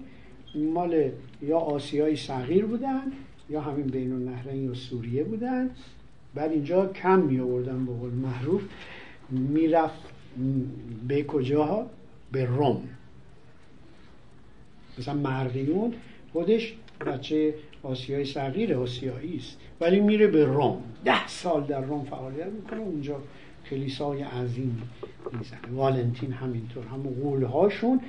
مال 0.55 1.11
یا 1.41 1.57
آسیای 1.57 2.15
صغیر 2.15 2.65
بودن 2.65 3.11
یا 3.49 3.61
همین 3.61 3.85
بین 3.85 4.11
النهرین 4.11 4.65
یا 4.65 4.73
سوریه 4.73 5.23
بودن. 5.23 5.69
بعد 6.35 6.51
اینجا 6.51 6.85
کم 6.85 7.19
می 7.19 7.39
آوردن 7.39 7.85
به 7.85 7.91
قول 7.91 8.11
معروف. 8.11 8.61
می‌رفت 9.29 10.03
به 11.07 11.23
کجا 11.23 11.85
به 12.31 12.45
روم. 12.45 12.83
مثلا 14.99 15.13
مرقیون 15.13 15.93
خودش 16.33 16.73
بچه 17.05 17.53
آسیای 17.83 18.25
صغیر 18.25 18.75
آسیایی 18.75 19.37
است. 19.37 19.57
ولی 19.81 19.99
میره 19.99 20.27
به 20.27 20.45
روم. 20.45 20.77
ده 21.05 21.27
سال 21.27 21.63
در 21.63 21.81
روم 21.81 22.03
فعالیت 22.03 22.45
می‌کنه 22.45 22.79
اونجا 22.79 23.15
کلیسای 23.69 24.21
عظیم 24.21 24.81
می‌زنه. 25.39 25.59
والنتین 25.75 26.31
همینطور 26.31 26.83
همون 26.83 27.13
قولهاشون. 27.13 27.99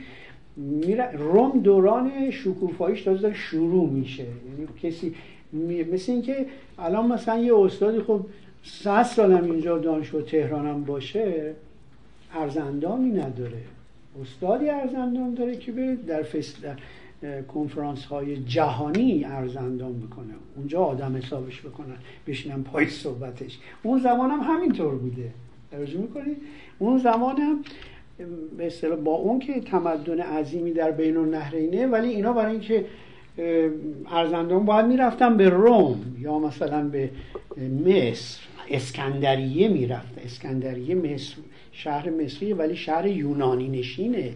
میره 0.57 1.13
روم 1.13 1.61
دوران 1.61 2.31
شکوفاییش 2.31 3.03
تازه 3.03 3.23
داره 3.23 3.35
شروع 3.35 3.91
میشه. 3.91 4.23
یعنی 4.23 4.69
کسی 4.83 5.15
می- 5.53 5.85
مثل 5.85 6.13
اینکه 6.13 6.47
الان 6.79 7.07
مثلا 7.07 7.39
یه 7.39 7.57
استادی 7.57 8.01
خب 8.01 8.21
صد 8.63 9.03
سالم 9.03 9.45
اینجا 9.51 9.79
دانشگاه 9.79 10.23
تهرانم 10.23 10.85
باشه 10.85 11.55
ارزندامی 12.35 13.11
نداره. 13.11 13.63
استادی 14.23 14.69
ارزندان 14.69 15.35
داره 15.35 15.57
که 15.57 15.73
بره 15.73 15.97
در, 15.97 16.21
اه، 16.21 16.77
کنفرانس 17.49 18.05
های 18.05 18.37
جهانی 18.37 19.25
ارزندان 19.25 19.93
می‌کنه. 19.93 20.35
اونجا 20.57 20.81
آدم 20.81 21.17
حسابش 21.17 21.61
بکنن 21.61 21.97
بشینن 22.27 22.63
پای 22.63 22.89
صحبتش. 22.89 23.59
اون 23.83 24.01
زمان 24.01 24.31
هم 24.31 24.41
همینطور 24.41 24.95
بوده. 24.95 25.31
توجه 25.71 25.99
می‌کنید؟ 25.99 26.37
اون 26.79 26.99
زمان 26.99 27.37
هم 27.37 27.65
به 28.57 28.67
اصطلاح 28.67 28.99
با 28.99 29.13
اون 29.13 29.39
که 29.39 29.61
تمدن 29.61 30.21
عظیمی 30.21 30.73
در 30.73 30.91
بین 30.91 31.17
النهرینه 31.17 31.87
ولی 31.87 32.09
اینا 32.09 32.33
برای 32.33 32.53
اینکه 32.53 32.85
ارزندان 34.11 34.65
باید 34.65 34.87
می‌رفتن 34.87 35.37
به 35.37 35.49
روم 35.49 36.17
یا 36.21 36.39
مثلا 36.39 36.89
به 36.89 37.11
مصر. 37.87 38.41
اسکندریه 38.71 39.69
می‌رفت. 39.69 40.19
اسکندریه 40.25 40.95
مصر 40.95 41.37
شهر 41.73 42.11
مصریه 42.11 42.55
ولی 42.55 42.77
شهر 42.77 43.07
یونانی 43.07 43.69
نشینه؟ 43.69 44.33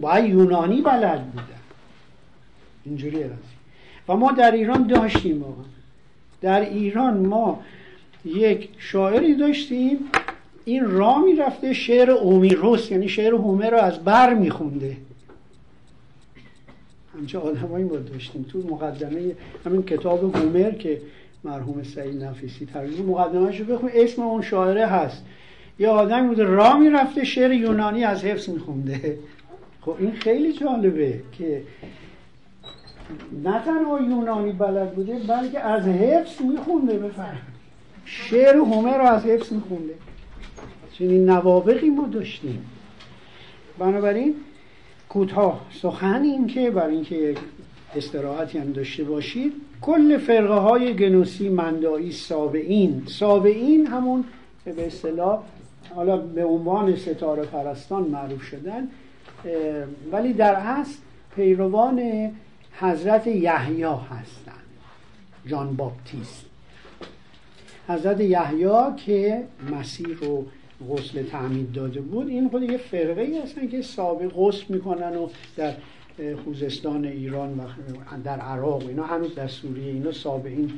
باید 0.00 0.24
یونانی 0.24 0.82
بلد 0.82 1.26
بودن. 1.26 1.55
اینجوری 2.86 3.22
هست 3.22 3.32
و 4.08 4.16
ما 4.16 4.32
در 4.32 4.50
ایران 4.50 4.86
داشتیم 4.86 5.42
واقعا 5.42 5.64
در 6.40 6.60
ایران 6.60 7.26
ما 7.26 7.62
یک 8.24 8.68
شاعری 8.78 9.34
داشتیم 9.34 9.98
این 10.64 10.84
را 10.84 11.18
می‌رفته 11.18 11.72
شعر 11.72 12.10
اومیروس 12.10 12.90
یعنی 12.90 13.08
شعر 13.08 13.34
هومر 13.34 13.70
رو 13.70 13.78
از 13.78 14.04
بر 14.04 14.34
میخونده. 14.34 14.96
همچه 17.18 17.38
آدمایی 17.38 17.84
ما 17.84 17.96
داشتیم 17.96 18.46
تو 18.52 18.58
مقدمه 18.58 19.32
همین 19.66 19.82
کتاب 19.82 20.36
هومر 20.36 20.70
که 20.70 21.00
مرحوم 21.44 21.82
سعید 21.82 22.24
نفیسی 22.24 22.66
ترجمه 22.66 23.06
مقدمهش 23.06 23.60
رو 23.60 23.66
بخون. 23.66 23.90
اسم 23.94 24.22
اون 24.22 24.42
شاعره 24.42 24.86
هست. 24.86 25.24
یه 25.78 25.88
آدمی 25.88 26.28
بوده 26.28 26.44
را 26.44 26.78
می‌رفته 26.78 27.24
شعر 27.24 27.52
یونانی 27.52 28.04
از 28.04 28.24
حفظ 28.24 28.48
میخونده. 28.48 29.18
خب 29.80 29.94
این 29.98 30.12
خیلی 30.12 30.52
جالبه 30.52 31.20
که 31.38 31.62
نه 33.44 33.64
تنها 33.64 34.00
یونانی 34.00 34.52
بلد 34.52 34.94
بوده 34.94 35.18
بلکه 35.28 35.60
از 35.60 35.86
حفظ 35.88 36.42
میخونده 36.42 36.98
بفرم 36.98 37.42
شعر 38.04 38.56
هومر 38.56 38.98
رو 38.98 39.04
از 39.04 39.24
حفظ 39.24 39.52
میخونده. 39.52 39.94
چنین 40.92 41.30
نوابقی 41.30 41.90
ما 41.90 42.08
داشتیم. 42.08 42.66
بنابراین 43.78 44.34
کوتاه. 45.08 45.60
سخن 45.82 46.22
این 46.22 46.46
که 46.46 46.70
برای 46.70 46.94
اینکه 46.94 47.34
استراحتی 47.96 48.58
هم 48.58 48.72
داشته 48.72 49.04
باشید 49.04 49.52
کل 49.80 50.18
فرقه 50.18 50.54
های 50.54 50.94
گنوسی 50.94 51.48
مندایی 51.48 52.12
سابعین. 52.12 53.02
سابعین 53.06 53.86
همون 53.86 54.24
به 54.64 54.86
اصطلاح 54.86 55.42
حالا 55.94 56.16
به 56.16 56.44
عنوان 56.44 56.96
ستاره 56.96 57.42
پرستان 57.42 58.02
معروف 58.02 58.42
شدن 58.42 58.88
ولی 60.12 60.32
در 60.32 60.54
اصل 60.54 60.98
پیروان 61.36 62.30
حضرت 62.80 63.26
یحیی 63.26 63.82
هستند 63.82 64.66
جان 65.46 65.76
باپتیست. 65.76 66.46
حضرت 67.88 68.20
یحیی 68.20 68.68
که 68.96 69.44
مسیح 69.72 70.16
رو 70.20 70.46
غسل 70.90 71.22
تعمید 71.22 71.72
داده 71.72 72.00
بود 72.00 72.28
این 72.28 72.48
خود 72.48 72.62
یه 72.62 72.76
فرقه 72.76 73.20
ای 73.20 73.38
هستن 73.38 73.68
که 73.68 73.82
سابق 73.82 74.32
غسل 74.36 74.64
می‌کنن 74.68 75.16
و 75.16 75.28
در 75.56 75.74
خوزستان 76.44 77.04
ایران 77.04 77.58
و 77.58 77.62
در 78.24 78.38
عراق 78.40 78.86
اینا 78.86 79.06
هنوز 79.06 79.34
در 79.34 79.48
سوریه 79.48 79.92
اینا 79.92 80.12
سابقین 80.12 80.72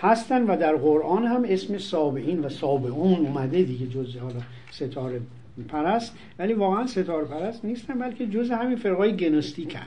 هستن 0.00 0.42
و 0.42 0.56
در 0.56 0.76
قرآن 0.76 1.26
هم 1.26 1.44
اسم 1.48 1.78
سابعین 1.78 2.40
و 2.40 2.48
سابعون 2.48 3.26
اومده 3.26 3.62
دیگه 3.62 3.86
جز 3.86 4.16
حالا 4.16 4.40
ستاره 4.70 5.20
پرست 5.68 6.16
ولی 6.38 6.52
واقعا 6.52 6.86
ستاره 6.86 7.24
پرست 7.24 7.64
نیستن 7.64 7.98
بلکه 7.98 8.26
جز 8.26 8.50
همین 8.50 8.76
فرقای 8.76 9.16
گنوستیکن 9.16 9.86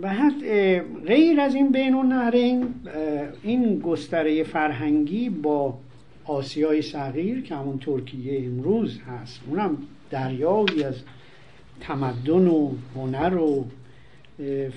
و 0.00 0.30
غیر 1.06 1.40
از 1.40 1.54
این 1.54 1.72
بین 1.72 1.94
النهرین 1.94 2.74
این 3.42 3.78
گستره 3.78 4.42
فرهنگی 4.42 5.30
با 5.30 5.78
آسیای 6.24 6.82
صغیر 6.82 7.42
که 7.42 7.54
همون 7.54 7.78
ترکیه 7.78 8.46
امروز 8.46 9.00
هست 9.00 9.40
اونم 9.46 9.78
دریایی 10.10 10.84
از 10.84 10.94
تمدن 11.80 12.46
و 12.46 12.70
هنر 12.94 13.36
و 13.36 13.64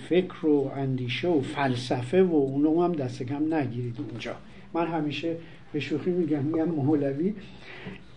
فکر 0.10 0.46
و 0.46 0.72
اندیشه 0.76 1.28
و 1.28 1.42
فلسفه 1.42 2.24
و 2.24 2.34
اونو 2.34 2.84
هم 2.84 2.94
دست 2.94 3.24
کم 3.24 3.54
نگیرید 3.54 3.96
اونجا. 4.10 4.36
من 4.74 4.88
همیشه 4.88 5.36
به 5.74 5.80
شوخی 5.80 6.10
میگم 6.10 6.44
میگم 6.44 6.66
مولوی 6.66 7.34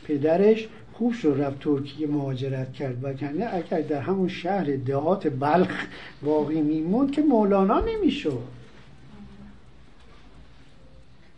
پدرش 0.05 0.69
خوب 0.99 1.13
شد 1.13 1.37
رفت 1.39 1.61
ترکیه 1.61 2.07
مهاجرت 2.07 2.73
کرد. 2.73 3.05
و 3.05 3.13
کنه 3.13 3.49
اگر 3.53 3.81
در 3.81 4.01
همون 4.01 4.29
شهر 4.29 4.77
دهات 4.77 5.29
بلخ 5.29 5.87
باقی 6.23 6.61
میموند 6.61 7.13
که 7.13 7.23
مولانا 7.23 7.81
نمی‌شد. 7.81 8.43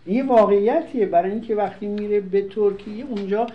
این 0.06 0.28
واقعیتیه 0.28 1.06
برای 1.06 1.30
اینکه 1.30 1.54
وقتی 1.54 1.86
میره 1.86 2.20
به 2.20 2.42
ترکیه 2.42 3.04
اونجا 3.04 3.46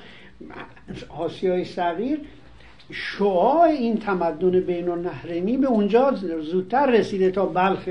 آسیای 1.10 1.66
صغیر 1.66 2.20
شعاع 2.92 3.62
این 3.62 3.98
تمدن 3.98 4.60
بین 4.60 4.90
النهرینی 4.90 5.58
به 5.58 5.68
اونجا 5.68 6.12
زودتر 6.42 6.92
رسیده 6.92 7.32
تا 7.32 7.46
بلخ 7.46 7.90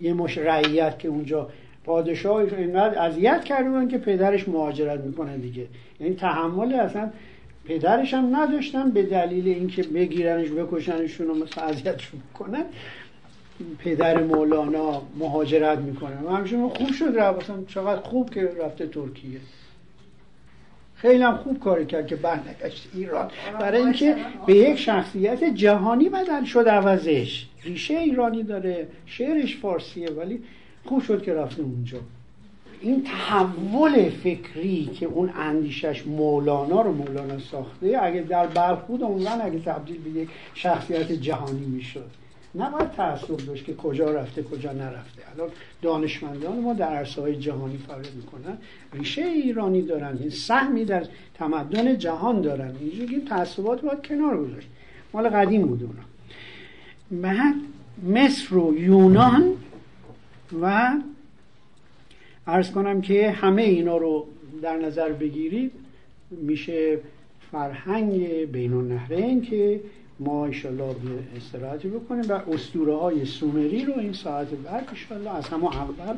یه 0.00 0.12
مش 0.12 0.38
رعیت 0.38 0.98
که 0.98 1.08
اونجا 1.08 1.48
پادشاه 1.84 2.36
اینقدر 2.36 2.98
اذیت 2.98 3.44
کرده 3.44 3.88
که 3.88 3.98
پدرش 3.98 4.48
مهاجرت 4.48 5.00
می‌کنه 5.00 5.36
دیگه. 5.36 5.66
یعنی 6.00 6.14
تحمل 6.14 6.74
اصلا 6.74 7.10
پدرش 7.64 8.14
هم 8.14 8.36
نداشتن 8.36 8.90
به 8.90 9.02
دلیل 9.02 9.48
اینکه 9.48 9.82
بگیرنش 9.82 10.48
بکشنشون 10.50 11.30
و 11.30 11.34
مثلا 11.34 11.74
کنن. 12.34 12.64
پدر 13.78 14.22
مولانا 14.22 15.02
مهاجرت 15.18 15.78
می‌کنه. 15.78 16.22
و 16.24 16.28
همشون 16.28 16.68
خوب 16.68 16.92
شد 16.92 17.12
رفت. 17.16 17.68
چقدر 17.68 18.00
خوب 18.00 18.30
که 18.30 18.50
رفته 18.64 18.86
ترکیه. 18.86 19.40
خیلی 20.94 21.22
هم 21.22 21.36
خوب 21.36 21.60
کاری 21.60 21.86
کرد 21.86 22.06
که 22.06 22.16
برنگشت 22.16 22.88
ایران. 22.94 23.30
برای 23.60 23.82
اینکه 23.82 24.16
به 24.46 24.54
یک 24.54 24.76
شخصیت 24.76 25.44
جهانی 25.44 26.08
بدل 26.08 26.44
شد 26.44 26.68
عوضش. 26.68 27.46
ریشه 27.64 27.94
ایرانی 27.94 28.42
داره 28.42 28.88
شعرش 29.06 29.56
فارسیه 29.56 30.10
ولی 30.10 30.42
خوب 30.84 31.02
شد 31.02 31.22
که 31.22 31.34
رفته 31.34 31.62
اونجا. 31.62 31.98
این 32.80 33.04
تحول 33.04 34.10
فکری 34.10 34.84
که 34.84 35.06
اون 35.06 35.30
اندیشش 35.36 36.06
مولانا 36.06 36.82
رو 36.82 36.92
مولانا 36.92 37.38
ساخته 37.38 37.98
اگه 38.02 38.20
در 38.20 38.46
بلخ 38.46 38.78
بود 38.78 39.02
عمران 39.02 39.40
اگه 39.40 39.58
تبدیل 39.58 39.98
به 39.98 40.20
یک 40.20 40.28
شخصیت 40.54 41.12
جهانی 41.12 41.66
می‌شد 41.66 42.10
نباید 42.54 42.90
تعصب 42.90 43.36
داشت 43.36 43.64
که 43.64 43.74
کجا 43.74 44.10
رفته 44.10 44.42
کجا 44.42 44.72
نرفته. 44.72 45.22
الان 45.34 45.50
دانشمندان 45.82 46.60
ما 46.60 46.74
در 46.74 46.88
عرصه 46.88 47.20
های 47.20 47.36
جهانی 47.36 47.78
فعالیت 47.78 48.12
می‌کنن. 48.14 48.58
ریشه 48.92 49.22
ایرانی 49.22 49.82
دارن 49.82 50.18
این 50.20 50.30
سهمی 50.30 50.84
در 50.84 51.04
تمدن 51.34 51.98
جهان 51.98 52.40
دارن. 52.40 52.72
اینجوری 52.80 53.14
این 53.14 53.24
تعصبات 53.24 53.80
باید 53.80 54.06
کنار 54.06 54.44
گذاشت. 54.44 54.68
مال 55.12 55.28
قدیم 55.28 55.66
بود 55.66 55.82
اونا. 55.82 56.02
بعد 57.22 57.54
مصر 58.08 58.54
و 58.54 58.78
یونان 58.78 59.52
و 60.62 60.92
ارز 62.48 62.70
کنم 62.70 63.00
که 63.00 63.30
همه 63.30 63.62
اینا 63.62 63.96
رو 63.96 64.26
در 64.62 64.76
نظر 64.76 65.12
بگیرید. 65.12 65.72
میشه 66.30 66.98
فرهنگ 67.52 68.26
بین 68.52 68.72
النهرین 68.72 69.42
که 69.42 69.80
ما 70.20 70.46
ایشالله 70.46 70.94
به 70.94 71.36
استراحتی 71.36 71.88
بکنیم 71.88 72.24
و 72.28 72.32
اسطوره 72.32 72.96
های 72.96 73.24
سومری 73.24 73.84
رو 73.84 73.98
این 73.98 74.12
ساعت 74.12 74.48
بعد 74.48 74.88
ایشالله 74.92 75.36
از 75.36 75.48
همه 75.48 75.76
اول 75.76 76.16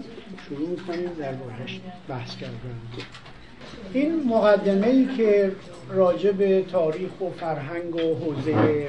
شروع 0.48 0.68
می‌کنیم 0.68 1.10
در 1.18 1.32
بارش 1.32 1.80
بحث 2.08 2.36
کردن. 2.36 2.54
این 3.92 4.22
مقدمه 4.28 4.86
ای 4.86 5.06
که 5.16 5.52
راجع 5.90 6.32
به 6.32 6.62
تاریخ 6.62 7.20
و 7.20 7.30
فرهنگ 7.30 7.94
و 7.94 8.14
حوزه 8.14 8.88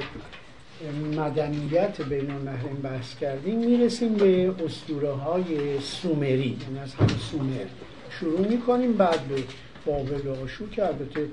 مدنیت 1.17 2.01
بین 2.01 2.31
النهرین 2.31 2.75
بحث 2.83 3.15
کردیم 3.15 3.57
می‌رسیم 3.59 4.13
به 4.13 4.49
اسطوره 4.65 5.11
های 5.11 5.79
سومری. 5.79 6.57
یعنی 6.61 6.79
از 6.83 6.93
همه 6.93 7.17
سومر. 7.31 7.65
شروع 8.09 8.47
می‌کنیم 8.47 8.93
بعد 8.93 9.21
به 9.21 9.43
بابل 9.85 10.27
و 10.27 10.43
آشور 10.43 10.69
که 10.69 10.85
البته 10.85 11.27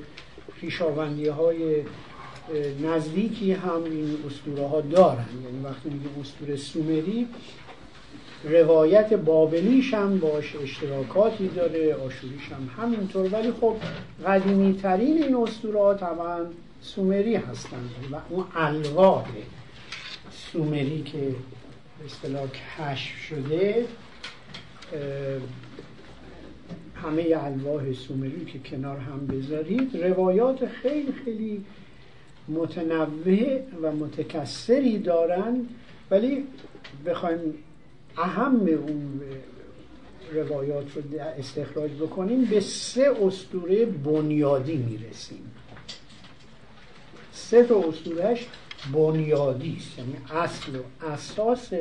خویشاوندی 0.60 1.28
های 1.28 1.82
نزدیکی 2.82 3.52
هم 3.52 3.84
این 3.84 4.16
اسطوره 4.26 4.68
ها 4.68 4.80
دارن. 4.80 5.26
یعنی 5.44 5.64
وقتی 5.64 5.88
میگه 5.90 6.08
اسطوره 6.20 6.56
سومری 6.56 7.28
روایت 8.44 9.14
بابلیش 9.14 9.94
هم 9.94 10.18
باش 10.18 10.56
اشتراکاتی 10.62 11.48
داره 11.48 11.94
آشوریش 11.94 12.48
هم 12.52 12.84
همینطور. 12.84 13.28
ولی 13.34 13.52
خب 13.60 13.76
قدیمی 14.26 14.74
ترین 14.82 15.22
این 15.22 15.36
اسطوره 15.36 15.78
ها 15.80 15.94
طبعا 15.94 16.38
سومری 16.80 17.34
هستند 17.36 17.90
و 18.12 18.16
اون 18.28 18.44
الواح 18.55 19.26
سومری 20.30 21.02
که 21.02 21.18
به 21.18 22.05
اصطلاح 22.06 22.46
کشف 22.78 23.16
شده 23.16 23.86
همه 26.94 27.34
الواح 27.36 27.92
سومری 27.92 28.44
که 28.44 28.59
کنار 28.59 28.96
هم 28.96 29.26
بذارید 29.26 30.05
روایات 30.05 30.66
خیلی 30.66 31.12
خیلی 31.24 31.64
متنوع 32.48 33.60
و 33.82 33.92
متکثری 33.92 34.98
دارن 34.98 35.66
ولی 36.10 36.46
بخوایم 37.06 37.55
اهم 38.18 38.66
اون 38.66 39.20
روایات 40.32 40.96
رو 40.96 41.02
استخراج 41.38 41.90
بکنیم 41.90 42.44
به 42.44 42.60
سه 42.60 43.16
اسطوره 43.22 43.84
بنیادی 43.86 44.76
می‌رسیم. 44.76 45.47
سه 47.39 47.65
تا 47.65 47.85
اسطورهش 47.89 48.47
بنیادی 48.93 49.77
است. 49.81 49.98
یعنی 49.98 50.16
اصل 50.44 50.77
و 50.77 51.06
اساس 51.12 51.73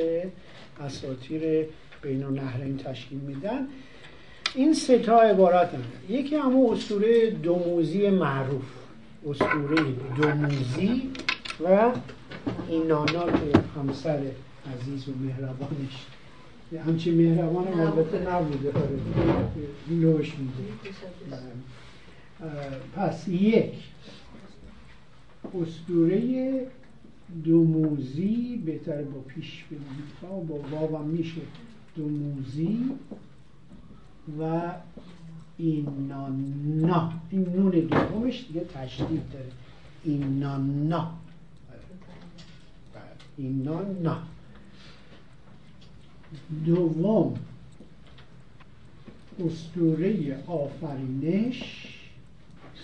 اساطیر 0.80 1.66
بین 2.02 2.24
النهرین 2.24 2.76
تشکیل 2.76 3.18
میدن. 3.18 3.66
این 4.54 4.74
سه 4.74 4.98
تا 4.98 5.20
عبارت 5.20 5.74
هم. 5.74 5.82
یکی 6.08 6.36
همون 6.36 6.76
اسطوره 6.76 7.30
دوموزی 7.30 8.10
معروف. 8.10 8.62
اسطوره 9.30 9.82
دوموزی 10.16 11.10
و 11.64 11.90
اینانا 12.68 13.24
که 13.26 13.58
همسر 13.76 14.20
عزیز 14.74 15.08
و 15.08 15.12
مهربانش. 15.20 16.06
همچین 16.86 17.14
مهربان 17.14 17.68
هم 17.68 17.80
البته 17.80 18.18
نبوده. 18.18 18.68
آره. 18.68 18.98
لوش 19.90 20.32
میده. 20.38 20.72
پس 22.96 23.28
یک. 23.28 23.72
اسطوره 25.54 26.66
دوموزی 27.44 28.62
بهتر 28.66 29.02
با 29.02 29.20
پیش 29.20 29.64
بگیم 29.64 30.46
با 30.48 30.58
واو 30.70 31.04
میشه 31.04 31.40
دوموزی 31.96 32.90
و 34.40 34.72
اینانا. 35.58 37.12
این 37.30 37.48
نون 37.48 37.70
دومش 37.70 38.44
دیگه 38.48 38.64
تشدید 38.74 39.22
داره. 39.32 39.52
اینانا. 40.04 41.10
اینانا. 43.36 44.18
دوم 46.66 47.34
استوره 49.46 50.38
آفرینش 50.46 51.86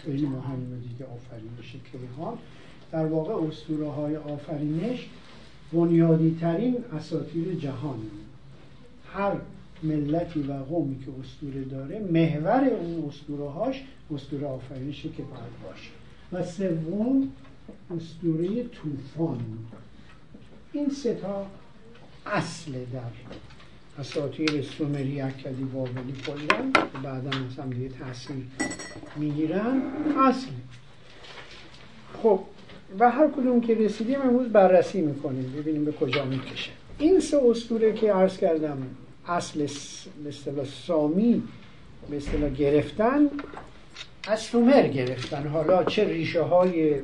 خیلی 0.04 0.26
مهمه 0.26 0.78
دیگه 0.88 1.04
آفرینش 1.04 1.76
کیهان. 1.92 2.38
در 2.92 3.06
واقع 3.06 3.46
اسطوره 3.48 3.90
های 3.90 4.16
آفرینش 4.16 5.08
بنیادی 5.72 6.38
ترین 6.40 6.76
اساطیر 6.92 7.54
جهان. 7.54 7.98
هر 9.12 9.36
ملتی 9.82 10.42
و 10.42 10.52
قومی 10.52 10.98
که 10.98 11.10
اسطوره 11.20 11.64
داره 11.64 11.98
محور 11.98 12.64
اون 12.64 13.08
اسطوره 13.08 13.50
هاش 13.50 13.82
اسطوره 14.14 14.46
آفرینشه 14.46 15.08
که 15.08 15.22
باید 15.22 15.62
باشه. 15.64 15.90
و 16.32 16.50
سوم 16.50 17.32
اسطوره 17.96 18.64
طوفان. 18.64 19.40
این 20.72 20.90
سه 20.90 21.14
تا 21.14 21.46
اصل 22.26 22.72
در 22.72 23.00
اساطیر 23.98 24.62
سومری 24.62 25.20
اکدی 25.20 25.64
بابلی 25.64 26.14
کلا 26.26 26.70
بعدا 27.02 27.30
مثلا 27.38 27.66
دیگه 27.66 27.88
تاثیر 27.88 28.36
می‌گیرن. 29.16 29.82
اصل. 30.28 30.46
خب 32.22 32.40
و 32.98 33.10
هر 33.10 33.28
کدوم 33.28 33.60
که 33.60 33.74
رسیدیم 33.74 34.20
امروز 34.20 34.48
بررسی 34.48 35.00
می‌کنیم 35.00 35.54
ببینیم 35.58 35.84
به 35.84 35.92
کجا 35.92 36.24
می‌کشه. 36.24 36.70
این 36.98 37.20
سه 37.20 37.40
اسطوره 37.50 37.92
که 37.92 38.12
عرض 38.12 38.36
کردم 38.36 38.78
اصل 39.26 39.62
مثل 40.26 40.64
سامی 40.86 41.42
اصطلاح 42.12 42.50
گرفتن 42.50 43.28
از 44.28 44.40
سومر 44.40 44.88
گرفتن. 44.88 45.46
حالا 45.46 45.84
چه 45.84 46.04
ریشه 46.04 46.42
های 46.42 47.00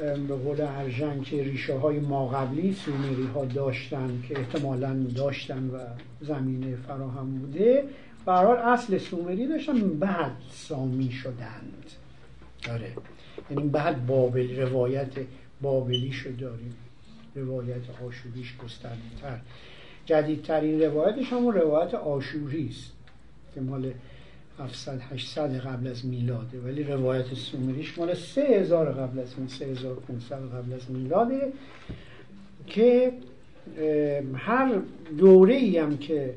به 0.00 0.34
قول 0.34 0.60
ارژن 0.60 1.20
که 1.22 1.42
ریشه 1.42 1.74
های 1.78 2.00
ما 2.00 2.28
قبلی 2.28 2.72
سومری 2.72 3.26
ها 3.34 3.44
داشتن 3.44 4.22
که 4.28 4.38
احتمالا 4.38 4.94
داشتن 5.16 5.70
و 5.70 5.78
زمینه 6.20 6.76
فراهم 6.76 7.38
بوده 7.38 7.84
برحال 8.24 8.56
اصل 8.56 8.98
سومری 8.98 9.46
داشتن 9.46 9.98
بعد 9.98 10.32
سامی 10.50 11.10
شدند. 11.10 11.84
داره 12.66 12.92
یعنی 13.50 13.68
بعد 13.68 14.06
بابل 14.06 14.60
روایت 14.60 15.12
بابلی 15.60 16.12
شد 16.12 16.36
داریم. 16.36 16.74
روایت 17.34 17.82
آشوریش 18.06 18.56
گسترده 18.64 18.96
تر 19.22 19.38
جدیدترین 20.06 20.82
روایتش 20.82 21.32
همون 21.32 21.54
روایت 21.54 21.94
آشوری 21.94 22.68
است 22.70 22.92
که 23.54 23.60
مال 23.60 23.92
700 24.58 25.00
800 25.12 25.56
قبل 25.56 25.86
از 25.86 26.06
میلاده. 26.06 26.60
ولی 26.60 26.82
روایت 26.82 27.34
سومریش 27.34 27.98
مال 27.98 28.14
3000 28.14 28.92
قبل 28.92 29.18
از 29.18 29.34
این 29.38 29.48
3500 29.48 30.36
قبل 30.36 30.72
از 30.72 30.90
میلاده 30.90 31.52
که 32.66 33.12
هر 34.34 34.80
دوره 35.18 35.54
ای 35.54 35.78
هم 35.78 35.98
که 35.98 36.34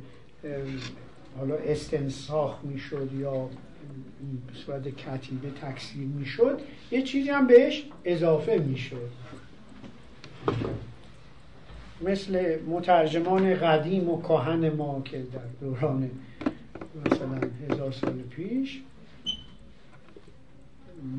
حالا 1.37 1.55
استنساخ 1.55 2.55
می‌شد 2.63 3.09
یا 3.19 3.49
به 4.47 4.53
صورت 4.65 4.87
کتیبه 4.87 5.49
تکثیر 5.61 6.07
می‌شد 6.07 6.59
یه 6.91 7.01
چیزی 7.01 7.29
هم 7.29 7.47
بهش 7.47 7.83
اضافه 8.05 8.57
می‌شد. 8.57 9.09
مثل 12.01 12.57
مترجمان 12.67 13.55
قدیم 13.55 14.09
و 14.09 14.21
کاهن 14.21 14.69
ما 14.69 15.01
که 15.05 15.17
در 15.17 15.67
دوران 15.67 16.09
مثلا 17.05 17.39
هزار 17.69 17.91
سال 17.91 18.13
پیش 18.29 18.81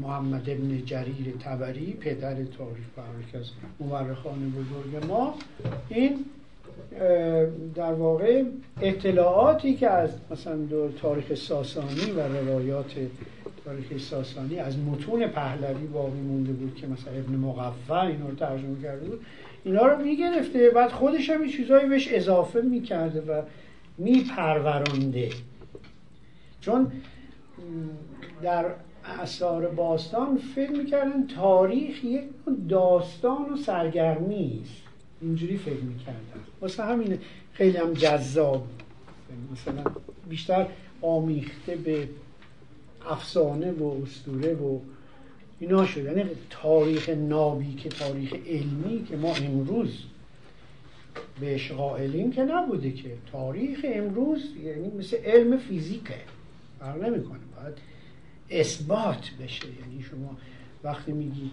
محمد 0.01 0.51
ابن 0.51 0.85
جریر 0.85 1.35
تبری 1.41 1.93
پدر 1.93 2.35
تاریخ 2.35 2.87
و 2.97 3.37
از 3.37 3.51
مورخان 3.81 4.51
بزرگ 4.51 5.07
ما 5.07 5.35
این 5.89 6.25
در 7.75 7.93
واقع 7.93 8.45
اطلاعاتی 8.81 9.75
که 9.75 9.91
از 9.91 10.11
مثلا 10.31 10.57
دور 10.57 10.91
تاریخ 10.91 11.35
ساسانی 11.35 12.11
و 12.17 12.21
روایات 12.21 12.95
تاریخ 13.65 14.03
ساسانی 14.03 14.59
از 14.59 14.79
متون 14.79 15.27
پهلوی 15.27 15.87
باقی 15.87 16.21
مونده 16.21 16.53
بود 16.53 16.75
که 16.75 16.87
مثلا 16.87 17.13
ابن 17.13 17.35
مقفع 17.35 17.95
اینا 17.95 18.29
رو 18.29 18.35
ترجمه 18.35 18.83
کرده 18.83 19.07
بود 19.07 19.27
اینا 19.65 19.87
رو 19.87 20.05
می‌گرفته 20.05 20.71
بعد 20.71 20.91
خودش 20.91 21.31
هم 21.31 21.49
چیزهایی 21.49 21.89
بهش 21.89 22.09
اضافه 22.13 22.61
می‌کرده 22.61 23.21
و 23.21 23.43
میپرورانده. 23.99 25.31
چون 26.61 26.93
در 28.43 28.65
اثار 29.05 29.69
باستان 29.69 30.39
فکر 30.55 30.71
می‌کردن 30.71 31.27
تاریخ 31.27 32.05
یک 32.05 32.25
داستان 32.69 33.53
و 33.53 33.57
سرگرمی 33.57 34.61
است. 34.65 34.83
اینجوری 35.21 35.57
فکر 35.57 35.81
می‌کردن. 35.81 36.41
واسه 36.61 36.85
همین 36.85 37.19
خیلی 37.53 37.77
هم 37.77 37.93
جذاب 37.93 38.67
مثلا 39.53 39.85
بیشتر 40.29 40.67
آمیخته 41.03 41.77
به 41.77 42.09
افسانه 43.07 43.73
و 43.73 44.03
استوره 44.03 44.55
و 44.55 44.79
اینا 45.61 45.87
شد. 45.87 46.05
یعنی 46.05 46.25
تاریخ 46.51 47.09
نابی 47.09 47.75
که 47.75 47.89
تاریخ 47.89 48.35
علمی 48.47 49.05
که 49.05 49.17
ما 49.17 49.35
امروز 49.35 50.03
بهش 51.41 51.73
قائلیم 51.73 52.33
که 52.33 52.43
نبوده 52.43 52.93
که. 52.93 53.11
تاریخ 53.33 53.81
امروز 53.85 54.57
یعنی 54.65 54.91
مثل 54.99 55.17
علم 55.17 55.57
فیزیکه. 55.57 56.15
فرق 56.81 57.03
نمی‌کنه 57.03 57.39
باید 57.57 57.75
اثبات 58.51 59.31
بشه. 59.41 59.67
یعنی 59.67 60.03
شما 60.03 60.37
وقتی 60.85 61.13
میگی 61.13 61.51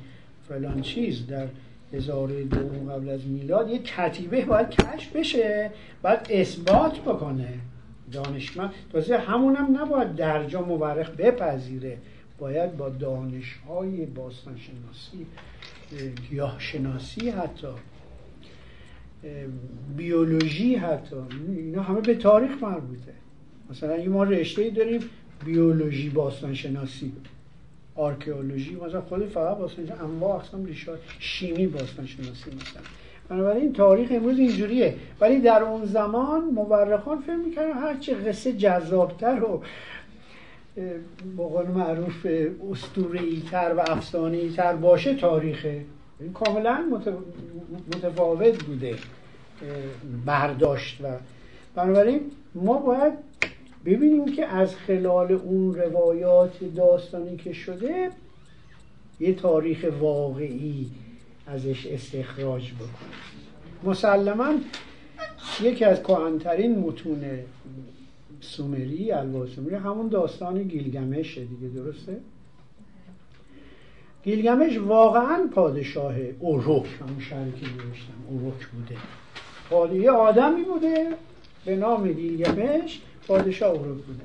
فلان 0.50 0.82
چیز 0.82 1.28
در 1.28 1.48
هزار 1.94 2.28
دوم 2.28 2.92
قبل 2.94 3.10
از 3.10 3.28
میلاد 3.28 3.70
یه 3.70 3.80
کتیبه 3.80 4.46
باید 4.46 4.70
کشف 4.70 5.16
بشه 5.16 5.72
باید 6.02 6.20
اثبات 6.30 7.00
بکنه. 7.00 7.54
دانشمند 8.12 8.74
تازه 8.92 9.18
همونم 9.18 9.78
نباید 9.82 10.16
درجا 10.16 10.62
مورخ 10.62 11.10
بپذیره. 11.10 11.98
باید 12.40 12.78
با 12.78 12.90
دانش 12.90 13.56
های 13.68 14.06
باستان 14.06 14.58
شناسی 14.58 15.26
گیاه 16.30 16.56
شناسی 16.60 17.30
حتی 17.30 17.68
بیولوژی 19.98 20.76
حتی 20.76 21.16
اینا 21.48 21.84
همه 21.84 22.02
به 22.02 22.16
تاریخ 22.16 22.64
مربوطه. 22.64 23.14
مثلا 23.70 24.04
ما 24.06 24.24
رشته 24.24 24.70
داریم 24.70 25.00
بیولوژی 25.46 26.10
باستان 26.10 26.54
شناسی 26.54 27.12
آرکئولوژی. 27.96 28.76
مثلا 28.76 29.02
خود 29.02 29.26
فقط 29.26 29.58
باستان 29.58 29.86
شناسی 29.86 30.04
انواع 30.04 30.36
اقسام 30.36 30.66
ریشه 30.66 30.92
شیمی 31.20 31.68
باستان 31.68 32.06
شناسی 32.06 32.52
مثلا 32.52 32.82
بنابراین 33.30 33.74
تاریخ 33.74 34.10
امروز 34.12 34.40
اینجوریه. 34.40 34.96
ولی 35.22 35.40
در 35.40 35.64
اون 35.64 35.86
زمان 35.86 36.44
مورخان 36.44 37.22
فکر 37.22 37.36
می‌کردن 37.36 37.74
هرچی 37.74 38.14
قصه 38.14 38.54
جذابتر 38.54 39.44
و 39.44 39.64
به 41.38 41.72
معروف 41.76 42.28
استورهی 42.72 43.44
تر 43.52 43.74
و 43.78 43.80
افسانه‌ای 43.80 44.50
باشه 44.82 45.16
تاریخه. 45.16 45.86
این 46.20 46.34
کاملا 46.34 47.02
متفاوت 47.88 48.64
بوده 48.64 48.96
برداشت 50.26 51.02
و. 51.02 51.08
بنابراین 51.76 52.22
ما 52.56 52.77
باید 52.77 53.14
ببینیم 53.86 54.26
که 54.36 54.45
از 54.45 54.76
خلال 54.76 55.32
اون 55.32 55.76
روایات 55.76 56.64
داستانی 56.76 57.38
که 57.38 57.53
شده 57.53 58.11
یه 59.19 59.34
تاریخ 59.34 59.86
واقعی 59.99 60.91
ازش 61.48 61.86
استخراج 61.86 62.72
بکنیم 62.72 62.90
مسلما 63.84 64.53
یکی 65.61 65.86
از 65.86 66.03
کهنترین 66.03 66.80
متون 66.80 67.23
سومری 68.41 69.11
الواسومری 69.11 69.76
همون 69.76 70.07
داستان 70.07 70.64
گیلگمشه 70.64 71.45
دیگه 71.45 71.68
درسته؟ 71.68 72.18
گیلگمش 74.23 74.77
واقعا 74.77 75.49
پادشاه 75.56 76.15
اوروک 76.40 76.88
همون 77.02 77.19
شهری 77.19 77.52
که 77.52 77.65
نوشتم 77.65 78.14
اوروک 78.30 78.68
بوده 78.68 78.98
پادیه 79.69 80.11
آدمی 80.11 80.64
بوده 80.64 81.07
به 81.66 81.76
نام 81.76 82.12
گیلگمش 82.12 83.02
پادشاه 83.28 83.72
اوروک 83.72 83.98
بوده. 84.04 84.24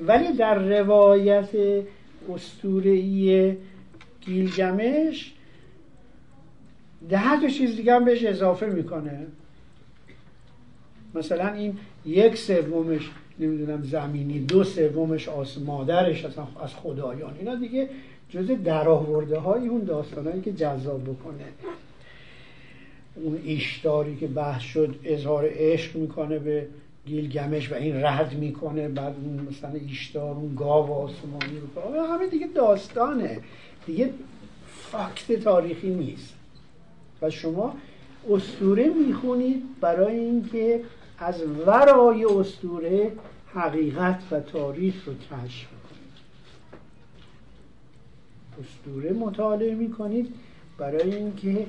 ولی 0.00 0.32
در 0.32 0.54
روایت 0.54 1.48
استورهی 2.34 3.56
گیلگمش 4.20 5.32
ده 7.10 7.40
تا 7.40 7.48
چیز 7.48 7.76
دیگه 7.76 7.94
هم 7.94 8.04
بهش 8.04 8.24
اضافه 8.24 8.66
می‌کنه. 8.66 9.26
مثلا 11.14 11.52
این 11.52 11.78
یک 12.06 12.36
سومش 12.36 13.10
نمی‌دونم 13.38 13.82
زمینی 13.82 14.40
دو 14.40 14.64
سومش 14.64 15.28
آس 15.28 15.58
مادرش 15.58 16.24
از 16.24 16.74
خدایان. 16.74 17.34
اینا 17.38 17.54
دیگه 17.54 17.88
جز 18.28 18.46
درآورده 18.64 19.38
های 19.38 19.68
اون 19.68 19.84
داستانهایی 19.84 20.42
که 20.42 20.52
جذاب 20.52 21.02
بکنه. 21.02 21.44
اون 23.14 23.40
ایشتاری 23.44 24.16
که 24.16 24.26
بحث 24.26 24.62
شد 24.62 24.94
اظهار 25.04 25.48
عشق 25.54 25.96
می‌کنه 25.96 26.38
به 26.38 26.66
گیلگمش 27.06 27.72
و 27.72 27.74
این 27.74 28.04
رد 28.04 28.34
می‌کنه 28.34 28.88
بعد 28.88 29.14
اون 29.24 29.46
مثلا 29.50 29.70
ایشتار 29.70 30.34
اون 30.36 30.54
گاو 30.54 30.92
آسمانی 30.92 31.58
رو 31.76 32.06
همه 32.06 32.26
دیگه 32.26 32.46
داستانه. 32.46 33.40
دیگه 33.86 34.10
فاکت 34.66 35.32
تاریخی 35.32 35.90
نیست. 35.90 36.34
و 37.22 37.30
شما 37.30 37.74
استوره 38.30 38.88
می‌خونید 38.88 39.62
برای 39.80 40.18
اینکه 40.18 40.80
از 41.18 41.42
ورای 41.66 42.24
استوره 42.24 43.12
حقیقت 43.54 44.22
و 44.30 44.40
تاریخ 44.40 45.08
رو 45.08 45.14
کشف 45.14 45.66
کنید. 45.68 46.14
استوره 48.60 49.12
مطالعه 49.12 49.74
می‌کنید 49.74 50.34
برای 50.78 51.14
اینکه 51.14 51.66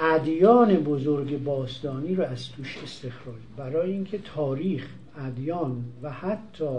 ادیان 0.00 0.74
بزرگ 0.74 1.44
باستانی 1.44 2.14
رو 2.14 2.24
از 2.24 2.48
توش 2.48 2.78
استخراج. 2.82 3.36
برای 3.56 3.92
اینکه 3.92 4.18
تاریخ 4.18 4.86
ادیان 5.16 5.84
و 6.02 6.10
حتی 6.10 6.78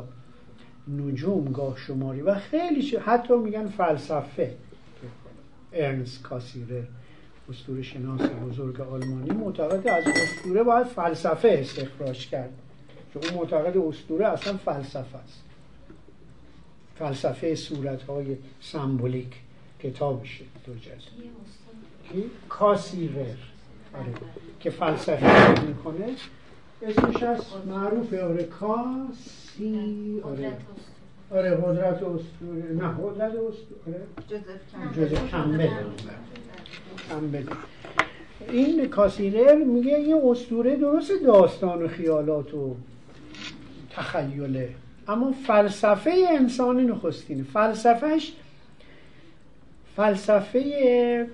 نجوم 0.87 1.51
گاه 1.51 1.77
شماری 1.77 2.21
و 2.21 2.35
خیلی 2.35 2.97
حتی 2.97 3.33
میگن 3.33 3.67
فلسفه. 3.67 4.55
ارنس 5.73 6.21
کاسیره 6.21 6.87
اسطوره 7.49 7.81
شناس 7.81 8.21
بزرگ 8.21 8.81
آلمانی 8.81 9.31
معتقد 9.31 9.87
از 9.87 10.03
اسطوره 10.07 10.63
باید 10.63 10.87
فلسفه 10.87 11.57
استخراج 11.61 12.29
کرد. 12.29 12.53
چون 13.13 13.23
اون 13.23 13.33
معتقد 13.33 13.77
اسطوره 13.77 14.27
اصلا 14.27 14.57
فلسفه 14.57 15.17
است. 15.17 15.43
فلسفه 16.95 17.55
صورت 17.55 18.03
های 18.03 18.37
سمبولیک 18.61 19.35
کتابشه. 19.79 20.45
دو 20.65 20.75
جلد 20.75 21.03
کاسیور. 22.49 23.25
آره. 23.93 24.13
که 24.59 24.69
فلسفه 24.69 25.65
می‌کنه. 25.67 26.05
اسمش 26.81 27.23
از 27.23 27.41
معروفه 27.67 28.23
آره 28.23 28.43
کاسی 28.43 30.21
آره. 30.23 30.51
آره 31.31 31.55
قدرت 31.55 32.03
اسطوره. 32.03 32.73
نه 32.73 32.87
قدرت 32.87 33.31
اسطوره. 33.31 34.01
جوزف 34.95 35.31
کمبل. 35.31 35.69
کمبل. 37.09 37.43
این 38.49 38.87
کاسیرر 38.87 39.55
میگه 39.55 39.95
این 39.95 40.21
اسطوره 40.23 40.75
درست 40.75 41.11
داستان 41.25 41.83
و 41.83 41.87
خیالات 41.87 42.53
و 42.53 42.75
تخیله 43.91 44.69
اما 45.07 45.31
فلسفه 45.47 46.13
انسان 46.29 46.79
نخستینه. 46.79 47.43
فلسفهش 47.43 48.33
فلسفه 49.95 51.27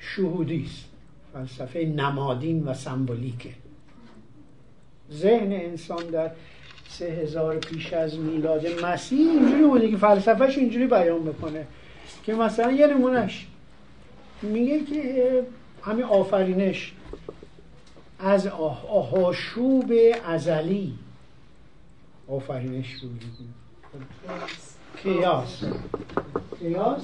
شهودی 0.00 0.66
است. 0.66 0.84
فلسفه 1.32 1.84
نمادین 1.84 2.64
و 2.64 2.74
سمبولیکه. 2.74 3.50
ذهن 5.12 5.52
انسان 5.52 6.06
در 6.06 6.30
سه 6.88 7.04
هزار 7.04 7.56
پیش 7.56 7.92
از 7.92 8.18
میلاد 8.18 8.84
مسیح 8.84 9.30
اینجوری 9.30 9.62
بوده 9.62 9.90
که 9.90 9.96
فلسفهش 9.96 10.58
اینجوری 10.58 10.86
بیان 10.86 11.24
بکنه 11.24 11.66
که 12.24 12.34
مثلا 12.34 12.72
یه 12.72 12.86
نمونش 12.86 13.46
میگه 14.42 14.84
که 14.84 15.42
همین 15.82 16.04
آفرینش 16.04 16.92
از 18.18 18.46
آهاشوب 18.46 19.92
ازلی. 20.26 20.94
آفرینش 22.28 22.96
بود 22.96 23.24
کیاس. 25.02 25.64
کیاس. 26.58 27.02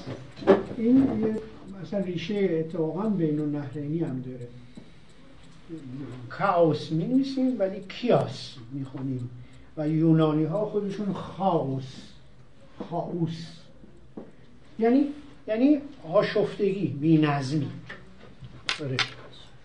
این 0.76 1.38
مثلا 1.84 2.00
ریشه 2.00 2.34
اتفاقا 2.34 3.08
بین 3.08 3.40
النهرینی 3.40 4.00
هم 4.00 4.20
داره. 4.20 4.48
کاوس 6.30 6.92
می 6.92 7.04
نیسیم 7.04 7.58
ولی 7.58 7.80
کیاس 7.80 8.54
می‌خونیم. 8.72 9.30
و 9.76 9.88
یونانی 9.88 10.44
ها 10.44 10.66
خودشون 10.66 11.12
خاوس 11.12 11.96
خاوس. 12.90 13.46
یعنی 14.78 15.06
یعنی 15.46 15.78
آشفتگی 16.12 16.86
بی 16.86 17.18
نظمی 17.18 17.70
آره. 18.82 18.96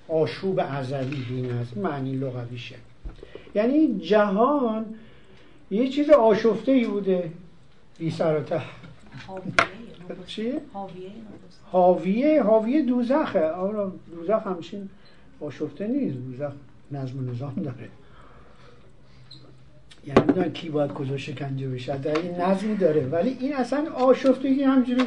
آشوب 0.08 0.60
ازلی 0.60 1.26
بی 1.30 1.42
نظمی 1.42 1.82
معنی 1.82 2.16
لغویشه. 2.16 2.76
یعنی 3.56 4.00
جهان 4.00 4.86
یه 5.72 5.90
چیز 5.90 6.10
آشفته 6.10 6.72
ای 6.72 6.86
بوده. 6.86 7.32
بی 7.98 8.12
سر 8.12 8.40
و 8.40 8.44
ته. 8.44 8.62
چی؟ 10.28 10.54
حاویه 11.72 12.44
حاویه 12.44 12.82
دوزخه. 12.82 13.50
آره 13.50 13.92
دوزخ 14.16 14.48
همچین 14.48 14.90
آشفته 15.40 15.88
نیست. 15.88 16.18
دوزخ 16.18 16.54
نظم 16.92 17.20
و 17.20 17.32
نظام 17.32 17.54
داره. 17.56 17.90
یعنی 20.08 20.22
می‌دونن 20.28 20.52
کی 20.52 20.70
باید 20.70 20.94
کجا 20.94 21.18
شکنجه 21.18 21.68
بشه. 21.68 21.98
در 21.98 22.20
این 22.20 22.36
نظمی 22.36 22.76
داره. 22.76 23.06
ولی 23.08 23.38
این 23.40 23.56
اصلا 23.56 23.92
آشفتگی 23.94 24.64
همجوری 24.64 25.04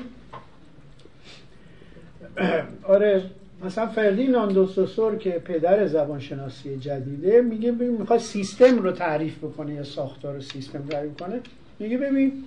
آره 2.82 3.22
مثلا 3.64 3.86
فردیناند 3.86 4.52
دوستوسور 4.52 5.16
که 5.16 5.30
پدر 5.30 5.86
زبانشناسی 5.86 6.76
جدیده 6.76 7.40
میگه 7.40 7.72
ببین 7.72 7.96
می‌خواد 7.96 8.18
سیستم 8.18 8.78
رو 8.78 8.92
تعریف 8.92 9.38
بکنه 9.38 9.74
یا 9.74 9.84
ساختار 9.84 10.40
سیستم 10.40 10.82
تعریف 10.82 11.16
کنه. 11.16 11.40
میگه 11.78 11.98
ببین 11.98 12.44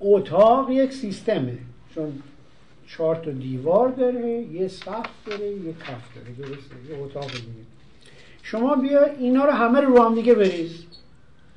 اتاق 0.00 0.70
یک 0.70 0.92
سیستمه. 0.92 1.58
چون 1.96 2.22
چهار 2.86 3.16
تا 3.16 3.30
دیوار 3.30 3.88
داره 3.88 4.42
یه 4.42 4.68
سقف 4.68 5.10
داره 5.26 5.50
یه 5.50 5.72
کف 5.72 6.14
داره. 6.14 6.32
درسته؟ 6.38 6.74
یه 6.90 6.98
اتاق 7.02 7.30
دیگه. 7.30 7.66
شما 8.42 8.76
بیا 8.76 9.04
اینا 9.04 9.44
رو 9.44 9.52
همه 9.52 9.80
رو 9.80 10.02
هم 10.02 10.14
دیگه 10.14 10.34
بریز. 10.34 10.84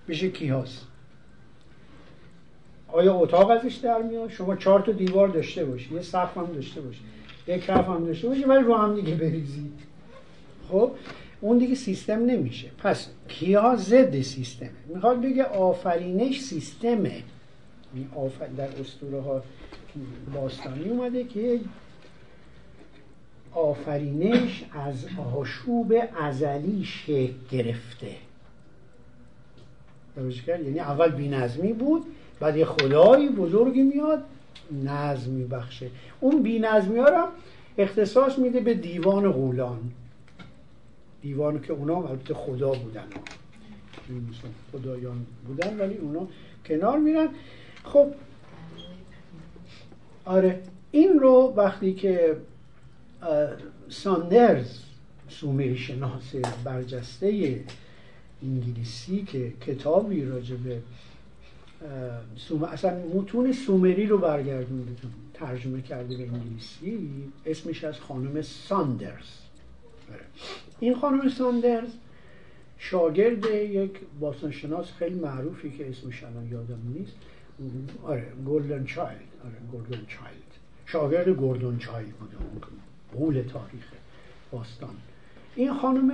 بشه 0.08 0.30
کی 0.30 0.50
هست 0.50 0.86
آیا 2.88 3.14
اتاق 3.16 3.50
ازش 3.50 3.76
در 3.76 4.02
میاد؟ 4.02 4.30
شما 4.30 4.56
چهار 4.56 4.82
تا 4.82 4.92
دیوار 4.92 5.28
داشته 5.28 5.66
باشی. 5.66 5.96
یه 5.96 6.02
سقف 6.02 6.38
هم 6.38 6.46
داشته 6.46 6.82
باشی. 6.82 7.02
یک 7.48 7.66
کف 7.66 7.88
هم 7.88 8.06
داشته 8.06 8.28
باشی 8.28 8.44
ولی 8.44 8.64
رو 8.64 8.76
هم 8.76 8.96
دیگه 8.96 9.16
بریزید 9.16 9.80
خب؟ 10.70 10.92
اون 11.42 11.58
دیگه 11.58 11.76
سیستم 11.76 12.26
نمیشه. 12.26 12.72
پس 12.78 13.08
کیا 13.28 13.76
ضد 13.76 14.22
سیستمه؟ 14.22 14.70
می‌خواد 14.88 15.22
بگه 15.22 15.44
آفرینش 15.44 16.42
سیستمه. 16.42 17.24
در 18.58 18.70
اسطوره 18.80 19.22
ها 19.22 19.44
باستانی 20.34 20.90
اومده 20.90 21.24
که 21.24 21.60
آفرینش 23.54 24.66
از 24.74 25.06
آشوب 25.36 25.94
ازلی 26.22 26.84
شکل 26.84 27.34
گرفته. 27.52 28.16
یعنی 30.48 30.80
اول 30.80 31.12
بی 31.12 31.28
نظمی 31.28 31.74
بود 31.74 32.06
بعد 32.40 32.58
یه 32.58 32.66
خدایی 32.66 33.30
بزرگی 33.30 33.82
میاد 33.82 34.24
نظم 34.84 35.32
میبخشه 35.32 35.90
اون 36.20 36.44
بی 36.44 36.60
نظمی 36.60 37.00
ها 37.00 37.10
رو 37.10 37.28
اختصاص 37.78 38.40
میده 38.40 38.60
به 38.60 38.74
دیوان 38.74 39.32
غولان. 39.32 39.80
دیوان 41.22 41.62
که 41.62 41.74
اونا 41.74 41.96
البته 41.96 42.34
خدا 42.34 42.72
بودن. 42.72 43.08
خدایان 44.72 45.26
بودن 45.48 45.80
ولی 45.80 45.98
اونا 45.98 46.28
کنار 46.66 46.98
میرن. 46.98 47.30
خب 47.84 48.08
آره. 50.30 50.60
این 50.92 51.20
رو 51.20 51.54
وقتی 51.58 51.94
که 51.94 52.38
ساندرز 53.90 54.80
سومری 55.30 55.78
شناس 55.78 56.36
برجسته 56.64 57.60
انگلیسی 58.44 59.24
که 59.24 59.54
کتابی 59.68 60.26
راجع 60.26 60.56
به 60.56 60.80
اصلا 62.72 63.00
متون 63.14 63.52
سومری 63.52 64.06
رو 64.06 64.18
برگردونده 64.18 64.92
ترجمه 65.34 65.82
کرده 65.82 66.18
به 66.18 66.24
انگلیسی 66.24 67.10
اسمش 67.46 67.84
از 67.84 68.00
خانم 68.00 68.42
ساندرز. 68.42 69.30
آره. 70.12 70.26
این 70.80 70.96
خانم 70.96 71.30
ساندرز 71.30 71.90
شاگرد 72.78 73.46
یک 73.46 73.92
باستانشناس 74.20 74.92
خیلی 74.92 75.20
معروفی 75.20 75.72
که 75.72 75.90
اسمش 75.90 76.24
الان 76.24 76.48
یادم 76.52 76.80
نیست. 76.94 77.14
آره 78.04 78.26
گوردون 78.48 78.86
چایلد. 78.86 79.29
آره 79.46 79.56
گوردون 79.74 80.06
چایلد. 80.08 80.50
شاگرد 80.86 81.30
گوردون 81.30 81.78
چایلد 81.78 82.12
بوده 82.12 82.38
اون 82.38 82.62
غول 83.20 83.34
تاریخ 83.34 83.86
باستان. 84.52 84.96
این 85.56 85.74
خانم 85.74 86.12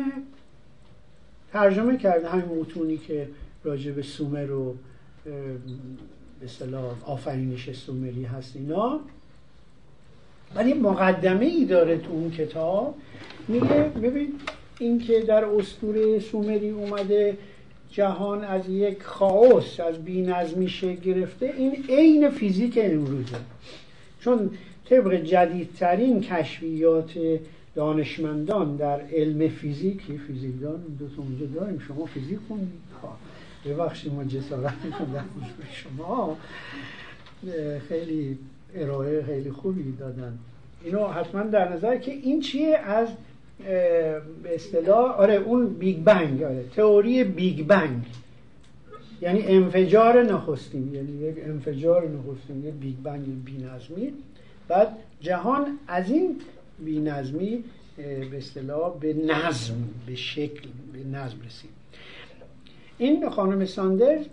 ترجمه 1.54 1.98
کرده 1.98 2.30
همین 2.30 2.60
متونی 2.60 2.98
که 2.98 3.30
راجع 3.64 3.92
به 3.92 4.02
سومر 4.02 4.52
و 4.52 4.76
به 5.26 6.46
اصطلاح 6.46 7.10
آفرینش 7.10 7.72
سومری 7.72 8.24
هست 8.24 8.56
اینا. 8.56 9.00
ولی 10.56 10.74
مقدمه 10.74 11.46
ای 11.46 11.66
داره 11.66 11.98
تو 11.98 12.12
اون 12.12 12.32
کتاب. 12.32 12.96
میگه 13.48 13.92
ببین 14.04 14.34
این 14.80 15.00
که 15.00 15.22
در 15.22 15.46
اسطوره 15.46 16.20
سومری 16.20 16.70
اومده 16.70 17.38
جهان 17.92 18.44
از 18.44 18.70
یک 18.70 19.04
خاص 19.04 19.80
از 19.80 20.04
بینظمی 20.06 20.70
شکل 20.70 20.96
گرفته 20.96 21.54
این 21.58 21.86
عین 21.90 22.30
فیزیک 22.30 22.80
امروزه. 22.82 23.36
چون 24.20 24.50
طبق 24.90 25.16
جدیدترین 25.16 26.22
کشفیات 26.22 27.14
دانشمندان 27.76 28.76
در 28.76 29.02
علم 29.02 29.48
فیزیک 29.48 30.02
فیزیکدان 30.28 30.82
دو 31.00 31.08
تا 31.08 31.22
اونجا 31.22 31.46
داریم 31.46 31.80
شما 31.80 32.06
فیزیک 32.06 32.40
خوندید. 32.48 32.86
ببخشید 33.66 34.14
ما 34.14 34.24
جسارت 34.24 34.74
می‌کنم 34.84 35.26
شما. 35.72 36.38
خیلی 37.90 38.38
ارائه 38.76 39.24
خیلی 39.24 39.52
خوبی 39.52 39.92
دادن. 40.00 40.38
اینو 40.84 41.08
حتما 41.08 41.44
در 41.44 41.74
نظر 41.74 41.98
که 41.98 42.12
این 42.12 42.40
چیه؟ 42.40 42.78
از 42.78 43.08
به 43.64 44.56
اصطلاح 44.56 45.12
آره 45.12 45.34
اون 45.34 45.74
بیگ 45.74 45.98
بنگ 45.98 46.44
آره 46.44 46.64
تئوری 46.76 47.24
بیگ 47.24 47.68
بنگ. 47.68 48.04
یعنی 49.22 49.42
انفجار 49.42 50.24
نخستین 50.24 50.94
یعنی 50.94 51.12
یک 51.12 51.36
انفجار 51.46 52.08
نخستین 52.10 52.66
یک 52.66 52.74
بیگ 52.74 52.96
بنگ 53.04 53.44
بینظمی. 53.46 54.14
بعد 54.68 54.98
جهان 55.22 55.66
از 55.88 56.12
این 56.12 56.42
بینظمی 56.80 57.64
به 57.98 58.38
اصطلاح 58.38 59.00
به 59.00 59.14
نظم 59.14 59.74
به 60.08 60.16
شکل 60.16 60.70
به 60.94 61.18
نظم 61.18 61.38
رسید. 61.46 61.70
این 62.98 63.30
خانم 63.30 63.66
ساندرز 63.66 64.26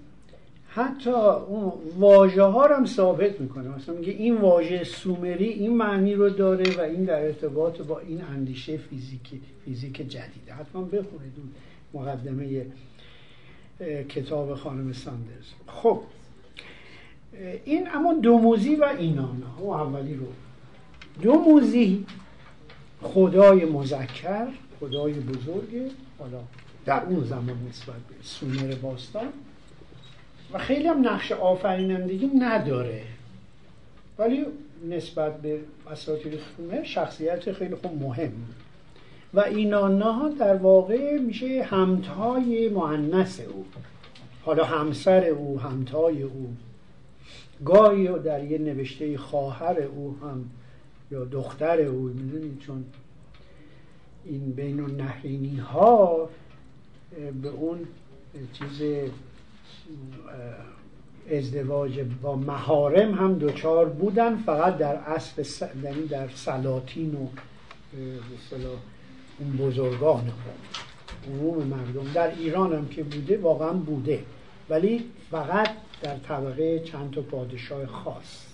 حتی 0.74 1.11
اون 1.11 1.73
واژه 1.99 2.43
ها 2.43 2.66
رو 2.66 2.74
هم 2.74 2.86
ثابت 2.86 3.40
می‌کنه. 3.40 3.69
مثلا 3.69 3.94
میگه 3.94 4.12
این 4.12 4.36
واژه 4.36 4.85
سومری 4.85 5.49
این 5.49 5.77
معنی 5.77 6.15
رو 6.15 6.31
داره 6.31 6.77
و 6.77 6.81
این 6.81 7.05
در 7.05 7.24
ارتباط 7.24 7.81
با 7.81 7.99
این 7.99 8.23
اندیشه 8.24 8.77
فیزیک 8.77 9.40
فیزیک 9.65 9.97
جدیده 9.97 10.53
حتما 10.53 10.82
بخونید 10.82 11.32
اون 11.36 12.03
مقدمه 12.03 12.66
کتاب 14.09 14.55
خانم 14.55 14.93
ساندرز. 14.93 15.47
خب 15.66 16.01
این 17.65 17.89
اما 17.94 18.15
دوموزی 18.15 18.77
و 18.77 18.85
اینانا 18.85 19.57
او 19.59 19.74
اولی 19.74 20.15
رو. 20.15 20.27
دوموزی 21.23 22.07
خدای 23.03 23.65
مذکر 23.65 24.47
خدای 24.81 25.12
بزرگ 25.12 25.90
حالا 26.19 26.40
در 26.85 27.05
اون 27.05 27.24
زمان 27.24 27.57
نسبت 27.69 27.94
به 27.97 28.15
سومر 28.23 28.74
باستان 28.74 29.28
و 30.53 30.59
خیلی 30.59 30.89
هم 30.89 31.09
نقش 31.09 31.33
آفرینندگی 31.33 32.27
نداره. 32.27 33.03
ولی 34.19 34.47
نسبت 34.89 35.41
به 35.41 35.61
اساطیر 35.91 36.39
سومر 36.57 36.83
شخصیت 36.83 37.53
خیلی 37.53 37.74
خوب 37.74 38.03
مهم. 38.03 38.33
و 39.35 39.41
اینانا 39.41 40.29
در 40.39 40.57
واقع 40.57 41.19
میشه 41.19 41.62
همتای 41.62 42.69
معنس 42.69 43.41
او. 43.41 43.65
حالا 44.43 44.65
همسر 44.65 45.24
او 45.24 45.61
همتای 45.61 46.23
او. 46.23 46.55
گاهی 47.65 48.09
در 48.09 48.45
یه 48.45 48.59
نوشته 48.59 49.19
خواهر 49.19 49.83
او 49.83 50.16
هم 50.23 50.45
یا 51.11 51.24
دختر 51.24 51.81
او 51.81 52.03
می‌دونید 52.03 52.59
چون 52.59 52.85
این 54.24 54.53
بین 54.53 54.81
النهرینی 54.81 55.57
ها 55.57 56.29
به 57.43 57.49
اون 57.49 57.79
چیز 58.53 58.83
ازدواج 61.31 62.01
با 62.23 62.36
مهارم 62.36 63.14
هم 63.14 63.35
دوچار 63.35 63.89
بودن 63.89 64.36
فقط 64.36 64.78
در 64.78 64.94
اصل 64.94 65.66
یعنی 65.85 66.06
در 66.06 66.28
سلاطین 66.28 67.14
و 67.14 67.27
اون 69.39 69.56
بزرگان 69.56 70.32
عموم 71.28 71.66
مردم 71.66 72.12
در 72.14 72.35
ایران 72.35 72.73
هم 72.73 72.89
که 72.89 73.02
بوده 73.02 73.39
واقعا 73.39 73.73
بوده. 73.73 74.24
ولی 74.70 75.05
فقط 75.31 75.69
در 76.02 76.16
طبقه 76.16 76.78
چند 76.78 77.10
تا 77.10 77.20
پادشاه 77.20 77.86
خاص. 77.86 78.47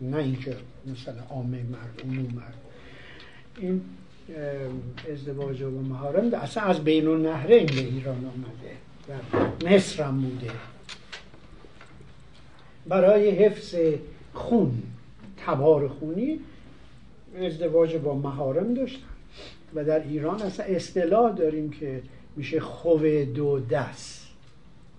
نه 0.00 0.16
اینکه 0.16 0.56
مثلا 0.86 1.22
عامه 1.30 1.62
مردم 1.62 2.08
مردم 2.08 2.54
این 3.56 3.80
ازدواج 5.12 5.62
و 5.62 5.70
مهارم 5.70 6.34
اصلا 6.34 6.62
از 6.62 6.84
بین 6.84 7.08
النهرین 7.08 7.66
به 7.66 7.80
ایران 7.80 8.16
آمده. 8.16 8.85
و 9.08 9.12
مصر 9.66 10.02
هم 10.02 10.20
بوده. 10.20 10.50
برای 12.86 13.30
حفظ 13.30 13.74
خون 14.32 14.82
تبار 15.46 15.88
خونی 15.88 16.40
ازدواج 17.40 17.96
با 17.96 18.14
مهارم 18.14 18.74
داشتن. 18.74 19.06
و 19.74 19.84
در 19.84 20.02
ایران 20.02 20.42
اصلا 20.42 20.66
اصطلاح 20.66 21.36
داریم 21.36 21.70
که 21.70 22.02
میشه 22.36 22.60
خوه 22.60 23.24
دو 23.24 23.60
دست. 23.60 24.26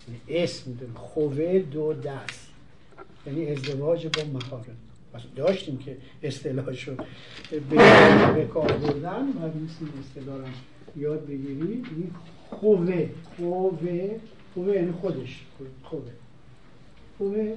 یعنی 0.07 0.43
اسم 0.43 0.73
داریم 0.73 0.95
خوه 0.95 1.59
دو 1.59 1.93
دست. 1.93 2.47
یعنی 3.27 3.51
ازدواج 3.51 4.07
با 4.07 4.39
مهارم 4.39 4.77
داشتیم 5.35 5.77
که 5.77 5.97
اصطلاحشو 6.23 6.95
به 8.35 8.45
کار 8.53 8.71
بردن. 8.71 9.27
و 9.27 9.47
مثل 9.47 9.85
اصطلاح 9.99 10.39
یاد 10.95 11.25
بگیری. 11.25 11.83
این 11.95 12.11
خوه 12.49 13.09
خوه 13.37 14.09
خوه 14.53 14.67
یعنی 14.75 14.91
خودش 14.91 15.45
خوه 15.57 15.99
خوه 17.17 17.55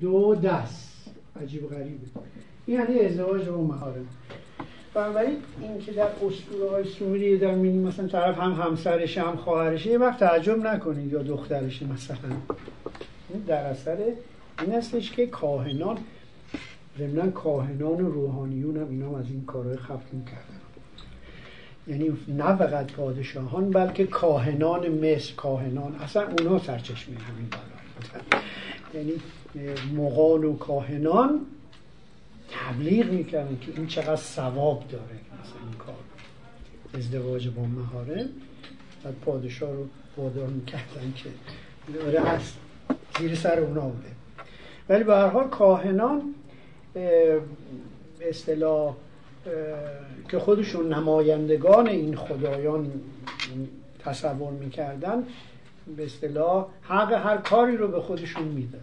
دو 0.00 0.34
دست. 0.34 0.92
عجیب 1.42 1.68
غریبه. 1.68 2.06
این 2.66 2.80
یعنی 2.80 3.00
ازدواج 3.00 3.48
با 3.48 3.62
مهارم 3.62 4.06
بنابراین 4.94 5.36
این 5.60 5.80
که 5.80 5.92
در 5.92 6.02
اسطوره 6.26 6.70
های 6.70 6.84
سوری 6.84 7.38
در 7.38 7.54
مینی 7.54 7.78
مثلا 7.78 8.08
طرف 8.08 8.38
هم 8.38 8.52
همسرشه 8.52 9.22
هم 9.22 9.36
خواهرشه 9.36 9.90
یه 9.90 9.98
وقت 9.98 10.20
تعجب 10.20 10.66
نکنید 10.66 11.12
یا 11.12 11.22
دخترشه 11.22 11.86
مثلا. 11.86 12.36
در 13.46 13.66
اثر 13.66 13.98
این 14.60 14.72
هستش 14.72 15.10
که 15.12 15.26
کاهنان 15.26 15.98
ضمنا 16.98 17.30
کاهنان 17.30 18.00
و 18.00 18.10
روحانیون 18.10 18.76
هم 18.76 18.88
اینا 18.90 19.18
از 19.18 19.30
این 19.30 19.44
کارهای 19.44 19.76
خفت 19.76 20.14
می‌کردن. 20.14 20.51
یعنی 21.86 22.12
نه 22.28 22.56
فقط 22.56 22.92
پادشاهان 22.92 23.70
بلکه 23.70 24.06
کاهنان 24.06 24.88
مصر 24.88 25.34
کاهنان 25.34 25.94
اصلا 25.94 26.28
اونا 26.28 26.58
سرچشمه 26.58 27.18
همین 27.18 27.48
بالا. 27.50 28.42
یعنی 28.94 29.12
مغان 29.96 30.44
و 30.44 30.56
کاهنان 30.56 31.40
تبلیغ 32.50 33.10
می‌کردن 33.10 33.58
که 33.60 33.72
این 33.76 33.86
چقدر 33.86 34.16
ثواب 34.16 34.84
داره 34.88 35.04
مثلا 35.04 35.68
این 35.68 35.78
کار. 35.78 35.94
ازدواج 36.94 37.48
با 37.48 37.62
مهاره 37.62 38.28
بعد 39.04 39.14
پادشاه 39.24 39.72
رو 39.72 39.86
وادار 40.16 40.46
می‌کردن 40.46 41.12
که 41.16 41.28
داره 41.94 42.20
هست 42.20 42.58
زیر 43.18 43.34
سر 43.34 43.58
اونا 43.58 43.80
بوده. 43.80 44.08
ولی 44.88 45.04
به 45.04 45.14
هر 45.14 45.26
حال 45.26 45.48
کاهنان 45.48 46.34
اصطلاح 48.20 48.94
که 50.32 50.38
خودشون 50.38 50.92
نمایندگان 50.92 51.88
این 51.88 52.16
خدایان 52.16 52.92
تصور 53.98 54.52
می‌کردن 54.52 55.26
به 55.96 56.04
اصطلاح 56.04 56.66
حق 56.82 57.12
هر 57.12 57.36
کاری 57.36 57.76
رو 57.76 57.88
به 57.88 58.00
خودشون 58.00 58.42
میدن. 58.42 58.80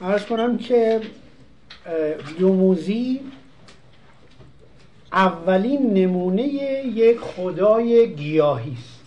ارز 0.00 0.24
کنم 0.24 0.58
که 0.58 1.00
دوموزی 2.38 3.20
اولین 5.12 5.94
نمونه 5.94 6.42
یک 6.42 7.18
خدای 7.18 8.14
گیاهی 8.14 8.72
است. 8.72 9.00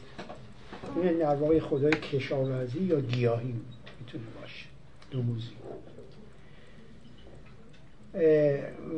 این 0.95 1.17
در 1.17 1.35
واقع 1.35 1.59
خدای 1.59 1.91
کشاورزی 1.91 2.79
یا 2.79 2.99
گیاهی 3.01 3.53
می‌تونه 3.99 4.23
باشه 4.41 4.65
دوموزی 5.11 5.60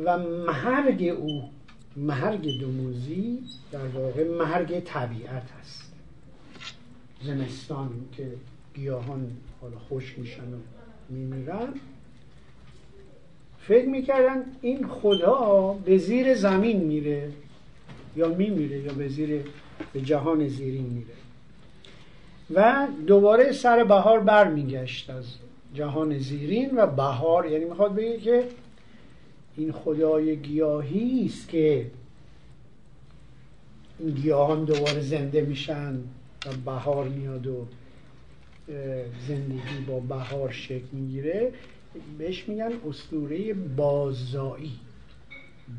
و 0.04 0.18
مرگ 0.18 1.14
او 1.18 1.50
مرگ 1.96 2.60
دوموزی 2.60 3.38
در 3.72 3.86
واقع 3.86 4.28
مرگ 4.28 4.80
طبیعت 4.80 5.42
است. 5.60 5.92
زمستان 7.22 7.90
که 8.16 8.26
گیاهان 8.74 9.30
حالا 9.60 9.78
خوش 9.88 10.18
میشن 10.18 10.42
و 10.42 10.56
میمیرن 11.08 11.68
فکر 13.58 13.88
می‌کردن 13.88 14.44
این 14.62 14.86
خدا 14.86 15.72
به 15.84 15.98
زیر 15.98 16.34
زمین 16.34 16.76
میره 16.76 17.30
یا 18.16 18.28
میمیره 18.28 18.78
یا 18.78 18.92
به 18.92 19.08
زیر 19.08 19.44
به 19.92 20.00
جهان 20.00 20.48
زیرین 20.48 20.86
میره. 20.86 21.14
و 22.54 22.86
دوباره 23.06 23.52
سر 23.52 23.84
بهار 23.84 24.20
برمیگشت 24.20 25.10
از 25.10 25.24
جهان 25.74 26.18
زیرین 26.18 26.70
و 26.76 26.86
بهار 26.86 27.46
یعنی 27.46 27.64
می‌خواد 27.64 27.94
بگه 27.94 28.18
که 28.18 28.44
این 29.56 29.72
خدای 29.72 30.36
گیاهی 30.36 31.26
است 31.26 31.48
که 31.48 31.90
این 33.98 34.10
گیاهان 34.10 34.64
دوباره 34.64 35.00
زنده 35.00 35.40
میشن 35.40 35.94
و 36.46 36.50
بهار 36.64 37.08
میاد 37.08 37.46
و 37.46 37.66
زندگی 39.28 39.84
با 39.86 40.00
بهار 40.00 40.50
شکل 40.50 40.86
می‌گیره. 40.92 41.52
بهش 42.18 42.48
میگن 42.48 42.72
اسطوره 42.88 43.54
باززایی 43.54 44.72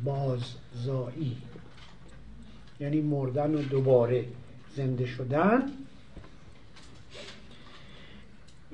باززایی 0.04 1.38
یعنی 2.80 3.02
مردن 3.02 3.56
و 3.56 3.62
دوباره 3.62 4.26
زنده 4.76 5.06
شدن. 5.06 5.64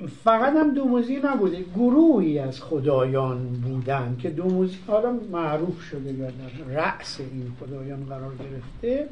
فقط 0.08 0.54
هم 0.54 0.74
دوموزی 0.74 1.16
نبوده. 1.24 1.64
گروهی 1.76 2.40
از 2.40 2.62
خدایان 2.62 3.48
بودن 3.48 4.18
که 4.20 4.30
دوموزی 4.30 4.78
حالا 4.88 5.20
معروف 5.32 5.82
شده 5.82 6.14
یا 6.14 6.28
در 6.28 6.74
رأس 6.74 7.20
این 7.20 7.52
خدایان 7.60 8.06
قرار 8.06 8.32
گرفته. 8.36 9.08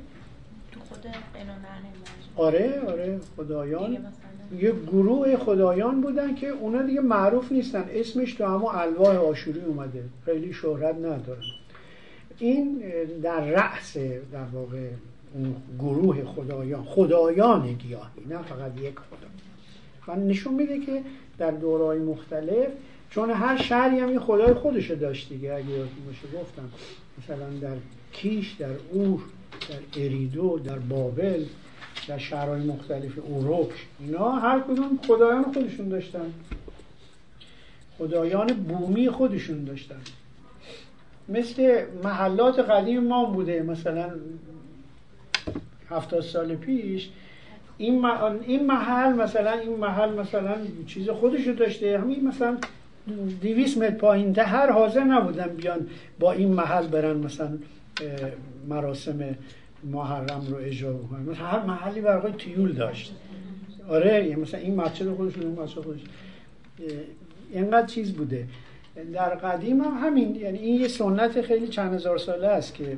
تو 0.72 0.80
خود 0.80 1.06
آره 2.36 2.82
آره 2.88 3.20
خدایان. 3.38 3.98
یه 4.60 4.72
گروه 4.72 5.38
خدایان 5.38 6.02
بودن 6.02 6.36
که 6.36 6.48
اونا 6.48 6.82
دیگه 6.82 7.02
معروف 7.02 7.52
نیستن. 7.52 7.86
اسمش 7.92 8.34
تو 8.34 8.46
همه 8.46 8.76
الواح 8.76 9.18
آشوری 9.18 9.62
اومده. 9.62 10.04
خیلی 10.26 10.54
شهرت 10.54 10.96
ندارن 10.96 11.42
این 12.40 12.84
در 13.24 13.46
رأس 13.46 13.98
در 13.98 14.46
واقع 14.54 14.90
اون 15.34 15.56
گروه 15.80 16.24
خدایان 16.24 16.84
خدایان 16.84 17.74
گیاهی 17.74 18.26
نه 18.30 18.38
فقط 18.38 18.78
یک 18.78 18.96
خدا 18.96 19.28
و 20.10 20.16
نشون 20.16 20.54
میده 20.54 20.80
که 20.80 21.02
در 21.38 21.52
دورهای 21.52 22.00
مختلف 22.00 22.68
چون 23.10 23.32
هر 23.32 23.58
شهری 23.58 24.00
هم 24.00 24.14
یه 24.14 24.20
خدای 24.20 24.54
خودشو 24.54 24.96
داشت 24.96 25.30
دیگه. 25.30 25.54
اگه 25.54 25.70
یادتون 25.70 26.06
باشه 26.06 26.38
گفتم 26.42 26.70
مثلا 27.18 27.50
در 27.62 27.78
کیش 28.12 28.52
در 28.52 28.68
اور 28.68 29.20
در 29.70 30.02
اریدو 30.02 30.60
در 30.60 30.80
بابل 30.80 31.46
در 32.08 32.18
شهرهای 32.18 32.62
مختلف 32.62 33.12
اوروک 33.24 33.70
اینا 34.00 34.32
هر 34.32 34.60
کدوم 34.60 35.00
خدایان 35.08 35.44
خودشون 35.54 35.90
داشتن. 35.90 36.34
خدایان 37.98 38.48
بومی 38.48 39.10
خودشون 39.10 39.64
داشتن. 39.64 40.02
مثل 41.30 41.86
محلات 42.04 42.60
قدیم 42.60 43.04
ما 43.04 43.26
بوده. 43.26 43.64
مثلا 43.64 44.10
هفتاد 45.90 46.22
سال 46.22 46.56
پیش 46.56 47.10
این, 47.80 48.06
این 48.48 48.66
محل 48.66 49.14
مثلا 49.14 49.52
این 49.52 49.76
محل 49.76 50.20
مثلا 50.20 50.56
چیز 50.88 51.10
خودشو 51.10 51.52
داشته. 51.52 52.00
همین 52.00 52.28
مثلا 52.28 52.58
دیویس 53.42 53.78
متر 53.78 53.96
پایین 53.96 54.40
هر 54.40 54.72
حاضر 54.72 55.04
نبودن 55.04 55.48
بیان 55.48 55.88
با 56.20 56.32
این 56.32 56.54
محل 56.54 56.88
برن 56.88 57.18
مثلا 57.18 57.58
مراسم 58.70 59.36
محرم 59.92 60.46
رو 60.50 60.56
اجرا 60.56 60.94
بکنه 60.94 61.20
مثلا 61.20 61.46
هر 61.46 61.66
محلی 61.66 62.02
برای 62.02 62.32
تیول 62.32 62.72
داشت. 62.72 63.16
آره 63.90 64.36
مثلا 64.36 64.60
این 64.60 64.76
مسجد 64.76 65.14
خودش 65.14 65.38
اون 65.38 65.64
مسجد 65.64 65.80
خودش. 65.80 66.00
اینقدر 67.52 67.88
چیز 67.88 68.14
بوده. 68.14 68.46
در 69.14 69.30
قدیم 69.30 69.82
هم 69.82 70.08
همین 70.08 70.36
یعنی 70.36 70.58
این 70.58 70.82
یه 70.82 70.88
سنت 70.88 71.42
خیلی 71.42 71.68
چند 71.68 71.94
هزار 71.94 72.18
ساله 72.18 72.48
است 72.48 72.74
که 72.74 72.98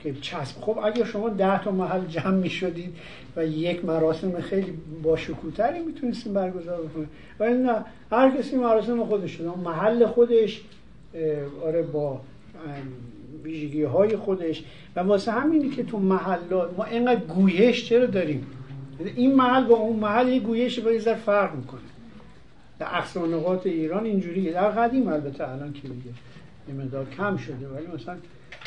که 0.00 0.14
چسب. 0.14 0.60
خب 0.60 0.78
اگر 0.84 1.04
شما 1.04 1.28
ده 1.28 1.64
تا 1.64 1.70
محل 1.70 2.06
جمع 2.06 2.34
می 2.34 2.50
شدید 2.50 2.96
و 3.36 3.46
یک 3.46 3.84
مراسم 3.84 4.40
خیلی 4.40 4.78
با 5.02 5.16
شکوتری 5.16 5.78
می‌تونستیم 5.82 6.32
برگزار 6.32 6.82
بکنید. 6.82 7.08
ولی 7.40 7.54
نه 7.54 7.84
هر 8.12 8.36
کسی 8.38 8.56
مراسم 8.56 9.04
خودش 9.04 9.30
شده 9.30 9.58
محل 9.58 10.06
خودش 10.06 10.62
آره 11.64 11.82
با 11.82 12.20
ویژگی 13.44 13.82
های 13.82 14.16
خودش. 14.16 14.64
و 14.96 15.00
واسه 15.00 15.32
همینی 15.32 15.68
که 15.68 15.84
تو 15.84 15.98
محلات 15.98 16.78
ما 16.78 16.84
اینقدر 16.84 17.20
گویش 17.20 17.88
چرا 17.88 18.06
داریم؟ 18.06 18.46
این 19.16 19.34
محل 19.34 19.64
با 19.64 19.74
اون 19.74 19.96
محل 19.96 20.28
یه 20.28 20.40
گویش 20.40 20.80
با 20.80 20.92
یه 20.92 21.14
فرق 21.14 21.54
می‌کنه. 21.54 21.80
در 22.78 22.86
اقصانقات 22.90 23.66
ایران 23.66 24.04
اینجوریه. 24.04 24.52
در 24.52 24.68
قدیم 24.68 25.08
البته 25.08 25.48
الان 25.48 25.72
که 25.72 25.88
دیگه 25.88 26.10
مقدار 26.84 27.06
کم 27.16 27.36
شده. 27.36 27.68
ولی 27.68 27.86
مثلا 27.94 28.16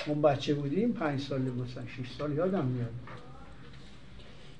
اون 0.07 0.21
بچه 0.21 0.53
بودیم 0.53 0.93
پنج 0.93 1.19
سال 1.19 1.41
مثلا 1.41 1.83
6 2.03 2.11
سال 2.17 2.33
یادم 2.33 2.65
میاد. 2.65 2.89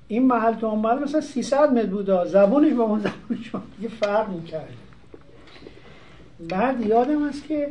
این 0.08 0.28
محل 0.28 0.54
تو 0.54 0.68
اون 0.68 0.80
محل 0.80 1.00
مثلا 1.00 1.22
300 1.22 1.74
متر 1.74 1.86
بود 1.86 2.24
زبونش 2.28 2.74
با 2.74 2.84
اون 2.84 3.00
زبون 3.06 3.44
شما 3.44 3.64
یه 3.82 3.90
فرق 3.90 4.30
می‌کرد. 4.30 4.74
بعد 6.50 6.86
یادم 6.86 7.24
است 7.24 7.48
که 7.48 7.70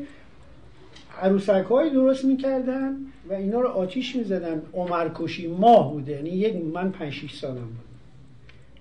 عروسک 1.22 1.64
های 1.70 1.90
درست 1.90 2.24
می‌کردن 2.24 2.96
و 3.30 3.32
اینا 3.32 3.60
رو 3.60 3.68
آتیش 3.68 4.16
می‌زدن. 4.16 4.62
عمرکشی 4.74 5.46
ماه 5.46 5.92
بوده 5.92 6.12
یعنی 6.12 6.30
یک 6.30 6.56
من 6.56 6.90
5 6.90 7.12
6 7.12 7.34
سالم 7.34 7.54
بود. 7.54 7.88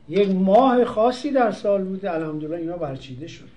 یک 0.09 0.29
ماه 0.29 0.85
خاصی 0.85 1.31
در 1.31 1.51
سال 1.51 1.83
بوده 1.83 2.11
الحمدلله 2.11 2.57
اینا 2.57 2.77
برچیده 2.77 3.27
شد. 3.27 3.56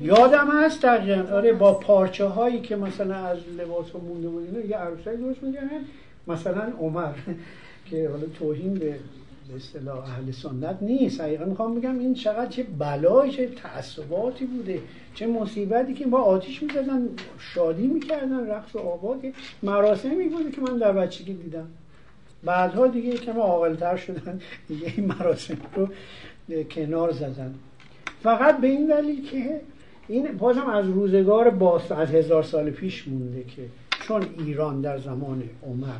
یادم 0.00 0.48
هست 0.50 0.82
دقیقا. 0.82 1.36
آره 1.36 1.52
با 1.52 1.74
پارچه 1.74 2.24
هایی 2.24 2.60
که 2.60 2.76
مثلا 2.76 3.14
از 3.14 3.38
لباس 3.58 3.94
مونده 3.94 4.28
بود 4.28 4.44
اینا 4.44 4.66
یه 4.66 4.76
عروسک 4.76 5.04
درست 5.04 5.42
می‌کردن. 5.42 5.84
مثلا 6.26 6.72
عمر 6.80 7.12
که 7.90 8.08
حالا 8.08 8.26
توهین 8.38 8.74
به 8.74 8.96
به 9.48 9.56
اصطلاح 9.56 9.98
اهل 9.98 10.30
سنت 10.32 10.78
نیست. 10.80 11.20
حقیقا 11.20 11.44
می‌خوام 11.44 11.74
بگم 11.74 11.98
این 11.98 12.14
چقدر 12.14 12.46
چه 12.46 12.62
بلایی 12.62 13.32
چه 13.32 13.46
تعصباتی 13.46 14.44
بوده. 14.44 14.80
چه 15.14 15.26
مصیبتی 15.26 15.94
که 15.94 16.06
با 16.06 16.18
آتیش 16.18 16.62
می‌زدن 16.62 17.08
شادی 17.38 17.86
می‌کردن 17.86 18.46
رقص 18.46 18.74
و 18.74 18.78
آباد 18.78 19.20
مراسمی 19.62 20.28
بوده 20.28 20.50
که 20.50 20.60
من 20.60 20.78
در 20.78 20.92
بچگی 20.92 21.32
دیدم. 21.32 21.66
بعدها 22.44 22.86
دیگه 22.86 23.12
کم 23.12 23.38
عاقلتر 23.38 23.96
شدن 23.96 24.40
دیگه 24.68 24.92
این 24.96 25.06
مراسم 25.06 25.56
رو 25.76 25.88
کنار 26.62 27.12
زدن. 27.12 27.54
فقط 28.22 28.60
به 28.60 28.66
این 28.66 28.86
دلیل 28.86 29.30
که 29.30 29.60
این 30.10 30.36
بازم 30.38 30.66
از 30.66 30.88
روزگار 30.88 31.50
باست 31.50 31.92
از 31.92 32.10
هزار 32.10 32.42
سال 32.42 32.70
پیش 32.70 33.08
مونده 33.08 33.44
که 33.44 33.62
چون 34.06 34.22
ایران 34.38 34.80
در 34.80 34.98
زمان 34.98 35.42
عمر 35.66 35.98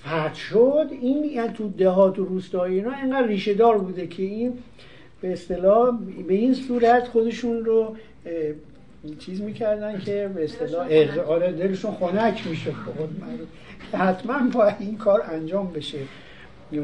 فتح 0.00 0.34
شد 0.34 0.88
این 0.90 1.24
یعنی 1.24 1.52
تو 1.52 1.68
دهات 1.68 2.18
و 2.18 2.24
روستایی 2.24 2.74
اینا 2.76 2.92
اینقدر 2.92 3.26
ریشه 3.26 3.54
دار 3.54 3.78
بوده 3.78 4.06
که 4.06 4.22
این 4.22 4.52
به 5.20 5.32
اصطلاح 5.32 5.98
به 6.28 6.34
این 6.34 6.54
صورت 6.54 7.08
خودشون 7.08 7.64
رو 7.64 7.96
چیز 9.18 9.40
می‌کردن 9.40 9.98
که 9.98 10.30
به 10.34 10.44
اصطلاح 10.44 10.88
آره 11.28 11.52
دلشون 11.52 11.94
خنک 11.94 12.46
می‌شد. 12.46 12.74
که 13.90 13.96
حتما 13.98 14.50
باید 14.52 14.76
این 14.78 14.96
کار 14.96 15.22
انجام 15.22 15.72
بشه. 15.72 15.98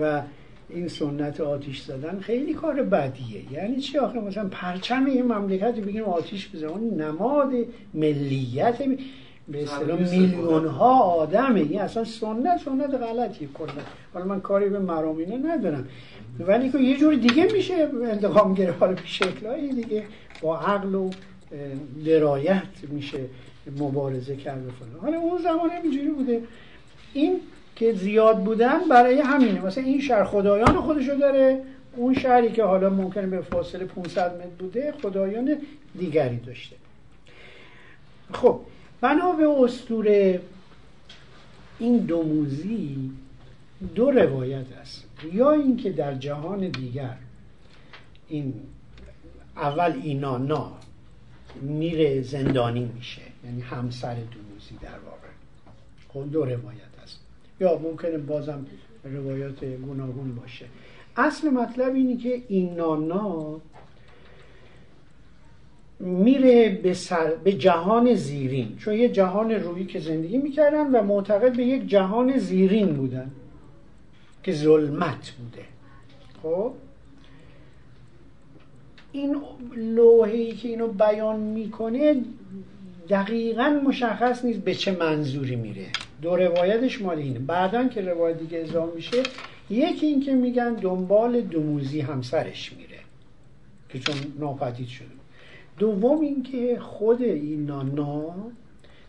و 0.03 0.23
این 0.75 0.89
سنت 0.89 1.41
آتیش 1.41 1.81
زدن 1.81 2.19
خیلی 2.21 2.55
کار 2.55 2.83
بدیه. 2.83 3.53
یعنی 3.53 3.77
چی 3.77 3.99
آخه؟ 3.99 4.21
مثلا 4.21 4.49
پرچم 4.49 5.05
این 5.05 5.23
مملکت 5.23 5.75
بگیم 5.75 6.05
آتیش 6.05 6.49
بزنن 6.55 7.03
نماد 7.03 7.53
ملیت 7.95 8.79
به 9.49 9.63
اصطلاح 9.63 10.01
میلیون 10.11 10.67
ها 10.67 11.01
آدمه. 11.01 11.61
این 11.61 11.81
اصلا 11.81 12.05
سنت 12.05 12.61
سنت 12.65 12.95
غلطی 12.95 13.49
کلا. 13.55 13.73
حالا 14.15 14.27
من 14.27 14.41
کاری 14.41 14.69
به 14.69 14.79
مرامینه 14.79 15.37
ندارم. 15.37 15.89
ولی 16.41 16.71
که 16.71 16.79
یه 16.79 16.97
جور 16.97 17.15
دیگه 17.15 17.49
میشه 17.53 17.89
انتقام 18.05 18.55
گرفت. 18.55 18.81
حالا 18.81 18.93
به 18.93 19.01
شکلهای 19.05 19.73
دیگه. 19.73 20.05
با 20.41 20.59
عقل 20.59 20.95
و 20.95 21.11
درایت 22.07 22.63
میشه 22.89 23.19
مبارزه 23.79 24.37
کرد 24.37 24.63
حالا 25.01 25.19
اون 25.19 25.39
زمان 25.43 25.71
اینجوری 25.83 26.09
بوده. 26.09 26.43
این 27.13 27.41
که 27.77 27.93
زیاد 27.93 28.45
بودن 28.45 28.89
برای 28.89 29.21
همینه. 29.21 29.61
مثلا 29.61 29.85
این 29.85 30.01
شهر 30.01 30.25
خدایان 30.25 30.81
خودشو 30.81 31.15
داره 31.15 31.63
اون 31.97 32.15
شهری 32.15 32.53
که 32.53 32.65
حالا 32.65 32.91
ممکنه 32.91 33.27
به 33.27 33.41
فاصله 33.41 33.85
500 33.85 34.37
متر 34.37 34.47
بوده 34.59 34.93
خدایان 35.03 35.57
دیگری 35.99 36.37
داشته. 36.37 36.77
خب 38.33 38.61
بنا 39.01 39.33
به 39.33 39.49
استوره 39.49 40.41
این 41.79 41.99
دو 41.99 42.23
موزی 42.23 43.11
دو 43.95 44.11
روایت 44.11 44.73
است. 44.81 45.05
یا 45.33 45.53
اینکه 45.53 45.93
در 45.93 46.15
جهان 46.15 46.69
دیگر 46.69 47.17
این 48.29 48.55
اول 49.57 50.01
اینا 50.03 50.73
میره 51.61 52.23
زندانی 52.23 52.91
میشه 52.95 53.23
یعنی 53.45 53.61
همسر 53.61 54.15
دوموزی 54.15 54.77
در 54.83 54.99
واقع. 54.99 55.29
خب 56.09 56.33
دو 56.33 56.45
روایت. 56.45 56.92
یا 57.63 57.79
ممکنه 57.79 58.19
بازم 58.19 58.67
روایات 59.05 59.65
گوناگون 59.65 60.35
باشه. 60.35 60.67
اصل 61.17 61.51
مطلب 61.51 61.95
اینه 61.95 62.17
که 62.17 62.43
این 62.49 62.75
نانا 62.75 63.61
میره 66.01 66.81
به, 66.83 66.95
سر، 66.95 67.35
به 67.45 67.53
جهان 67.53 68.15
زیرین. 68.15 68.77
چون 68.77 68.95
یه 68.95 69.09
جهان 69.09 69.51
روی 69.51 69.85
که 69.85 70.01
زندگی 70.01 70.39
می‌کردن 70.39 70.87
و 70.87 71.03
معتقد 71.03 71.57
به 71.57 71.65
یک 71.65 71.87
جهان 71.87 72.39
زیرین 72.39 72.93
بودن 72.93 73.31
که 74.43 74.53
ظلمت 74.53 75.31
بوده. 75.31 75.65
خب؟ 76.43 76.73
این 79.13 79.37
لوحی 79.77 80.53
که 80.53 80.69
اینو 80.69 80.89
بیان 80.89 81.41
می‌کنه 81.41 82.17
دقیقا 83.09 83.81
مشخص 83.87 84.45
نیست 84.45 84.61
به 84.61 84.75
چه 84.75 84.97
منظوری 85.01 85.57
میره. 85.57 85.87
دو 86.23 86.37
روایتش 86.37 87.03
مال 87.03 87.19
اینه. 87.19 87.39
بعدا 87.39 87.89
که 87.89 88.01
روایت 88.01 88.39
دیگه 88.39 88.59
اضافه 88.59 88.95
میشه 88.97 89.23
یکی 89.71 90.07
این 90.07 90.21
که 90.21 90.35
میگن 90.35 90.75
دنبال 90.75 91.41
دوموزی 91.41 92.01
همسرش 92.01 92.73
میره 92.73 92.99
که 93.89 93.99
چون 93.99 94.17
ناپدید 94.39 94.89
شده. 94.89 95.07
دوم 95.79 96.21
اینکه 96.21 96.79
خود 96.81 97.23
این 97.23 97.67
نانا 97.67 98.35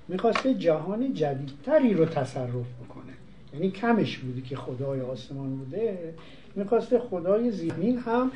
می‌خواسته 0.07 0.53
جهان 0.53 1.13
جدیدتری 1.13 1.93
رو 1.93 2.05
تصرف 2.05 2.49
بکنه. 2.51 3.13
یعنی 3.53 3.71
کمش 3.71 4.17
بوده 4.17 4.41
که 4.41 4.55
خدای 4.55 5.01
آسمان 5.01 5.55
بوده 5.55 6.13
می‌خواسته 6.55 6.99
خدای 6.99 7.51
زمین 7.51 7.97
هم 7.97 8.31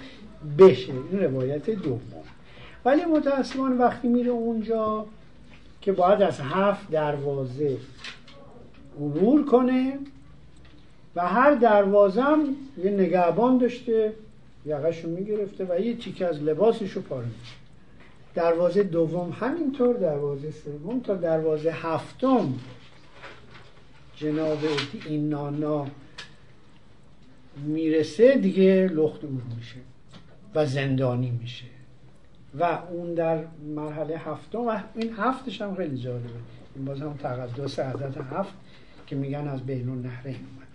بشه. 0.59 0.93
این 1.11 1.19
روایت 1.19 1.69
دوم. 1.69 2.23
ولی 2.85 3.05
متاسفانه 3.05 3.75
وقتی 3.75 4.07
میره 4.07 4.29
اونجا 4.29 5.05
که 5.81 5.91
باید 5.91 6.21
از 6.21 6.39
هفت 6.39 6.91
دروازه 6.91 7.77
عبور 8.97 9.45
کنه 9.45 9.99
و 11.15 11.27
هر 11.27 11.55
دروازه 11.55 12.21
هم 12.21 12.55
یه 12.83 12.91
نگهبان 12.91 13.57
داشته 13.57 14.13
یقش 14.65 15.05
رو 15.05 15.09
می‌گرفته 15.09 15.65
و 15.69 15.79
یه 15.79 15.97
تیکه 15.97 16.25
از 16.25 16.43
لباسش 16.43 16.91
رو 16.91 17.01
پاره 17.01 17.27
دروازه 18.35 18.83
دوم 18.83 19.35
همینطور 19.39 19.95
دروازه 19.95 20.51
سوم 20.51 20.99
تا 20.99 21.15
دروازه 21.15 21.71
هفتم. 21.71 22.53
جناب 24.15 24.59
این 25.05 25.29
نانا 25.29 25.87
می‌رسه 27.65 28.37
دیگه 28.37 28.89
لخت 28.93 29.23
میشه 29.23 29.75
و 30.55 30.65
زندانی 30.65 31.31
میشه. 31.31 31.65
و 32.59 32.79
اون 32.91 33.13
در 33.13 33.43
مرحله 33.75 34.17
هفتم 34.17 34.59
و 34.59 34.79
این 34.95 35.13
هفتش 35.17 35.61
هم 35.61 35.75
خیلی 35.75 35.97
جالبه. 35.97 36.29
این 36.75 36.85
باز 36.85 37.01
هم 37.01 37.13
تقدس 37.13 37.79
عدد 37.79 38.17
هفت. 38.31 38.53
که 39.07 39.15
میگن 39.15 39.47
از 39.47 39.61
بین 39.65 39.89
النهرین 39.89 40.35
اومده. 40.35 40.67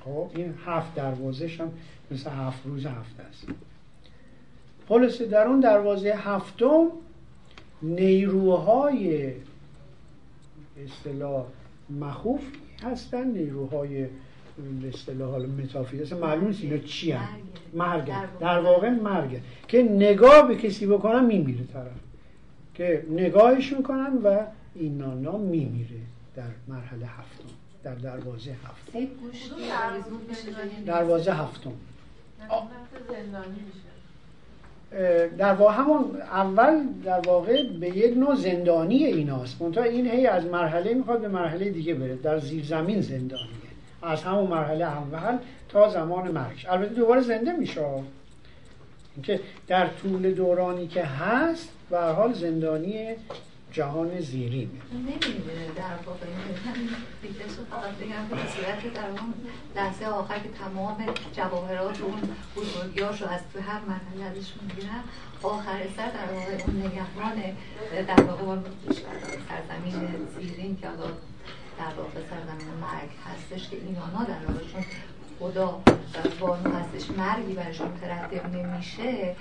خب 0.00 0.30
این 0.34 0.54
هفت 0.66 0.94
دروازش 0.94 1.60
هم 1.60 1.72
مثل 2.10 2.30
هفت 2.30 2.66
روز 2.66 2.86
هفت 2.86 3.20
است. 3.20 3.46
خلاصه 4.88 5.26
در 5.26 5.46
اون 5.46 5.60
دروازه 5.60 6.14
هفتم 6.16 6.86
نیروهای 7.82 9.32
اصطلاح 10.84 11.44
مخوف 12.00 12.40
هستن 12.82 13.26
نیروهای 13.26 14.06
به 14.82 14.88
اصطلاح 14.88 15.30
حالا 15.30 15.46
متافیزیک 15.46 16.12
معلوم 16.12 16.46
نیست 16.46 16.62
اینا 16.62 16.78
چی 16.78 17.12
هم 17.12 17.28
مرگ. 17.74 18.12
در 18.40 18.60
واقع. 18.60 18.90
مرگ. 18.90 19.40
که 19.68 19.82
نگاه 19.82 20.48
به 20.48 20.56
کسی 20.56 20.86
بکنن 20.86 21.24
میمیره 21.24 21.64
طرف. 21.72 21.92
که 22.74 23.06
نگاهش 23.10 23.72
می‌کنن 23.72 24.18
و 24.24 24.40
این 24.74 24.98
نانا 24.98 25.38
میمیره. 25.38 26.00
در 26.36 26.42
مرحله 26.68 27.06
هفتم 27.06 27.48
در 27.84 27.94
دروازه 27.94 28.50
هفتم. 28.50 28.98
دروازه 30.86 31.32
هفتم. 31.32 31.72
در 35.38 35.54
واقع 35.54 35.74
همون 35.74 36.20
اول 36.20 36.82
در 37.04 37.20
واقع 37.20 37.62
به 37.62 37.88
یک 37.88 38.16
نوع 38.16 38.34
زندانی 38.34 39.04
ایناست. 39.04 39.62
منتها 39.62 39.84
این 39.84 40.10
هی 40.10 40.26
از 40.26 40.44
مرحله 40.44 40.94
می‌خواد 40.94 41.20
به 41.20 41.28
مرحله 41.28 41.70
دیگه 41.70 41.94
بره. 41.94 42.16
در 42.16 42.38
زیرزمین 42.38 43.00
زندانیه. 43.00 43.46
از 44.02 44.22
همون 44.22 44.46
مرحله 44.46 44.84
اول 44.84 45.38
تا 45.68 45.88
زمان 45.88 46.30
مرگش. 46.30 46.66
البته 46.66 46.94
دوباره 46.94 47.20
زنده 47.20 47.52
میشه. 47.52 47.86
اینکه 49.14 49.40
در 49.68 49.88
طول 49.88 50.34
دورانی 50.34 50.86
که 50.86 51.02
هست 51.04 51.68
به 51.90 51.98
هر 51.98 52.12
حال 52.12 52.32
زندانی 52.32 53.08
جهان 53.76 54.20
زیرینه 54.20 54.70
نمی‌دونه 54.92 55.66
در 55.76 55.96
واقع 56.06 56.26
دیگرش 57.22 57.56
رو 57.58 57.64
فقط 57.70 57.94
بگم 57.94 58.28
به 58.30 58.36
صورت 58.36 58.96
اون 59.20 59.34
لحظه 59.76 60.06
آخر 60.06 60.38
که 60.38 60.48
تمام 60.48 61.06
جواهرات 61.32 62.00
اون 62.00 62.20
بزرگیاش 62.56 63.22
رو 63.22 63.28
از 63.28 63.40
تو 63.52 63.60
هر 63.60 63.80
مرحله 63.80 64.24
ازش 64.24 64.52
می‌گیرن 64.62 65.00
آخر 65.42 65.78
سر 65.96 66.10
در 66.10 66.32
واقع 66.32 66.64
اون 66.66 66.76
نگهبان 66.86 67.42
در 68.06 68.22
واقع 68.22 68.42
اون 68.42 68.64
سرزمین 69.48 70.26
زیرین 70.38 70.76
که 70.76 70.88
حالا 70.88 71.06
در 71.78 71.94
واقع 71.96 72.20
سرزمین 72.30 72.74
مرگ 72.80 73.10
هستش 73.26 73.68
که 73.68 73.76
اینانا 73.76 74.24
در 74.24 74.46
واقع 74.46 74.64
چون 74.72 74.84
خدا 75.40 75.80
بانو 76.40 76.70
هستش 76.70 77.10
مرگی 77.10 77.52
برشون 77.52 77.86
مترتب 77.88 78.56
نمیشه 78.56 79.34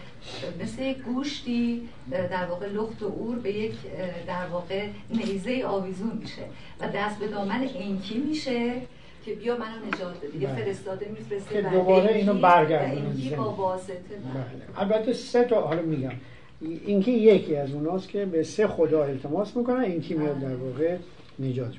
مثل 0.63 0.81
یک 0.81 0.97
گوشتی 0.97 1.89
در 2.11 2.45
واقع 2.45 2.67
لخت 2.67 3.03
و 3.03 3.05
اور 3.05 3.35
به 3.35 3.51
یک 3.51 3.75
در 4.27 4.47
واقع 4.51 4.87
نیزه 5.09 5.63
آویزون 5.65 6.11
میشه 6.21 6.41
و 6.81 6.87
دست 6.95 7.19
به 7.19 7.27
دامن 7.27 7.69
انکی 7.75 8.17
میشه 8.17 8.73
که 9.25 9.35
بیا 9.35 9.57
منو 9.57 9.85
نجات 9.87 10.17
بده 10.17 10.37
یه 10.41 10.47
بله. 10.47 10.63
فرستاده 10.63 11.07
میفرسته 11.09 11.61
که 11.61 11.69
دوباره 11.69 12.13
اینو 12.13 12.33
برگردونه. 12.33 13.35
با 13.35 13.49
واسطه 13.51 13.93
بله. 14.33 14.77
البته 14.77 15.13
سه 15.13 15.43
تا 15.43 15.61
حالا 15.61 15.81
میگم 15.81 16.11
اینکه 16.61 17.11
یکی 17.11 17.55
از 17.55 17.71
اوناست 17.73 18.09
که 18.09 18.25
به 18.25 18.43
سه 18.43 18.67
خدا 18.67 19.03
التماس 19.03 19.57
می‌کنن 19.57 19.83
اینکی 19.83 20.13
میاد 20.13 20.39
در 20.39 20.55
واقع 20.55 20.97
نجات. 21.39 21.73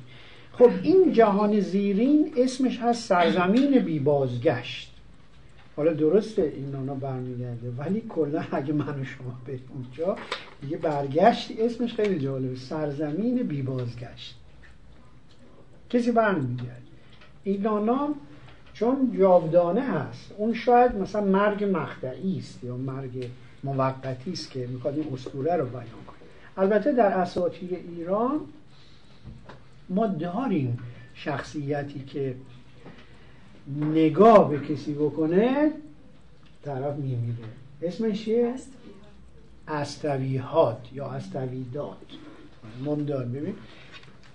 خب 0.58 0.70
این 0.82 1.12
جهان 1.12 1.60
زیرین 1.60 2.32
اسمش 2.36 2.80
هست 2.80 3.08
سرزمین 3.08 3.78
بی 3.78 3.98
بازگشت 3.98 4.92
حالا 5.76 5.92
درسته 5.92 6.42
این 6.56 6.70
نانا 6.70 6.94
برمیگرده 6.94 7.70
ولی 7.78 8.02
کلا 8.08 8.44
اگه 8.52 8.72
من 8.72 9.00
و 9.00 9.04
شما 9.04 9.40
به 9.46 9.58
اونجا 9.74 10.16
دیگه 10.60 10.76
برگشت 10.76 11.50
اسمش 11.58 11.94
خیلی 11.94 12.18
جالبه 12.18 12.56
سرزمین 12.56 13.42
بی 13.42 13.62
بازگشت 13.62 14.36
کسی 15.90 16.12
برمیگرده. 16.12 16.72
این 17.44 17.62
نانا 17.62 18.08
چون 18.74 19.14
جاودانه 19.18 19.80
هست 19.80 20.32
اون 20.36 20.54
شاید 20.54 20.94
مثلا 20.94 21.24
مرگ 21.24 21.64
مخدعی 21.64 22.38
است 22.38 22.64
یا 22.64 22.76
مرگ 22.76 23.28
موقتی 23.64 24.32
است 24.32 24.50
که 24.50 24.66
می‌خواد 24.66 24.98
این 24.98 25.12
اسطوره 25.12 25.56
رو 25.56 25.66
بیان 25.66 25.82
کنه. 25.82 26.16
البته 26.56 26.92
در 26.92 27.12
اساطیر 27.12 27.70
ایران 27.96 28.40
ما 29.88 30.06
داریم 30.06 30.78
شخصیتی 31.14 32.00
که 32.00 32.34
نگاه 33.80 34.50
به 34.50 34.58
کسی 34.60 34.94
بکنه 34.94 35.70
طرف 36.64 36.96
میمیره. 36.96 37.48
اسمش 37.82 38.24
چیه؟ 38.24 38.54
استویهات 39.68 40.88
یا 40.92 41.06
استویدات. 41.06 41.96
داریم 43.06 43.32
ببین 43.32 43.54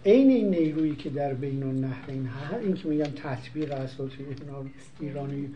عین 0.05 0.29
این 0.29 0.49
نیرویی 0.49 0.95
که 0.95 1.09
در 1.09 1.33
بین 1.33 1.63
النهرین 1.63 2.25
هست 2.25 2.53
این 2.63 2.73
که 2.73 2.87
میگم 2.87 3.03
تطبیق 3.03 3.71
اساطیر 3.71 4.27
ایرانی 4.99 5.49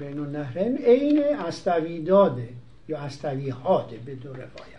بین 0.00 0.18
النهرین 0.18 0.76
عین 0.76 1.22
استویداده 1.46 2.48
یا 2.88 2.98
استویهاته 2.98 3.96
به 3.96 4.14
دو 4.14 4.32
روایت. 4.32 4.78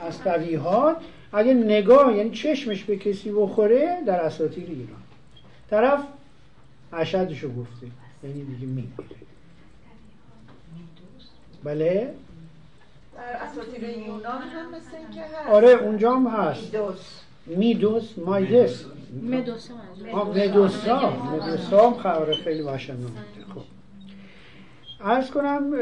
استویهات 0.00 0.96
اگه 1.32 1.54
نگاه 1.54 2.16
یعنی 2.16 2.30
چشمش 2.30 2.84
به 2.84 2.96
کسی 2.96 3.32
بخوره 3.32 3.98
در 4.06 4.20
اساطیر 4.20 4.68
ایران. 4.68 5.02
طرف 5.70 6.04
اشدشو 6.92 7.48
گفته. 7.54 7.86
یعنی 8.24 8.44
دیگه 8.44 8.66
میمیره 8.66 8.88
بله؟ 11.64 12.14
در 13.16 13.22
اساطیر 13.22 13.82
یونان 13.88 14.42
هم 14.42 14.68
مثل 14.74 14.96
این 14.96 15.10
که 15.10 15.20
هست. 15.20 15.48
آره 15.48 15.68
اونجا 15.68 16.14
هم 16.16 16.26
هست. 16.26 16.62
میدوس. 16.74 17.20
میدوس 17.46 18.18
مایدس. 18.18 18.84
مدوسا 19.22 19.74
آه، 20.12 20.28
مدوسا 20.28 21.10
مدوسا 21.24 21.90
هم 21.90 21.94
خبر 21.98 22.34
خیلی 22.34 22.62
وحشتناکه 22.62 23.04
خب. 23.54 23.60
عرض 25.04 25.30
کنم 25.30 25.72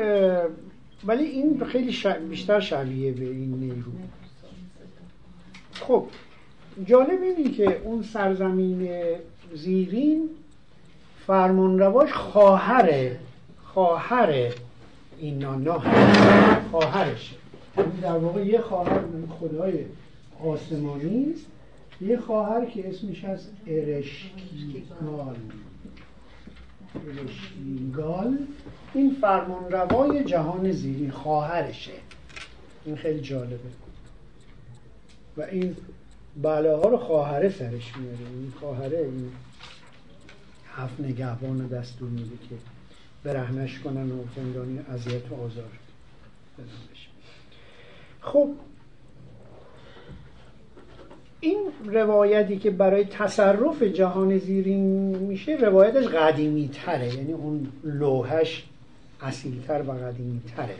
ولی 1.04 1.24
این 1.24 1.64
خیلی 1.64 1.92
ش- 1.92 2.06
بیشتر 2.06 2.60
شبیه 2.60 3.12
به 3.12 3.24
این 3.24 3.54
نیرو. 3.54 3.92
خب 5.80 6.04
جالب 6.84 7.22
اینه 7.22 7.50
که 7.50 7.80
اون 7.84 8.02
سرزمین 8.02 8.88
زیرین 9.54 10.28
فرمانرواش 11.26 12.12
خواهر 12.12 13.10
خواهر 13.64 14.52
این 15.18 15.38
نانا. 15.38 15.82
خواهرشه. 16.70 17.36
یعنی 17.78 18.00
در 18.02 18.18
واقع 18.18 18.46
یه 18.46 18.60
خواهر 18.60 19.00
خدای 19.40 19.84
آسمانی 20.44 21.32
است 21.34 21.46
یه 22.00 22.16
خواهر 22.16 22.64
که 22.64 22.88
اسمش 22.88 23.24
هست 23.24 23.52
ارشکیگال 23.66 25.36
ارشکیگال 27.06 28.38
این 28.94 29.16
فرمانروای 29.20 30.24
جهان 30.24 30.72
زیرین 30.72 31.10
خواهرشه. 31.10 31.92
این 32.84 32.96
خیلی 32.96 33.20
جالبه. 33.20 33.89
و 35.36 35.42
این 35.42 35.76
بلاها 36.42 36.88
رو 36.88 36.96
خواهره 36.96 37.48
سرش 37.48 37.96
میاره. 37.96 38.18
این 38.40 38.52
خواهره 38.60 38.98
این 38.98 39.32
هفت 40.76 41.00
نگهبان 41.00 41.66
دستور 41.66 42.08
میده 42.08 42.36
که 42.48 42.54
برهنش 43.24 43.78
کنن 43.78 44.12
و 44.12 44.24
زندانی 44.36 44.78
اذیت 44.78 45.32
و 45.32 45.34
آزار. 45.34 45.70
خب 48.20 48.48
این 51.40 51.58
روایتی 51.84 52.58
که 52.58 52.70
برای 52.70 53.04
تصرف 53.04 53.82
جهان 53.82 54.38
زیرین 54.38 55.16
میشه 55.16 55.56
روایتش 55.56 56.06
قدیمی 56.06 56.70
تره 56.72 57.14
یعنی 57.14 57.32
اون 57.32 57.72
لوحش 57.84 58.64
اصیلتر 59.20 59.82
و 59.82 59.92
قدیمی 59.92 60.40
تره 60.56 60.76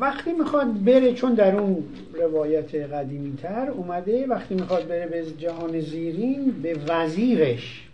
وقتی 0.00 0.32
می‌خواد 0.32 0.84
بره 0.84 1.14
چون 1.14 1.34
در 1.34 1.56
اون 1.56 1.84
روایت 2.14 2.74
قدیمی 2.74 3.36
تر 3.36 3.70
اومده 3.70 4.26
وقتی 4.26 4.54
می‌خواد 4.54 4.88
بره 4.88 5.06
به 5.06 5.32
جهان 5.38 5.80
زیرین 5.80 6.50
به 6.62 6.80
وزیرش 6.88 7.88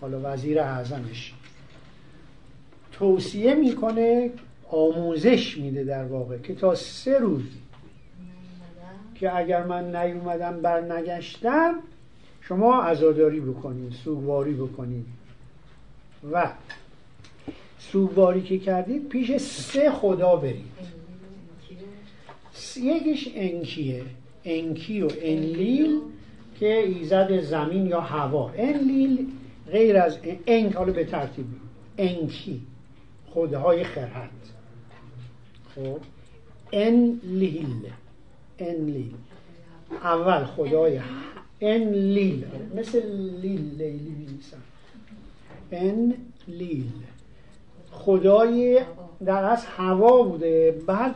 حالا 0.00 0.20
وزیر 0.24 0.60
اعظمش 0.60 1.32
توصیه 2.92 3.54
می‌کنه 3.54 4.30
آموزش 4.70 5.58
میده 5.58 5.84
در 5.84 6.04
واقع 6.04 6.38
که 6.38 6.54
تا 6.54 6.74
سه 6.74 7.18
روز 7.18 7.42
که 9.14 9.36
اگر 9.36 9.64
من 9.64 9.96
نیومدم 9.96 10.60
بر 10.60 10.80
نگشتم 10.80 11.74
شما 12.40 12.82
عزاداری 12.82 13.40
بکنید 13.40 13.92
سوگواری 13.92 14.54
بکنید 14.54 15.06
و 16.32 16.50
سوگواری 17.78 18.42
که 18.42 18.58
کردید 18.58 19.08
پیش 19.08 19.36
سه 19.36 19.90
خدا 19.90 20.36
برید. 20.36 20.93
یکیش 22.76 23.28
انکیه. 23.34 24.02
انکی 24.44 25.02
و 25.02 25.10
انلیل 25.22 26.00
که 26.60 26.78
ایزد 26.78 27.40
زمین 27.40 27.86
یا 27.86 28.00
هوا. 28.00 28.50
انلیل 28.56 29.26
غیر 29.70 29.96
از 29.96 30.18
انک 30.46 30.74
حالا 30.74 30.92
به 30.92 31.04
ترتیب 31.04 31.46
انکی. 31.98 32.60
خداهای 33.30 33.84
خرد. 33.84 34.30
خب. 35.74 35.98
انلیل. 36.72 37.92
انلیل. 38.58 39.14
اول 39.90 40.44
خدای 40.44 41.00
انلیل. 41.60 42.44
مثل 42.76 43.06
لیل 43.40 43.60
لیلی 43.78 44.10
می‌نویسن. 44.10 44.62
انلیل. 45.72 46.90
خدای 47.90 48.80
در 49.24 49.44
از 49.44 49.64
هوا 49.64 50.22
بوده. 50.22 50.82
بعد 50.86 51.14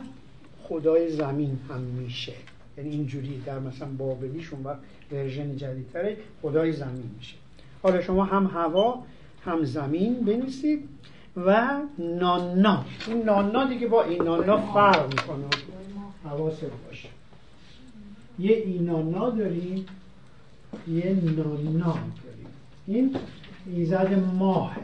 خدای 0.69 1.11
زمین 1.11 1.59
هم 1.69 1.81
میشه. 1.81 2.33
یعنی 2.77 2.89
اینجوری 2.89 3.43
در 3.45 3.59
مثلا 3.59 3.87
بابلیشون 3.97 4.63
وقت 4.63 4.79
ورژن 5.11 5.57
جدیدتره 5.57 6.17
خدای 6.41 6.73
زمین 6.73 7.11
میشه. 7.17 7.35
حالا 7.83 8.01
شما 8.01 8.23
هم 8.25 8.45
هوا 8.45 9.03
هم 9.45 9.63
زمین 9.63 10.25
بنویسید 10.25 10.89
و 11.37 11.79
نانا 11.99 12.85
این 13.07 13.23
نانا 13.23 13.65
دیگه 13.65 13.87
با 13.87 14.03
این 14.03 14.23
نانا 14.23 14.57
فرق 14.73 15.07
می‌کنه. 15.07 15.45
حواست 16.23 16.65
باشه. 16.87 17.09
یه 18.39 18.55
اینانا 18.55 19.29
داریم 19.29 19.85
یه 20.87 21.13
نانا 21.13 21.93
داریم. 21.93 22.47
این 22.87 23.15
ایزد 23.67 24.13
ماه. 24.33 24.77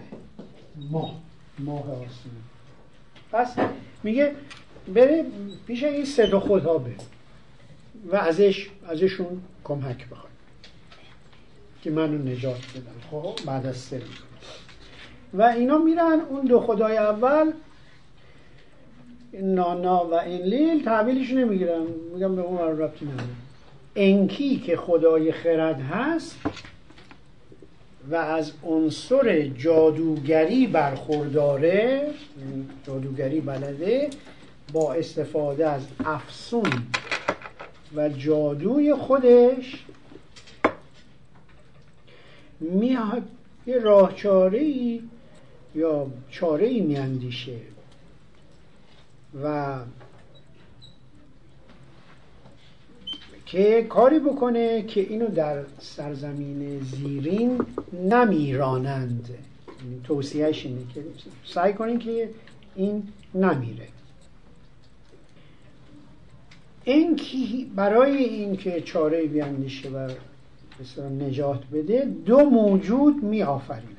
ماه. 0.91 1.25
ماه 1.59 1.83
آسمان 1.83 2.43
پس 3.31 3.55
میگه 4.03 4.35
بره 4.93 5.25
پیش 5.67 5.83
این 5.83 6.05
صدا 6.05 6.39
خدا 6.39 6.77
بره 6.77 6.95
و 8.11 8.15
ازش 8.15 8.69
ازشون 8.87 9.41
کمک 9.63 10.09
بخواد. 10.09 10.31
که 11.83 11.91
منو 11.91 12.17
نجات 12.17 12.61
بدن. 12.75 12.95
خب 13.11 13.45
بعد 13.45 13.65
از 13.65 13.77
سه 13.77 14.01
و 15.33 15.41
اینا 15.41 15.77
میرن 15.77 16.19
اون 16.29 16.45
دو 16.45 16.59
خدای 16.59 16.97
اول 16.97 17.51
نانا 19.41 20.05
و 20.05 20.13
انلیل 20.13 20.85
تحویلش 20.85 21.31
نمی‌گیرن. 21.31 21.85
میگم 22.13 22.35
به 22.35 22.41
اون 22.41 22.79
ربطی 22.79 23.05
نداره. 23.05 23.29
انکی 23.95 24.57
که 24.59 24.77
خدای 24.77 25.31
خرد 25.31 25.81
هست 25.81 26.37
و 28.11 28.15
از 28.15 28.51
عنصر 28.63 29.41
جادوگری 29.41 30.67
برخورداره 30.67 32.07
جادوگری 32.87 33.41
بلده 33.41 34.09
با 34.73 34.93
استفاده 34.93 35.69
از 35.69 35.81
افسون 36.05 36.69
و 37.95 38.09
جادوی 38.09 38.93
خودش 38.93 39.85
میاد 42.59 43.23
یه 43.67 43.79
راه 43.79 44.15
چاره 44.15 44.59
ای 44.59 45.01
یا 45.75 46.07
چاره 46.31 46.67
ای 46.67 46.79
میاندیشه 46.79 47.57
و 49.43 49.75
که 53.45 53.83
کاری 53.89 54.19
بکنه 54.19 54.81
که 54.81 55.01
اینو 55.01 55.27
در 55.27 55.63
سرزمین 55.79 56.79
زیرین 56.79 57.61
نمیرانند. 57.93 59.29
توصیهش 60.03 60.65
اینه 60.65 60.81
که 60.93 61.03
سعی 61.45 61.73
کنین 61.73 61.99
که 61.99 62.29
این 62.75 63.07
نمیره. 63.35 63.87
این 66.85 67.19
برای 67.75 68.23
اینکه 68.23 68.81
چاره 68.81 69.25
بیاندیشه 69.25 69.89
و 69.89 70.09
مثلا 70.81 71.09
نجات 71.09 71.59
بده 71.73 72.05
دو 72.25 72.39
موجود 72.39 73.23
می 73.23 73.43
آفریند 73.43 73.97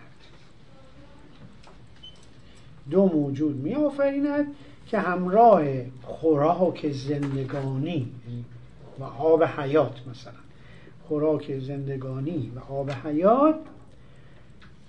دو 2.91 3.07
موجود 3.07 3.57
می 3.57 3.75
آفریند 3.75 4.47
که 4.87 4.99
همراه 4.99 5.63
خوراک 6.03 6.93
زندگانی 6.93 8.09
و 9.01 9.05
آب 9.05 9.45
حیات 9.45 10.01
مثلا. 10.11 10.33
خوراک 11.09 11.59
زندگانی 11.59 12.53
و 12.57 12.73
آب 12.73 12.91
حیات 12.91 13.55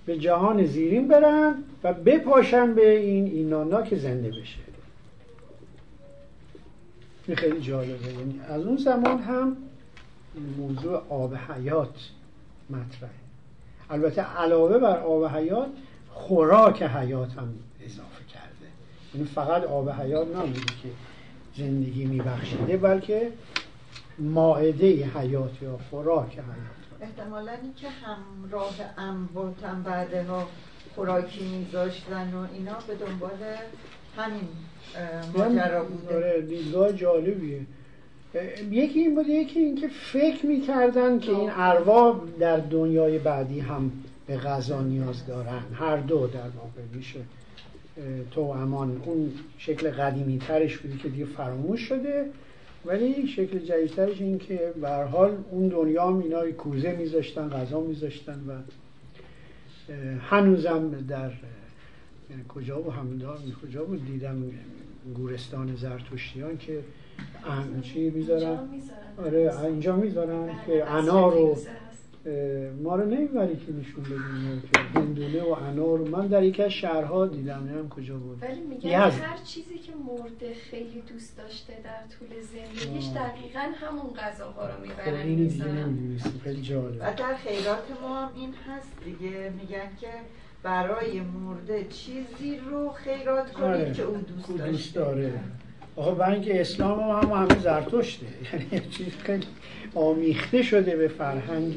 به 0.06 0.18
جهان 0.18 0.66
زیرین 0.66 1.08
برن 1.08 1.54
و 1.84 1.92
بپاشن 1.92 2.74
به 2.74 2.98
این 2.98 3.26
اینانا 3.26 3.82
که 3.82 3.96
زنده 3.96 4.28
بشه. 4.28 4.67
این 7.28 7.36
خیلی 7.36 7.60
جالبه. 7.60 8.12
یعنی 8.12 8.40
از 8.48 8.62
اون 8.62 8.76
زمان 8.76 9.18
هم 9.18 9.56
موضوع 10.58 11.02
آب 11.08 11.34
حیات 11.34 12.10
مطرحه. 12.70 13.10
البته 13.90 14.22
علاوه 14.22 14.78
بر 14.78 14.98
آب 14.98 15.26
حیات 15.26 15.68
خوراک 16.10 16.82
حیات 16.82 17.32
هم 17.32 17.54
اضافه 17.80 18.24
کرده. 18.32 18.66
یعنی 19.14 19.26
فقط 19.26 19.64
آب 19.64 19.90
حیات 19.90 20.36
نمیده 20.36 20.60
که 20.60 20.88
زندگی 21.56 22.04
میبخشیده 22.04 22.76
بلکه 22.76 23.32
ماعده 24.18 25.06
حیات 25.06 25.62
یا 25.62 25.78
خوراک 25.90 26.32
حیات. 26.32 27.00
احتمالا 27.00 27.52
اینکه 27.52 27.88
همراه 27.88 28.74
اموات 28.98 29.64
هم 29.64 29.82
بعدها 29.82 30.48
خوراکی 30.94 31.48
میذاشتن 31.48 32.34
و 32.34 32.46
اینا 32.52 32.76
به 32.86 32.94
دنبال 32.94 33.30
همین 34.16 34.48
ماجرا 35.36 35.84
بوده. 35.84 36.16
آره 36.16 36.40
دیدگاه 36.40 36.92
جالبیه. 36.92 37.60
یکی 38.70 39.00
این 39.00 39.14
بوده 39.14 39.28
یکی 39.28 39.60
اینکه 39.60 39.88
فکر 39.88 40.46
می‌کردن 40.46 41.18
که 41.18 41.30
این 41.30 41.50
ارواح 41.52 42.20
در 42.40 42.56
دنیای 42.56 43.18
بعدی 43.18 43.60
هم 43.60 43.92
به 44.26 44.36
غذا 44.36 44.82
نیاز 44.82 45.26
دارن. 45.26 45.62
هر 45.74 45.96
دو 45.96 46.26
در 46.26 46.40
واقع 46.40 46.82
میشه. 46.94 47.20
تو 48.30 48.40
امان. 48.40 49.02
اون 49.04 49.32
شکل 49.58 49.90
قدیمی 49.90 50.38
ترش 50.38 50.76
بودی 50.76 50.98
که 50.98 51.08
دیگه 51.08 51.24
فراموش 51.24 51.80
شده. 51.80 52.26
ولی 52.86 53.26
شکل 53.26 53.58
جدیدترش 53.58 54.20
این 54.20 54.38
که 54.38 54.72
به 54.80 54.88
حال 54.88 55.36
اون 55.50 55.68
دنیا 55.68 56.06
هم 56.06 56.18
اینا 56.18 56.50
کوزه 56.50 56.96
میذاشتن 56.96 57.48
غذا 57.48 57.80
میذاشتن 57.80 58.40
و 58.48 58.52
هنوزم 60.20 60.90
در 61.08 61.30
کجا 62.48 62.82
و 62.82 62.92
همدار 62.92 63.38
کجا 63.62 63.84
بود؟ 63.84 64.06
دیدم 64.06 64.42
گورستان 65.14 65.76
زرتشتیان 65.76 66.58
که 66.58 66.80
چی 67.82 68.10
می‌ذارن؟ 68.10 68.58
آره 69.18 69.60
اینجا 69.64 69.96
می‌ذارن 69.96 70.50
که 70.66 70.90
انار 70.90 71.32
رو 71.32 71.56
ما 72.82 72.96
رو 72.96 73.06
نمی‌بری 73.06 73.56
که 73.56 73.72
نشون 73.72 74.04
بدیم 74.04 74.62
که 74.72 74.80
هندونه 74.80 75.42
و 75.42 75.52
انار. 75.52 75.98
من 75.98 76.26
در 76.26 76.42
یکی 76.42 76.62
از 76.62 76.70
شهرها 76.70 77.26
دیدم 77.26 77.68
نمیم 77.70 77.88
کجا 77.88 78.16
بود. 78.16 78.42
ولی 78.42 78.60
میگن 78.60 78.90
هر 78.90 79.38
چیزی 79.44 79.78
که 79.78 79.92
مرده 80.08 80.54
خیلی 80.70 81.02
دوست 81.12 81.36
داشته 81.36 81.72
در 81.84 82.18
طول 82.18 82.28
زندگیش 82.40 83.08
دقیقا 83.08 83.72
همون 83.74 84.14
غذاها 84.14 84.66
رو 84.66 84.80
می‌برن 84.82 85.20
خب 85.20 85.26
اینو 85.26 85.48
دیگه 85.48 85.64
نمی‌دونستیم 85.64 86.40
خیلی 86.44 86.62
جالب. 86.62 86.96
و 87.00 87.14
در 87.18 87.34
خیرات 87.34 87.84
ما 88.02 88.20
هم 88.20 88.30
این 88.36 88.54
هست. 88.68 88.92
دیگه 89.04 89.52
میگن 89.60 89.88
که 90.00 90.08
برای 90.62 91.20
مرده 91.20 91.86
چیزی 91.90 92.58
رو 92.70 92.88
خیرات 92.88 93.52
کنید 93.52 93.66
آره. 93.66 93.92
که 93.92 94.02
اون 94.02 94.20
دوست, 94.20 94.62
دوست 94.62 94.94
داره. 94.94 95.32
آقا 95.96 96.10
برای 96.10 96.34
اینکه 96.34 96.60
اسلام 96.60 97.00
هم 97.00 97.32
همه 97.32 97.60
زرتشته. 97.60 98.26
یعنی 98.52 98.88
چیز 98.90 99.16
خیلی 99.18 99.46
آمیخته 99.94 100.62
شده 100.62 100.96
به 100.96 101.08
فرهنگ 101.08 101.74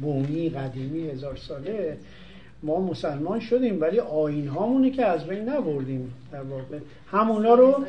بومی 0.00 0.50
قدیمی 0.50 1.10
هزار 1.10 1.36
ساله. 1.36 1.96
ما 2.62 2.80
مسلمان 2.80 3.40
شدیم 3.40 3.80
ولی 3.80 3.98
آین 3.98 4.48
هامونه 4.48 4.90
که 4.90 5.06
از 5.06 5.26
بین 5.26 5.48
نبردیم. 5.48 6.14
در 6.32 6.42
واقع 6.42 6.78
همونا 7.10 7.54
رو 7.54 7.84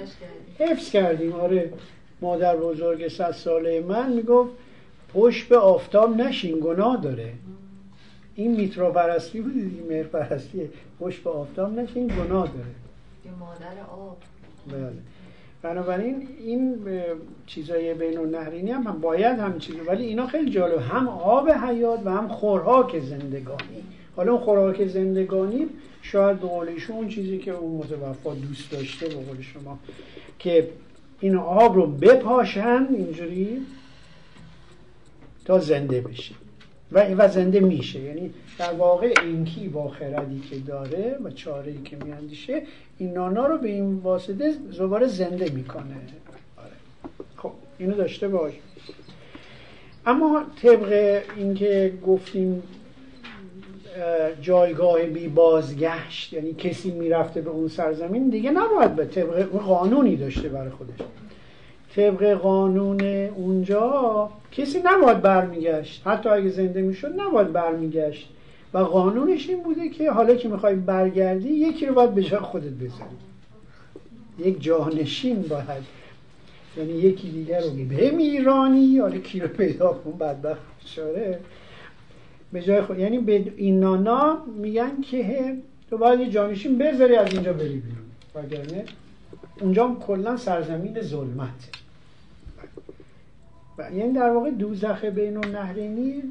حفظ 0.60 0.90
کردیم. 0.90 1.32
آره 1.32 1.74
مادر 2.22 2.58
بزرگ 2.58 3.08
صد 3.08 3.32
ساله 3.32 3.82
من 3.82 4.14
می‌گفت 4.14 4.52
پشت 5.14 5.48
به 5.48 5.58
آفتاب 5.58 6.18
نشین 6.18 6.60
گناه 6.60 7.02
داره. 7.02 7.34
این 8.38 8.56
میترا 8.56 8.92
پرستی 8.92 9.42
بود 9.42 9.54
این 9.56 9.86
مهر 9.90 10.04
پرستی 10.04 10.70
پشت 11.00 11.24
به 11.24 11.30
آفتاب 11.30 11.80
نشین 11.80 12.08
گناه 12.08 12.48
داره. 12.48 13.36
مادر 13.40 13.82
آب. 13.92 14.18
بله. 14.68 14.92
بنابراین 15.62 16.28
این 16.46 16.78
چیزای 17.48 17.94
بین 17.94 18.18
النهرینی 18.18 18.72
هم, 18.72 18.84
هم 18.84 19.02
باید 19.02 19.40
هم 19.40 19.60
چیزی 19.60 19.80
ولی 19.80 20.06
اینا 20.06 20.28
خیلی 20.28 20.52
جالب. 20.52 20.80
هم 20.80 21.08
آب 21.08 21.50
حیات 21.50 22.00
و 22.06 22.10
هم 22.10 22.28
خوراک 22.28 23.00
زندگانی. 23.00 23.84
حالا 24.16 24.32
اون 24.32 24.42
خوراک 24.42 24.88
زندگانی 24.88 25.68
شاید 26.02 26.40
به 26.40 26.48
قول 26.48 26.70
اون 26.90 27.08
چیزی 27.08 27.38
که 27.38 27.52
اون 27.52 27.78
متوفا 27.78 28.34
دوست 28.34 28.72
داشته 28.72 29.08
به 29.08 29.16
قول 29.16 29.42
شما 29.42 29.80
که 30.40 30.70
این 31.20 31.36
آب 31.36 31.76
رو 31.76 31.88
بپاشن 31.88 32.88
اینجوری 32.90 33.66
تا 35.46 35.60
زنده 35.60 36.02
بشه. 36.02 36.36
و 36.92 37.06
و 37.18 37.28
زنده 37.28 37.60
میشه. 37.60 38.00
یعنی 38.00 38.34
در 38.60 38.74
واقع 38.74 39.14
اینکی 39.24 39.68
با 39.68 39.88
خردی 39.88 40.40
که 40.50 40.56
داره 40.56 41.18
و 41.24 41.32
چاره 41.32 41.72
ای 41.72 41.82
که 41.86 41.98
میاندیشه 42.06 42.62
این 42.98 43.14
نانا 43.14 43.48
رو 43.48 43.58
به 43.58 43.70
این 43.70 43.96
واسطه 43.96 44.54
زباره 44.72 45.08
زنده 45.08 45.50
می‌کنه. 45.50 45.96
آره. 46.58 46.72
خب 47.36 47.52
اینو 47.78 47.96
داشته 47.96 48.28
باش. 48.28 48.54
اما 50.06 50.44
طبق 50.62 51.22
اینکه 51.38 51.94
گفتیم 52.08 52.64
جایگاه 54.42 55.04
بی 55.04 55.28
بازگشت 55.28 56.34
یعنی 56.34 56.54
کسی 56.54 56.92
می‌رفته 56.92 57.42
به 57.42 57.50
اون 57.50 57.68
سرزمین 57.68 58.30
دیگه 58.30 58.52
نباید 58.52 58.96
به 58.96 59.06
طبق 59.06 59.44
قانونی 59.44 60.16
داشته 60.16 60.50
برای 60.50 60.70
خودش. 60.70 61.00
طبق 61.96 62.34
قانون 62.34 63.02
اونجا 63.36 64.30
کسی 64.52 64.82
نباید 64.84 65.22
برمیگشت. 65.22 66.02
حتی 66.08 66.30
اگه 66.30 66.50
زنده 66.50 66.82
می‌شد 66.82 67.20
نباید 67.22 67.54
برمیگشت. 67.54 68.30
و 68.74 68.78
قانونش 68.78 69.50
این 69.50 69.64
بوده 69.64 69.90
که 69.90 70.12
حالا 70.12 70.36
که 70.36 70.48
می‌خوای 70.50 70.76
برگردی 70.76 71.50
یکی 71.50 71.86
رو 71.86 71.94
باید 71.94 72.14
به 72.16 72.24
جای 72.24 72.40
خودت 72.40 72.74
بزنی. 72.74 73.18
یک 74.40 74.62
جانشین 74.62 75.42
باید. 75.42 75.84
یعنی 76.78 76.94
یکی 76.94 77.30
دیگر 77.30 77.62
رو 77.62 77.70
بمیرانی. 77.70 79.00
حالا 79.00 79.18
کی 79.18 79.40
رو 79.40 79.48
پیدا 79.48 79.94
کن 79.94 80.12
بدبخت 80.12 80.62
شاره 80.86 81.40
به 82.54 82.62
جای 82.62 82.82
خود 82.82 83.00
یعنی 83.00 83.18
به 83.18 83.52
این 83.56 83.80
نانا 83.80 84.38
میگن 84.58 85.02
که 85.02 85.54
تو 85.90 85.98
باید 85.98 86.20
یه 86.20 86.30
جانشین 86.30 86.78
بذاری 86.78 87.16
از 87.16 87.34
اینجا 87.34 87.54
بری 87.54 87.68
بیرون. 87.80 88.06
وگرنه 88.36 88.86
اونجا 89.62 89.98
کلا 90.02 90.38
سرزمین 90.38 91.02
ظلمت. 91.02 91.70
و 93.78 93.92
یعنی 93.94 94.14
در 94.14 94.30
واقع 94.30 94.52
دوزخ 94.52 95.04
بین 95.04 95.38
النهرینی 95.38 96.24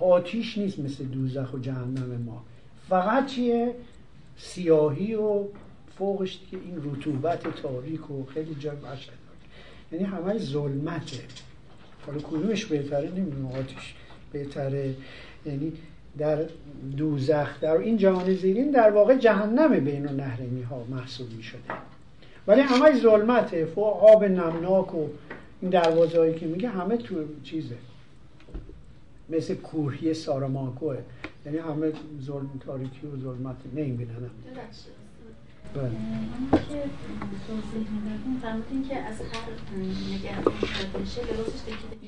آتیش 0.00 0.58
نیست 0.58 0.78
مثل 0.78 1.04
دوزخ 1.04 1.54
و 1.54 1.58
جهنم 1.58 2.22
ما. 2.26 2.44
فقط 2.88 3.26
چیه؟ 3.26 3.74
سیاهی 4.38 5.14
و 5.14 5.44
فوقش 5.98 6.38
دیگه 6.50 6.62
این 6.64 6.92
رطوبت 6.92 7.62
تاریک 7.62 8.10
و 8.10 8.24
خیلی 8.24 8.54
جای 8.54 8.76
وحشتناک 8.76 9.18
یعنی 9.92 10.04
همه 10.04 10.38
ظلمته. 10.38 11.22
حالا 12.06 12.18
کدومش 12.18 12.64
بهتره؟ 12.64 13.10
نمی‌دونم 13.10 13.46
آتیش 13.46 13.94
بهتره. 14.32 14.94
یعنی 15.46 15.72
در 16.18 16.44
دوزخ 16.96 17.60
در 17.60 17.76
این 17.76 17.96
جهان 17.96 18.34
زیرین 18.34 18.70
در 18.70 18.90
واقع 18.90 19.16
جهنم 19.16 19.80
بین 19.80 20.08
النهرینی 20.08 20.62
ها 20.62 20.84
محسوب 20.90 21.32
می 21.32 21.42
شده 21.42 21.60
ولی 22.46 22.60
همه 22.60 23.00
ظلمته 23.00 23.64
فوق 23.64 24.04
آب 24.04 24.24
نمناک 24.24 24.94
و 24.94 25.08
این 25.60 25.70
دروازه 25.70 26.18
هایی 26.18 26.34
که 26.34 26.46
میگه 26.46 26.68
همه 26.68 26.96
تو 26.96 27.24
چیزه. 27.42 27.76
مثل 29.28 29.54
کوهی 29.54 30.14
ساراماکوه 30.14 30.98
یعنی 31.46 31.58
همه 31.58 31.92
ظلم 32.22 32.50
تاریکی 32.66 33.06
و 33.06 33.16
ظلمت 33.22 33.56
نمی‌بینن. 33.74 34.30
بله 35.76 35.90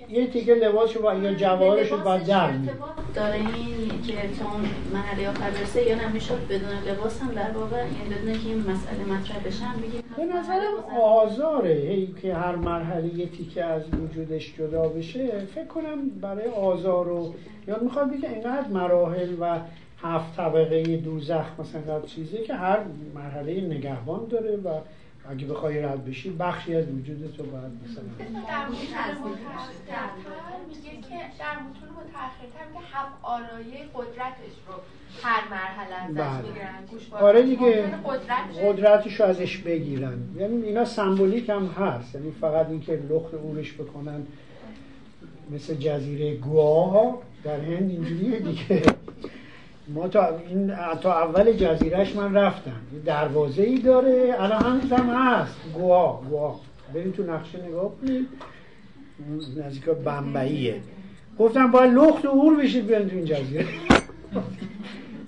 یه 0.09 0.27
تیکه 0.27 0.55
لباسشو 0.55 1.03
با 1.03 1.15
یا 1.15 1.35
جواهرشو 1.35 1.99
با 2.05 2.19
در 2.19 2.51
می 2.51 2.69
داره 3.15 3.35
این 3.35 4.03
که 4.03 4.13
تا 4.13 4.53
اون 4.53 4.61
مرحله 4.93 5.29
آخر 5.29 5.51
برسه 5.51 5.83
یا 5.83 6.09
نمی‌شد 6.09 6.49
بدون 6.49 6.93
لباس 6.93 7.23
هم 7.23 7.33
در 7.35 7.51
واقع 7.51 7.77
یعنی 7.77 8.15
بدون 8.15 8.33
که 8.33 8.49
این 8.49 8.59
مسئله 8.59 9.05
مطرح 9.05 9.39
بشن 9.39 9.81
بگیم. 9.83 10.03
به 10.17 10.25
نظرم 10.25 11.01
آزاره 11.03 11.75
هی 11.75 12.15
که 12.23 12.35
هر 12.35 12.57
مرحله 12.57 13.15
یه 13.15 13.27
تیکه 13.27 13.65
از 13.65 13.83
وجودش 13.95 14.55
جدا 14.59 14.89
بشه 14.89 15.47
فکر 15.55 15.67
کنم 15.67 16.09
برای 16.21 16.49
آزار 16.49 17.09
و 17.09 17.35
یا 17.69 17.79
می‌خواد 17.83 18.11
بگه 18.11 18.31
اینقدر 18.31 18.69
مراحل 18.69 19.35
و 19.41 19.61
هفت 20.03 20.37
طبقه 20.37 20.97
دوزخ 20.97 21.47
مثلا 21.59 22.01
چیزی 22.01 22.39
که 22.39 22.55
هر 22.55 22.79
مرحله 23.15 23.61
نگهبان 23.61 24.27
داره 24.27 24.57
و 24.57 24.69
اگه 25.31 25.47
بخوای 25.47 25.83
رد 25.83 26.05
بشی 26.05 26.31
بخشی 26.31 26.75
از 26.75 26.85
وجود 26.89 27.35
تو 27.37 27.43
باید 27.43 27.73
مثلا. 27.85 28.05
در 28.49 28.69
میگه 30.69 30.91
که 31.09 31.15
در 31.39 31.55
متون 31.55 31.89
متأخرتر 31.89 32.67
میگه 32.69 32.87
هم 32.93 33.07
آرایه 33.23 33.85
قدرتش 33.95 34.55
رو 34.69 34.75
هر 35.23 35.49
مرحله 35.51 35.95
ازش 35.95 36.15
بله. 36.15 36.49
می‌گیرن. 36.49 37.21
آره 37.21 37.43
دیگه. 37.43 37.83
قدرتش 38.05 38.57
قدرتشو 38.65 39.25
ازش 39.25 39.57
بگیرن. 39.59 40.19
یعنی 40.37 40.63
اینا 40.63 40.85
سمبولیک 40.85 41.49
هم 41.49 41.67
هست. 41.67 42.15
یعنی 42.15 42.31
فقط 42.31 42.69
اینکه 42.69 42.93
لخت 42.93 43.35
اورش 43.35 43.75
بکنن 43.75 44.27
مثل 45.51 45.75
جزیره 45.75 46.37
گواه 46.37 47.19
در 47.45 47.61
هند 47.61 47.91
اینجوریه 47.91 48.39
دیگه. 48.39 48.83
ما 49.95 50.09
تا 50.09 50.39
این 50.49 50.73
تا 51.03 51.23
اول 51.23 51.53
جزیرهش 51.53 52.17
من 52.17 52.35
رفتم. 52.35 52.81
یه 52.95 53.01
دروازه 53.01 53.63
ای 53.63 53.79
داره. 53.79 54.35
الان 54.39 54.63
هنوز 54.63 54.93
هم 54.93 55.11
هست. 55.11 55.55
گوا 55.75 56.23
گوا. 56.31 56.61
بریم 56.95 57.11
تو 57.11 57.23
نقشه 57.23 57.67
نگاه 57.67 57.93
کنید 58.01 58.29
نزدیک 59.57 59.85
بمبئیه. 59.85 60.81
گفتم 61.39 61.71
باید 61.71 61.93
لخت 61.93 62.25
و 62.25 62.29
اور 62.29 62.57
بشید 62.57 62.87
بیان 62.87 63.09
تو 63.09 63.17
این 63.17 63.25
جزیره. 63.25 63.67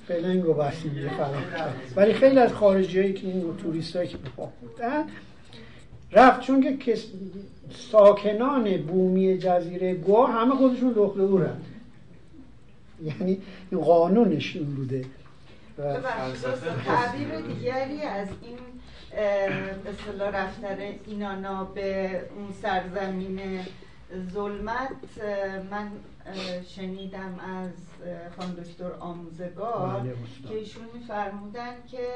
فعلا 0.08 0.40
گو 0.40 0.54
بستیم. 0.54 1.10
ولی 1.96 2.12
خیلی 2.12 2.38
از 2.38 2.52
خارجی 2.52 3.12
که 3.12 3.26
این 3.26 3.56
توریست 3.62 3.92
که 3.92 4.16
بودن 4.60 5.04
رفت 6.12 6.40
چون 6.40 6.78
که. 6.78 6.96
ساکنان 7.74 8.76
بومی 8.76 9.38
جزیره 9.38 9.94
گوا 9.94 10.26
همه 10.26 10.54
خودشون 10.54 10.88
لخت 10.88 11.16
و 11.16 11.20
اورن 11.20 11.56
یعنی 13.02 13.42
این 13.70 13.80
قانونش 13.80 14.56
این 14.56 14.74
بوده 14.74 15.04
و 15.78 16.00
تعبیر 16.84 17.40
دیگری 17.40 18.02
از 18.02 18.28
این 18.42 18.58
به 19.84 19.90
اصطلاح 19.90 20.28
رفتن 20.28 20.78
اینانا 21.06 21.64
به 21.64 22.20
اون 22.36 22.52
سرزمین 22.62 23.40
ظلمت 24.32 24.90
من 25.70 25.90
شنیدم 26.68 27.34
از 27.38 27.70
خانم 28.36 28.52
دکتر 28.52 28.92
آموزگار 29.00 30.00
بله،. 30.00 30.14
که 30.48 30.54
ایشون 30.54 30.84
میفرمودن 30.94 31.74
که 31.90 32.06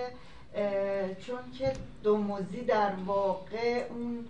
چون 1.26 1.38
که 1.58 1.72
دوموزی 2.02 2.60
در 2.60 2.92
واقع 3.06 3.86
اون 3.90 4.24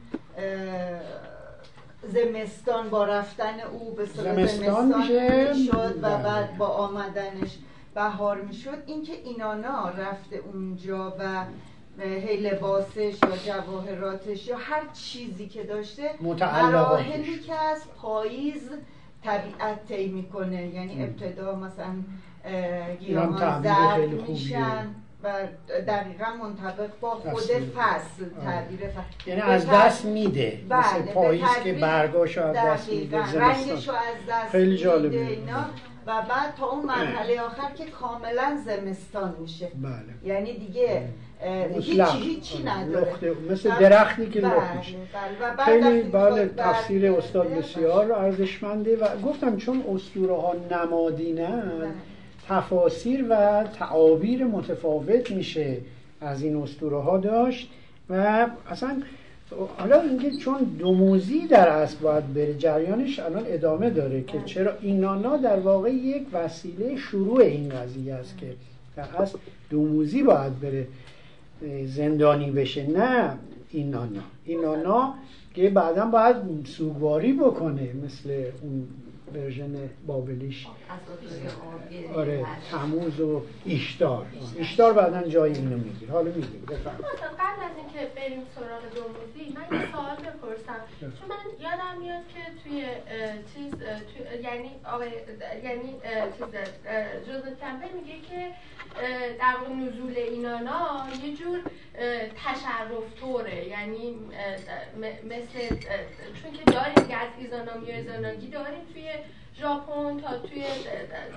زمستان 2.09 2.91
با 2.91 3.05
رفتن 3.05 3.61
او 3.61 3.95
به 3.95 4.05
زمستان 4.05 4.47
زمستان 4.47 4.99
میشه. 4.99 5.53
می‌شد 5.55 5.99
و 6.03 6.09
بله. 6.09 6.23
بعد 6.23 6.59
با 6.59 6.67
آمدنش 6.67 7.59
بهار 7.95 8.41
می‌شد 8.41 8.83
اینکه 8.87 9.13
اینانا 9.13 9.89
رفته 9.89 10.37
اونجا 10.53 11.17
و 11.19 11.45
هی 12.01 12.37
لباسش 12.37 13.15
یا 13.23 13.37
جواهراتش 13.47 14.47
یا 14.47 14.57
هر 14.57 14.83
چیزی 14.93 15.49
که 15.49 15.63
داشته. 15.63 16.11
مراحلی 16.21 17.39
که 17.39 17.55
از 17.55 17.83
پاییز 18.03 18.71
طبیعت 19.25 19.87
طی 19.89 20.09
می‌کنه 20.09 20.67
یعنی 20.67 21.05
ابتدا 21.05 21.55
مثلا 21.57 21.95
اه، 22.45 22.97
گیاهان 22.97 23.63
زرد. 23.63 24.29
میشن 24.29 24.95
و 25.25 25.29
دقیقا 25.87 26.27
منطبق 26.43 26.91
با 27.01 27.11
خود. 27.11 27.43
فصل. 27.43 28.25
تعبیر 28.45 28.81
فصل 28.81 29.31
یعنی 29.31 29.41
از 29.41 29.67
دست 29.67 30.05
میده 30.05 30.61
بله، 30.69 30.79
مثل 30.79 31.03
به 31.03 31.13
پاییز 31.13 31.49
که 31.65 31.73
برگاشو 31.73 32.43
از 32.43 32.57
دست 32.57 32.89
میده. 32.89 33.19
رنگشو 33.19 33.93
از 33.93 34.17
دست 34.31 34.51
خیلی 34.53 34.71
میده 34.71 34.83
جالبه. 34.83 35.21
اینا 35.21 35.65
و 36.07 36.13
بعد 36.29 36.55
تا 36.59 36.67
اون 36.67 36.85
مرحله 36.85 37.41
آخر 37.41 37.75
که 37.75 37.85
کاملا 37.85 38.59
زمستان 38.67 39.35
میشه 39.41 39.69
بله 39.83 40.35
یعنی 40.35 40.59
دیگه. 40.59 41.03
هیچی 41.73 42.03
هیچی 42.03 42.69
آره. 42.69 42.79
نداره 42.79 43.35
مثل 43.51 43.71
درختی 43.81 44.29
که 44.29 44.41
بله، 44.41 44.57
لخت 44.57 44.77
میشه. 44.77 44.93
بله. 44.93 45.53
و 45.53 45.57
بعد 45.57 45.67
خیلی 45.67 46.03
بله 46.03 46.49
تفسیر 46.57 47.13
استاد 47.13 47.55
بسیار 47.55 48.13
ارزشمنده 48.13 48.97
و 48.97 49.09
گفتم 49.25 49.57
چون 49.57 49.85
اسطوره 49.95 50.35
ها 50.35 50.55
نمادینن 50.71 51.79
بله. 51.79 51.89
تفاسیر 52.49 53.27
و 53.31 53.65
تعابیر 53.79 54.45
متفاوت 54.45 55.31
میشه 55.31 55.77
از 56.21 56.43
این 56.43 56.57
اسطوره 56.57 57.01
ها 57.01 57.19
داشت 57.19 57.71
و 58.11 58.47
اصلا 58.71 59.03
حالا 59.79 60.01
اینکه 60.01 60.31
چون 60.31 60.59
دوموزی 60.79 61.47
در 61.47 61.69
اصل 61.69 61.97
باید 61.97 62.35
بره 62.35 62.55
جریانش 62.55 63.19
الان 63.19 63.43
ادامه 63.47 63.91
داره 63.91 64.25
که 64.25 64.41
چرا 64.45 64.73
اینانا 64.81 65.37
در 65.37 65.59
واقع 65.61 65.91
یک 65.91 66.23
وسیله 66.33 66.97
شروع 66.97 67.41
این 67.41 67.69
قضیه 67.69 68.15
است 68.15 68.39
که 68.39 68.47
در 68.97 69.23
اصل 69.23 69.39
دوموزی 69.71 70.23
باید 70.23 70.61
بره 70.61 70.87
زندانی 71.87 72.51
بشه 72.51 72.87
نه 72.87 73.39
اینانا 73.71 74.23
اینانا 74.45 75.15
که 75.55 75.71
بعدا 75.71 76.07
باید 76.07 76.37
سوگواری 76.65 77.33
بکنه 77.33 77.89
مثل 78.05 78.31
اون 78.63 78.87
ورژن 79.35 79.91
بابلیش. 80.07 80.67
آره 82.15 82.47
تموز 82.71 83.21
و 83.21 83.43
ایشتار. 83.65 84.27
ایشتار 84.57 84.93
بعدا 84.93 85.29
جای 85.29 85.53
اینو 85.53 85.77
می‌گیره. 85.77 86.13
حالا 86.13 86.31
مثلا 86.31 86.93
قبل 87.39 87.63
از 87.65 87.71
اینکه 87.77 88.15
بریم 88.17 88.43
سراغ 88.55 88.83
دوموزی 88.95 89.55
من 89.55 89.79
یه 89.81 89.93
سوال 89.93 90.17
بپرسم. 90.17 90.81
چون 91.01 91.29
من 91.29 91.65
یادم 91.65 92.01
میاد 92.01 92.23
که 92.35 92.41
توی 92.65 92.85
چیز 93.55 93.71
توی- 93.71 94.43
یعنی 94.43 94.71
آقای 94.85 95.11
یعنی 95.65 95.95
چیز 96.39 96.55
جوزف 97.27 97.61
کمپل 97.61 97.89
میگه 98.01 98.21
که 98.31 98.51
در 99.39 99.55
واقع 99.61 99.73
نزول 99.75 100.15
اینانا 100.17 101.07
یه 101.25 101.37
جور 101.37 101.59
تشرف 102.45 103.21
طوره 103.21 103.69
یعنی 103.69 104.15
مثل 105.25 105.69
چون 106.43 106.53
که 106.53 106.65
داریم 106.73 106.95
دیگه 106.95 107.17
از 107.17 107.29
ایزانامی 107.39 107.87
و 107.93 107.95
ایزاناگی 107.95 108.47
داریم 108.49 108.81
توی 108.93 109.09
ژاپن 109.61 110.21
تا 110.21 110.39
توی 110.39 110.65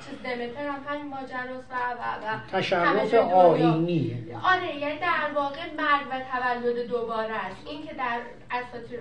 چیز 0.05 0.21
دمتر 0.23 0.67
هم 0.67 0.85
همین 0.87 1.07
ماجراست 1.07 1.71
و 1.71 1.75
و 1.75 2.35
و 2.35 2.39
تشرف. 2.51 3.13
آینیه 3.13 4.17
آره 4.43 4.75
یعنی 4.75 4.99
در 4.99 5.31
واقع 5.35 5.73
مرگ 5.77 6.07
و 6.11 6.21
تولد 6.31 6.87
دوباره 6.87 7.33
است. 7.33 7.67
این 7.67 7.87
که 7.87 7.93
در 7.93 8.19
اساطیر 8.51 8.99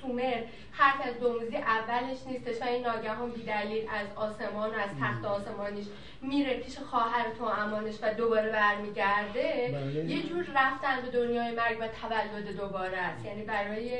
سومر 0.00 0.42
حرف 0.72 1.06
از 1.06 1.20
دوموزی 1.20 1.56
اولش 1.56 2.16
نیستش 2.26 2.62
و 2.62 2.64
این 2.64 2.86
ناگهان 2.86 3.30
بیدلیل 3.30 3.88
از 3.88 4.06
آسمان 4.16 4.70
و 4.70 4.74
از 4.74 4.90
تخت 5.00 5.24
آسمانیش 5.24 5.86
میره 6.22 6.54
پیش 6.54 6.78
خواهر 6.78 7.24
تو 7.38 7.44
امانش 7.44 7.94
و 8.02 8.14
دوباره 8.14 8.52
برمیگرده. 8.52 9.70
بله. 9.72 10.04
یه 10.04 10.22
جور 10.22 10.46
رفتن 10.54 11.00
به 11.02 11.10
دنیای 11.10 11.54
مرگ 11.54 11.78
و 11.80 11.88
تولد 11.88 12.56
دوباره 12.56 12.98
است. 12.98 13.24
یعنی 13.24 13.42
برای 13.42 13.98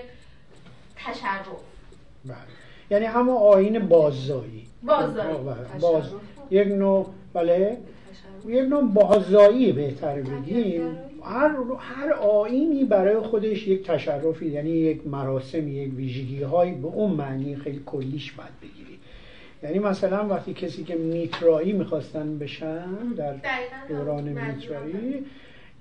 تشرف. 0.96 1.46
بله. 2.24 2.63
یعنی 2.90 3.04
همون 3.04 3.36
آین 3.36 3.78
باززایی. 3.78 4.66
بله، 4.82 5.24
باز 5.80 6.04
یک 6.50 6.68
نوع 6.68 7.06
بله. 7.32 7.76
یک 8.46 8.68
نوع 8.68 8.82
باززایی 8.82 9.72
بهتره 9.72 10.22
بگیم. 10.22 10.98
هر 11.22 11.50
هر 11.78 12.12
آینی 12.12 12.84
برای 12.84 13.18
خودش 13.18 13.68
یک 13.68 13.86
تشرفی 13.86 14.46
یعنی 14.46 14.70
یک 14.70 15.06
مراسم 15.06 15.68
یک 15.68 15.94
ویژگی 15.94 16.42
هایی 16.42 16.72
به 16.72 16.86
اون 16.86 17.10
معنی 17.10 17.56
خیلی 17.56 17.82
کلیش 17.86 18.32
باید 18.32 18.50
بگیری. 18.62 18.98
یعنی 19.62 19.78
مثلا 19.78 20.28
وقتی 20.28 20.54
کسی 20.54 20.84
که 20.84 20.94
میترایی 20.94 21.72
می‌خواستن 21.72 22.38
بشن 22.38 22.86
در 23.16 23.34
دوران 23.88 24.24
میترایی 24.24 25.24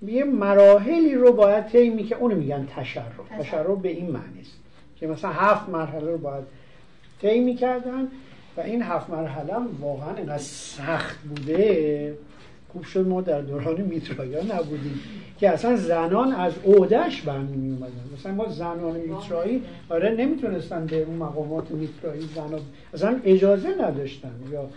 یه 0.08 0.24
مراحلی 0.24 1.16
رو 1.16 1.34
باید 1.34 1.68
طی 1.68 2.04
که 2.04 2.16
اونو 2.16 2.36
میگن 2.36 2.68
تشرف. 2.76 3.30
تشرف 3.40 3.78
به 3.82 3.90
این 3.90 4.06
معنی 4.06 4.42
است 4.42 4.58
که 5.00 5.08
مثلا 5.08 5.32
هفت 5.32 5.70
مرحله 5.70 6.12
رو 6.12 6.18
باید 6.18 6.44
طی 7.24 7.40
می‌کردن 7.40 8.08
و 8.58 8.62
این 8.62 8.82
هفت 8.82 9.10
مرحله 9.10 9.54
واقعا 9.82 10.16
اینقدر 10.16 10.38
سخت 10.38 11.18
بوده. 11.20 12.18
خوب 12.74 12.84
شد 12.84 13.08
ما 13.08 13.22
در 13.22 13.42
دوران 13.42 13.82
میترایا 13.82 14.44
نبودیم 14.44 15.00
که 15.40 15.50
اصلا 15.50 15.76
زنان 15.76 16.34
از 16.34 16.54
اودش 16.64 17.22
برمی 17.22 17.58
می 17.58 17.78
مثلا 18.18 18.32
ما 18.34 18.50
زنان 18.50 18.96
میترایی 18.96 19.64
آره 19.90 20.10
نمی‌تونستن 20.10 20.86
به 20.86 21.02
اون 21.04 21.18
مقامات 21.18 21.72
میترایی 21.72 22.30
زنان 22.36 22.62
اصلا 22.94 23.20
اجازه 23.24 23.70
نداشتن 23.82 24.32
یا 24.52 24.70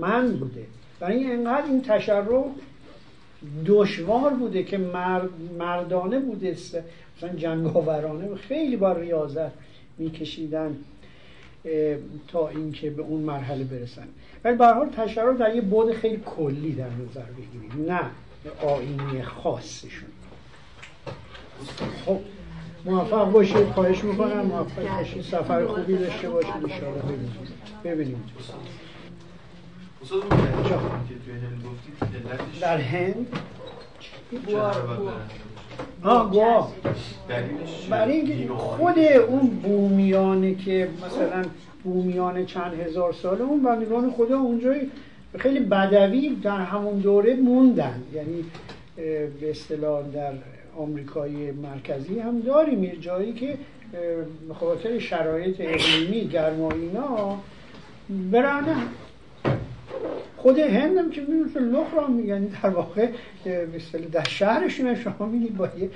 من 0.00 0.32
بوده. 0.32 0.64
برای 1.00 1.30
اینقدر 1.30 1.66
این 1.66 1.82
تشرف 1.82 2.26
دشوار 3.66 4.30
بوده 4.30 4.62
که 4.62 4.78
مرد 4.78 5.28
مردانه 5.58 6.20
بوده 6.20 6.56
مثلا 7.16 7.36
جنگاورانه 7.36 8.34
خیلی 8.34 8.76
با 8.76 8.92
ریاضت 8.92 9.50
میکشیدن. 9.98 10.76
تا 12.28 12.48
اینکه 12.48 12.90
به 12.90 13.02
اون 13.02 13.20
مرحله 13.20 13.64
برسن. 13.64 14.08
ولی 14.44 14.56
به 14.56 14.66
حال 14.66 14.88
تشرف 14.88 15.38
در 15.38 15.54
یه 15.54 15.60
بود 15.60 15.92
خیلی 15.92 16.22
کلی 16.26 16.72
در 16.72 16.90
نظر 16.90 17.22
بگیریم. 17.22 17.92
نه 17.92 18.00
آینی 18.60 19.22
خاصشون. 19.22 20.08
خب 22.06 22.20
موفق 22.84 23.30
باشید. 23.30 23.68
خواهش 23.68 24.04
می‌کنم. 24.04 24.46
موفق 24.46 24.96
باشید. 24.98 25.22
سفر 25.22 25.66
خوبی 25.66 25.96
داشته 25.96 26.30
باشید. 26.30 26.52
اشاره 26.64 27.02
ببینیم. 27.02 27.32
ببینیم. 27.84 28.24
در 32.60 32.78
هند؟ 32.78 33.26
ها 36.02 36.26
گواه 36.26 36.72
برای 37.90 38.12
اینکه 38.12 38.54
خود 38.54 38.98
اون 38.98 39.46
بومیانه 39.46 40.54
که 40.54 40.88
مثلا 41.06 41.44
بومیان 41.84 42.46
چند 42.46 42.80
هزار 42.80 43.12
ساله 43.12 43.42
اون 43.42 43.62
بندگان 43.62 44.10
خدا 44.10 44.38
اونجای 44.38 44.80
خیلی 45.38 45.60
بدوی 45.60 46.36
در 46.42 46.60
همون 46.60 46.98
دوره 46.98 47.34
موندن. 47.34 48.02
یعنی 48.14 48.44
به 49.40 49.50
اصطلاح 49.50 50.02
در 50.02 50.32
آمریکای 50.76 51.50
مرکزی 51.50 52.18
هم 52.18 52.40
داریم. 52.40 52.84
یه 52.84 52.96
جایی 52.96 53.32
که 53.32 53.58
به 54.48 54.54
خاطر 54.54 54.98
شرایط 54.98 55.56
اقلیمی 55.60 56.28
گرما 56.28 56.70
اینا 56.72 57.38
برن 58.32 58.64
خود 60.44 60.58
هندم 60.58 61.10
که 61.10 61.20
می‌دونست 61.20 61.56
لخ 61.56 61.94
را 61.96 62.06
میگن. 62.06 62.44
در 62.44 62.68
واقع 62.70 63.08
در 64.12 64.24
شهرشون 64.28 64.94
شما 64.94 65.26
می‌دید 65.26 65.56
با 65.56 65.68
یه 65.78 65.90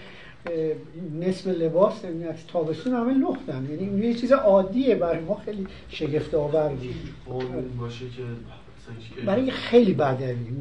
نصف 1.21 1.47
لباس 1.47 2.05
از 2.05 2.47
تابستون 2.53 2.93
همه 2.93 3.15
لختن 3.15 3.69
یعنی 3.71 4.07
یه 4.07 4.15
چیز 4.15 4.33
عادیه 4.33 4.95
برای 4.95 5.21
ما 5.21 5.35
خیلی 5.35 5.67
شگفت 5.89 6.35
آور 6.35 6.71
باشه 7.81 8.05
که 8.05 8.23
برای 9.27 9.51
خیلی 9.51 9.97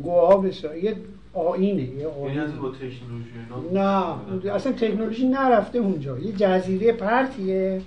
گواه 0.03 0.43
بسیار 0.43 0.77
یه 0.77 0.95
آینه 1.33 1.81
یه 1.81 2.07
آینه. 2.07 2.35
یعنی 2.35 2.59
با 2.59 2.69
تکنولوژی 2.69 3.73
نه 3.73 4.53
اصلا 4.53 4.71
تکنولوژی 4.71 5.27
نرفته 5.27 5.79
اونجا. 5.79 6.19
یه 6.19 6.31
جزیره 6.31 6.91
پرتیه 6.91 7.81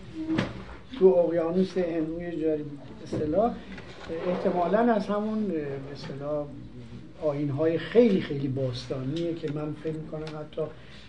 تو 0.98 1.06
اقیانوس 1.06 1.78
هندوی 1.78 2.42
جاری 2.42 2.64
اصطلاح. 3.04 3.54
احتمالا 4.26 4.94
از 4.94 5.06
همون 5.06 5.52
مثلا 5.92 6.44
آین 7.22 7.50
های 7.50 7.78
خیلی 7.78 8.20
خیلی 8.20 8.48
باستانیه 8.48 9.34
که 9.34 9.52
من 9.52 9.72
فکر 9.84 9.92
می‌کنم 9.96 10.38
حتی 10.40 10.62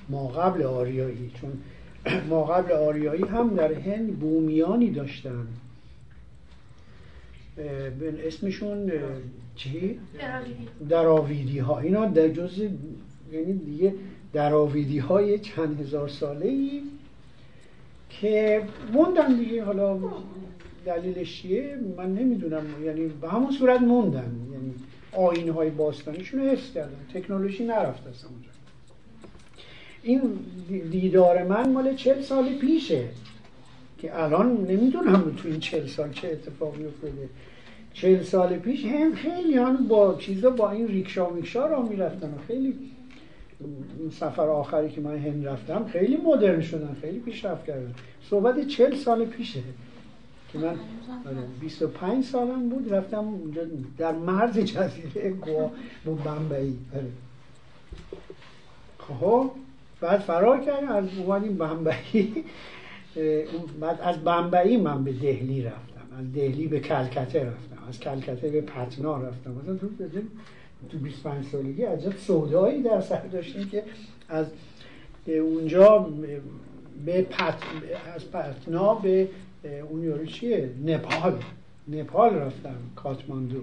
ما 0.09 0.27
قبل 0.27 0.63
آریایی 0.63 1.31
چون 1.41 1.51
ما 2.29 2.43
قبل 2.43 2.71
آریایی 2.71 3.23
هم 3.23 3.55
در 3.55 3.73
هند 3.73 4.19
بومیانی 4.19 4.91
داشتن. 4.91 5.47
اسمشون 8.25 8.91
چی؟ 9.55 9.99
دراویدی. 10.89 11.59
ها 11.59 11.79
اینا 11.79 12.05
در 12.05 12.27
جز 12.27 12.59
یعنی 13.31 13.53
دیگه 13.53 13.93
دراویدی 14.33 14.99
های 14.99 15.39
چند 15.39 15.81
هزار 15.81 16.07
ساله 16.07 16.47
ای 16.47 16.81
که 18.09 18.63
موندن 18.93 19.35
دیگه 19.35 19.63
حالا 19.63 19.99
دلیلش 20.85 21.41
چیه؟ 21.41 21.77
من 21.97 22.13
نمی‌دونم. 22.13 22.65
یعنی 22.83 23.07
به 23.07 23.29
همون 23.29 23.51
صورت 23.51 23.81
موندن. 23.81 24.35
یعنی 24.51 24.73
آین 25.11 25.49
های 25.49 25.69
باستانیشون 25.69 26.39
حفظ 26.39 26.73
کردن. 26.73 27.05
تکنولوژی 27.13 27.63
نرفت 27.63 28.07
از 28.07 28.25
اونجا 28.25 28.49
این 30.03 30.21
دیدار 30.91 31.43
من 31.43 31.71
مال 31.71 31.95
چل 31.95 32.21
سال 32.21 32.53
پیشه 32.53 33.03
که 33.97 34.23
الان 34.23 34.67
نمی‌دونم 34.69 35.35
تو 35.37 35.47
این 35.47 35.59
چل 35.59 35.87
سال 35.87 36.11
چه 36.11 36.27
اتفاقی 36.27 36.85
افتاده. 36.85 37.29
چل 37.93 38.23
سال 38.23 38.57
پیش 38.57 38.85
هم 38.85 39.15
خیلی 39.15 39.53
هم 39.53 39.87
با 39.87 40.15
چیزا 40.15 40.49
با 40.49 40.71
این 40.71 40.87
ریکشا 40.87 41.29
میکشا 41.29 41.65
را 41.65 41.81
می‌رفتن 41.81 42.33
خیلی 42.47 42.73
سفر 44.11 44.49
آخری 44.49 44.89
که 44.89 45.01
من 45.01 45.17
هند 45.17 45.47
رفتم 45.47 45.85
خیلی 45.85 46.17
مدرن 46.17 46.61
شدن 46.61 46.95
خیلی 47.01 47.19
پیشرفت 47.19 47.65
کردن. 47.65 47.93
صحبت 48.29 48.67
چل 48.67 48.95
سال 48.95 49.25
پیشه. 49.25 49.59
که 50.53 50.57
من 50.57 50.75
25 51.59 52.11
آره، 52.11 52.21
سالم 52.21 52.69
بود 52.69 52.93
رفتم 52.93 53.33
در 53.97 54.11
مرز 54.11 54.59
جزیره 54.59 55.29
گوا 55.29 55.71
با 56.05 56.13
بمبئی. 56.13 56.77
آره. 56.95 57.11
خب 58.97 59.51
بعد 60.01 60.19
فرار 60.19 60.61
کردیم 60.61 60.89
از 60.89 61.05
اومدیم 61.17 61.57
بمبئی. 61.57 62.43
بعد 63.79 63.99
از 64.01 64.23
بمبئی 64.23 64.77
من 64.77 65.03
به 65.03 65.11
دهلی 65.11 65.61
رفتم 65.61 66.17
از 66.19 66.33
دهلی 66.33 66.67
به 66.67 66.79
کلکته 66.79 67.43
رفتم 67.43 67.83
از 67.89 67.99
کلکته 67.99 68.49
به 68.49 68.61
پتنا 68.61 69.17
رفتم. 69.17 69.51
مثلا 69.51 69.75
تو 69.75 69.87
تو 70.89 70.97
25 70.97 71.45
سالگی 71.45 71.83
عجب 71.83 72.17
سودایی 72.17 72.81
در 72.81 73.01
سر 73.01 73.27
داشتیم 73.27 73.69
که 73.69 73.83
از 74.29 74.45
اونجا 75.27 76.09
به 77.05 77.21
پت... 77.21 77.53
از 78.15 78.31
پتنا 78.31 78.93
به 78.93 79.27
اون 79.63 80.03
یارو 80.03 80.25
چیه؟ 80.25 80.69
نپال. 80.85 81.43
نپال 81.87 82.35
رفتم 82.35 82.75
کاتماندو. 82.95 83.61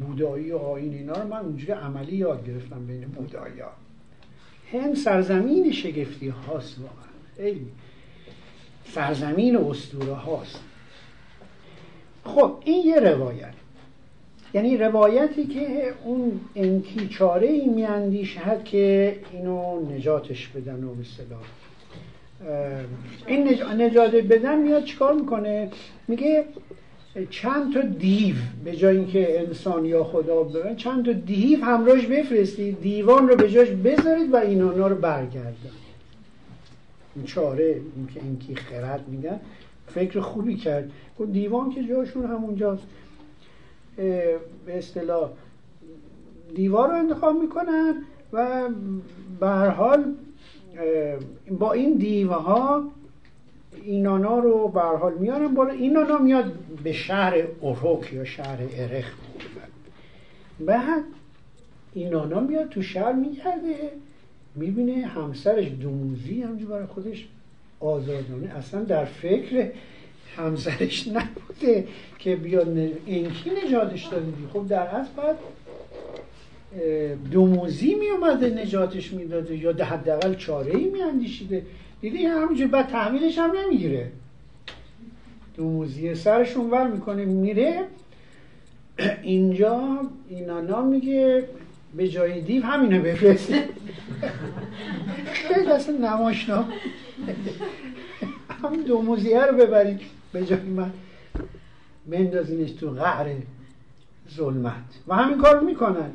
بودایی 0.00 0.52
و 0.52 0.56
آین 0.56 0.94
اینا 0.94 1.12
رو 1.12 1.28
من 1.28 1.36
اونجوری 1.36 1.72
عملی 1.72 2.16
یاد 2.16 2.46
گرفتم 2.46 2.86
بین 2.86 3.00
بودایی 3.00 3.60
ها. 3.60 3.70
هند 4.72 4.94
سرزمین 4.94 5.72
شگفتی 5.72 6.28
هاست 6.28 6.78
واقعا. 6.78 7.06
خیلی 7.36 7.66
سرزمین 8.84 9.56
اسطوره 9.56 10.14
هاست. 10.14 10.60
خب 12.24 12.58
این 12.64 12.86
یه 12.86 13.00
روایت. 13.00 13.54
یعنی 14.54 14.76
روایتی 14.76 15.46
که 15.46 15.94
اون 16.04 16.40
انکی 16.54 17.08
چاره 17.08 17.46
ای 17.46 17.68
میاندیشد 17.68 18.64
که 18.64 19.16
اینو 19.32 19.80
نجاتش 19.90 20.48
بدن 20.48 20.84
و 20.84 20.94
به 20.94 21.04
این 23.26 23.48
نجات 23.78 24.14
بدن 24.14 24.58
میاد 24.58 24.84
چیکار 24.84 25.14
می‌کنه؟ 25.14 25.70
میگه 26.08 26.44
چند 27.30 27.74
تا 27.74 27.80
دیو 27.80 28.34
به 28.64 28.76
جای 28.76 28.96
اینکه 28.96 29.40
انسان 29.40 29.84
یا 29.84 30.04
خدا 30.04 30.42
ببین 30.42 30.76
چند 30.76 31.04
تا 31.04 31.12
دیو 31.12 31.64
همراهش 31.64 32.06
بفرستید 32.06 32.80
دیوان 32.80 33.28
رو 33.28 33.36
به 33.36 33.50
جاش 33.50 33.68
بذارید 33.68 34.32
و 34.32 34.36
این 34.36 34.60
رو 34.60 34.94
برگردن 34.94 35.54
این 37.16 37.24
چاره 37.24 37.80
این 37.96 38.08
که 38.14 38.20
اینکی 38.22 38.54
خرد 38.54 39.08
میگن 39.08 39.40
فکر 39.86 40.20
خوبی 40.20 40.56
کرد. 40.56 40.90
دیوان 41.32 41.70
که 41.70 41.84
جاشون 41.84 42.26
همونجاست. 42.26 42.82
به 43.96 44.38
اصطلاح 44.68 45.30
دیوار 46.54 46.88
رو 46.88 46.94
انتخاب 46.94 47.40
می‌کنن 47.40 47.94
و 48.32 48.68
به 49.40 49.46
هر 49.46 49.68
حال 49.68 50.14
با 51.50 51.72
این 51.72 51.96
دیوه 51.96 52.34
ها 52.34 52.84
اینانا 53.82 54.38
رو 54.38 54.68
به 54.68 54.80
حال 54.80 55.14
میارن 55.14 55.54
بالا. 55.54 55.72
اینانا 55.72 56.18
میاد 56.18 56.52
به 56.84 56.92
شهر 56.92 57.42
اوروک 57.60 58.12
یا 58.12 58.24
شهر 58.24 58.58
ارخ. 58.76 59.12
بعد 60.60 61.04
اینانا 61.94 62.40
میاد 62.40 62.68
تو 62.68 62.82
شهر 62.82 63.12
میگرده 63.12 63.90
می‌بینه 64.54 65.06
همسرش 65.06 65.68
دوموزی 65.80 66.42
همجور 66.42 66.68
برای 66.68 66.86
خودش 66.86 67.28
آزادانه. 67.80 68.54
اصلا 68.56 68.82
در 68.82 69.04
فکر 69.04 69.70
همسرش 70.36 71.08
نبوده 71.08 71.88
که 72.18 72.36
بیاد 72.36 72.78
اینکی 73.06 73.50
نجاتش 73.64 74.04
داده. 74.04 74.32
خب 74.52 74.66
در 74.68 74.86
اصل 74.86 75.10
بعد 75.16 75.36
دوموزی 77.30 77.94
می 77.94 78.10
اومده 78.10 78.50
نجاتش 78.50 79.12
می‌داده 79.12 79.56
یا 79.56 79.72
حداقل 79.72 80.34
چاره 80.34 80.76
ای 80.76 80.84
می 80.84 81.02
اندیشیده 81.02 81.66
دیدی 82.00 82.26
همونجور 82.26 82.66
بعد 82.66 82.86
تحویلش 82.86 83.38
هم 83.38 83.52
نمی‌گیره. 83.56 84.10
دوموزی 85.56 86.14
سرش 86.14 86.56
ور 86.56 86.86
می‌کنه 86.86 87.24
میره. 87.24 87.84
اینجا 89.22 90.00
اینانا 90.28 90.82
میگه 90.82 91.48
به 91.96 92.08
جای 92.08 92.40
دیو 92.40 92.62
همینو 92.62 93.02
بفرسته. 93.02 93.68
خیلی 95.32 95.70
اصلا 95.70 95.96
نماشنا. 95.96 96.64
همین 98.62 98.82
دوموزیه 98.82 99.44
رو 99.44 99.56
ببرید 99.56 100.00
به 100.32 100.44
جای 100.44 100.60
من. 100.60 100.90
بندازینش 102.06 102.70
تو 102.70 102.90
قهر 102.90 103.26
ظلمت. 104.36 104.72
و 105.08 105.14
همین 105.14 105.38
کار 105.38 105.60
می‌کنن. 105.60 106.10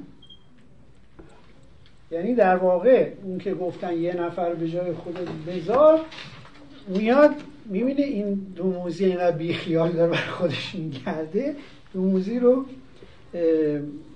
یعنی 2.11 2.35
در 2.35 2.55
واقع 2.55 3.11
اون 3.23 3.37
که 3.37 3.53
گفتن 3.53 3.97
یه 3.97 4.21
نفر 4.21 4.53
به 4.53 4.69
جای 4.69 4.93
خود 4.93 5.19
بذار 5.47 5.99
میاد 6.87 7.31
می‌بینه 7.65 8.01
این 8.01 8.33
دوموزی 8.33 9.05
اینقدر 9.05 9.37
بیخیال 9.37 9.91
داره 9.91 10.11
بر 10.11 10.17
خودش 10.17 10.75
میگرده 10.75 11.55
دوموزی 11.93 12.39
رو 12.39 12.65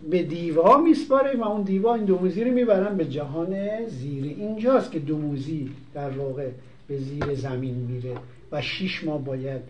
به 0.09 0.23
دیوا 0.23 0.77
میسپاره 0.77 1.37
و 1.37 1.43
اون 1.43 1.61
دیوا 1.61 1.95
این 1.95 2.05
دوموزی 2.05 2.43
رو 2.43 2.51
می‌برن 2.51 2.97
به 2.97 3.05
جهان 3.05 3.85
زیر. 3.87 4.23
اینجاست 4.23 4.91
که 4.91 4.99
دوموزی 4.99 5.69
در 5.93 6.09
واقع 6.09 6.49
به 6.87 6.97
زیر 6.97 7.33
زمین 7.33 7.75
میره 7.75 8.15
و 8.51 8.61
شیش 8.61 9.03
ماه 9.03 9.23
باید 9.23 9.61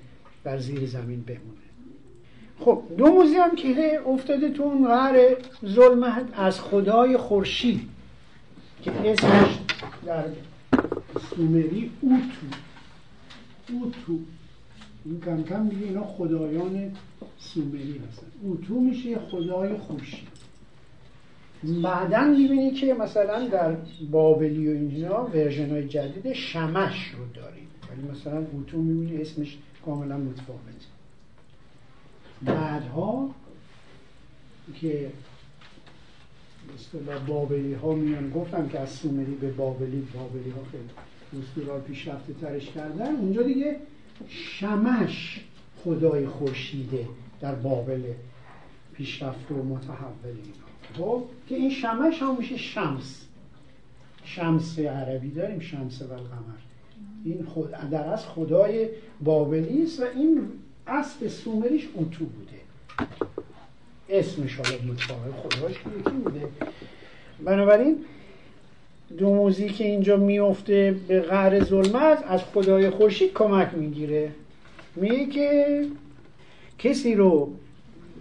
در 0.43 0.57
زیر 0.57 0.85
زمین 0.85 1.21
بمونه. 1.21 1.65
خب 2.59 2.81
دوموزی 2.97 3.35
هم 3.35 3.55
که 3.55 3.99
افتاده 4.07 4.49
تو 4.49 4.63
اون 4.63 4.87
غر 4.87 5.33
ظلمت 5.65 6.25
از 6.33 6.61
خدای 6.61 7.17
خورشید. 7.17 7.81
که 8.85 9.11
اسمش 9.11 9.57
در 10.05 10.25
سومری 11.29 11.91
اوتو. 12.01 12.47
اوتو. 13.73 14.19
این 15.05 15.21
کم 15.21 15.43
کم 15.43 15.69
دیگه 15.69 15.85
اینا 15.85 16.03
خدایان 16.03 16.91
سومری 17.39 18.01
هستن. 18.09 18.27
اوتو 18.43 18.79
میشه 18.79 19.19
خدای 19.19 19.77
خورشید 19.77 20.27
بعدا 21.83 22.23
می‌بینی 22.23 22.71
که 22.71 22.93
مثلا 22.93 23.47
در 23.47 23.77
بابلی 24.11 24.67
و 24.67 24.71
اینجا 24.71 25.29
ورژن 25.33 25.69
های 25.69 25.87
جدید 25.87 26.33
شمش 26.33 27.11
رو 27.17 27.41
داریم. 27.41 27.67
ولی 27.91 28.11
مثلا 28.11 28.45
اوتو 28.51 28.77
می‌بینی 28.77 29.21
اسمش 29.21 29.57
کاملا 29.85 30.17
متفاوته. 30.17 30.65
بعدها 32.41 33.29
که 34.81 35.11
اصطلاح 36.75 37.25
بابلی 37.25 37.73
ها 37.73 37.93
میان. 37.93 38.29
گفتم 38.29 38.67
که 38.67 38.79
از 38.79 38.89
سومری 38.89 39.35
به 39.35 39.51
بابلی 39.51 40.07
بابلی 40.13 40.49
ها 40.49 40.61
خیلی 40.71 41.43
اصطلاح 41.43 41.79
پیشرفته 41.79 42.33
ترش 42.33 42.71
کردن. 42.71 43.15
اونجا 43.15 43.41
دیگه 43.41 43.79
شمش 44.27 45.45
خدای 45.83 46.27
خورشیده 46.27 47.07
در 47.41 47.55
بابل 47.55 48.03
پیشرفته 48.93 49.55
و 49.55 49.63
متحول 49.63 50.25
اینا. 50.25 50.65
خب 50.97 51.23
که 51.47 51.55
این 51.55 51.69
شمش 51.69 52.21
هم 52.21 52.37
میشه 52.37 52.57
شمس. 52.57 53.25
شمس 54.23 54.79
عربی 54.79 55.31
داریم 55.31 55.59
شمس 55.59 56.01
و 56.01 56.13
القمر 56.13 56.55
این 57.25 57.45
خود 57.45 57.71
در 57.71 58.13
از 58.13 58.25
خدای 58.25 58.89
بابلی 59.23 59.83
است 59.83 59.99
و 59.99 60.03
این 60.15 60.47
اصل 60.87 61.27
سومریش 61.27 61.87
اوتو 61.93 62.25
بوده. 62.25 62.51
اسمش 64.09 64.55
حالا 64.55 64.93
متفاوت. 64.93 65.35
خداش 65.43 65.71
یکی 65.71 66.15
بوده. 66.23 66.47
بنابراین 67.43 67.97
دو 69.17 69.33
موزی 69.33 69.69
که 69.69 69.83
اینجا 69.83 70.17
میفته 70.17 70.95
به 71.07 71.21
غر 71.21 71.63
ظلمت 71.63 72.23
از 72.27 72.43
خدای 72.43 72.89
خورشید 72.89 73.33
کمک 73.33 73.73
می‌گیره. 73.73 74.31
میگه 74.95 75.25
که 75.25 75.85
کسی 76.79 77.15
رو 77.15 77.53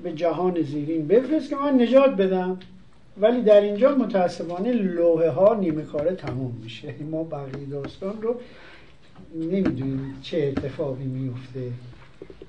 به 0.03 0.13
جهان 0.13 0.63
زیرین 0.63 1.07
بفرست 1.07 1.51
که 1.51 1.57
من 1.57 1.83
نجات 1.83 2.17
بدم. 2.17 2.59
ولی 3.21 3.43
در 3.43 3.61
اینجا 3.61 3.95
متاسفانه 3.95 4.73
لوحه 4.73 5.31
ها 5.31 5.55
نیمه 5.55 5.83
کاره 5.83 6.15
تموم 6.15 6.61
میشه. 6.63 6.95
ما 7.11 7.25
بقیه 7.25 7.67
داستان 7.71 8.23
رو 8.23 8.41
نمی‌دونیم 9.35 10.19
چه 10.23 10.55
اتفاقی 10.57 11.05
میفته 11.05 11.71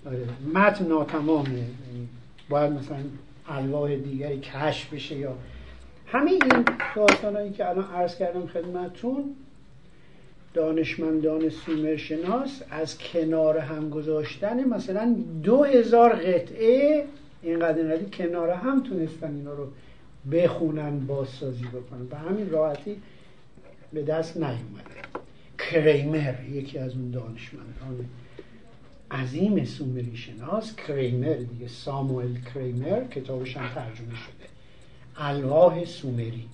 آره. 0.05 0.27
متن 0.53 0.87
ناتمامه. 0.87 1.49
یعنی 1.49 2.07
باید 2.49 2.71
مثلا 2.71 2.97
الواح 3.47 3.95
دیگری 3.95 4.39
کشف 4.39 4.93
بشه 4.93 5.15
یا 5.15 5.35
همه 6.07 6.31
این 6.31 6.65
داستانهایی 6.95 7.51
که 7.51 7.69
الان 7.69 7.85
عرض 7.85 8.17
کردم 8.17 8.47
خدمتتون 8.47 9.35
دانشمندان 10.53 11.49
سومرشناس 11.49 12.61
از 12.69 12.97
کنار 12.97 13.57
هم 13.57 13.89
گذاشتن 13.89 14.63
مثلا 14.63 15.15
دو 15.43 15.63
هزار 15.63 16.15
قطعه 16.15 17.05
اینقدر 17.41 17.77
اینقدر 17.77 18.03
کنار 18.03 18.49
هم 18.49 18.83
تونستن 18.83 19.35
اینا 19.35 19.53
رو 19.53 19.67
بخونن 20.31 20.99
بازسازی 20.99 21.65
بکنن. 21.65 22.05
به 22.05 22.17
همین 22.17 22.49
راحتی 22.49 23.01
به 23.93 24.03
دست 24.03 24.37
نیومده. 24.37 24.95
کریمر 25.59 26.33
یکی 26.51 26.77
از 26.77 26.95
اون 26.95 27.11
دانشمندان 27.11 28.05
عظیم 29.15 29.65
سومری 29.65 30.17
شناس 30.17 30.75
کریمر 30.75 31.33
دیگه 31.33 31.67
ساموئل 31.67 32.37
کریمر 32.53 33.03
کتابش 33.03 33.57
هم 33.57 33.75
ترجمه 33.75 34.15
شده. 34.15 34.45
الواح 35.17 35.85
سومری. 35.85 36.45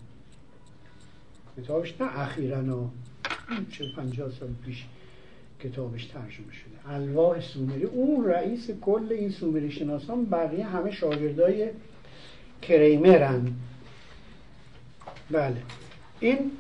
کتابش 1.57 2.01
نه 2.01 2.19
اخیرا 2.19 2.89
چه 3.71 3.85
پنجاه 3.97 4.31
سال 4.31 4.49
پیش 4.65 4.85
کتابش 5.63 6.05
ترجمه 6.05 6.53
شده. 6.53 6.93
الواح 6.93 7.39
سومری 7.39 7.83
اون 7.83 8.25
رئیس 8.25 8.71
کل 8.71 9.07
این 9.11 9.31
سومری 9.31 9.71
شناسان 9.71 10.25
بقیه 10.25 10.65
همه 10.65 10.91
شاگردای 10.91 11.69
کریمرن. 12.61 13.53
بله. 15.31 15.57
این 16.19 16.51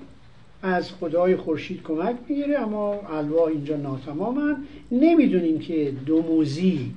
از 0.61 0.91
خدای 0.91 1.35
خورشید 1.35 1.83
کمک 1.83 2.15
می‌گیره 2.29 2.59
اما 2.59 2.93
الواح 2.93 3.43
اینجا 3.43 3.75
ناتمامن. 3.75 4.57
نمی‌دونیم 4.91 5.59
که 5.59 5.93
دوموزی 6.05 6.91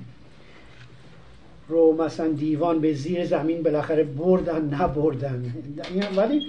رو 1.69 2.03
مثلا 2.03 2.27
دیوان 2.27 2.79
به 2.79 2.93
زیر 2.93 3.25
زمین 3.25 3.63
بالاخره 3.63 4.03
بردن 4.03 4.73
نبردن. 4.73 5.53
ولی 6.15 6.41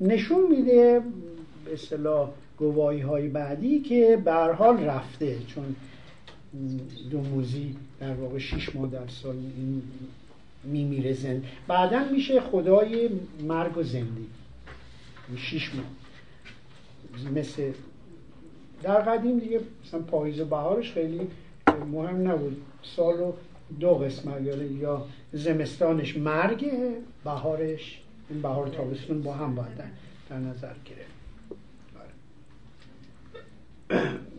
نشون 0.00 0.46
میده 0.50 1.02
به 1.64 1.72
اصطلاح 1.72 2.30
گواهی 2.58 3.00
های 3.00 3.28
بعدی 3.28 3.80
که 3.80 4.22
به 4.24 4.32
حال 4.32 4.84
رفته 4.84 5.36
چون 5.46 5.64
دوموزی 7.10 7.76
در 8.00 8.14
واقع 8.14 8.38
شیش 8.38 8.76
ماه 8.76 8.90
در 8.90 9.08
سال 9.08 9.34
میمیره 10.64 11.12
زند 11.12 11.44
بعدا 11.68 12.04
میشه 12.12 12.40
خدای 12.40 13.08
مرگ 13.42 13.78
و 13.78 13.82
زندگی. 13.82 14.26
شیش 15.36 15.74
ماه. 15.74 15.99
مثل 17.34 17.72
در 18.82 19.00
قدیم 19.00 19.38
دیگه 19.38 19.60
مثلا 19.84 20.00
پاییز 20.00 20.40
و 20.40 20.44
بهارش 20.44 20.92
خیلی 20.92 21.28
مهم 21.92 22.30
نبود. 22.30 22.62
سال 22.82 23.32
دو 23.80 23.94
قسمت 23.94 24.42
یا 24.80 25.06
زمستانش 25.32 26.16
مرگه 26.16 26.96
بهارش 27.24 28.00
این 28.30 28.42
بهار 28.42 28.68
تابستون 28.68 29.22
با 29.22 29.32
هم 29.32 29.54
باید 29.54 29.68
در 30.30 30.36
نظر 30.36 30.72
گرفت. 30.84 31.10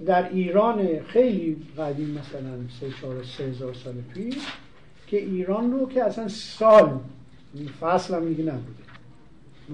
در 0.06 0.30
ایران 0.30 1.00
خیلی 1.00 1.58
قدیم 1.78 2.10
مثلا 2.10 2.52
سه 2.80 2.92
چهار 3.02 3.24
سه 3.24 3.44
هزار 3.44 3.74
سال 3.74 3.94
پیش 4.14 4.48
که 5.08 5.18
ایران 5.18 5.72
رو 5.72 5.90
که 5.90 6.04
اصلا 6.04 6.28
سال 6.28 7.00
فصل 7.82 8.16
هم 8.16 8.24
نبوده. 8.24 8.82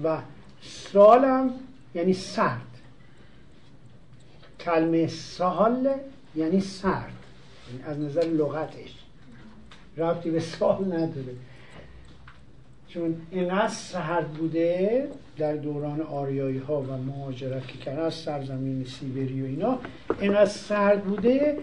و 0.04 0.18
سالم 0.62 1.50
یعنی 1.94 2.12
سرد 2.12 2.67
کلمه 4.68 5.06
سال 5.06 5.88
یعنی 6.36 6.60
سرد. 6.60 7.12
از 7.84 7.98
نظر 7.98 8.20
لغتش. 8.20 8.94
ربطی 9.96 10.30
به 10.30 10.40
سال 10.40 10.84
نداره. 10.84 11.34
چون 12.88 13.16
اینقدر 13.30 13.68
سرد 13.68 14.28
بوده 14.28 15.08
در 15.38 15.56
دوران 15.56 16.00
آریایی 16.00 16.58
ها 16.58 16.80
و 16.80 16.96
مهاجرت 16.96 17.68
که 17.68 17.78
کردن 17.78 18.02
از 18.02 18.14
سرزمین 18.14 18.84
سیبری 18.84 19.42
و 19.42 19.46
اینا 19.46 19.78
اینقدر 20.20 20.50
سرد 20.50 21.04
بوده 21.04 21.58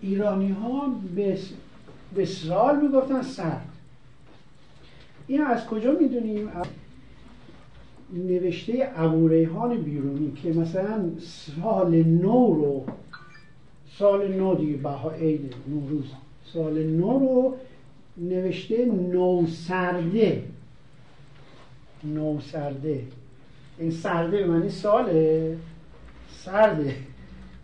ایرانی 0.00 0.52
ها 0.52 0.94
به, 1.14 1.38
به 2.14 2.24
سال 2.26 2.80
می‌گفتن 2.80 3.22
سرد. 3.22 3.68
این 5.26 5.42
از 5.42 5.66
کجا 5.66 5.92
می‌دونیم؟ 5.92 6.48
نوشته 8.12 8.92
ابوریحان 8.96 9.76
بیرونی 9.76 10.32
که 10.42 10.52
مثلا 10.52 11.10
سال 11.20 12.02
نو 12.02 12.54
رو 12.54 12.84
سال 13.98 14.34
نو 14.34 14.54
دیگه 14.54 14.76
بها 14.76 15.10
عید 15.10 15.54
نوروز. 15.68 16.04
سال 16.52 16.82
نو 16.82 17.18
رو 17.18 17.56
نوشته 18.16 18.84
نوسرده. 18.84 20.42
نو 22.04 22.40
سرده 22.40 23.02
این 23.78 23.90
سرده 23.90 24.38
به 24.38 24.46
معنی 24.46 24.68
ساله. 24.68 25.56
سرده. 26.30 26.94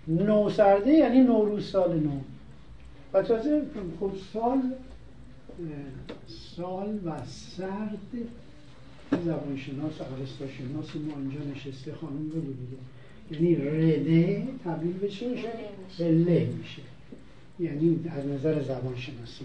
نو 0.08 0.50
سرده 0.50 0.90
یعنی 0.90 1.20
نوروز 1.20 1.70
سال 1.70 2.00
نو. 2.00 2.20
و 3.12 3.22
تازه 3.22 3.62
خب 4.00 4.12
سال 4.32 4.62
سال 6.26 6.98
و 7.04 7.12
سرد 7.26 8.28
زبان 9.10 9.56
شناس 9.56 9.92
عرستا 10.00 10.44
شناس 10.58 10.96
ما 10.96 11.14
اینجا 11.16 11.40
نشسته 11.54 11.94
خانم 11.94 12.28
بگو 12.28 12.40
دیگه 12.40 12.76
یعنی 13.30 13.56
رده 13.56 14.42
تبدیل 14.64 14.92
به 14.92 15.08
چی 15.08 15.28
میشه؟ 15.28 15.48
به 15.98 16.10
له 16.10 16.48
میشه. 16.58 16.82
یعنی 17.60 18.00
از 18.16 18.26
نظر 18.26 18.62
زبان 18.62 18.96
شناسی 18.96 19.44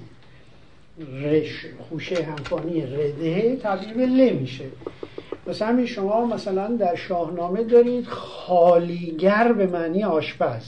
رش 1.23 1.65
خوشه 1.89 2.23
همخوانی 2.23 2.81
رده 2.81 3.55
تبدیل 3.55 3.93
به 3.93 4.05
له 4.05 4.33
میشه. 4.33 4.65
مثلا 5.47 5.67
همین 5.67 5.85
شما 5.85 6.25
مثلا 6.25 6.67
در 6.67 6.95
شاهنامه 6.95 7.63
دارید 7.63 8.05
خالیگر 8.05 9.53
به 9.53 9.67
معنی 9.67 10.03
آشپز. 10.03 10.63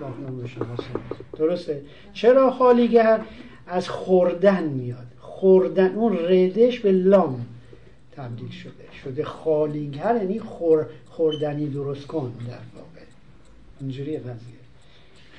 شاهنامه 0.00 0.48
شما 0.48 0.76
درسته؟ 1.38 1.82
چرا 2.12 2.50
خالیگر؟ 2.50 3.20
از 3.66 3.88
خوردن 3.88 4.64
میاد. 4.64 5.06
خوردن 5.20 5.94
اون 5.94 6.18
ردش 6.18 6.80
به 6.80 6.92
لام. 6.92 7.46
تبدیل 8.16 8.50
شده. 8.50 8.72
شده 9.04 9.24
خالیگر 9.24 10.16
یعنی 10.16 10.38
خور، 10.38 10.86
خوردنی 11.10 11.68
درست 11.68 12.06
کن 12.06 12.32
در 12.48 12.52
واقع. 12.52 13.06
اینجوری 13.80 14.18
قضیه. 14.18 14.56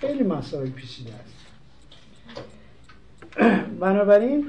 خیلی 0.02 0.24
مسائل 0.24 0.70
پیچیده 0.70 1.12
است. 1.14 1.38
بنابراین 3.80 4.45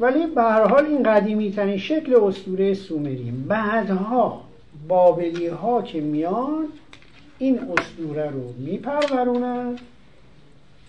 ولی 0.00 0.26
به 0.26 0.42
هر 0.42 0.66
حال 0.66 0.86
این 0.86 1.02
قدیمی 1.02 1.52
ترین 1.52 1.78
شکل 1.78 2.14
اسطوره 2.14 2.74
سومری. 2.74 3.30
بعدها 3.30 4.44
بابلی 4.88 5.46
ها 5.46 5.82
که 5.82 6.00
میان 6.00 6.68
این 7.38 7.58
اسطوره 7.58 8.30
رو 8.30 8.52
میپرورونن. 8.58 9.78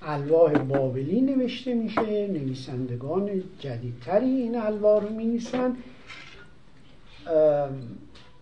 الواح 0.02 0.53
بابلی 0.53 1.22
نوشته 1.22 1.74
میشه 1.74 2.28
نویسندگان 2.28 3.30
جدیدتری 3.60 4.26
این 4.26 4.56
الواح 4.56 5.03
رو 5.03 5.10
می‌نویسن. 5.10 5.76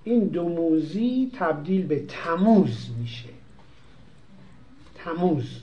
این 0.04 0.28
دوموزی 0.28 1.32
تبدیل 1.34 1.88
به 1.88 2.06
تموز 2.08 2.90
میشه. 3.00 3.30
تموز. 4.96 5.62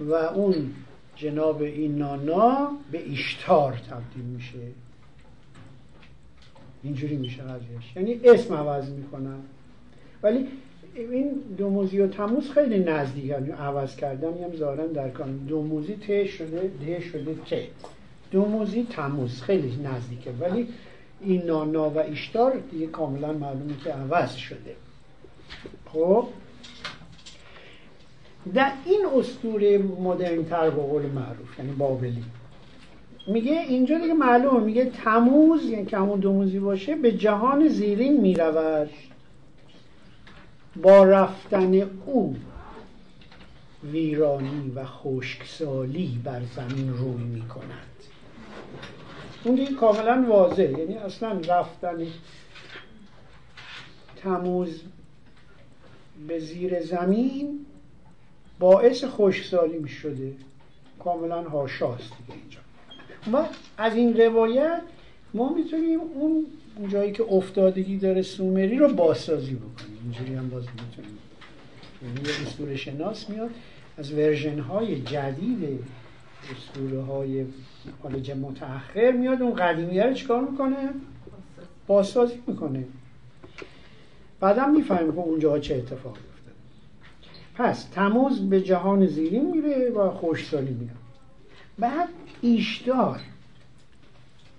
و 0.00 0.12
اون 0.14 0.74
جناب 1.16 1.62
این 1.62 1.98
نانا 1.98 2.70
به 2.92 3.12
اشتار 3.12 3.72
تبدیل 3.72 4.24
میشه. 4.24 4.58
اینجوری 6.82 7.16
میشه 7.16 7.42
قضیهش. 7.42 7.96
یعنی 7.96 8.20
اسم 8.24 8.54
عوض 8.54 8.90
می‌کنن. 8.90 9.38
ولی 10.22 10.48
این 10.94 11.30
دوموزی 11.58 12.00
و 12.00 12.06
تموز 12.06 12.50
خیلی 12.50 12.78
نزدیک 12.78 13.24
یعنی 13.24 13.50
عوض 13.50 13.96
کردن 13.96 14.44
هم 14.44 14.56
ظاهرا 14.56 14.86
در 14.86 15.10
کان 15.10 15.36
دوموزی 15.36 15.96
ته 15.96 16.24
شده 16.24 16.70
ده 16.86 17.00
شده 17.00 17.34
ته 17.34 17.68
دوموزی 18.30 18.86
تموز. 18.90 19.42
خیلی 19.42 19.76
نزدیکه. 19.76 20.30
ولی 20.40 20.68
این 21.26 21.42
نانا 21.42 21.90
و 21.90 21.98
اشتار 21.98 22.62
دیگه 22.70 22.86
کاملا 22.86 23.32
معلومه 23.32 23.74
که 23.84 23.92
عوض 23.92 24.34
شده. 24.34 24.76
خب؟ 25.92 26.28
در 28.54 28.72
این 28.84 29.06
اسطوره 29.18 29.78
مدرن 29.78 30.44
تر 30.44 30.70
به 30.70 30.82
قول 30.82 31.06
معروف 31.06 31.58
یعنی 31.58 31.72
بابلی. 31.72 32.24
میگه 33.26 33.52
اینجا 33.52 33.98
دیگه 33.98 34.14
معلومه 34.14 34.60
میگه 34.60 34.84
تموز 34.84 35.64
یعنی 35.64 35.86
که 35.86 35.96
همون 35.96 36.20
دوموزی 36.20 36.58
باشه 36.58 36.96
به 36.96 37.12
جهان 37.12 37.68
زیرین 37.68 38.20
می‌رود. 38.20 38.90
با 40.82 41.04
رفتن 41.04 41.90
او 42.06 42.36
ویرانی 43.92 44.72
و 44.74 44.84
خشکسالی 44.84 46.20
بر 46.24 46.42
زمین 46.56 46.88
روی 46.88 47.24
می 47.24 47.48
کند 47.48 47.95
اون 49.44 49.54
دیگه 49.54 49.72
کاملا 49.72 50.24
واضح 50.28 50.78
یعنی 50.78 50.94
اصلا 50.94 51.40
رفتن 51.48 52.06
تموز 54.16 54.82
به 56.28 56.38
زیر 56.38 56.80
زمین 56.80 57.66
باعث 58.58 59.04
خشکسالی 59.04 59.88
شده 59.88 60.32
کاملا 60.98 61.42
هاشاست 61.42 62.12
دیگه 62.18 62.40
اینجا. 62.40 62.58
و 63.32 63.48
از 63.78 63.96
این 63.96 64.16
روایت 64.16 64.82
ما 65.34 65.52
می‌تونیم 65.52 66.00
اون 66.00 66.46
جایی 66.88 67.12
که 67.12 67.24
افتادگی 67.30 67.98
داره 67.98 68.22
سومری 68.22 68.78
رو 68.78 68.94
بازسازی 68.94 69.54
بکنیم. 69.54 69.98
اینجوری 70.02 70.34
هم 70.34 70.48
باز 70.48 70.64
می‌تونیم. 70.64 71.18
یعنی 72.02 72.46
اسطوره 72.46 72.76
شناس 72.76 73.30
میاد 73.30 73.50
از 73.98 74.12
ورژن 74.12 74.58
های 74.58 75.00
جدید 75.00 75.84
اسطوره 76.52 77.02
های 77.02 77.44
حالا 78.02 78.34
متأخر 78.34 79.12
میاد 79.12 79.42
اون 79.42 79.54
قدیمی 79.54 80.00
رو 80.00 80.14
چیکار 80.14 80.40
می‌کنه؟ 80.40 80.76
بازسازی 81.86 82.42
می‌کنه. 82.46 82.84
بعدم 84.40 84.70
می‌فهمیم 84.70 85.12
که 85.12 85.18
اونجا 85.18 85.58
چه 85.58 85.74
اتفاقی 85.74 86.20
افتاده. 86.34 86.56
پس 87.54 87.84
تموز 87.84 88.40
به 88.50 88.60
جهان 88.60 89.06
زیرین 89.06 89.50
میره 89.50 89.90
و 89.90 90.10
خوشسالی 90.10 90.74
میاد. 90.74 90.96
بعد 91.78 92.08
ایشدار. 92.40 93.20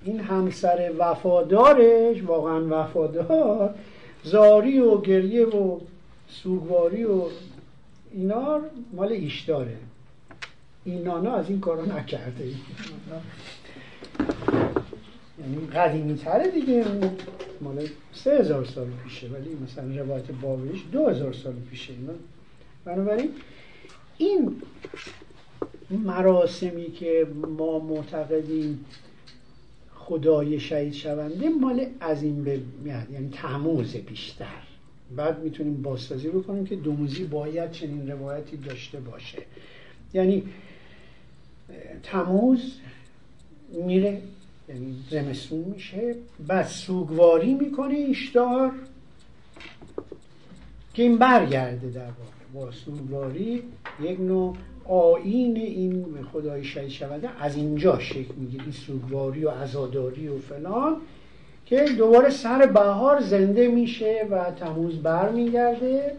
این 0.03 0.19
همسر 0.19 0.91
وفادارش 0.97 2.23
واقعا 2.23 2.67
وفادار 2.69 3.75
زاری 4.23 4.79
و 4.79 5.01
گریه 5.01 5.45
و 5.45 5.79
سوگواری 6.29 7.03
و 7.03 7.21
اینا 8.11 8.61
مال 8.93 9.11
ایشداره. 9.11 9.77
این 10.87 11.03
نانا 11.03 11.35
از 11.35 11.49
این 11.49 11.59
کارا 11.59 11.85
نکرده 11.85 12.45
یعنی 15.39 15.67
قدیمی 15.75 16.15
تره 16.15 16.51
دیگه 16.51 16.85
مال 17.61 17.87
سه 18.13 18.31
هزار 18.39 18.65
سال 18.65 18.87
پیشه 19.03 19.27
ولی 19.27 19.57
مثلا 19.63 20.03
روایت 20.03 20.31
بابلیش 20.41 20.83
دو 20.91 21.07
هزار 21.07 21.33
سال 21.33 21.53
پیشه 21.71 21.93
بنابراین 22.85 23.29
این 24.17 24.61
مراسمی 25.89 26.91
که 26.91 27.27
ما 27.57 27.79
معتقدیم 27.79 28.85
خدای 29.95 30.59
شهید 30.59 30.93
شونده 30.93 31.49
مال 31.49 31.85
از 31.99 32.23
این 32.23 32.43
به 32.43 32.59
یعنی 32.85 33.29
تموز 33.29 33.95
بیشتر. 33.95 34.63
بعد 35.15 35.43
می‌تونیم 35.43 35.81
بازسازی 35.81 36.27
بکنیم 36.27 36.65
که 36.65 36.75
دوموزی 36.75 37.23
باید 37.23 37.71
چنین 37.71 38.11
روایتی 38.11 38.57
داشته 38.57 38.99
باشه. 38.99 39.37
یعنی 40.13 40.43
تموز 42.03 42.73
میره 43.85 44.21
یعنی 44.69 44.95
زمستون 45.09 45.59
میشه. 45.59 46.15
بعد 46.47 46.65
سوگواری 46.65 47.53
می‌کنه 47.53 47.93
ایشدار 47.93 48.71
که 50.93 51.03
این 51.03 51.17
برگرده 51.17 51.89
در 51.89 52.01
واقع. 52.01 52.37
با 52.53 52.71
سوگواری 52.71 53.63
یک 54.03 54.19
نوع 54.19 54.55
آین 54.85 55.57
این 55.57 56.05
خدای 56.33 56.63
شهید 56.63 56.89
شونده 56.89 57.29
از 57.39 57.55
اینجا 57.55 57.99
شکل 57.99 58.33
می‌گیره. 58.37 58.63
این 58.63 58.71
سوگواری 58.71 59.45
و 59.45 59.49
عزاداری 59.49 60.27
و 60.27 60.37
فلان 60.37 60.95
که 61.65 61.85
دوباره 61.97 62.29
سر 62.29 62.65
بهار 62.65 63.21
زنده 63.21 63.67
میشه 63.67 64.27
و 64.31 64.51
تموز 64.51 64.95
بر 64.95 65.29
میگرده 65.29 66.15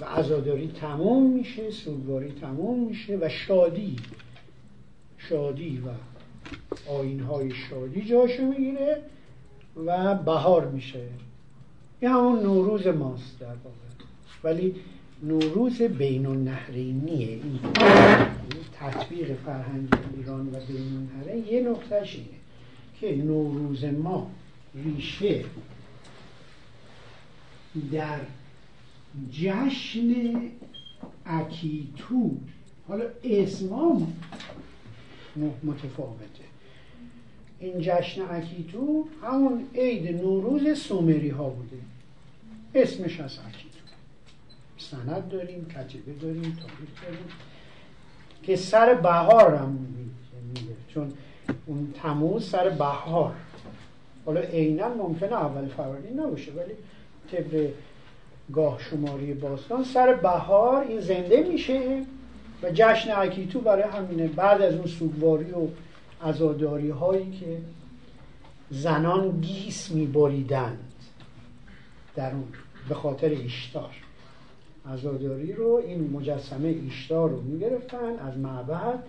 و 0.00 0.04
عزاداری 0.04 0.72
تموم 0.80 1.32
میشه 1.32 1.70
سوگواری 1.70 2.32
تموم 2.40 2.88
میشه 2.88 3.16
و 3.16 3.28
شادی 3.28 3.96
شادی 5.18 5.82
و 5.86 5.90
آین 6.90 7.20
های 7.20 7.50
شادی 7.50 8.04
جاشو 8.04 8.42
می‌گیره 8.42 9.02
و 9.86 10.14
بهار 10.14 10.66
میشه. 10.66 11.02
این 12.00 12.10
همون 12.10 12.42
نوروز 12.42 12.86
ماست 12.86 13.38
در 13.40 13.46
واقع. 13.46 13.88
ولی 14.44 14.74
نوروز 15.22 15.82
بین 15.82 16.26
النهرینیه 16.26 17.28
این 17.28 17.58
تطبیق 18.80 19.36
فرهنگ 19.46 19.88
ایران 20.16 20.48
و 20.48 20.50
بین 20.50 21.08
النهرین 21.16 21.54
یه 21.54 21.70
نقطهش 21.70 22.14
اینه 22.14 22.28
که 23.00 23.24
نوروز 23.24 23.84
ما 23.84 24.30
ریشه 24.74 25.44
در 27.92 28.20
جشن 29.30 30.40
اکیتو 31.26 32.30
حالا 32.88 33.04
اسمام 33.24 34.12
متفاوته. 35.62 36.44
این 37.60 37.74
جشن 37.80 38.22
اکیتو 38.30 39.08
همون 39.22 39.68
عید 39.74 40.22
نوروز 40.22 40.78
سومری 40.78 41.28
ها 41.28 41.48
بوده. 41.48 41.76
اسمش 42.74 43.20
از 43.20 43.38
اکیتو 43.38 43.78
سند 44.78 45.28
داریم 45.28 45.66
کتیبه 45.66 46.12
داریم 46.12 46.42
تاریخ 46.42 47.02
داریم. 47.02 47.24
که 48.42 48.56
سر 48.56 48.94
بهار 48.94 49.54
هم 49.54 49.68
میده. 49.68 50.74
چون 50.88 51.12
اون 51.66 51.94
تموز 52.02 52.48
سر 52.48 52.68
بهار. 52.68 53.34
حالا 54.26 54.40
عینا 54.40 54.94
ممکنه 54.94 55.32
اول 55.32 55.68
فروردین 55.68 56.20
نباشه 56.20 56.52
ولی 56.52 56.72
طبق 57.30 57.70
گاه 58.52 58.78
شماری 58.80 59.34
باستان 59.34 59.84
سر 59.84 60.14
بهار 60.14 60.82
این 60.82 61.00
زنده 61.00 61.42
میشه 61.42 62.02
و 62.62 62.70
جشن 62.74 63.10
عکیتو 63.10 63.60
برای 63.60 63.82
همینه. 63.82 64.26
بعد 64.26 64.62
از 64.62 64.74
اون 64.74 64.86
سوگواری 64.86 65.50
و 65.50 65.66
ازاداری 66.22 66.90
هایی 66.90 67.30
که 67.30 67.58
زنان 68.70 69.40
گیس 69.40 69.90
میبریدند 69.90 70.92
در 72.16 72.30
اون 72.30 72.44
به 72.88 72.94
خاطر 72.94 73.28
ایشتار. 73.28 73.94
ازاداری 74.92 75.52
رو 75.52 75.82
این 75.86 76.10
مجسمه 76.10 76.68
ایشتار 76.68 77.30
رو 77.30 77.40
می‌گرفتن 77.40 78.18
از 78.18 78.38
معبد 78.38 79.02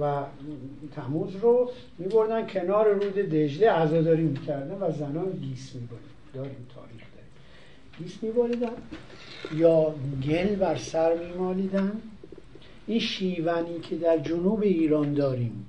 و 0.00 0.22
تموز 0.96 1.36
رو 1.36 1.70
میبردن 1.98 2.46
کنار 2.46 2.88
رود 2.88 3.14
دجله. 3.14 3.70
عزاداری 3.70 4.22
می‌کردن 4.22 4.78
و 4.80 4.92
زنان 4.92 5.30
گیس 5.30 5.74
میبریدن 5.74 6.02
داریم 6.34 6.66
داریم 6.74 6.81
گیس 8.02 8.22
میبریدن 8.22 8.72
یا 9.56 9.94
گل 10.28 10.56
بر 10.56 10.76
سر 10.76 11.16
میمالیدن. 11.18 11.92
این 12.86 12.98
شیونی 12.98 13.80
که 13.80 13.96
در 13.96 14.18
جنوب 14.18 14.62
ایران 14.62 15.14
داریم. 15.14 15.66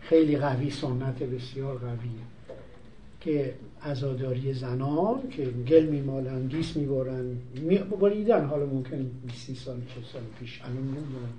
خیلی 0.00 0.36
قوی 0.36 0.70
سنت 0.70 1.22
بسیار 1.22 1.78
قویه. 1.78 2.22
که 3.20 3.54
عزاداری 3.82 4.54
زنان 4.54 5.28
که 5.30 5.44
گل 5.44 5.84
میمالن 5.84 6.46
گیس 6.48 6.76
میبرن 6.76 7.36
بریدن 8.00 8.44
حالا 8.44 8.66
ممکن 8.66 9.10
20 9.26 9.54
سال 9.54 9.80
چه 9.80 10.06
سال 10.12 10.22
پیش 10.40 10.60
الان 10.62 10.76
نمی‌دونم. 10.76 11.32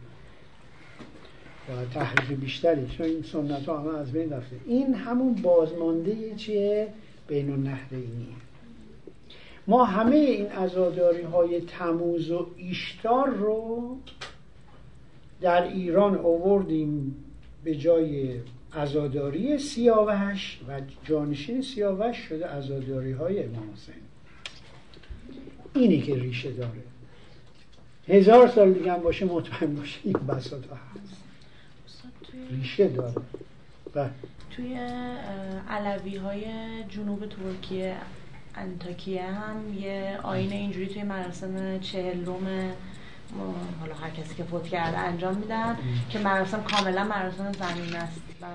و 1.69 1.85
تحریف 1.93 2.40
بیشتری. 2.40 2.88
چون 2.88 3.06
این 3.06 3.24
سنت 3.24 3.66
ها 3.66 3.80
همه 3.80 3.98
از 3.98 4.11
بین 4.11 4.30
رفته. 4.30 4.56
این 4.66 4.93
همون 4.93 5.33
بازمانده 5.33 6.35
چیه؟ 6.35 6.88
بین 7.27 7.51
النهرینیه. 7.51 8.43
ما 9.67 9.85
همه 9.85 10.16
این 10.16 10.51
ازاداری 10.51 11.22
های 11.22 11.61
تموز 11.61 12.32
و 12.32 12.48
ایشتار 12.58 13.30
رو 13.30 13.98
در 15.42 15.64
ایران 15.64 16.16
آوردیم 16.17 17.16
به 17.64 17.75
جای 17.75 18.40
ازاداری 18.72 19.58
سیاوش 19.58 20.59
و 20.67 20.82
جانشین 21.03 21.61
سیاوش 21.61 22.17
شده 22.17 22.50
ازاداری 22.50 23.11
های 23.11 23.43
امام 23.43 23.74
حسین. 23.74 23.95
اینی 25.75 26.01
که 26.01 26.16
ریشه 26.16 26.51
داره. 26.51 26.83
هزار 28.08 28.48
سال 28.48 28.74
دیگه 28.74 28.93
هم 28.93 29.01
باشه 29.01 29.25
مطمئن 29.25 29.75
باشه 29.75 30.00
این 30.03 30.14
بساط 30.14 30.64
هست. 30.64 31.24
ریشه 32.51 32.88
داره. 32.88 33.14
و 33.95 34.09
توی 34.51 34.75
علوی 35.69 36.16
های 36.17 36.43
جنوب 36.90 37.25
ترکیه 37.25 37.95
انتاکیه 38.58 39.24
هم 39.24 39.74
یه 39.74 40.20
آین 40.24 40.52
اینجوری 40.52 40.88
توی 40.88 41.04
مراسم 41.04 41.80
چهلم 41.80 42.74
حالا 43.80 43.94
هر 43.94 44.10
کسی 44.10 44.36
که 44.36 44.44
فوت 44.44 44.68
کرده 44.68 44.98
انجام 44.98 45.36
میدن 45.38 45.78
که 46.10 46.20
مراسم 46.20 46.64
کاملا 46.64 47.04
مراسم 47.04 47.52
زنون 47.52 47.96
است 47.96 48.22
و 48.42 48.46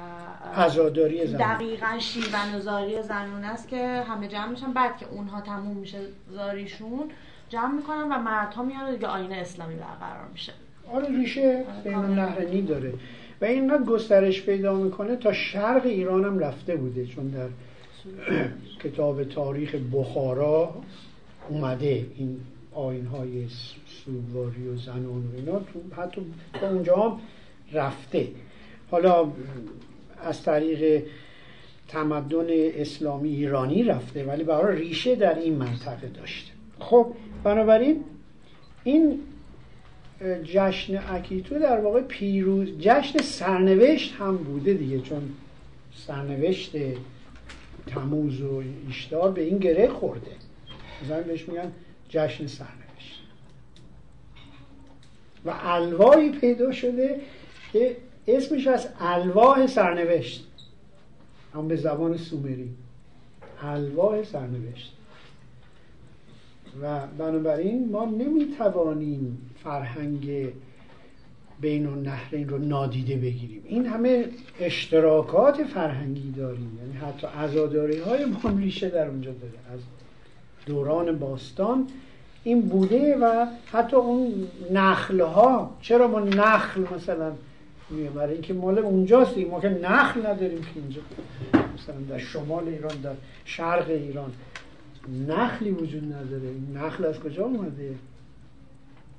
عزاداری 0.61 1.27
زنون 1.27 1.39
دقیقا 1.39 1.99
شیون 1.99 2.61
زاری 2.61 3.03
زنون 3.03 3.45
است 3.45 3.69
که 3.69 4.03
همه 4.09 4.29
جمع 4.29 4.49
میشن. 4.49 4.73
بعد 4.73 4.97
که 4.97 5.07
اونها 5.07 5.41
تموم 5.41 5.77
میشه 5.77 5.99
زاریشون 6.33 7.11
جمع 7.49 7.75
می‌کنن 7.75 8.03
و 8.03 8.19
مردها 8.19 8.63
میاره 8.63 8.93
دیگه 8.93 9.07
آین 9.07 9.33
اسلامی 9.33 9.75
برقرار 9.75 10.29
میشه. 10.33 10.53
آره 10.93 11.09
ریشه 11.09 11.65
بین 11.85 11.95
نهرنی 11.95 12.63
داره. 12.63 12.93
و 13.41 13.45
اینقدر 13.45 13.83
گسترش 13.83 14.43
پیدا 14.43 14.75
می‌کنه 14.75 15.17
تا 15.17 15.33
شرق 15.33 15.87
ایران 15.87 16.25
هم 16.25 16.39
رفته 16.39 16.77
بوده 16.77 17.07
چون 17.07 17.29
در 17.29 17.49
کتاب 18.85 19.25
تاریخ 19.25 19.75
بخارا 19.93 20.75
اومده. 21.49 22.07
این 22.17 22.41
آین 22.73 23.07
های 23.07 23.47
سوگواری 23.87 24.69
و 24.69 24.77
زنان 24.77 25.27
و 25.33 25.37
اینا 25.37 25.59
تو 25.59 26.03
حتی 26.03 26.21
به 26.53 26.73
اونجا 26.73 26.97
هم 26.97 27.21
رفته. 27.73 28.29
حالا 28.91 29.33
از 30.25 30.43
طریق 30.43 31.05
تمدن 31.89 32.47
اسلامی 32.51 33.29
ایرانی 33.29 33.83
رفته 33.83 34.25
ولی 34.25 34.45
برای 34.45 34.77
ریشه 34.77 35.15
در 35.15 35.39
این 35.39 35.55
منطقه 35.55 36.09
داشته. 36.09 36.53
خب 36.79 37.07
بنابراین 37.45 38.05
این 38.85 39.21
جشن 40.45 41.03
اکیتو 41.09 41.59
در 41.59 41.81
واقع 41.81 42.01
پیروز 42.01 42.69
جشن 42.79 43.19
سرنوشت 43.19 44.15
هم 44.15 44.37
بوده 44.37 44.75
دیگه 44.75 45.01
چون 45.01 45.23
سرنوشت 45.95 46.77
تموز 47.89 48.41
و 48.41 48.63
ایشتار 48.87 49.33
به 49.33 49.43
این 49.43 49.59
گره 49.59 49.89
خورده. 49.89 50.31
مثلا 51.05 51.23
بهش 51.23 51.49
میگن 51.49 51.73
جشن 52.09 52.47
سرنوشت. 52.47 53.23
و 55.45 55.55
الوایی 55.63 56.31
پیدا 56.31 56.73
شده 56.73 57.21
که 57.73 57.97
اسمش 58.29 58.67
از 58.67 58.89
الواح 59.01 59.67
سرنوشت. 59.67 60.47
هم 61.55 61.69
به 61.69 61.77
زبان 61.77 62.17
سومری. 62.17 62.71
الواح 63.63 64.23
سرنوشت. 64.23 64.93
و 66.83 67.07
بنابراین 67.07 67.89
ما 67.91 68.05
نمی‌توانیم 68.05 69.51
فرهنگ 69.65 70.53
بین 71.61 71.87
النهرین 71.87 72.49
رو 72.49 72.59
نادیده 72.59 73.17
بگیریم. 73.17 73.63
این 73.65 73.87
همه 73.87 74.25
اشتراکات 74.61 75.65
فرهنگی 75.65 76.31
داریم. 76.31 76.79
یعنی 76.79 77.13
حتی 77.13 77.27
عزاداری 77.27 77.99
های 77.99 78.25
ما 78.25 78.59
ریشه 78.59 78.89
در 78.89 79.09
اونجا 79.09 79.31
داره. 79.33 79.75
از 79.75 79.81
دوران 80.67 81.19
باستان 81.19 81.87
این 82.45 82.61
بوده 82.61 83.17
و 83.17 83.47
حتی 83.73 83.97
اون 83.97 84.49
نخل 84.73 85.21
ها 85.21 85.77
چرا 85.83 86.09
ما 86.09 86.21
نخل 86.21 86.85
مثلا 86.97 87.33
برای 88.15 88.33
اینکه 88.33 88.55
مال 88.55 88.79
اونجاست 88.79 89.39
ما 89.39 89.61
که 89.61 89.69
نخل 89.69 90.27
نداریم 90.27 90.61
که 90.61 90.69
اینجا. 90.75 91.01
مثلا 91.55 91.97
در 92.09 92.19
شمال 92.19 92.69
ایران 92.69 92.97
در 93.03 93.15
شرق 93.45 93.91
ایران. 93.91 94.33
نخلی 95.29 95.71
وجود 95.71 96.05
نداره. 96.05 96.55
نخل 96.75 97.05
از 97.05 97.21
کجا 97.21 97.45
اومده؟ 97.45 97.95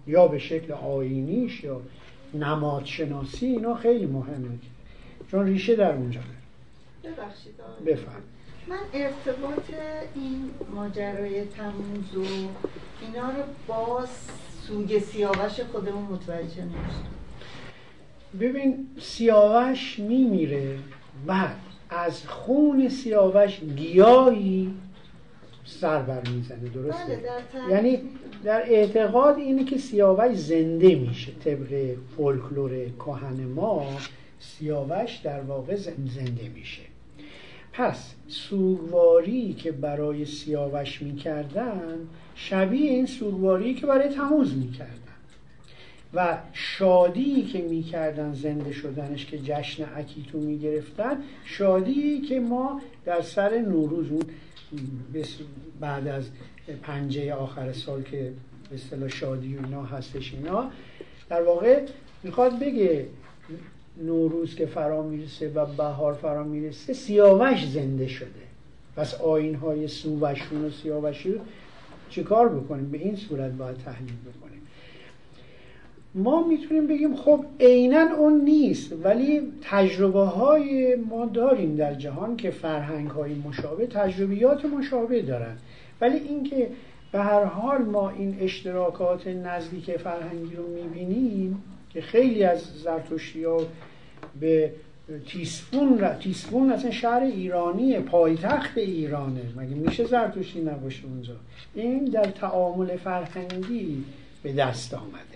یا 0.07 0.27
به 0.27 0.39
شکل 0.39 0.71
آینیش 0.71 1.63
یا 1.63 1.81
نمادشناسی 2.33 3.45
اینا 3.45 3.75
خیلی 3.75 4.05
مهمه 4.05 4.49
چون 5.31 5.45
ریشه 5.45 5.75
در 5.75 5.91
اونجا 5.91 6.21
داره. 6.21 7.15
ببخشید 7.15 7.53
بفرم 7.85 8.23
من 8.67 8.79
ارتباط 8.93 9.65
این 10.15 10.49
ماجرای 10.75 11.45
تموز 11.45 12.15
و 12.15 12.49
اینا 13.01 13.29
رو 13.29 13.43
با 13.67 14.05
سوگ 14.67 14.99
سیاوش 14.99 15.59
خودمون 15.59 16.03
متوجه 16.03 16.61
نمیشم 16.61 17.09
ببین 18.39 18.87
سیاوش 18.99 19.99
میمیره 19.99 20.79
بعد 21.25 21.57
از 21.89 22.27
خون 22.27 22.89
سیاوش 22.89 23.59
گیاهی 23.59 24.73
سر 25.69 26.01
بر 26.01 26.29
می‌زنه 26.29 26.69
درسته؟ 26.69 27.15
بله 27.15 27.69
در 27.69 27.69
یعنی 27.69 27.99
در 28.43 28.61
اعتقاد 28.61 29.37
اینه 29.37 29.63
که 29.63 29.77
سیاوش 29.77 30.35
زنده 30.35 30.95
میشه. 30.95 31.31
طبق 31.31 31.95
فولکلور 32.17 32.71
کهن 32.99 33.43
ما 33.55 33.85
سیاوش 34.39 35.15
در 35.23 35.41
واقع 35.41 35.75
زنده 35.75 36.49
میشه. 36.55 36.81
پس 37.73 38.13
سوگواری 38.27 39.53
که 39.53 39.71
برای 39.71 40.25
سیاوش 40.25 41.01
می‌کردن 41.01 41.97
شبیه 42.35 42.91
این 42.91 43.05
سوگواری 43.05 43.73
که 43.73 43.85
برای 43.85 44.09
تموز 44.09 44.57
می‌کردن. 44.57 44.93
و 46.13 46.37
شادی 46.53 47.43
که 47.43 47.61
می‌کردن 47.61 48.33
زنده 48.33 48.71
شدنش 48.71 49.25
که 49.25 49.37
جشن 49.37 49.85
اکیتو 49.95 50.37
می‌گرفتن 50.37 51.17
شادی 51.45 52.21
که 52.21 52.39
ما 52.39 52.81
در 53.05 53.21
سر 53.21 53.57
نوروز 53.57 54.11
اون 54.11 54.23
بعد 55.79 56.07
از 56.07 56.23
پنجه 56.81 57.33
آخر 57.33 57.73
سال 57.73 58.01
که 58.01 58.33
به 58.69 58.75
اصطلاح 58.75 59.09
شادی 59.09 59.55
و 59.57 59.65
اینا 59.65 59.83
هستش 59.83 60.33
اینا 60.33 60.71
در 61.29 61.41
واقع 61.41 61.85
می‌خواد 62.23 62.59
بگه 62.59 63.05
نوروز 63.97 64.55
که 64.55 64.65
فرا 64.65 65.03
می‌رسه 65.03 65.49
و 65.49 65.65
بهار 65.65 66.13
فرا 66.13 66.43
می‌رسه 66.43 66.93
سیاوش 66.93 67.67
زنده 67.67 68.07
شده. 68.07 68.29
پس 68.95 69.13
آین 69.13 69.55
های 69.55 69.87
سووشون 69.87 70.65
و 70.65 70.69
سیاوشی 70.69 71.31
رو 71.31 71.39
چیکار 72.09 72.49
بکنیم؟ 72.49 72.91
به 72.91 72.97
این 72.97 73.15
صورت 73.15 73.51
باید 73.51 73.77
تحلیل 73.77 74.15
بکنیم. 74.25 74.48
ما 76.15 76.47
می‌تونیم 76.47 76.87
بگیم 76.87 77.15
خب 77.15 77.45
عینا 77.59 78.15
اون 78.17 78.41
نیست 78.41 78.93
ولی 79.03 79.41
تجربه 79.61 80.19
های 80.19 80.95
ما 80.95 81.25
داریم 81.25 81.75
در 81.75 81.93
جهان 81.93 82.37
که 82.37 82.51
فرهنگ 82.51 83.09
های 83.09 83.33
مشابه 83.33 83.87
تجربیات 83.87 84.65
مشابه 84.65 85.21
دارن. 85.21 85.57
ولی 86.01 86.17
اینکه 86.17 86.69
به 87.11 87.19
هر 87.19 87.43
حال 87.43 87.81
ما 87.81 88.09
این 88.09 88.37
اشتراکات 88.39 89.27
نزدیک 89.27 89.97
فرهنگی 89.97 90.55
رو 90.55 90.67
می‌بینیم 90.67 91.63
که 91.89 92.01
خیلی 92.01 92.43
از 92.43 92.61
زرتشتی 92.83 93.43
ها 93.43 93.61
به 94.39 94.71
تیسفون 95.27 95.99
را 95.99 96.13
تیسفون 96.13 96.71
اصلا 96.71 96.91
شهر 96.91 97.21
ایرانیه 97.23 97.99
پایتخت 97.99 98.77
ایرانه. 98.77 99.41
مگه 99.57 99.75
میشه 99.75 100.05
زرتشتی 100.05 100.61
نباشه 100.61 101.05
اونجا؟ 101.05 101.33
این 101.75 102.05
در 102.05 102.25
تعامل 102.25 102.97
فرهنگی 102.97 104.03
به 104.43 104.53
دست 104.53 104.93
آمده. 104.93 105.28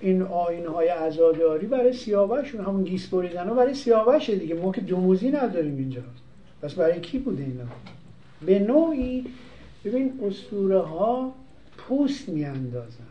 این 0.00 0.22
آین 0.22 0.66
های 0.66 0.88
ازاداری 0.88 1.66
برای 1.66 1.92
سیاوشون 1.92 2.64
همون 2.64 2.84
گیس 2.84 3.06
بریدن 3.06 3.54
برای 3.56 3.74
سیاوشه 3.74 4.36
دیگه. 4.36 4.54
ما 4.54 4.72
که 4.72 4.80
دوموزی 4.80 5.30
نداریم 5.30 5.76
اینجا. 5.76 6.02
پس 6.62 6.74
برای 6.74 7.00
کی 7.00 7.18
بوده 7.18 7.42
اینا؟ 7.42 7.64
به 8.46 8.58
نوعی 8.58 9.24
ببین 9.84 10.20
اسطوره 10.22 10.80
ها 10.80 11.32
پوست 11.76 12.28
میاندازن. 12.28 13.04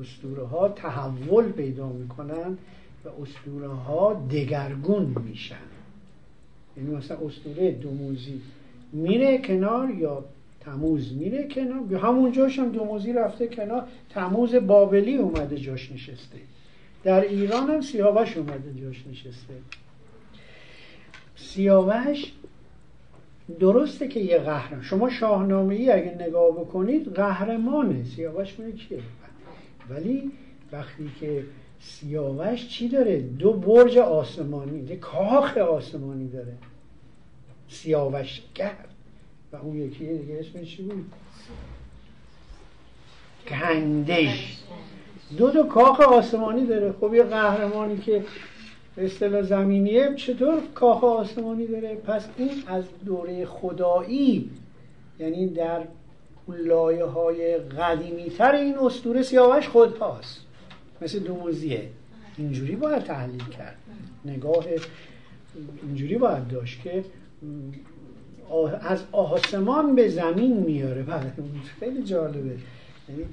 اسطوره 0.00 0.46
ها 0.46 0.68
تحول 0.68 1.52
پیدا 1.52 1.88
می‌کنن 1.88 2.58
و 3.04 3.08
اسطوره 3.22 3.68
ها 3.68 4.26
دگرگون 4.30 5.16
میشن. 5.28 5.56
یعنی 6.76 6.90
مثلا 6.90 7.16
اسطوره 7.26 7.70
دوموزی 7.70 8.40
میره 8.92 9.38
کنار 9.38 9.90
یا 9.90 10.24
تموز 10.70 11.12
میره 11.16 11.48
کنار. 11.48 12.00
همون 12.00 12.32
جاش 12.32 12.58
هم 12.58 12.68
دوموزی 12.72 13.12
رفته 13.12 13.46
کنار. 13.46 13.88
تموز 14.10 14.54
بابلی 14.54 15.16
اومده 15.16 15.56
جاش 15.56 15.92
نشسته. 15.92 16.38
در 17.04 17.20
ایران 17.20 17.70
هم 17.70 17.80
سیاوش 17.80 18.36
اومده 18.36 18.80
جاش 18.80 19.04
نشسته. 19.10 19.54
سیاوش 21.36 22.32
درسته 23.60 24.08
که 24.08 24.20
یه 24.20 24.38
قهرمان 24.38 24.82
شما 24.82 25.10
شاهنامه 25.10 25.74
ای 25.74 25.90
اگه 25.90 26.14
نگاه 26.20 26.50
بکنید 26.50 27.12
قهرمانه. 27.14 28.04
سیاوش 28.04 28.60
مونه 28.60 28.72
کیه؟ 28.72 28.98
ولی 29.90 30.30
وقتی 30.72 31.10
که 31.20 31.44
سیاوش 31.80 32.68
چی 32.68 32.88
داره؟ 32.88 33.20
دو 33.20 33.52
برج 33.52 33.98
آسمانی 33.98 34.80
یه 34.80 34.96
کاخ 34.96 35.56
آسمانی 35.56 36.28
داره. 36.28 36.52
سیاوشگر 37.68 38.89
و 39.52 39.56
اون 39.56 39.76
یکی 39.76 40.06
دیگه 40.06 40.38
اسمش 40.40 40.76
چی 40.76 40.82
بود؟ 40.82 41.12
گندش 43.48 44.56
دو 45.38 45.50
دو 45.50 45.62
کاخ 45.62 46.00
آسمانی 46.00 46.66
داره. 46.66 46.92
خب 46.92 47.14
یه 47.14 47.22
قهرمانی 47.22 47.98
که 47.98 48.24
اصطلاح 48.98 49.42
زمینیه. 49.42 50.14
چطور 50.16 50.60
کاخ 50.74 51.04
آسمانی 51.04 51.66
داره؟ 51.66 51.94
پس 51.94 52.28
این 52.36 52.50
از 52.66 52.84
دوره 53.04 53.46
خدایی. 53.46 54.50
یعنی 55.18 55.46
در 55.46 55.84
لایه 56.48 57.04
های 57.04 57.56
قدیمی 57.56 58.30
تر 58.30 58.52
این 58.52 58.78
استوره 58.78 59.22
سیاوش 59.22 59.68
خود 59.68 59.98
هاست 59.98 60.40
مثل 61.02 61.18
دوموزیه. 61.18 61.88
اینجوری 62.38 62.76
باید 62.76 63.02
تحلیل 63.02 63.44
کرد. 63.44 63.76
نگاه 64.24 64.64
اینجوری 65.82 66.18
باید 66.18 66.48
داشت 66.48 66.82
که 66.82 67.04
از 68.80 69.02
آسمان 69.12 69.94
به 69.94 70.08
زمین 70.08 70.56
میاره. 70.56 71.02
بله 71.02 71.32
خیلی 71.80 72.02
جالبه. 72.02 72.56
یعنی 73.08 73.24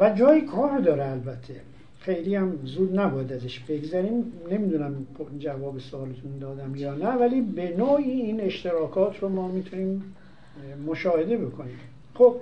و 0.00 0.10
جای 0.10 0.40
کار 0.40 0.78
داره 0.78 1.10
البته. 1.10 1.60
خیلی 2.00 2.34
هم 2.34 2.58
زود 2.64 2.98
نباید 2.98 3.32
ازش 3.32 3.60
بگذاریم 3.60 4.32
نمی‌دونم 4.50 5.06
جواب 5.38 5.78
سوالتون 5.78 6.38
دادم 6.40 6.76
یا 6.76 6.94
نه 6.94 7.08
ولی 7.08 7.40
به 7.40 7.76
نوعی 7.76 8.10
این 8.10 8.40
اشتراکات 8.40 9.18
رو 9.18 9.28
ما 9.28 9.48
می‌تونیم 9.48 10.14
مشاهده 10.86 11.36
بکنیم. 11.36 11.78
خب. 12.14 12.36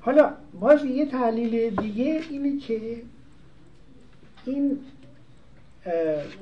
حالا 0.00 0.30
باز 0.60 0.84
یه 0.84 1.06
تحلیل 1.06 1.76
دیگه 1.76 2.20
اینه 2.30 2.58
که 2.58 2.80
این 4.46 4.78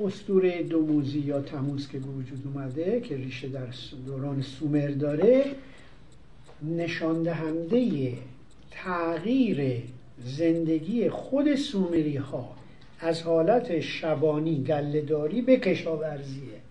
استوره 0.04 0.62
دوموزی 0.62 1.18
یا 1.18 1.40
تموز 1.40 1.88
که 1.88 1.98
به 1.98 2.06
وجود 2.06 2.42
اومده 2.44 3.00
که 3.00 3.16
ریشه 3.16 3.48
در 3.48 3.66
دوران 4.06 4.42
سومر 4.42 4.88
داره 4.88 5.44
نشان 6.62 7.22
دهنده 7.22 8.12
تغییر 8.70 9.82
زندگی 10.24 11.08
خود 11.08 11.54
سومری 11.54 12.16
ها 12.16 12.56
از 13.00 13.22
حالت 13.22 13.80
شبانی 13.80 14.64
گلهداری 14.64 15.42
به 15.42 15.56
کشاورزیه. 15.56 16.62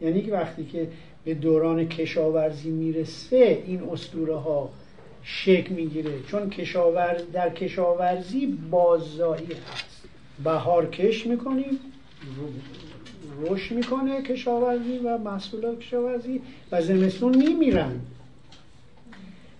یعنی 0.00 0.22
که 0.22 0.32
وقتی 0.32 0.64
که 0.64 0.88
به 1.24 1.34
دوران 1.34 1.88
کشاورزی 1.88 2.70
می‌رسه 2.70 3.62
این 3.66 3.82
اسطوره 3.82 4.36
ها 4.36 4.70
شکل 5.22 5.74
می‌گیره. 5.74 6.22
چون 6.30 6.50
کشاورز 6.50 7.22
در 7.32 7.50
کشاورزی 7.50 8.46
باززایی 8.46 9.46
هست. 9.46 9.91
بهار 10.44 10.90
کش 10.90 11.26
می‌کنیم 11.26 11.78
رشد 13.40 13.74
می‌کنه 13.74 14.22
کشاورزی 14.22 14.98
و 14.98 15.18
محصولات 15.18 15.78
کشاورزی 15.78 16.40
و 16.72 16.82
زمستون 16.82 17.36
میمیرن. 17.36 18.00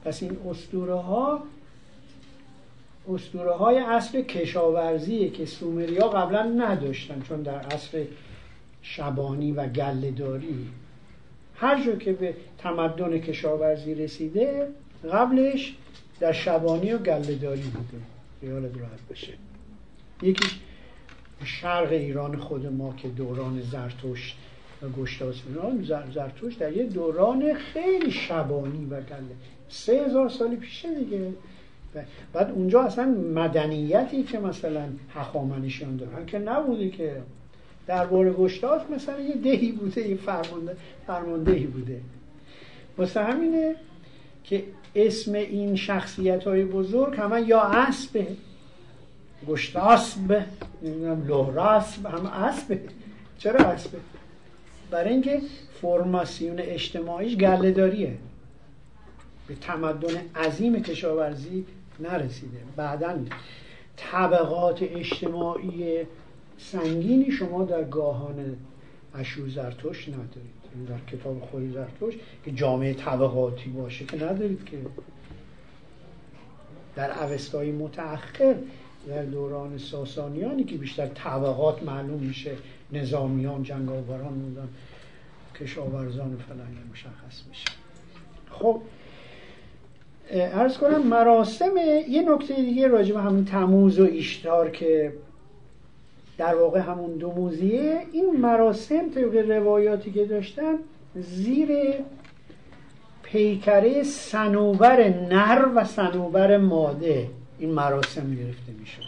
پس 0.05 0.23
این 0.23 0.37
اسطوره 0.51 0.95
ها 0.95 1.43
اسطوره 3.15 3.53
های 3.53 3.79
اصل 3.79 4.23
کشاورزیه 4.23 5.31
که 5.31 5.47
سومریا 5.47 6.09
قبلا 6.09 6.43
نداشتن 6.43 7.23
چون 7.29 7.43
در 7.43 7.55
اصل 7.55 8.05
شبانی 8.83 9.53
و 9.53 9.69
گلهداری. 9.69 10.67
هر 11.57 11.85
جا 11.85 11.97
که 11.97 12.13
به 12.13 12.35
تمدن 12.59 13.19
کشاورزی 13.19 13.95
رسیده 13.95 14.69
قبلش 15.13 15.75
در 16.21 16.33
شبانی 16.33 16.93
و 16.93 16.99
گلهداری 16.99 17.63
بوده. 17.63 18.05
خیالت 18.41 18.79
راحت 18.79 19.09
بشه 19.11 19.33
یکیش 20.23 20.59
شرق 21.45 21.93
ایران 21.93 22.37
خود 22.37 22.67
ما 22.67 22.95
که 22.97 23.09
دوران 23.09 23.61
زرتشت 23.61 24.37
و 24.83 24.89
گشتاس 24.89 25.35
زرتشت 26.15 26.59
در 26.59 26.73
یه 26.73 26.87
دوران 26.87 27.55
خیلی 27.55 28.11
شبانی 28.11 28.85
و 28.85 29.01
گله 29.01 29.37
سه 29.69 30.05
هزار 30.07 30.29
سالی 30.29 30.57
پیشه 30.57 30.95
دیگه. 30.95 31.33
بعد 32.33 32.51
اونجا 32.51 32.83
اصلا 32.83 33.05
مدنیتی 33.35 34.23
که 34.23 34.39
مثلا 34.39 34.89
هخامنشیان 35.15 35.97
دارن 35.97 36.27
که 36.27 36.39
نبوده 36.39 36.91
که. 36.91 37.23
درباره 37.87 38.33
گشتاس 38.33 38.83
مثلا 38.91 39.21
یه 39.21 39.35
دهی 39.35 39.73
بوده 39.73 40.09
یه 40.09 40.17
فرمانده 40.17 40.77
فرماندهی 41.07 41.67
بوده. 41.67 42.01
واسه 42.99 43.25
همینه 43.25 43.75
که 44.45 44.65
اسم 44.95 45.33
این 45.33 45.77
شخصیت 45.77 46.45
های 46.45 46.65
بزرگ 46.65 47.17
همه 47.17 47.49
یا 47.49 47.61
اسب 47.61 48.27
گشتاسب 49.49 50.45
نمی‌دونم 50.83 51.27
لهراسب 51.27 52.07
همه 52.07 52.45
اسبه 52.45 52.81
چرا 53.39 53.61
اسبه 53.61 53.99
برای 54.91 55.13
اینکه 55.13 55.41
فرماسیون 55.83 56.59
اجتماعیش 56.59 57.37
گله 57.37 57.71
به 59.49 59.55
تمدن 59.55 60.15
عظیم 60.37 60.83
کشاورزی 60.83 61.67
نرسیده. 62.01 62.59
بعدا 62.77 63.19
طبقات 63.97 64.83
اجتماعی 64.83 66.07
سنگینی 66.59 67.31
شما 67.31 67.65
در 67.65 67.85
گاهان 67.85 68.57
اشور 69.15 69.49
زرتشت 69.49 70.09
ندارید. 70.09 70.63
در 70.89 71.17
کتاب 71.17 71.41
خود 71.41 71.73
زرتشت 71.73 72.19
که 72.45 72.53
جامعه 72.53 72.95
طبقاتی 72.95 73.71
باشه 73.71 74.05
که 74.05 74.17
ندارید 74.17 74.65
که. 74.65 74.77
در 76.97 77.25
اوستای 77.25 77.73
متأخر 77.73 78.55
در 79.09 79.23
دوران 79.23 79.79
ساسانیانی 79.79 80.65
که 80.65 80.77
بیشتر 80.77 81.07
طبقات 81.07 81.83
معلوم 81.83 82.21
میشه 82.21 82.51
نظامیان 82.93 83.63
جنگاوران 83.63 84.35
بودن 84.35 84.69
کشاورزان 85.61 86.37
فلان 86.49 86.77
مشخص 86.93 87.49
میشه. 87.49 87.69
خب 88.51 88.81
ارز 90.31 90.79
کنم 90.79 91.07
مراسم 91.07 91.77
یه 92.09 92.23
نکته 92.23 92.55
دیگه 92.55 92.89
راجع 92.89 93.15
به 93.15 93.21
همین 93.21 93.45
تموز 93.45 94.01
و 94.01 94.05
ایشتار 94.05 94.71
که 94.71 95.13
در 96.39 96.55
واقع 96.55 96.81
همون 96.81 97.13
دو 97.17 97.33
موزیه 97.33 98.07
این 98.13 98.37
مراسم 98.41 99.11
طبق 99.15 99.51
روایاتی 99.51 100.13
که 100.13 100.25
داشتن 100.27 100.75
زیر 101.15 101.69
پیکره 103.23 104.03
سنوبر 104.03 105.09
نر 105.09 105.69
و 105.75 105.85
سنوبر 105.85 106.57
ماده. 106.57 107.29
این 107.63 107.71
مراسم 107.71 108.35
گرفته 108.35 108.73
می 108.81 108.87
شده 108.87 109.05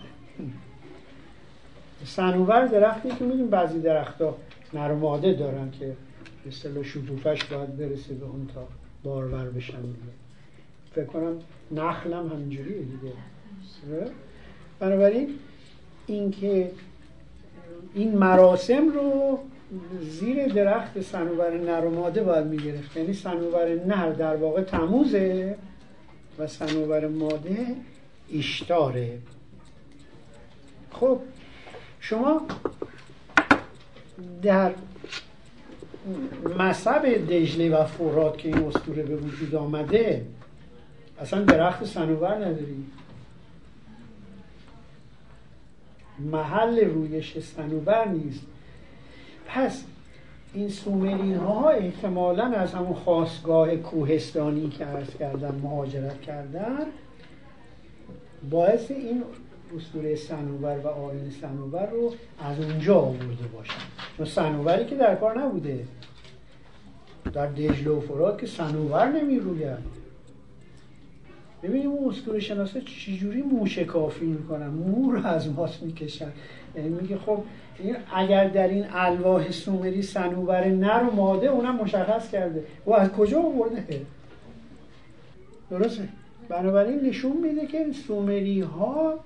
سنوبر 2.04 2.66
درختی 2.66 3.08
که 3.08 3.24
می‌دونیم 3.24 3.46
بعضی 3.46 3.80
درختها 3.80 4.36
نر 4.74 4.92
و 4.92 4.98
ماده 4.98 5.32
دارن 5.32 5.70
که 5.70 5.86
به 6.44 6.48
اصطلاح 6.48 6.82
شکوفش 6.82 7.44
باید 7.44 7.76
برسه 7.76 8.14
به 8.14 8.24
اون 8.24 8.48
تا 8.54 8.68
بارور 9.04 9.50
بشن 9.50 9.74
فکر 10.94 11.04
کنم 11.04 11.36
نخلم 11.72 12.28
همینجوریه 12.28 12.78
دیگه. 12.78 13.12
بنابراین 14.80 15.28
اینکه 16.06 16.70
این 17.94 18.18
مراسم 18.18 18.88
رو 18.88 19.38
زیر 20.00 20.46
درخت 20.46 21.00
سنوبر 21.00 21.50
نر 21.50 21.84
و 21.84 21.90
ماده 21.90 22.22
باید 22.22 22.46
می‌گرفت. 22.46 22.96
یعنی 22.96 23.12
سنوبر 23.12 23.74
نر 23.86 24.12
در 24.12 24.36
واقع 24.36 24.62
تموزه 24.62 25.56
و 26.38 26.46
سنوبر 26.46 27.08
ماده 27.08 27.66
اشتاره 28.32 29.18
خب 30.92 31.20
شما 32.00 32.42
در 34.42 34.74
مصب 36.58 37.02
دجله 37.04 37.76
و 37.76 37.84
فرات 37.84 38.38
که 38.38 38.48
این 38.48 38.64
اسطوره 38.64 39.02
به 39.02 39.16
وجود 39.16 39.54
آمده 39.54 40.26
اصلا 41.20 41.42
درخت 41.42 41.84
سنوبر 41.84 42.34
نداری. 42.34 42.84
محل 46.18 46.84
رویش 46.84 47.38
سنوبر 47.38 48.08
نیست. 48.08 48.46
پس 49.46 49.84
این 50.54 50.68
سومری 50.68 51.34
ها 51.34 51.70
احتمالا 51.70 52.44
از 52.44 52.74
همون 52.74 52.94
خواستگاه 52.94 53.76
کوهستانی 53.76 54.68
که 54.68 54.84
عرض 54.84 55.16
کردم 55.16 55.54
مهاجرت 55.62 56.22
کردن 56.22 56.86
باعث 58.50 58.90
این 58.90 59.22
اسطوره 59.76 60.16
سنوبر 60.16 60.78
و 60.78 60.86
آین 60.86 61.30
سنوبر 61.40 61.86
رو 61.86 62.12
از 62.44 62.60
اونجا 62.60 62.98
آورده 62.98 63.46
باشن. 63.54 63.80
چون 64.16 64.26
سنوبری 64.26 64.84
که 64.84 64.94
در 64.96 65.14
کار 65.14 65.40
نبوده. 65.40 65.84
در 67.32 67.46
دجله 67.46 67.90
و 67.90 68.00
فرات 68.00 68.40
که 68.40 68.46
سنوبر 68.46 69.12
نمی 69.12 69.38
روید 69.38 70.04
ببینیم 71.62 71.90
اون 71.90 72.14
اسطوره 72.14 72.40
شناسه 72.40 72.80
چجوری 72.80 73.42
موشه 73.42 73.84
کافی 73.84 74.24
می‌کنن. 74.24 74.66
مور 74.66 75.26
از 75.26 75.48
ماست 75.48 75.82
می‌کشن. 75.82 76.32
یعنی 76.76 76.88
میگه 76.88 77.18
خب 77.18 77.42
اگر 78.14 78.48
در 78.48 78.68
این 78.68 78.84
الواح 78.92 79.50
سومری 79.50 80.02
سنوبر 80.02 80.68
نر 80.68 81.02
و 81.02 81.14
ماده 81.14 81.46
اونم 81.46 81.76
مشخص 81.76 82.30
کرده. 82.30 82.64
و 82.86 82.92
از 82.92 83.08
کجا 83.08 83.42
آورده؟ 83.42 84.06
درسته؟ 85.70 86.08
بنابراین 86.54 87.00
نشون 87.00 87.36
میده 87.36 87.66
که 87.66 87.92
سومری 87.92 88.60
ها 88.60 89.18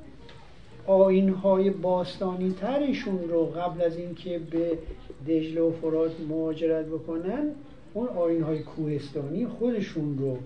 آین 0.86 1.28
های 1.28 1.70
باستانی 1.70 2.52
ترشون 2.52 3.28
رو 3.28 3.46
قبل 3.46 3.82
از 3.82 3.96
اینکه 3.96 4.38
به 4.38 4.78
دجله 5.26 5.60
و 5.60 5.72
فرات 5.72 6.12
مهاجرت 6.28 6.86
بکنن 6.86 7.50
اون 7.94 8.08
آین 8.08 8.42
های 8.42 8.58
کوهستانی 8.58 9.46
خودشون 9.46 10.18
رو 10.18 10.38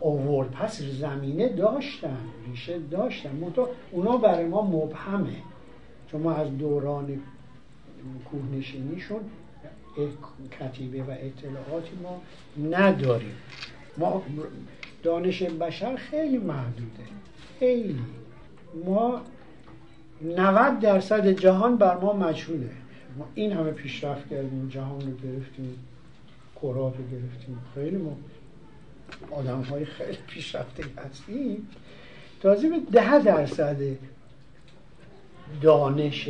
آورد. 0.00 0.50
پس 0.50 0.82
زمینه 0.82 1.48
داشتن 1.48 2.18
ریشه 2.50 2.78
داشتن. 2.90 3.36
منطقه 3.36 3.66
اونا 3.92 4.16
برای 4.16 4.46
ما 4.46 4.62
مبهمه. 4.62 5.36
چون 6.10 6.20
ما 6.20 6.32
از 6.32 6.58
دوران 6.58 7.20
کوهنشینیشون 8.30 9.20
کتیبه 10.60 11.02
و 11.02 11.10
اطلاعاتی 11.10 11.90
ما 12.02 12.20
نداریم. 12.70 13.34
ما 13.98 14.22
دانش 15.02 15.42
بشر 15.42 15.96
خیلی 15.96 16.38
محدوده. 16.38 17.04
خیلی. 17.58 18.00
ما 18.84 19.22
90 20.22 20.80
درصد 20.80 21.28
جهان 21.28 21.76
بر 21.76 21.96
ما 21.96 22.12
مجهوله. 22.12 22.70
ما 23.18 23.28
این 23.34 23.52
همه 23.52 23.70
پیشرفت 23.70 24.28
کردیم 24.28 24.68
جهان 24.68 25.00
رو 25.00 25.06
گرفتیم 25.06 25.78
کرات 26.62 26.94
رو 26.96 27.04
گرفتیم. 27.18 27.58
خیلی 27.74 27.96
ما 27.96 28.16
آدم 29.30 29.60
های 29.60 29.84
خیلی 29.84 30.18
پیشرفته 30.26 30.84
هستیم. 30.96 31.68
تازه 32.42 32.68
به 32.68 32.80
ده 32.92 33.22
درصد 33.22 33.76
دانش 35.62 36.28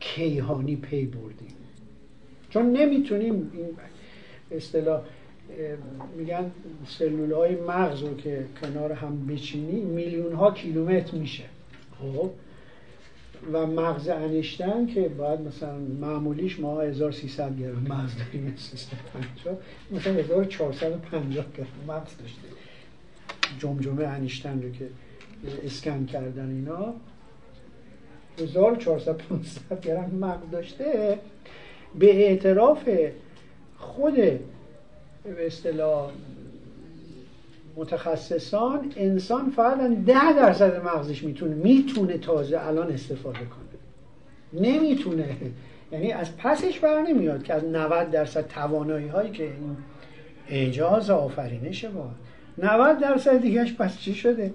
کیهانی 0.00 0.76
پی 0.76 1.06
بردیم. 1.06 1.54
چون 2.50 2.72
نمی‌تونیم 2.72 3.50
این 3.54 3.68
اصطلاح 4.50 5.02
میگن 6.16 6.50
سلول 6.86 7.32
های 7.32 7.54
مغز 7.54 8.02
رو 8.02 8.16
که 8.16 8.46
کنار 8.62 8.92
هم 8.92 9.26
بچینی 9.26 9.80
میلیون 9.80 10.32
ها 10.32 10.50
کیلومتر 10.50 11.16
میشه. 11.16 11.44
خب؟ 12.00 12.30
و 13.52 13.66
مغز 13.66 14.08
انشتن 14.08 14.86
که 14.86 15.08
باید 15.08 15.40
مثلا 15.40 15.78
معمولیش 15.78 16.60
ما 16.60 16.80
1300 16.80 17.58
گرم 17.58 17.86
مغز 17.88 18.12
داریم 18.18 18.54
مثلا 19.90 20.12
1450 20.12 21.44
گرم 21.56 21.66
مغز 21.88 22.16
داشته 22.18 22.48
جمجمه 23.58 24.04
انشتن 24.04 24.62
رو 24.62 24.70
که 24.70 24.88
اسکن 25.64 26.06
کردن 26.06 26.50
اینا 26.50 26.94
1400 28.38 29.80
گرم 29.80 30.10
مغز 30.10 30.50
داشته. 30.50 31.18
به 31.98 32.26
اعتراف 32.26 32.88
خود 33.78 34.14
به 35.34 35.46
اصطلاح 35.46 36.10
متخصصان 37.76 38.92
انسان 38.96 39.50
فقط 39.50 39.78
ده 40.06 40.32
درصد 40.32 40.84
مغزش 40.84 41.22
می‌تونه 41.22 41.54
می‌تونه 41.54 42.18
تازه 42.18 42.60
الان 42.60 42.92
استفاده 42.92 43.38
کنه. 43.38 44.62
نمی‌تونه. 44.62 45.36
یعنی 45.92 46.12
از 46.12 46.36
پسش 46.36 46.78
بر 46.78 47.00
نمیاد 47.02 47.42
که 47.42 47.54
از 47.54 47.64
90 47.64 48.10
درصد 48.10 48.48
توانایی 48.48 49.08
هایی 49.08 49.30
که 49.30 49.44
این 49.44 49.76
اعجاز 50.48 51.10
آفرینش 51.10 51.84
با 51.84 52.10
90 52.58 52.98
درصد 52.98 53.40
دیگهش 53.40 53.72
پس 53.72 53.98
چی 53.98 54.14
شده؟ 54.14 54.52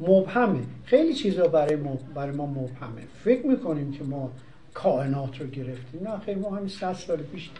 مبهمه. 0.00 0.60
خیلی 0.84 1.14
چیزا 1.14 1.48
برای 1.48 1.76
ما 1.76 1.98
برای 2.14 2.36
ما 2.36 2.46
مبهمه. 2.46 3.02
فکر 3.24 3.46
می‌کنیم 3.46 3.92
که 3.92 4.04
ما 4.04 4.30
کائنات 4.74 5.40
رو 5.40 5.46
گرفتیم. 5.46 6.08
نه 6.08 6.18
خیلی 6.18 6.40
ما 6.40 6.56
همین 6.56 6.68
100 6.68 6.92
سال 6.92 7.16
پیش 7.16 7.50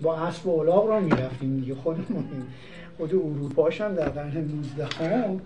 با 0.00 0.16
اسب 0.16 0.46
و 0.46 0.60
الاغ 0.60 0.86
رو 0.86 1.00
می‌رفتیم 1.00 1.60
دیگه 1.60 1.74
خودمون. 1.74 2.24
خود 2.96 3.14
اروپاش 3.14 3.80
هم 3.80 3.94
در 3.94 4.08
قرن 4.08 4.36
19 4.36 4.84
هم 4.84 5.40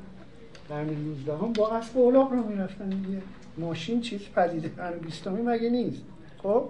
قرن 0.68 0.86
19 0.86 1.36
هم 1.36 1.52
با 1.52 1.68
اسب 1.68 1.97
و 1.97 2.07
الاغ 2.07 2.33
رو 2.33 2.43
می‌رفتن 2.43 2.89
دیگه. 2.89 3.23
ماشین 3.59 4.01
چیز 4.01 4.20
پدیده 4.36 4.68
قرن 4.68 4.99
20 4.99 5.28
مگه 5.28 5.70
نیست؟ 5.70 6.02
خب؟ 6.43 6.65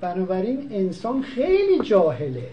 بنابراین 0.00 0.68
انسان 0.70 1.22
خیلی 1.22 1.80
جاهله 1.80 2.48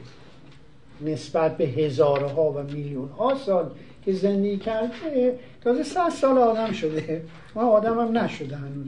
نسبت 1.02 1.58
به 1.58 1.66
هزارها 1.66 2.52
و 2.52 2.64
میلیون 2.64 3.10
ها 3.10 3.36
سال 3.36 3.72
که 4.06 4.14
زندگی 4.14 4.58
کرده. 4.58 5.40
تازه 5.62 5.84
صد 5.84 6.10
سال 6.10 6.38
آدم 6.38 6.72
شده. 6.72 7.24
آدم 7.56 8.00
هم 8.00 8.18
نشده 8.18 8.56
هنوز. 8.56 8.88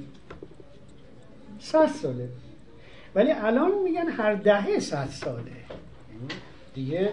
صد 1.60 1.88
ساله. 1.88 2.30
ولی 3.16 3.32
الان 3.32 3.72
میگن 3.84 4.10
هر 4.10 4.36
دهه 4.36 4.80
صد 4.80 5.10
ساله. 5.10 5.52
دیگه 6.74 7.10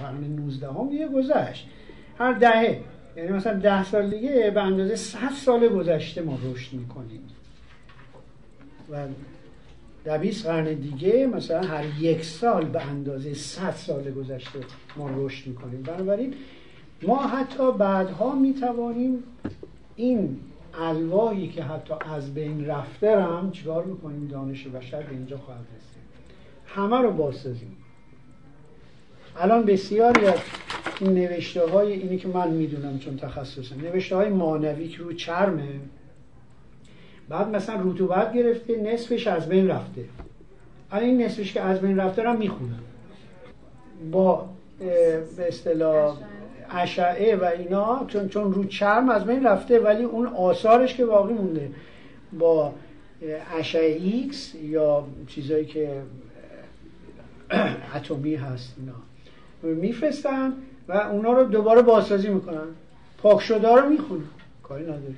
قرن 0.00 0.24
19 0.24 0.68
هم 0.68 0.88
دیگه 0.88 1.08
گذشت. 1.08 1.68
هر 2.18 2.32
دهه. 2.32 2.80
یعنی 3.16 3.32
مثلا 3.32 3.58
ده 3.58 3.84
سال 3.84 4.10
دیگه 4.10 4.50
به 4.54 4.62
اندازه 4.62 4.96
100 4.96 5.30
سال 5.30 5.68
گذشته 5.68 6.22
ما 6.22 6.38
رشد 6.44 6.72
می‌کنیم. 6.72 7.20
و 8.90 9.06
در 10.04 10.18
20 10.18 10.46
قرن 10.46 10.74
دیگه 10.74 11.26
مثلا 11.26 11.60
هر 11.60 11.84
یک 12.00 12.24
سال 12.24 12.64
به 12.64 12.86
اندازه 12.86 13.34
100 13.34 13.70
سال 13.70 14.10
گذشته 14.10 14.58
ما 14.96 15.10
رشد 15.16 15.46
می‌کنیم. 15.46 15.82
بنابراین 15.82 16.34
ما 17.02 17.26
حتی 17.26 17.72
بعدها 17.72 18.34
می‌توانیم 18.34 19.22
این 19.96 20.40
الواحی 20.80 21.48
که 21.48 21.62
حتی 21.62 21.94
از 22.14 22.34
بین 22.34 22.66
رفته 22.66 23.22
هم 23.22 23.50
چیکار 23.50 23.84
می‌کنیم؟ 23.84 24.28
دانش 24.28 24.66
بشر 24.66 25.02
به 25.02 25.10
اینجا 25.10 25.38
خواهد 25.38 25.66
رسید. 25.76 26.02
همه 26.66 26.96
رو 26.96 27.12
باسازیم 27.12 27.76
الان 29.36 29.64
بسیاری 29.64 30.26
از 30.26 30.38
این 31.00 31.14
نوشته 31.14 31.70
های 31.70 31.92
اینی 31.92 32.16
که 32.16 32.28
من 32.28 32.50
می‌دونم 32.50 32.98
چون 32.98 33.16
تخصصم 33.16 33.80
نوشته 33.80 34.16
های 34.16 34.28
مانوی 34.28 34.88
که 34.88 34.98
رو 34.98 35.12
چرمه 35.12 35.68
بعد 37.28 37.48
مثلا 37.48 37.80
رطوبت 37.84 38.32
گرفته 38.32 38.76
نصفش 38.76 39.26
از 39.26 39.48
بین 39.48 39.68
رفته. 39.68 40.04
الان 40.90 41.04
این 41.04 41.22
نصفش 41.22 41.52
که 41.52 41.60
از 41.60 41.80
بین 41.80 41.96
رفته 41.96 42.22
رو 42.22 42.38
می‌خونم. 42.38 42.82
با 44.12 44.48
به 45.36 45.48
اصطلاح 45.48 46.16
اشعه 46.72 47.36
و 47.36 47.44
اینا 47.44 48.04
چون 48.08 48.28
چون 48.28 48.52
رو 48.52 48.64
چرم 48.64 49.08
از 49.08 49.24
بین 49.24 49.46
رفته 49.46 49.80
ولی 49.80 50.04
اون 50.04 50.26
آثارش 50.26 50.94
که 50.94 51.04
باقی 51.04 51.34
مونده 51.34 51.70
با 52.38 52.74
اشعه 53.58 53.96
ایکس 53.96 54.54
یا 54.54 55.06
چیزایی 55.26 55.64
که 55.64 56.02
اتمی 57.94 58.34
هست 58.34 58.74
اینا. 58.78 59.74
میفرستن 59.74 60.52
و 60.88 60.92
اونا 60.92 61.32
رو 61.32 61.44
دوباره 61.44 61.82
بازسازی 61.82 62.28
می‌کنن. 62.28 62.66
پاک 63.18 63.40
شده 63.40 63.74
رو 63.74 63.88
می‌خونن. 63.88 64.24
کاری 64.62 64.84
نداره 64.84 65.14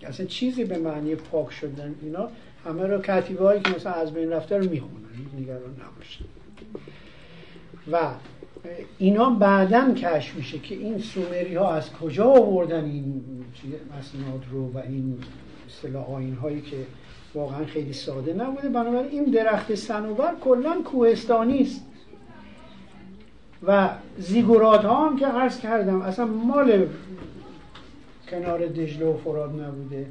که. 0.00 0.08
اصلا 0.08 0.26
چیزی 0.26 0.64
به 0.64 0.78
معنی 0.78 1.14
پاک 1.14 1.52
شدن 1.52 1.94
اینا 2.02 2.28
همه 2.64 2.86
رو 2.86 3.02
کتیبه 3.02 3.44
هایی 3.44 3.60
که 3.60 3.70
مثلا 3.70 3.92
از 3.92 4.12
بین 4.12 4.30
رفته 4.30 4.58
رو 4.58 4.70
می‌خونن. 4.70 5.04
نگران 5.38 5.60
نباشن 5.60 6.24
و 7.92 7.98
اینا 8.98 9.30
بعدا 9.30 9.94
کشف 9.94 10.34
میشه 10.34 10.58
که 10.58 10.74
این 10.74 10.98
سومری 10.98 11.54
ها 11.54 11.74
از 11.74 11.92
کجا 11.92 12.24
آوردن 12.24 12.84
این 12.84 13.22
مسناد 13.98 14.44
رو 14.50 14.72
و 14.72 14.78
این 14.78 15.18
اصطلاح 15.68 16.10
آین 16.10 16.34
هایی 16.34 16.60
که 16.60 16.76
واقعا 17.34 17.64
خیلی 17.64 17.92
ساده 17.92 18.32
نبوده. 18.32 18.68
بنابراین 18.68 19.10
این 19.10 19.24
درخت 19.24 19.74
سنوبر 19.74 20.34
کلا 20.40 20.82
کوهستانی 20.84 21.62
است. 21.62 21.86
و 23.66 23.90
زیگورات 24.18 24.84
ها 24.84 25.08
هم 25.08 25.18
که 25.18 25.26
عرض 25.26 25.60
کردم 25.60 26.02
اصلا 26.02 26.26
مال 26.26 26.86
کنار 28.30 28.66
دجله 28.66 29.06
و 29.06 29.16
فراد 29.16 29.60
نبوده. 29.60 30.06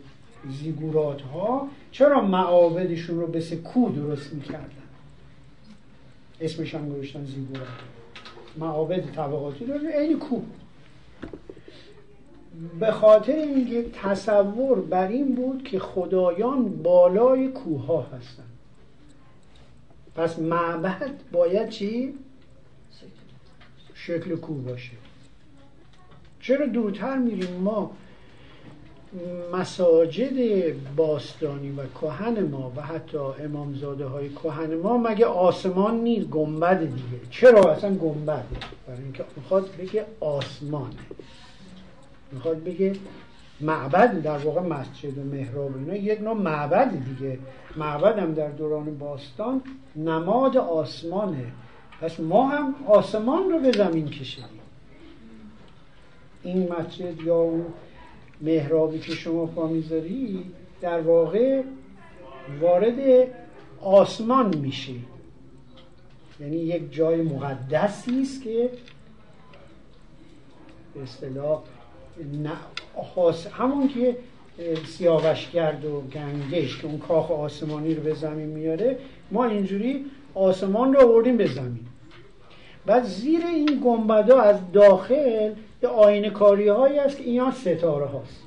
زیگورات 0.50 1.22
ها 1.22 1.68
چرا 1.92 2.22
معابدشون 2.22 3.20
رو 3.20 3.28
به 3.28 3.42
کو 3.42 3.90
درست 3.90 4.34
می‌کردن؟ 4.34 4.70
اسمش 6.42 6.76
هم 6.76 6.90
گذاشتن 6.90 7.26
زیگورات. 7.26 7.68
معابد 8.58 9.12
طبقاتی 9.12 9.66
داره 9.66 9.90
عین 9.90 10.20
کو 10.20 10.42
به 12.80 12.92
خاطر 12.92 13.36
اینکه 13.36 13.86
تصور 14.04 14.82
بر 14.82 15.08
این 15.08 15.36
بود 15.36 15.64
که 15.64 15.80
خدایان 15.80 16.84
بالای 16.84 17.48
کوه 17.48 17.86
ها 17.86 18.02
هستن 18.02 18.44
پس 20.16 20.40
معبد 20.40 21.12
باید 21.32 21.70
چی؟ 21.70 22.14
شکل 23.94 24.36
کوه 24.36 24.62
باشه. 24.62 24.92
چرا 26.40 26.66
دورتر 26.66 27.18
میریم؟ 27.18 27.54
ما 27.54 27.92
مساجد 29.54 30.36
باستانی 30.96 31.72
و 31.72 31.82
کهن 32.02 32.44
ما 32.44 32.72
و 32.76 32.82
حتی 32.82 33.18
امامزاده 33.18 34.06
های 34.06 34.30
کهن 34.30 34.76
ما 34.76 34.98
مگه 34.98 35.26
آسمان 35.26 36.00
نیست 36.00 36.28
گنبد 36.28 36.80
دیگه؟ 36.80 37.22
چرا 37.32 37.72
اصلا 37.72 37.96
گنبده 37.96 38.46
برای 38.88 39.04
اینکه 39.04 39.26
می‌خواد 39.38 39.70
بگه 39.80 40.06
آسمانه 40.20 40.96
می‌خواد 42.32 42.64
بگه 42.64 42.96
معبد 43.62 44.22
در 44.22 44.38
واقع 44.38 44.62
مسجد 44.62 45.18
و 45.18 45.24
محراب 45.24 45.78
اینا 45.78 45.96
یک 45.96 46.22
نوع 46.22 46.34
معبد 46.34 46.92
دیگه. 47.06 47.40
معبد 47.76 48.20
هم 48.20 48.34
در 48.34 48.50
دوران 48.50 48.98
باستان 48.98 49.62
نماد 49.96 50.58
آسمانه. 50.58 51.46
پس 52.02 52.20
ما 52.20 52.48
هم 52.48 52.76
آسمان 52.88 53.50
رو 53.50 53.60
به 53.60 53.72
زمین 53.72 54.10
کشیدیم. 54.10 54.60
این 56.44 56.70
مسجد 56.80 57.22
یا 57.22 57.36
اون 57.36 57.66
محرابی 58.42 59.00
که 59.00 59.12
شما 59.12 59.46
پا 59.46 59.68
می‌ذاری 59.68 60.44
در 60.82 61.02
واقع 61.02 61.62
وارد 62.62 63.28
آسمان 63.82 64.58
میشه. 64.58 64.94
یعنی 66.40 66.58
یک 66.58 66.94
جای 66.94 67.22
مقدسی 67.22 68.22
است 68.22 68.44
که 68.44 68.70
به 70.94 71.04
اصطلاح 71.04 71.62
همون 73.52 73.88
که 73.88 74.18
سیاوش 74.86 75.48
کرد 75.48 75.86
و 75.86 76.02
گنگش 76.02 76.82
که 76.82 76.88
اون 76.88 77.00
کاخ 77.00 77.32
آسمانی 77.32 77.96
رو 77.96 78.04
به 78.04 78.14
زمین 78.14 78.48
میاره 78.48 78.98
ما 79.32 79.46
اینجوری 79.46 80.06
آسمان 80.34 80.94
رو 80.94 81.10
آوردیم 81.10 81.38
به 81.38 81.48
زمین. 81.48 81.86
بعد 82.86 83.04
زیر 83.04 83.46
این 83.46 83.82
گنبدا 83.86 84.42
از 84.42 84.72
داخل 84.72 85.54
یه 85.84 85.90
آینه 85.90 86.30
کاری 86.30 86.68
هایی 86.68 86.98
هست 86.98 87.18
که 87.18 87.24
اینا 87.24 87.52
ستاره 87.52 88.06
هاست. 88.06 88.44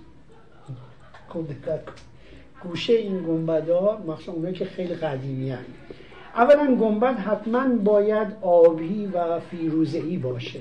خوب 1.29 1.49
دقت 1.49 1.81
گوشه 2.63 2.93
این 2.93 3.23
گنبدا 3.23 4.03
مخصوصا 4.07 4.33
اونایی 4.33 4.55
که 4.55 4.65
خیلی 4.65 4.95
قدیمی 4.95 5.51
هست. 5.51 5.65
اولا 6.35 6.77
گنبد 6.77 7.19
حتما 7.19 7.69
باید 7.69 8.29
آبی 8.43 9.07
و 9.07 9.41
فیروزه‌ای 9.41 10.17
باشه. 10.17 10.61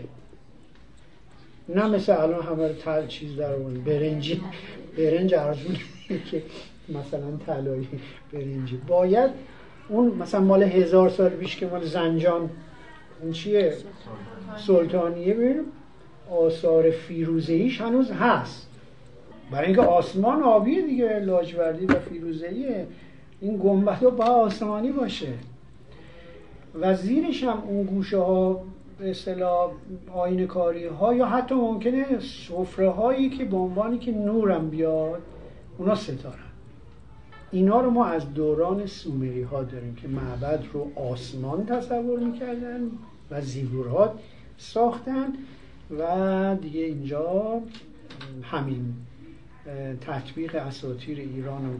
نه 1.69 1.87
مثل 1.87 2.21
الان 2.21 2.43
همه 2.43 2.73
تل 2.73 3.07
چیز 3.07 3.35
در 3.35 3.53
اون 3.53 3.73
برنجی 3.73 4.41
برنج 4.97 5.33
ارزون 5.33 5.75
که 6.31 6.43
مثلا 6.89 7.37
طلایی 7.45 7.87
برنجی. 8.33 8.81
باید 8.87 9.31
اون 9.89 10.07
مثلا 10.07 10.41
مال 10.41 10.63
هزار 10.63 11.09
سال 11.09 11.29
پیش 11.29 11.55
که 11.55 11.67
مال 11.67 11.83
زنجان 11.85 12.49
اون 13.21 13.31
چیه؟ 13.31 13.77
سلطانیه. 14.67 15.33
ببینیم. 15.33 15.65
آثار 16.31 16.89
فیروزهیش 16.91 17.81
هنوز 17.81 18.11
هست. 18.11 18.67
برای 19.51 19.65
اینکه 19.65 19.81
آسمان 19.81 20.43
آبی 20.43 20.81
دیگه 20.81 21.19
لاجوردی 21.19 21.85
و 21.85 21.99
فیروزهیه 21.99 22.87
این 23.41 23.57
گنبد 23.57 23.99
با 23.99 24.25
آسمانی 24.25 24.91
باشه. 24.91 25.33
و 26.81 26.95
زیرش 26.95 27.43
هم 27.43 27.63
اون 27.67 27.83
گوشه 27.83 28.17
ها 28.17 28.63
به 28.99 29.09
اصطلاح 29.09 29.71
آین 30.13 30.47
کاری 30.47 30.85
ها 30.85 31.13
یا 31.13 31.25
حتی 31.25 31.55
ممکنه 31.55 32.05
سفره 32.19 32.89
هایی 32.89 33.29
که 33.29 33.45
به 33.45 33.57
عنوانی 33.57 33.97
که 33.97 34.11
نورم 34.11 34.69
بیاد 34.69 35.21
اونا 35.77 35.95
ستارن. 35.95 36.35
اینا 37.51 37.81
رو 37.81 37.89
ما 37.89 38.05
از 38.05 38.33
دوران 38.33 38.85
سومری 38.85 39.41
ها 39.41 39.63
داریم 39.63 39.95
که 39.95 40.07
معبد 40.07 40.63
رو 40.73 40.91
آسمان 40.95 41.65
تصور 41.65 42.19
می‌کردن 42.19 42.91
و 43.31 43.41
زیگورات 43.41 44.11
ساختن. 44.57 45.33
و 45.99 46.55
دیگه 46.61 46.81
اینجا 46.81 47.61
همین 48.43 48.93
تطبیق 50.01 50.55
اساتیر 50.55 51.19
ایران 51.19 51.65
و 51.65 51.77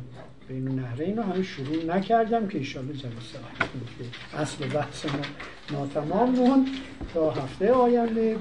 بین 0.48 0.67
نهرین 0.67 1.17
رو 1.17 1.23
همه 1.23 1.43
شروع 1.43 1.85
نکردم 1.85 2.48
که 2.48 2.57
ایشالا 2.57 2.93
جلسه 2.93 3.40
اصل 4.33 4.67
بحث 4.67 5.06
ما 5.06 5.22
ناتمام 5.72 6.30
مون 6.30 6.67
تا 7.14 7.31
هفته 7.31 7.72
آینده. 7.72 8.38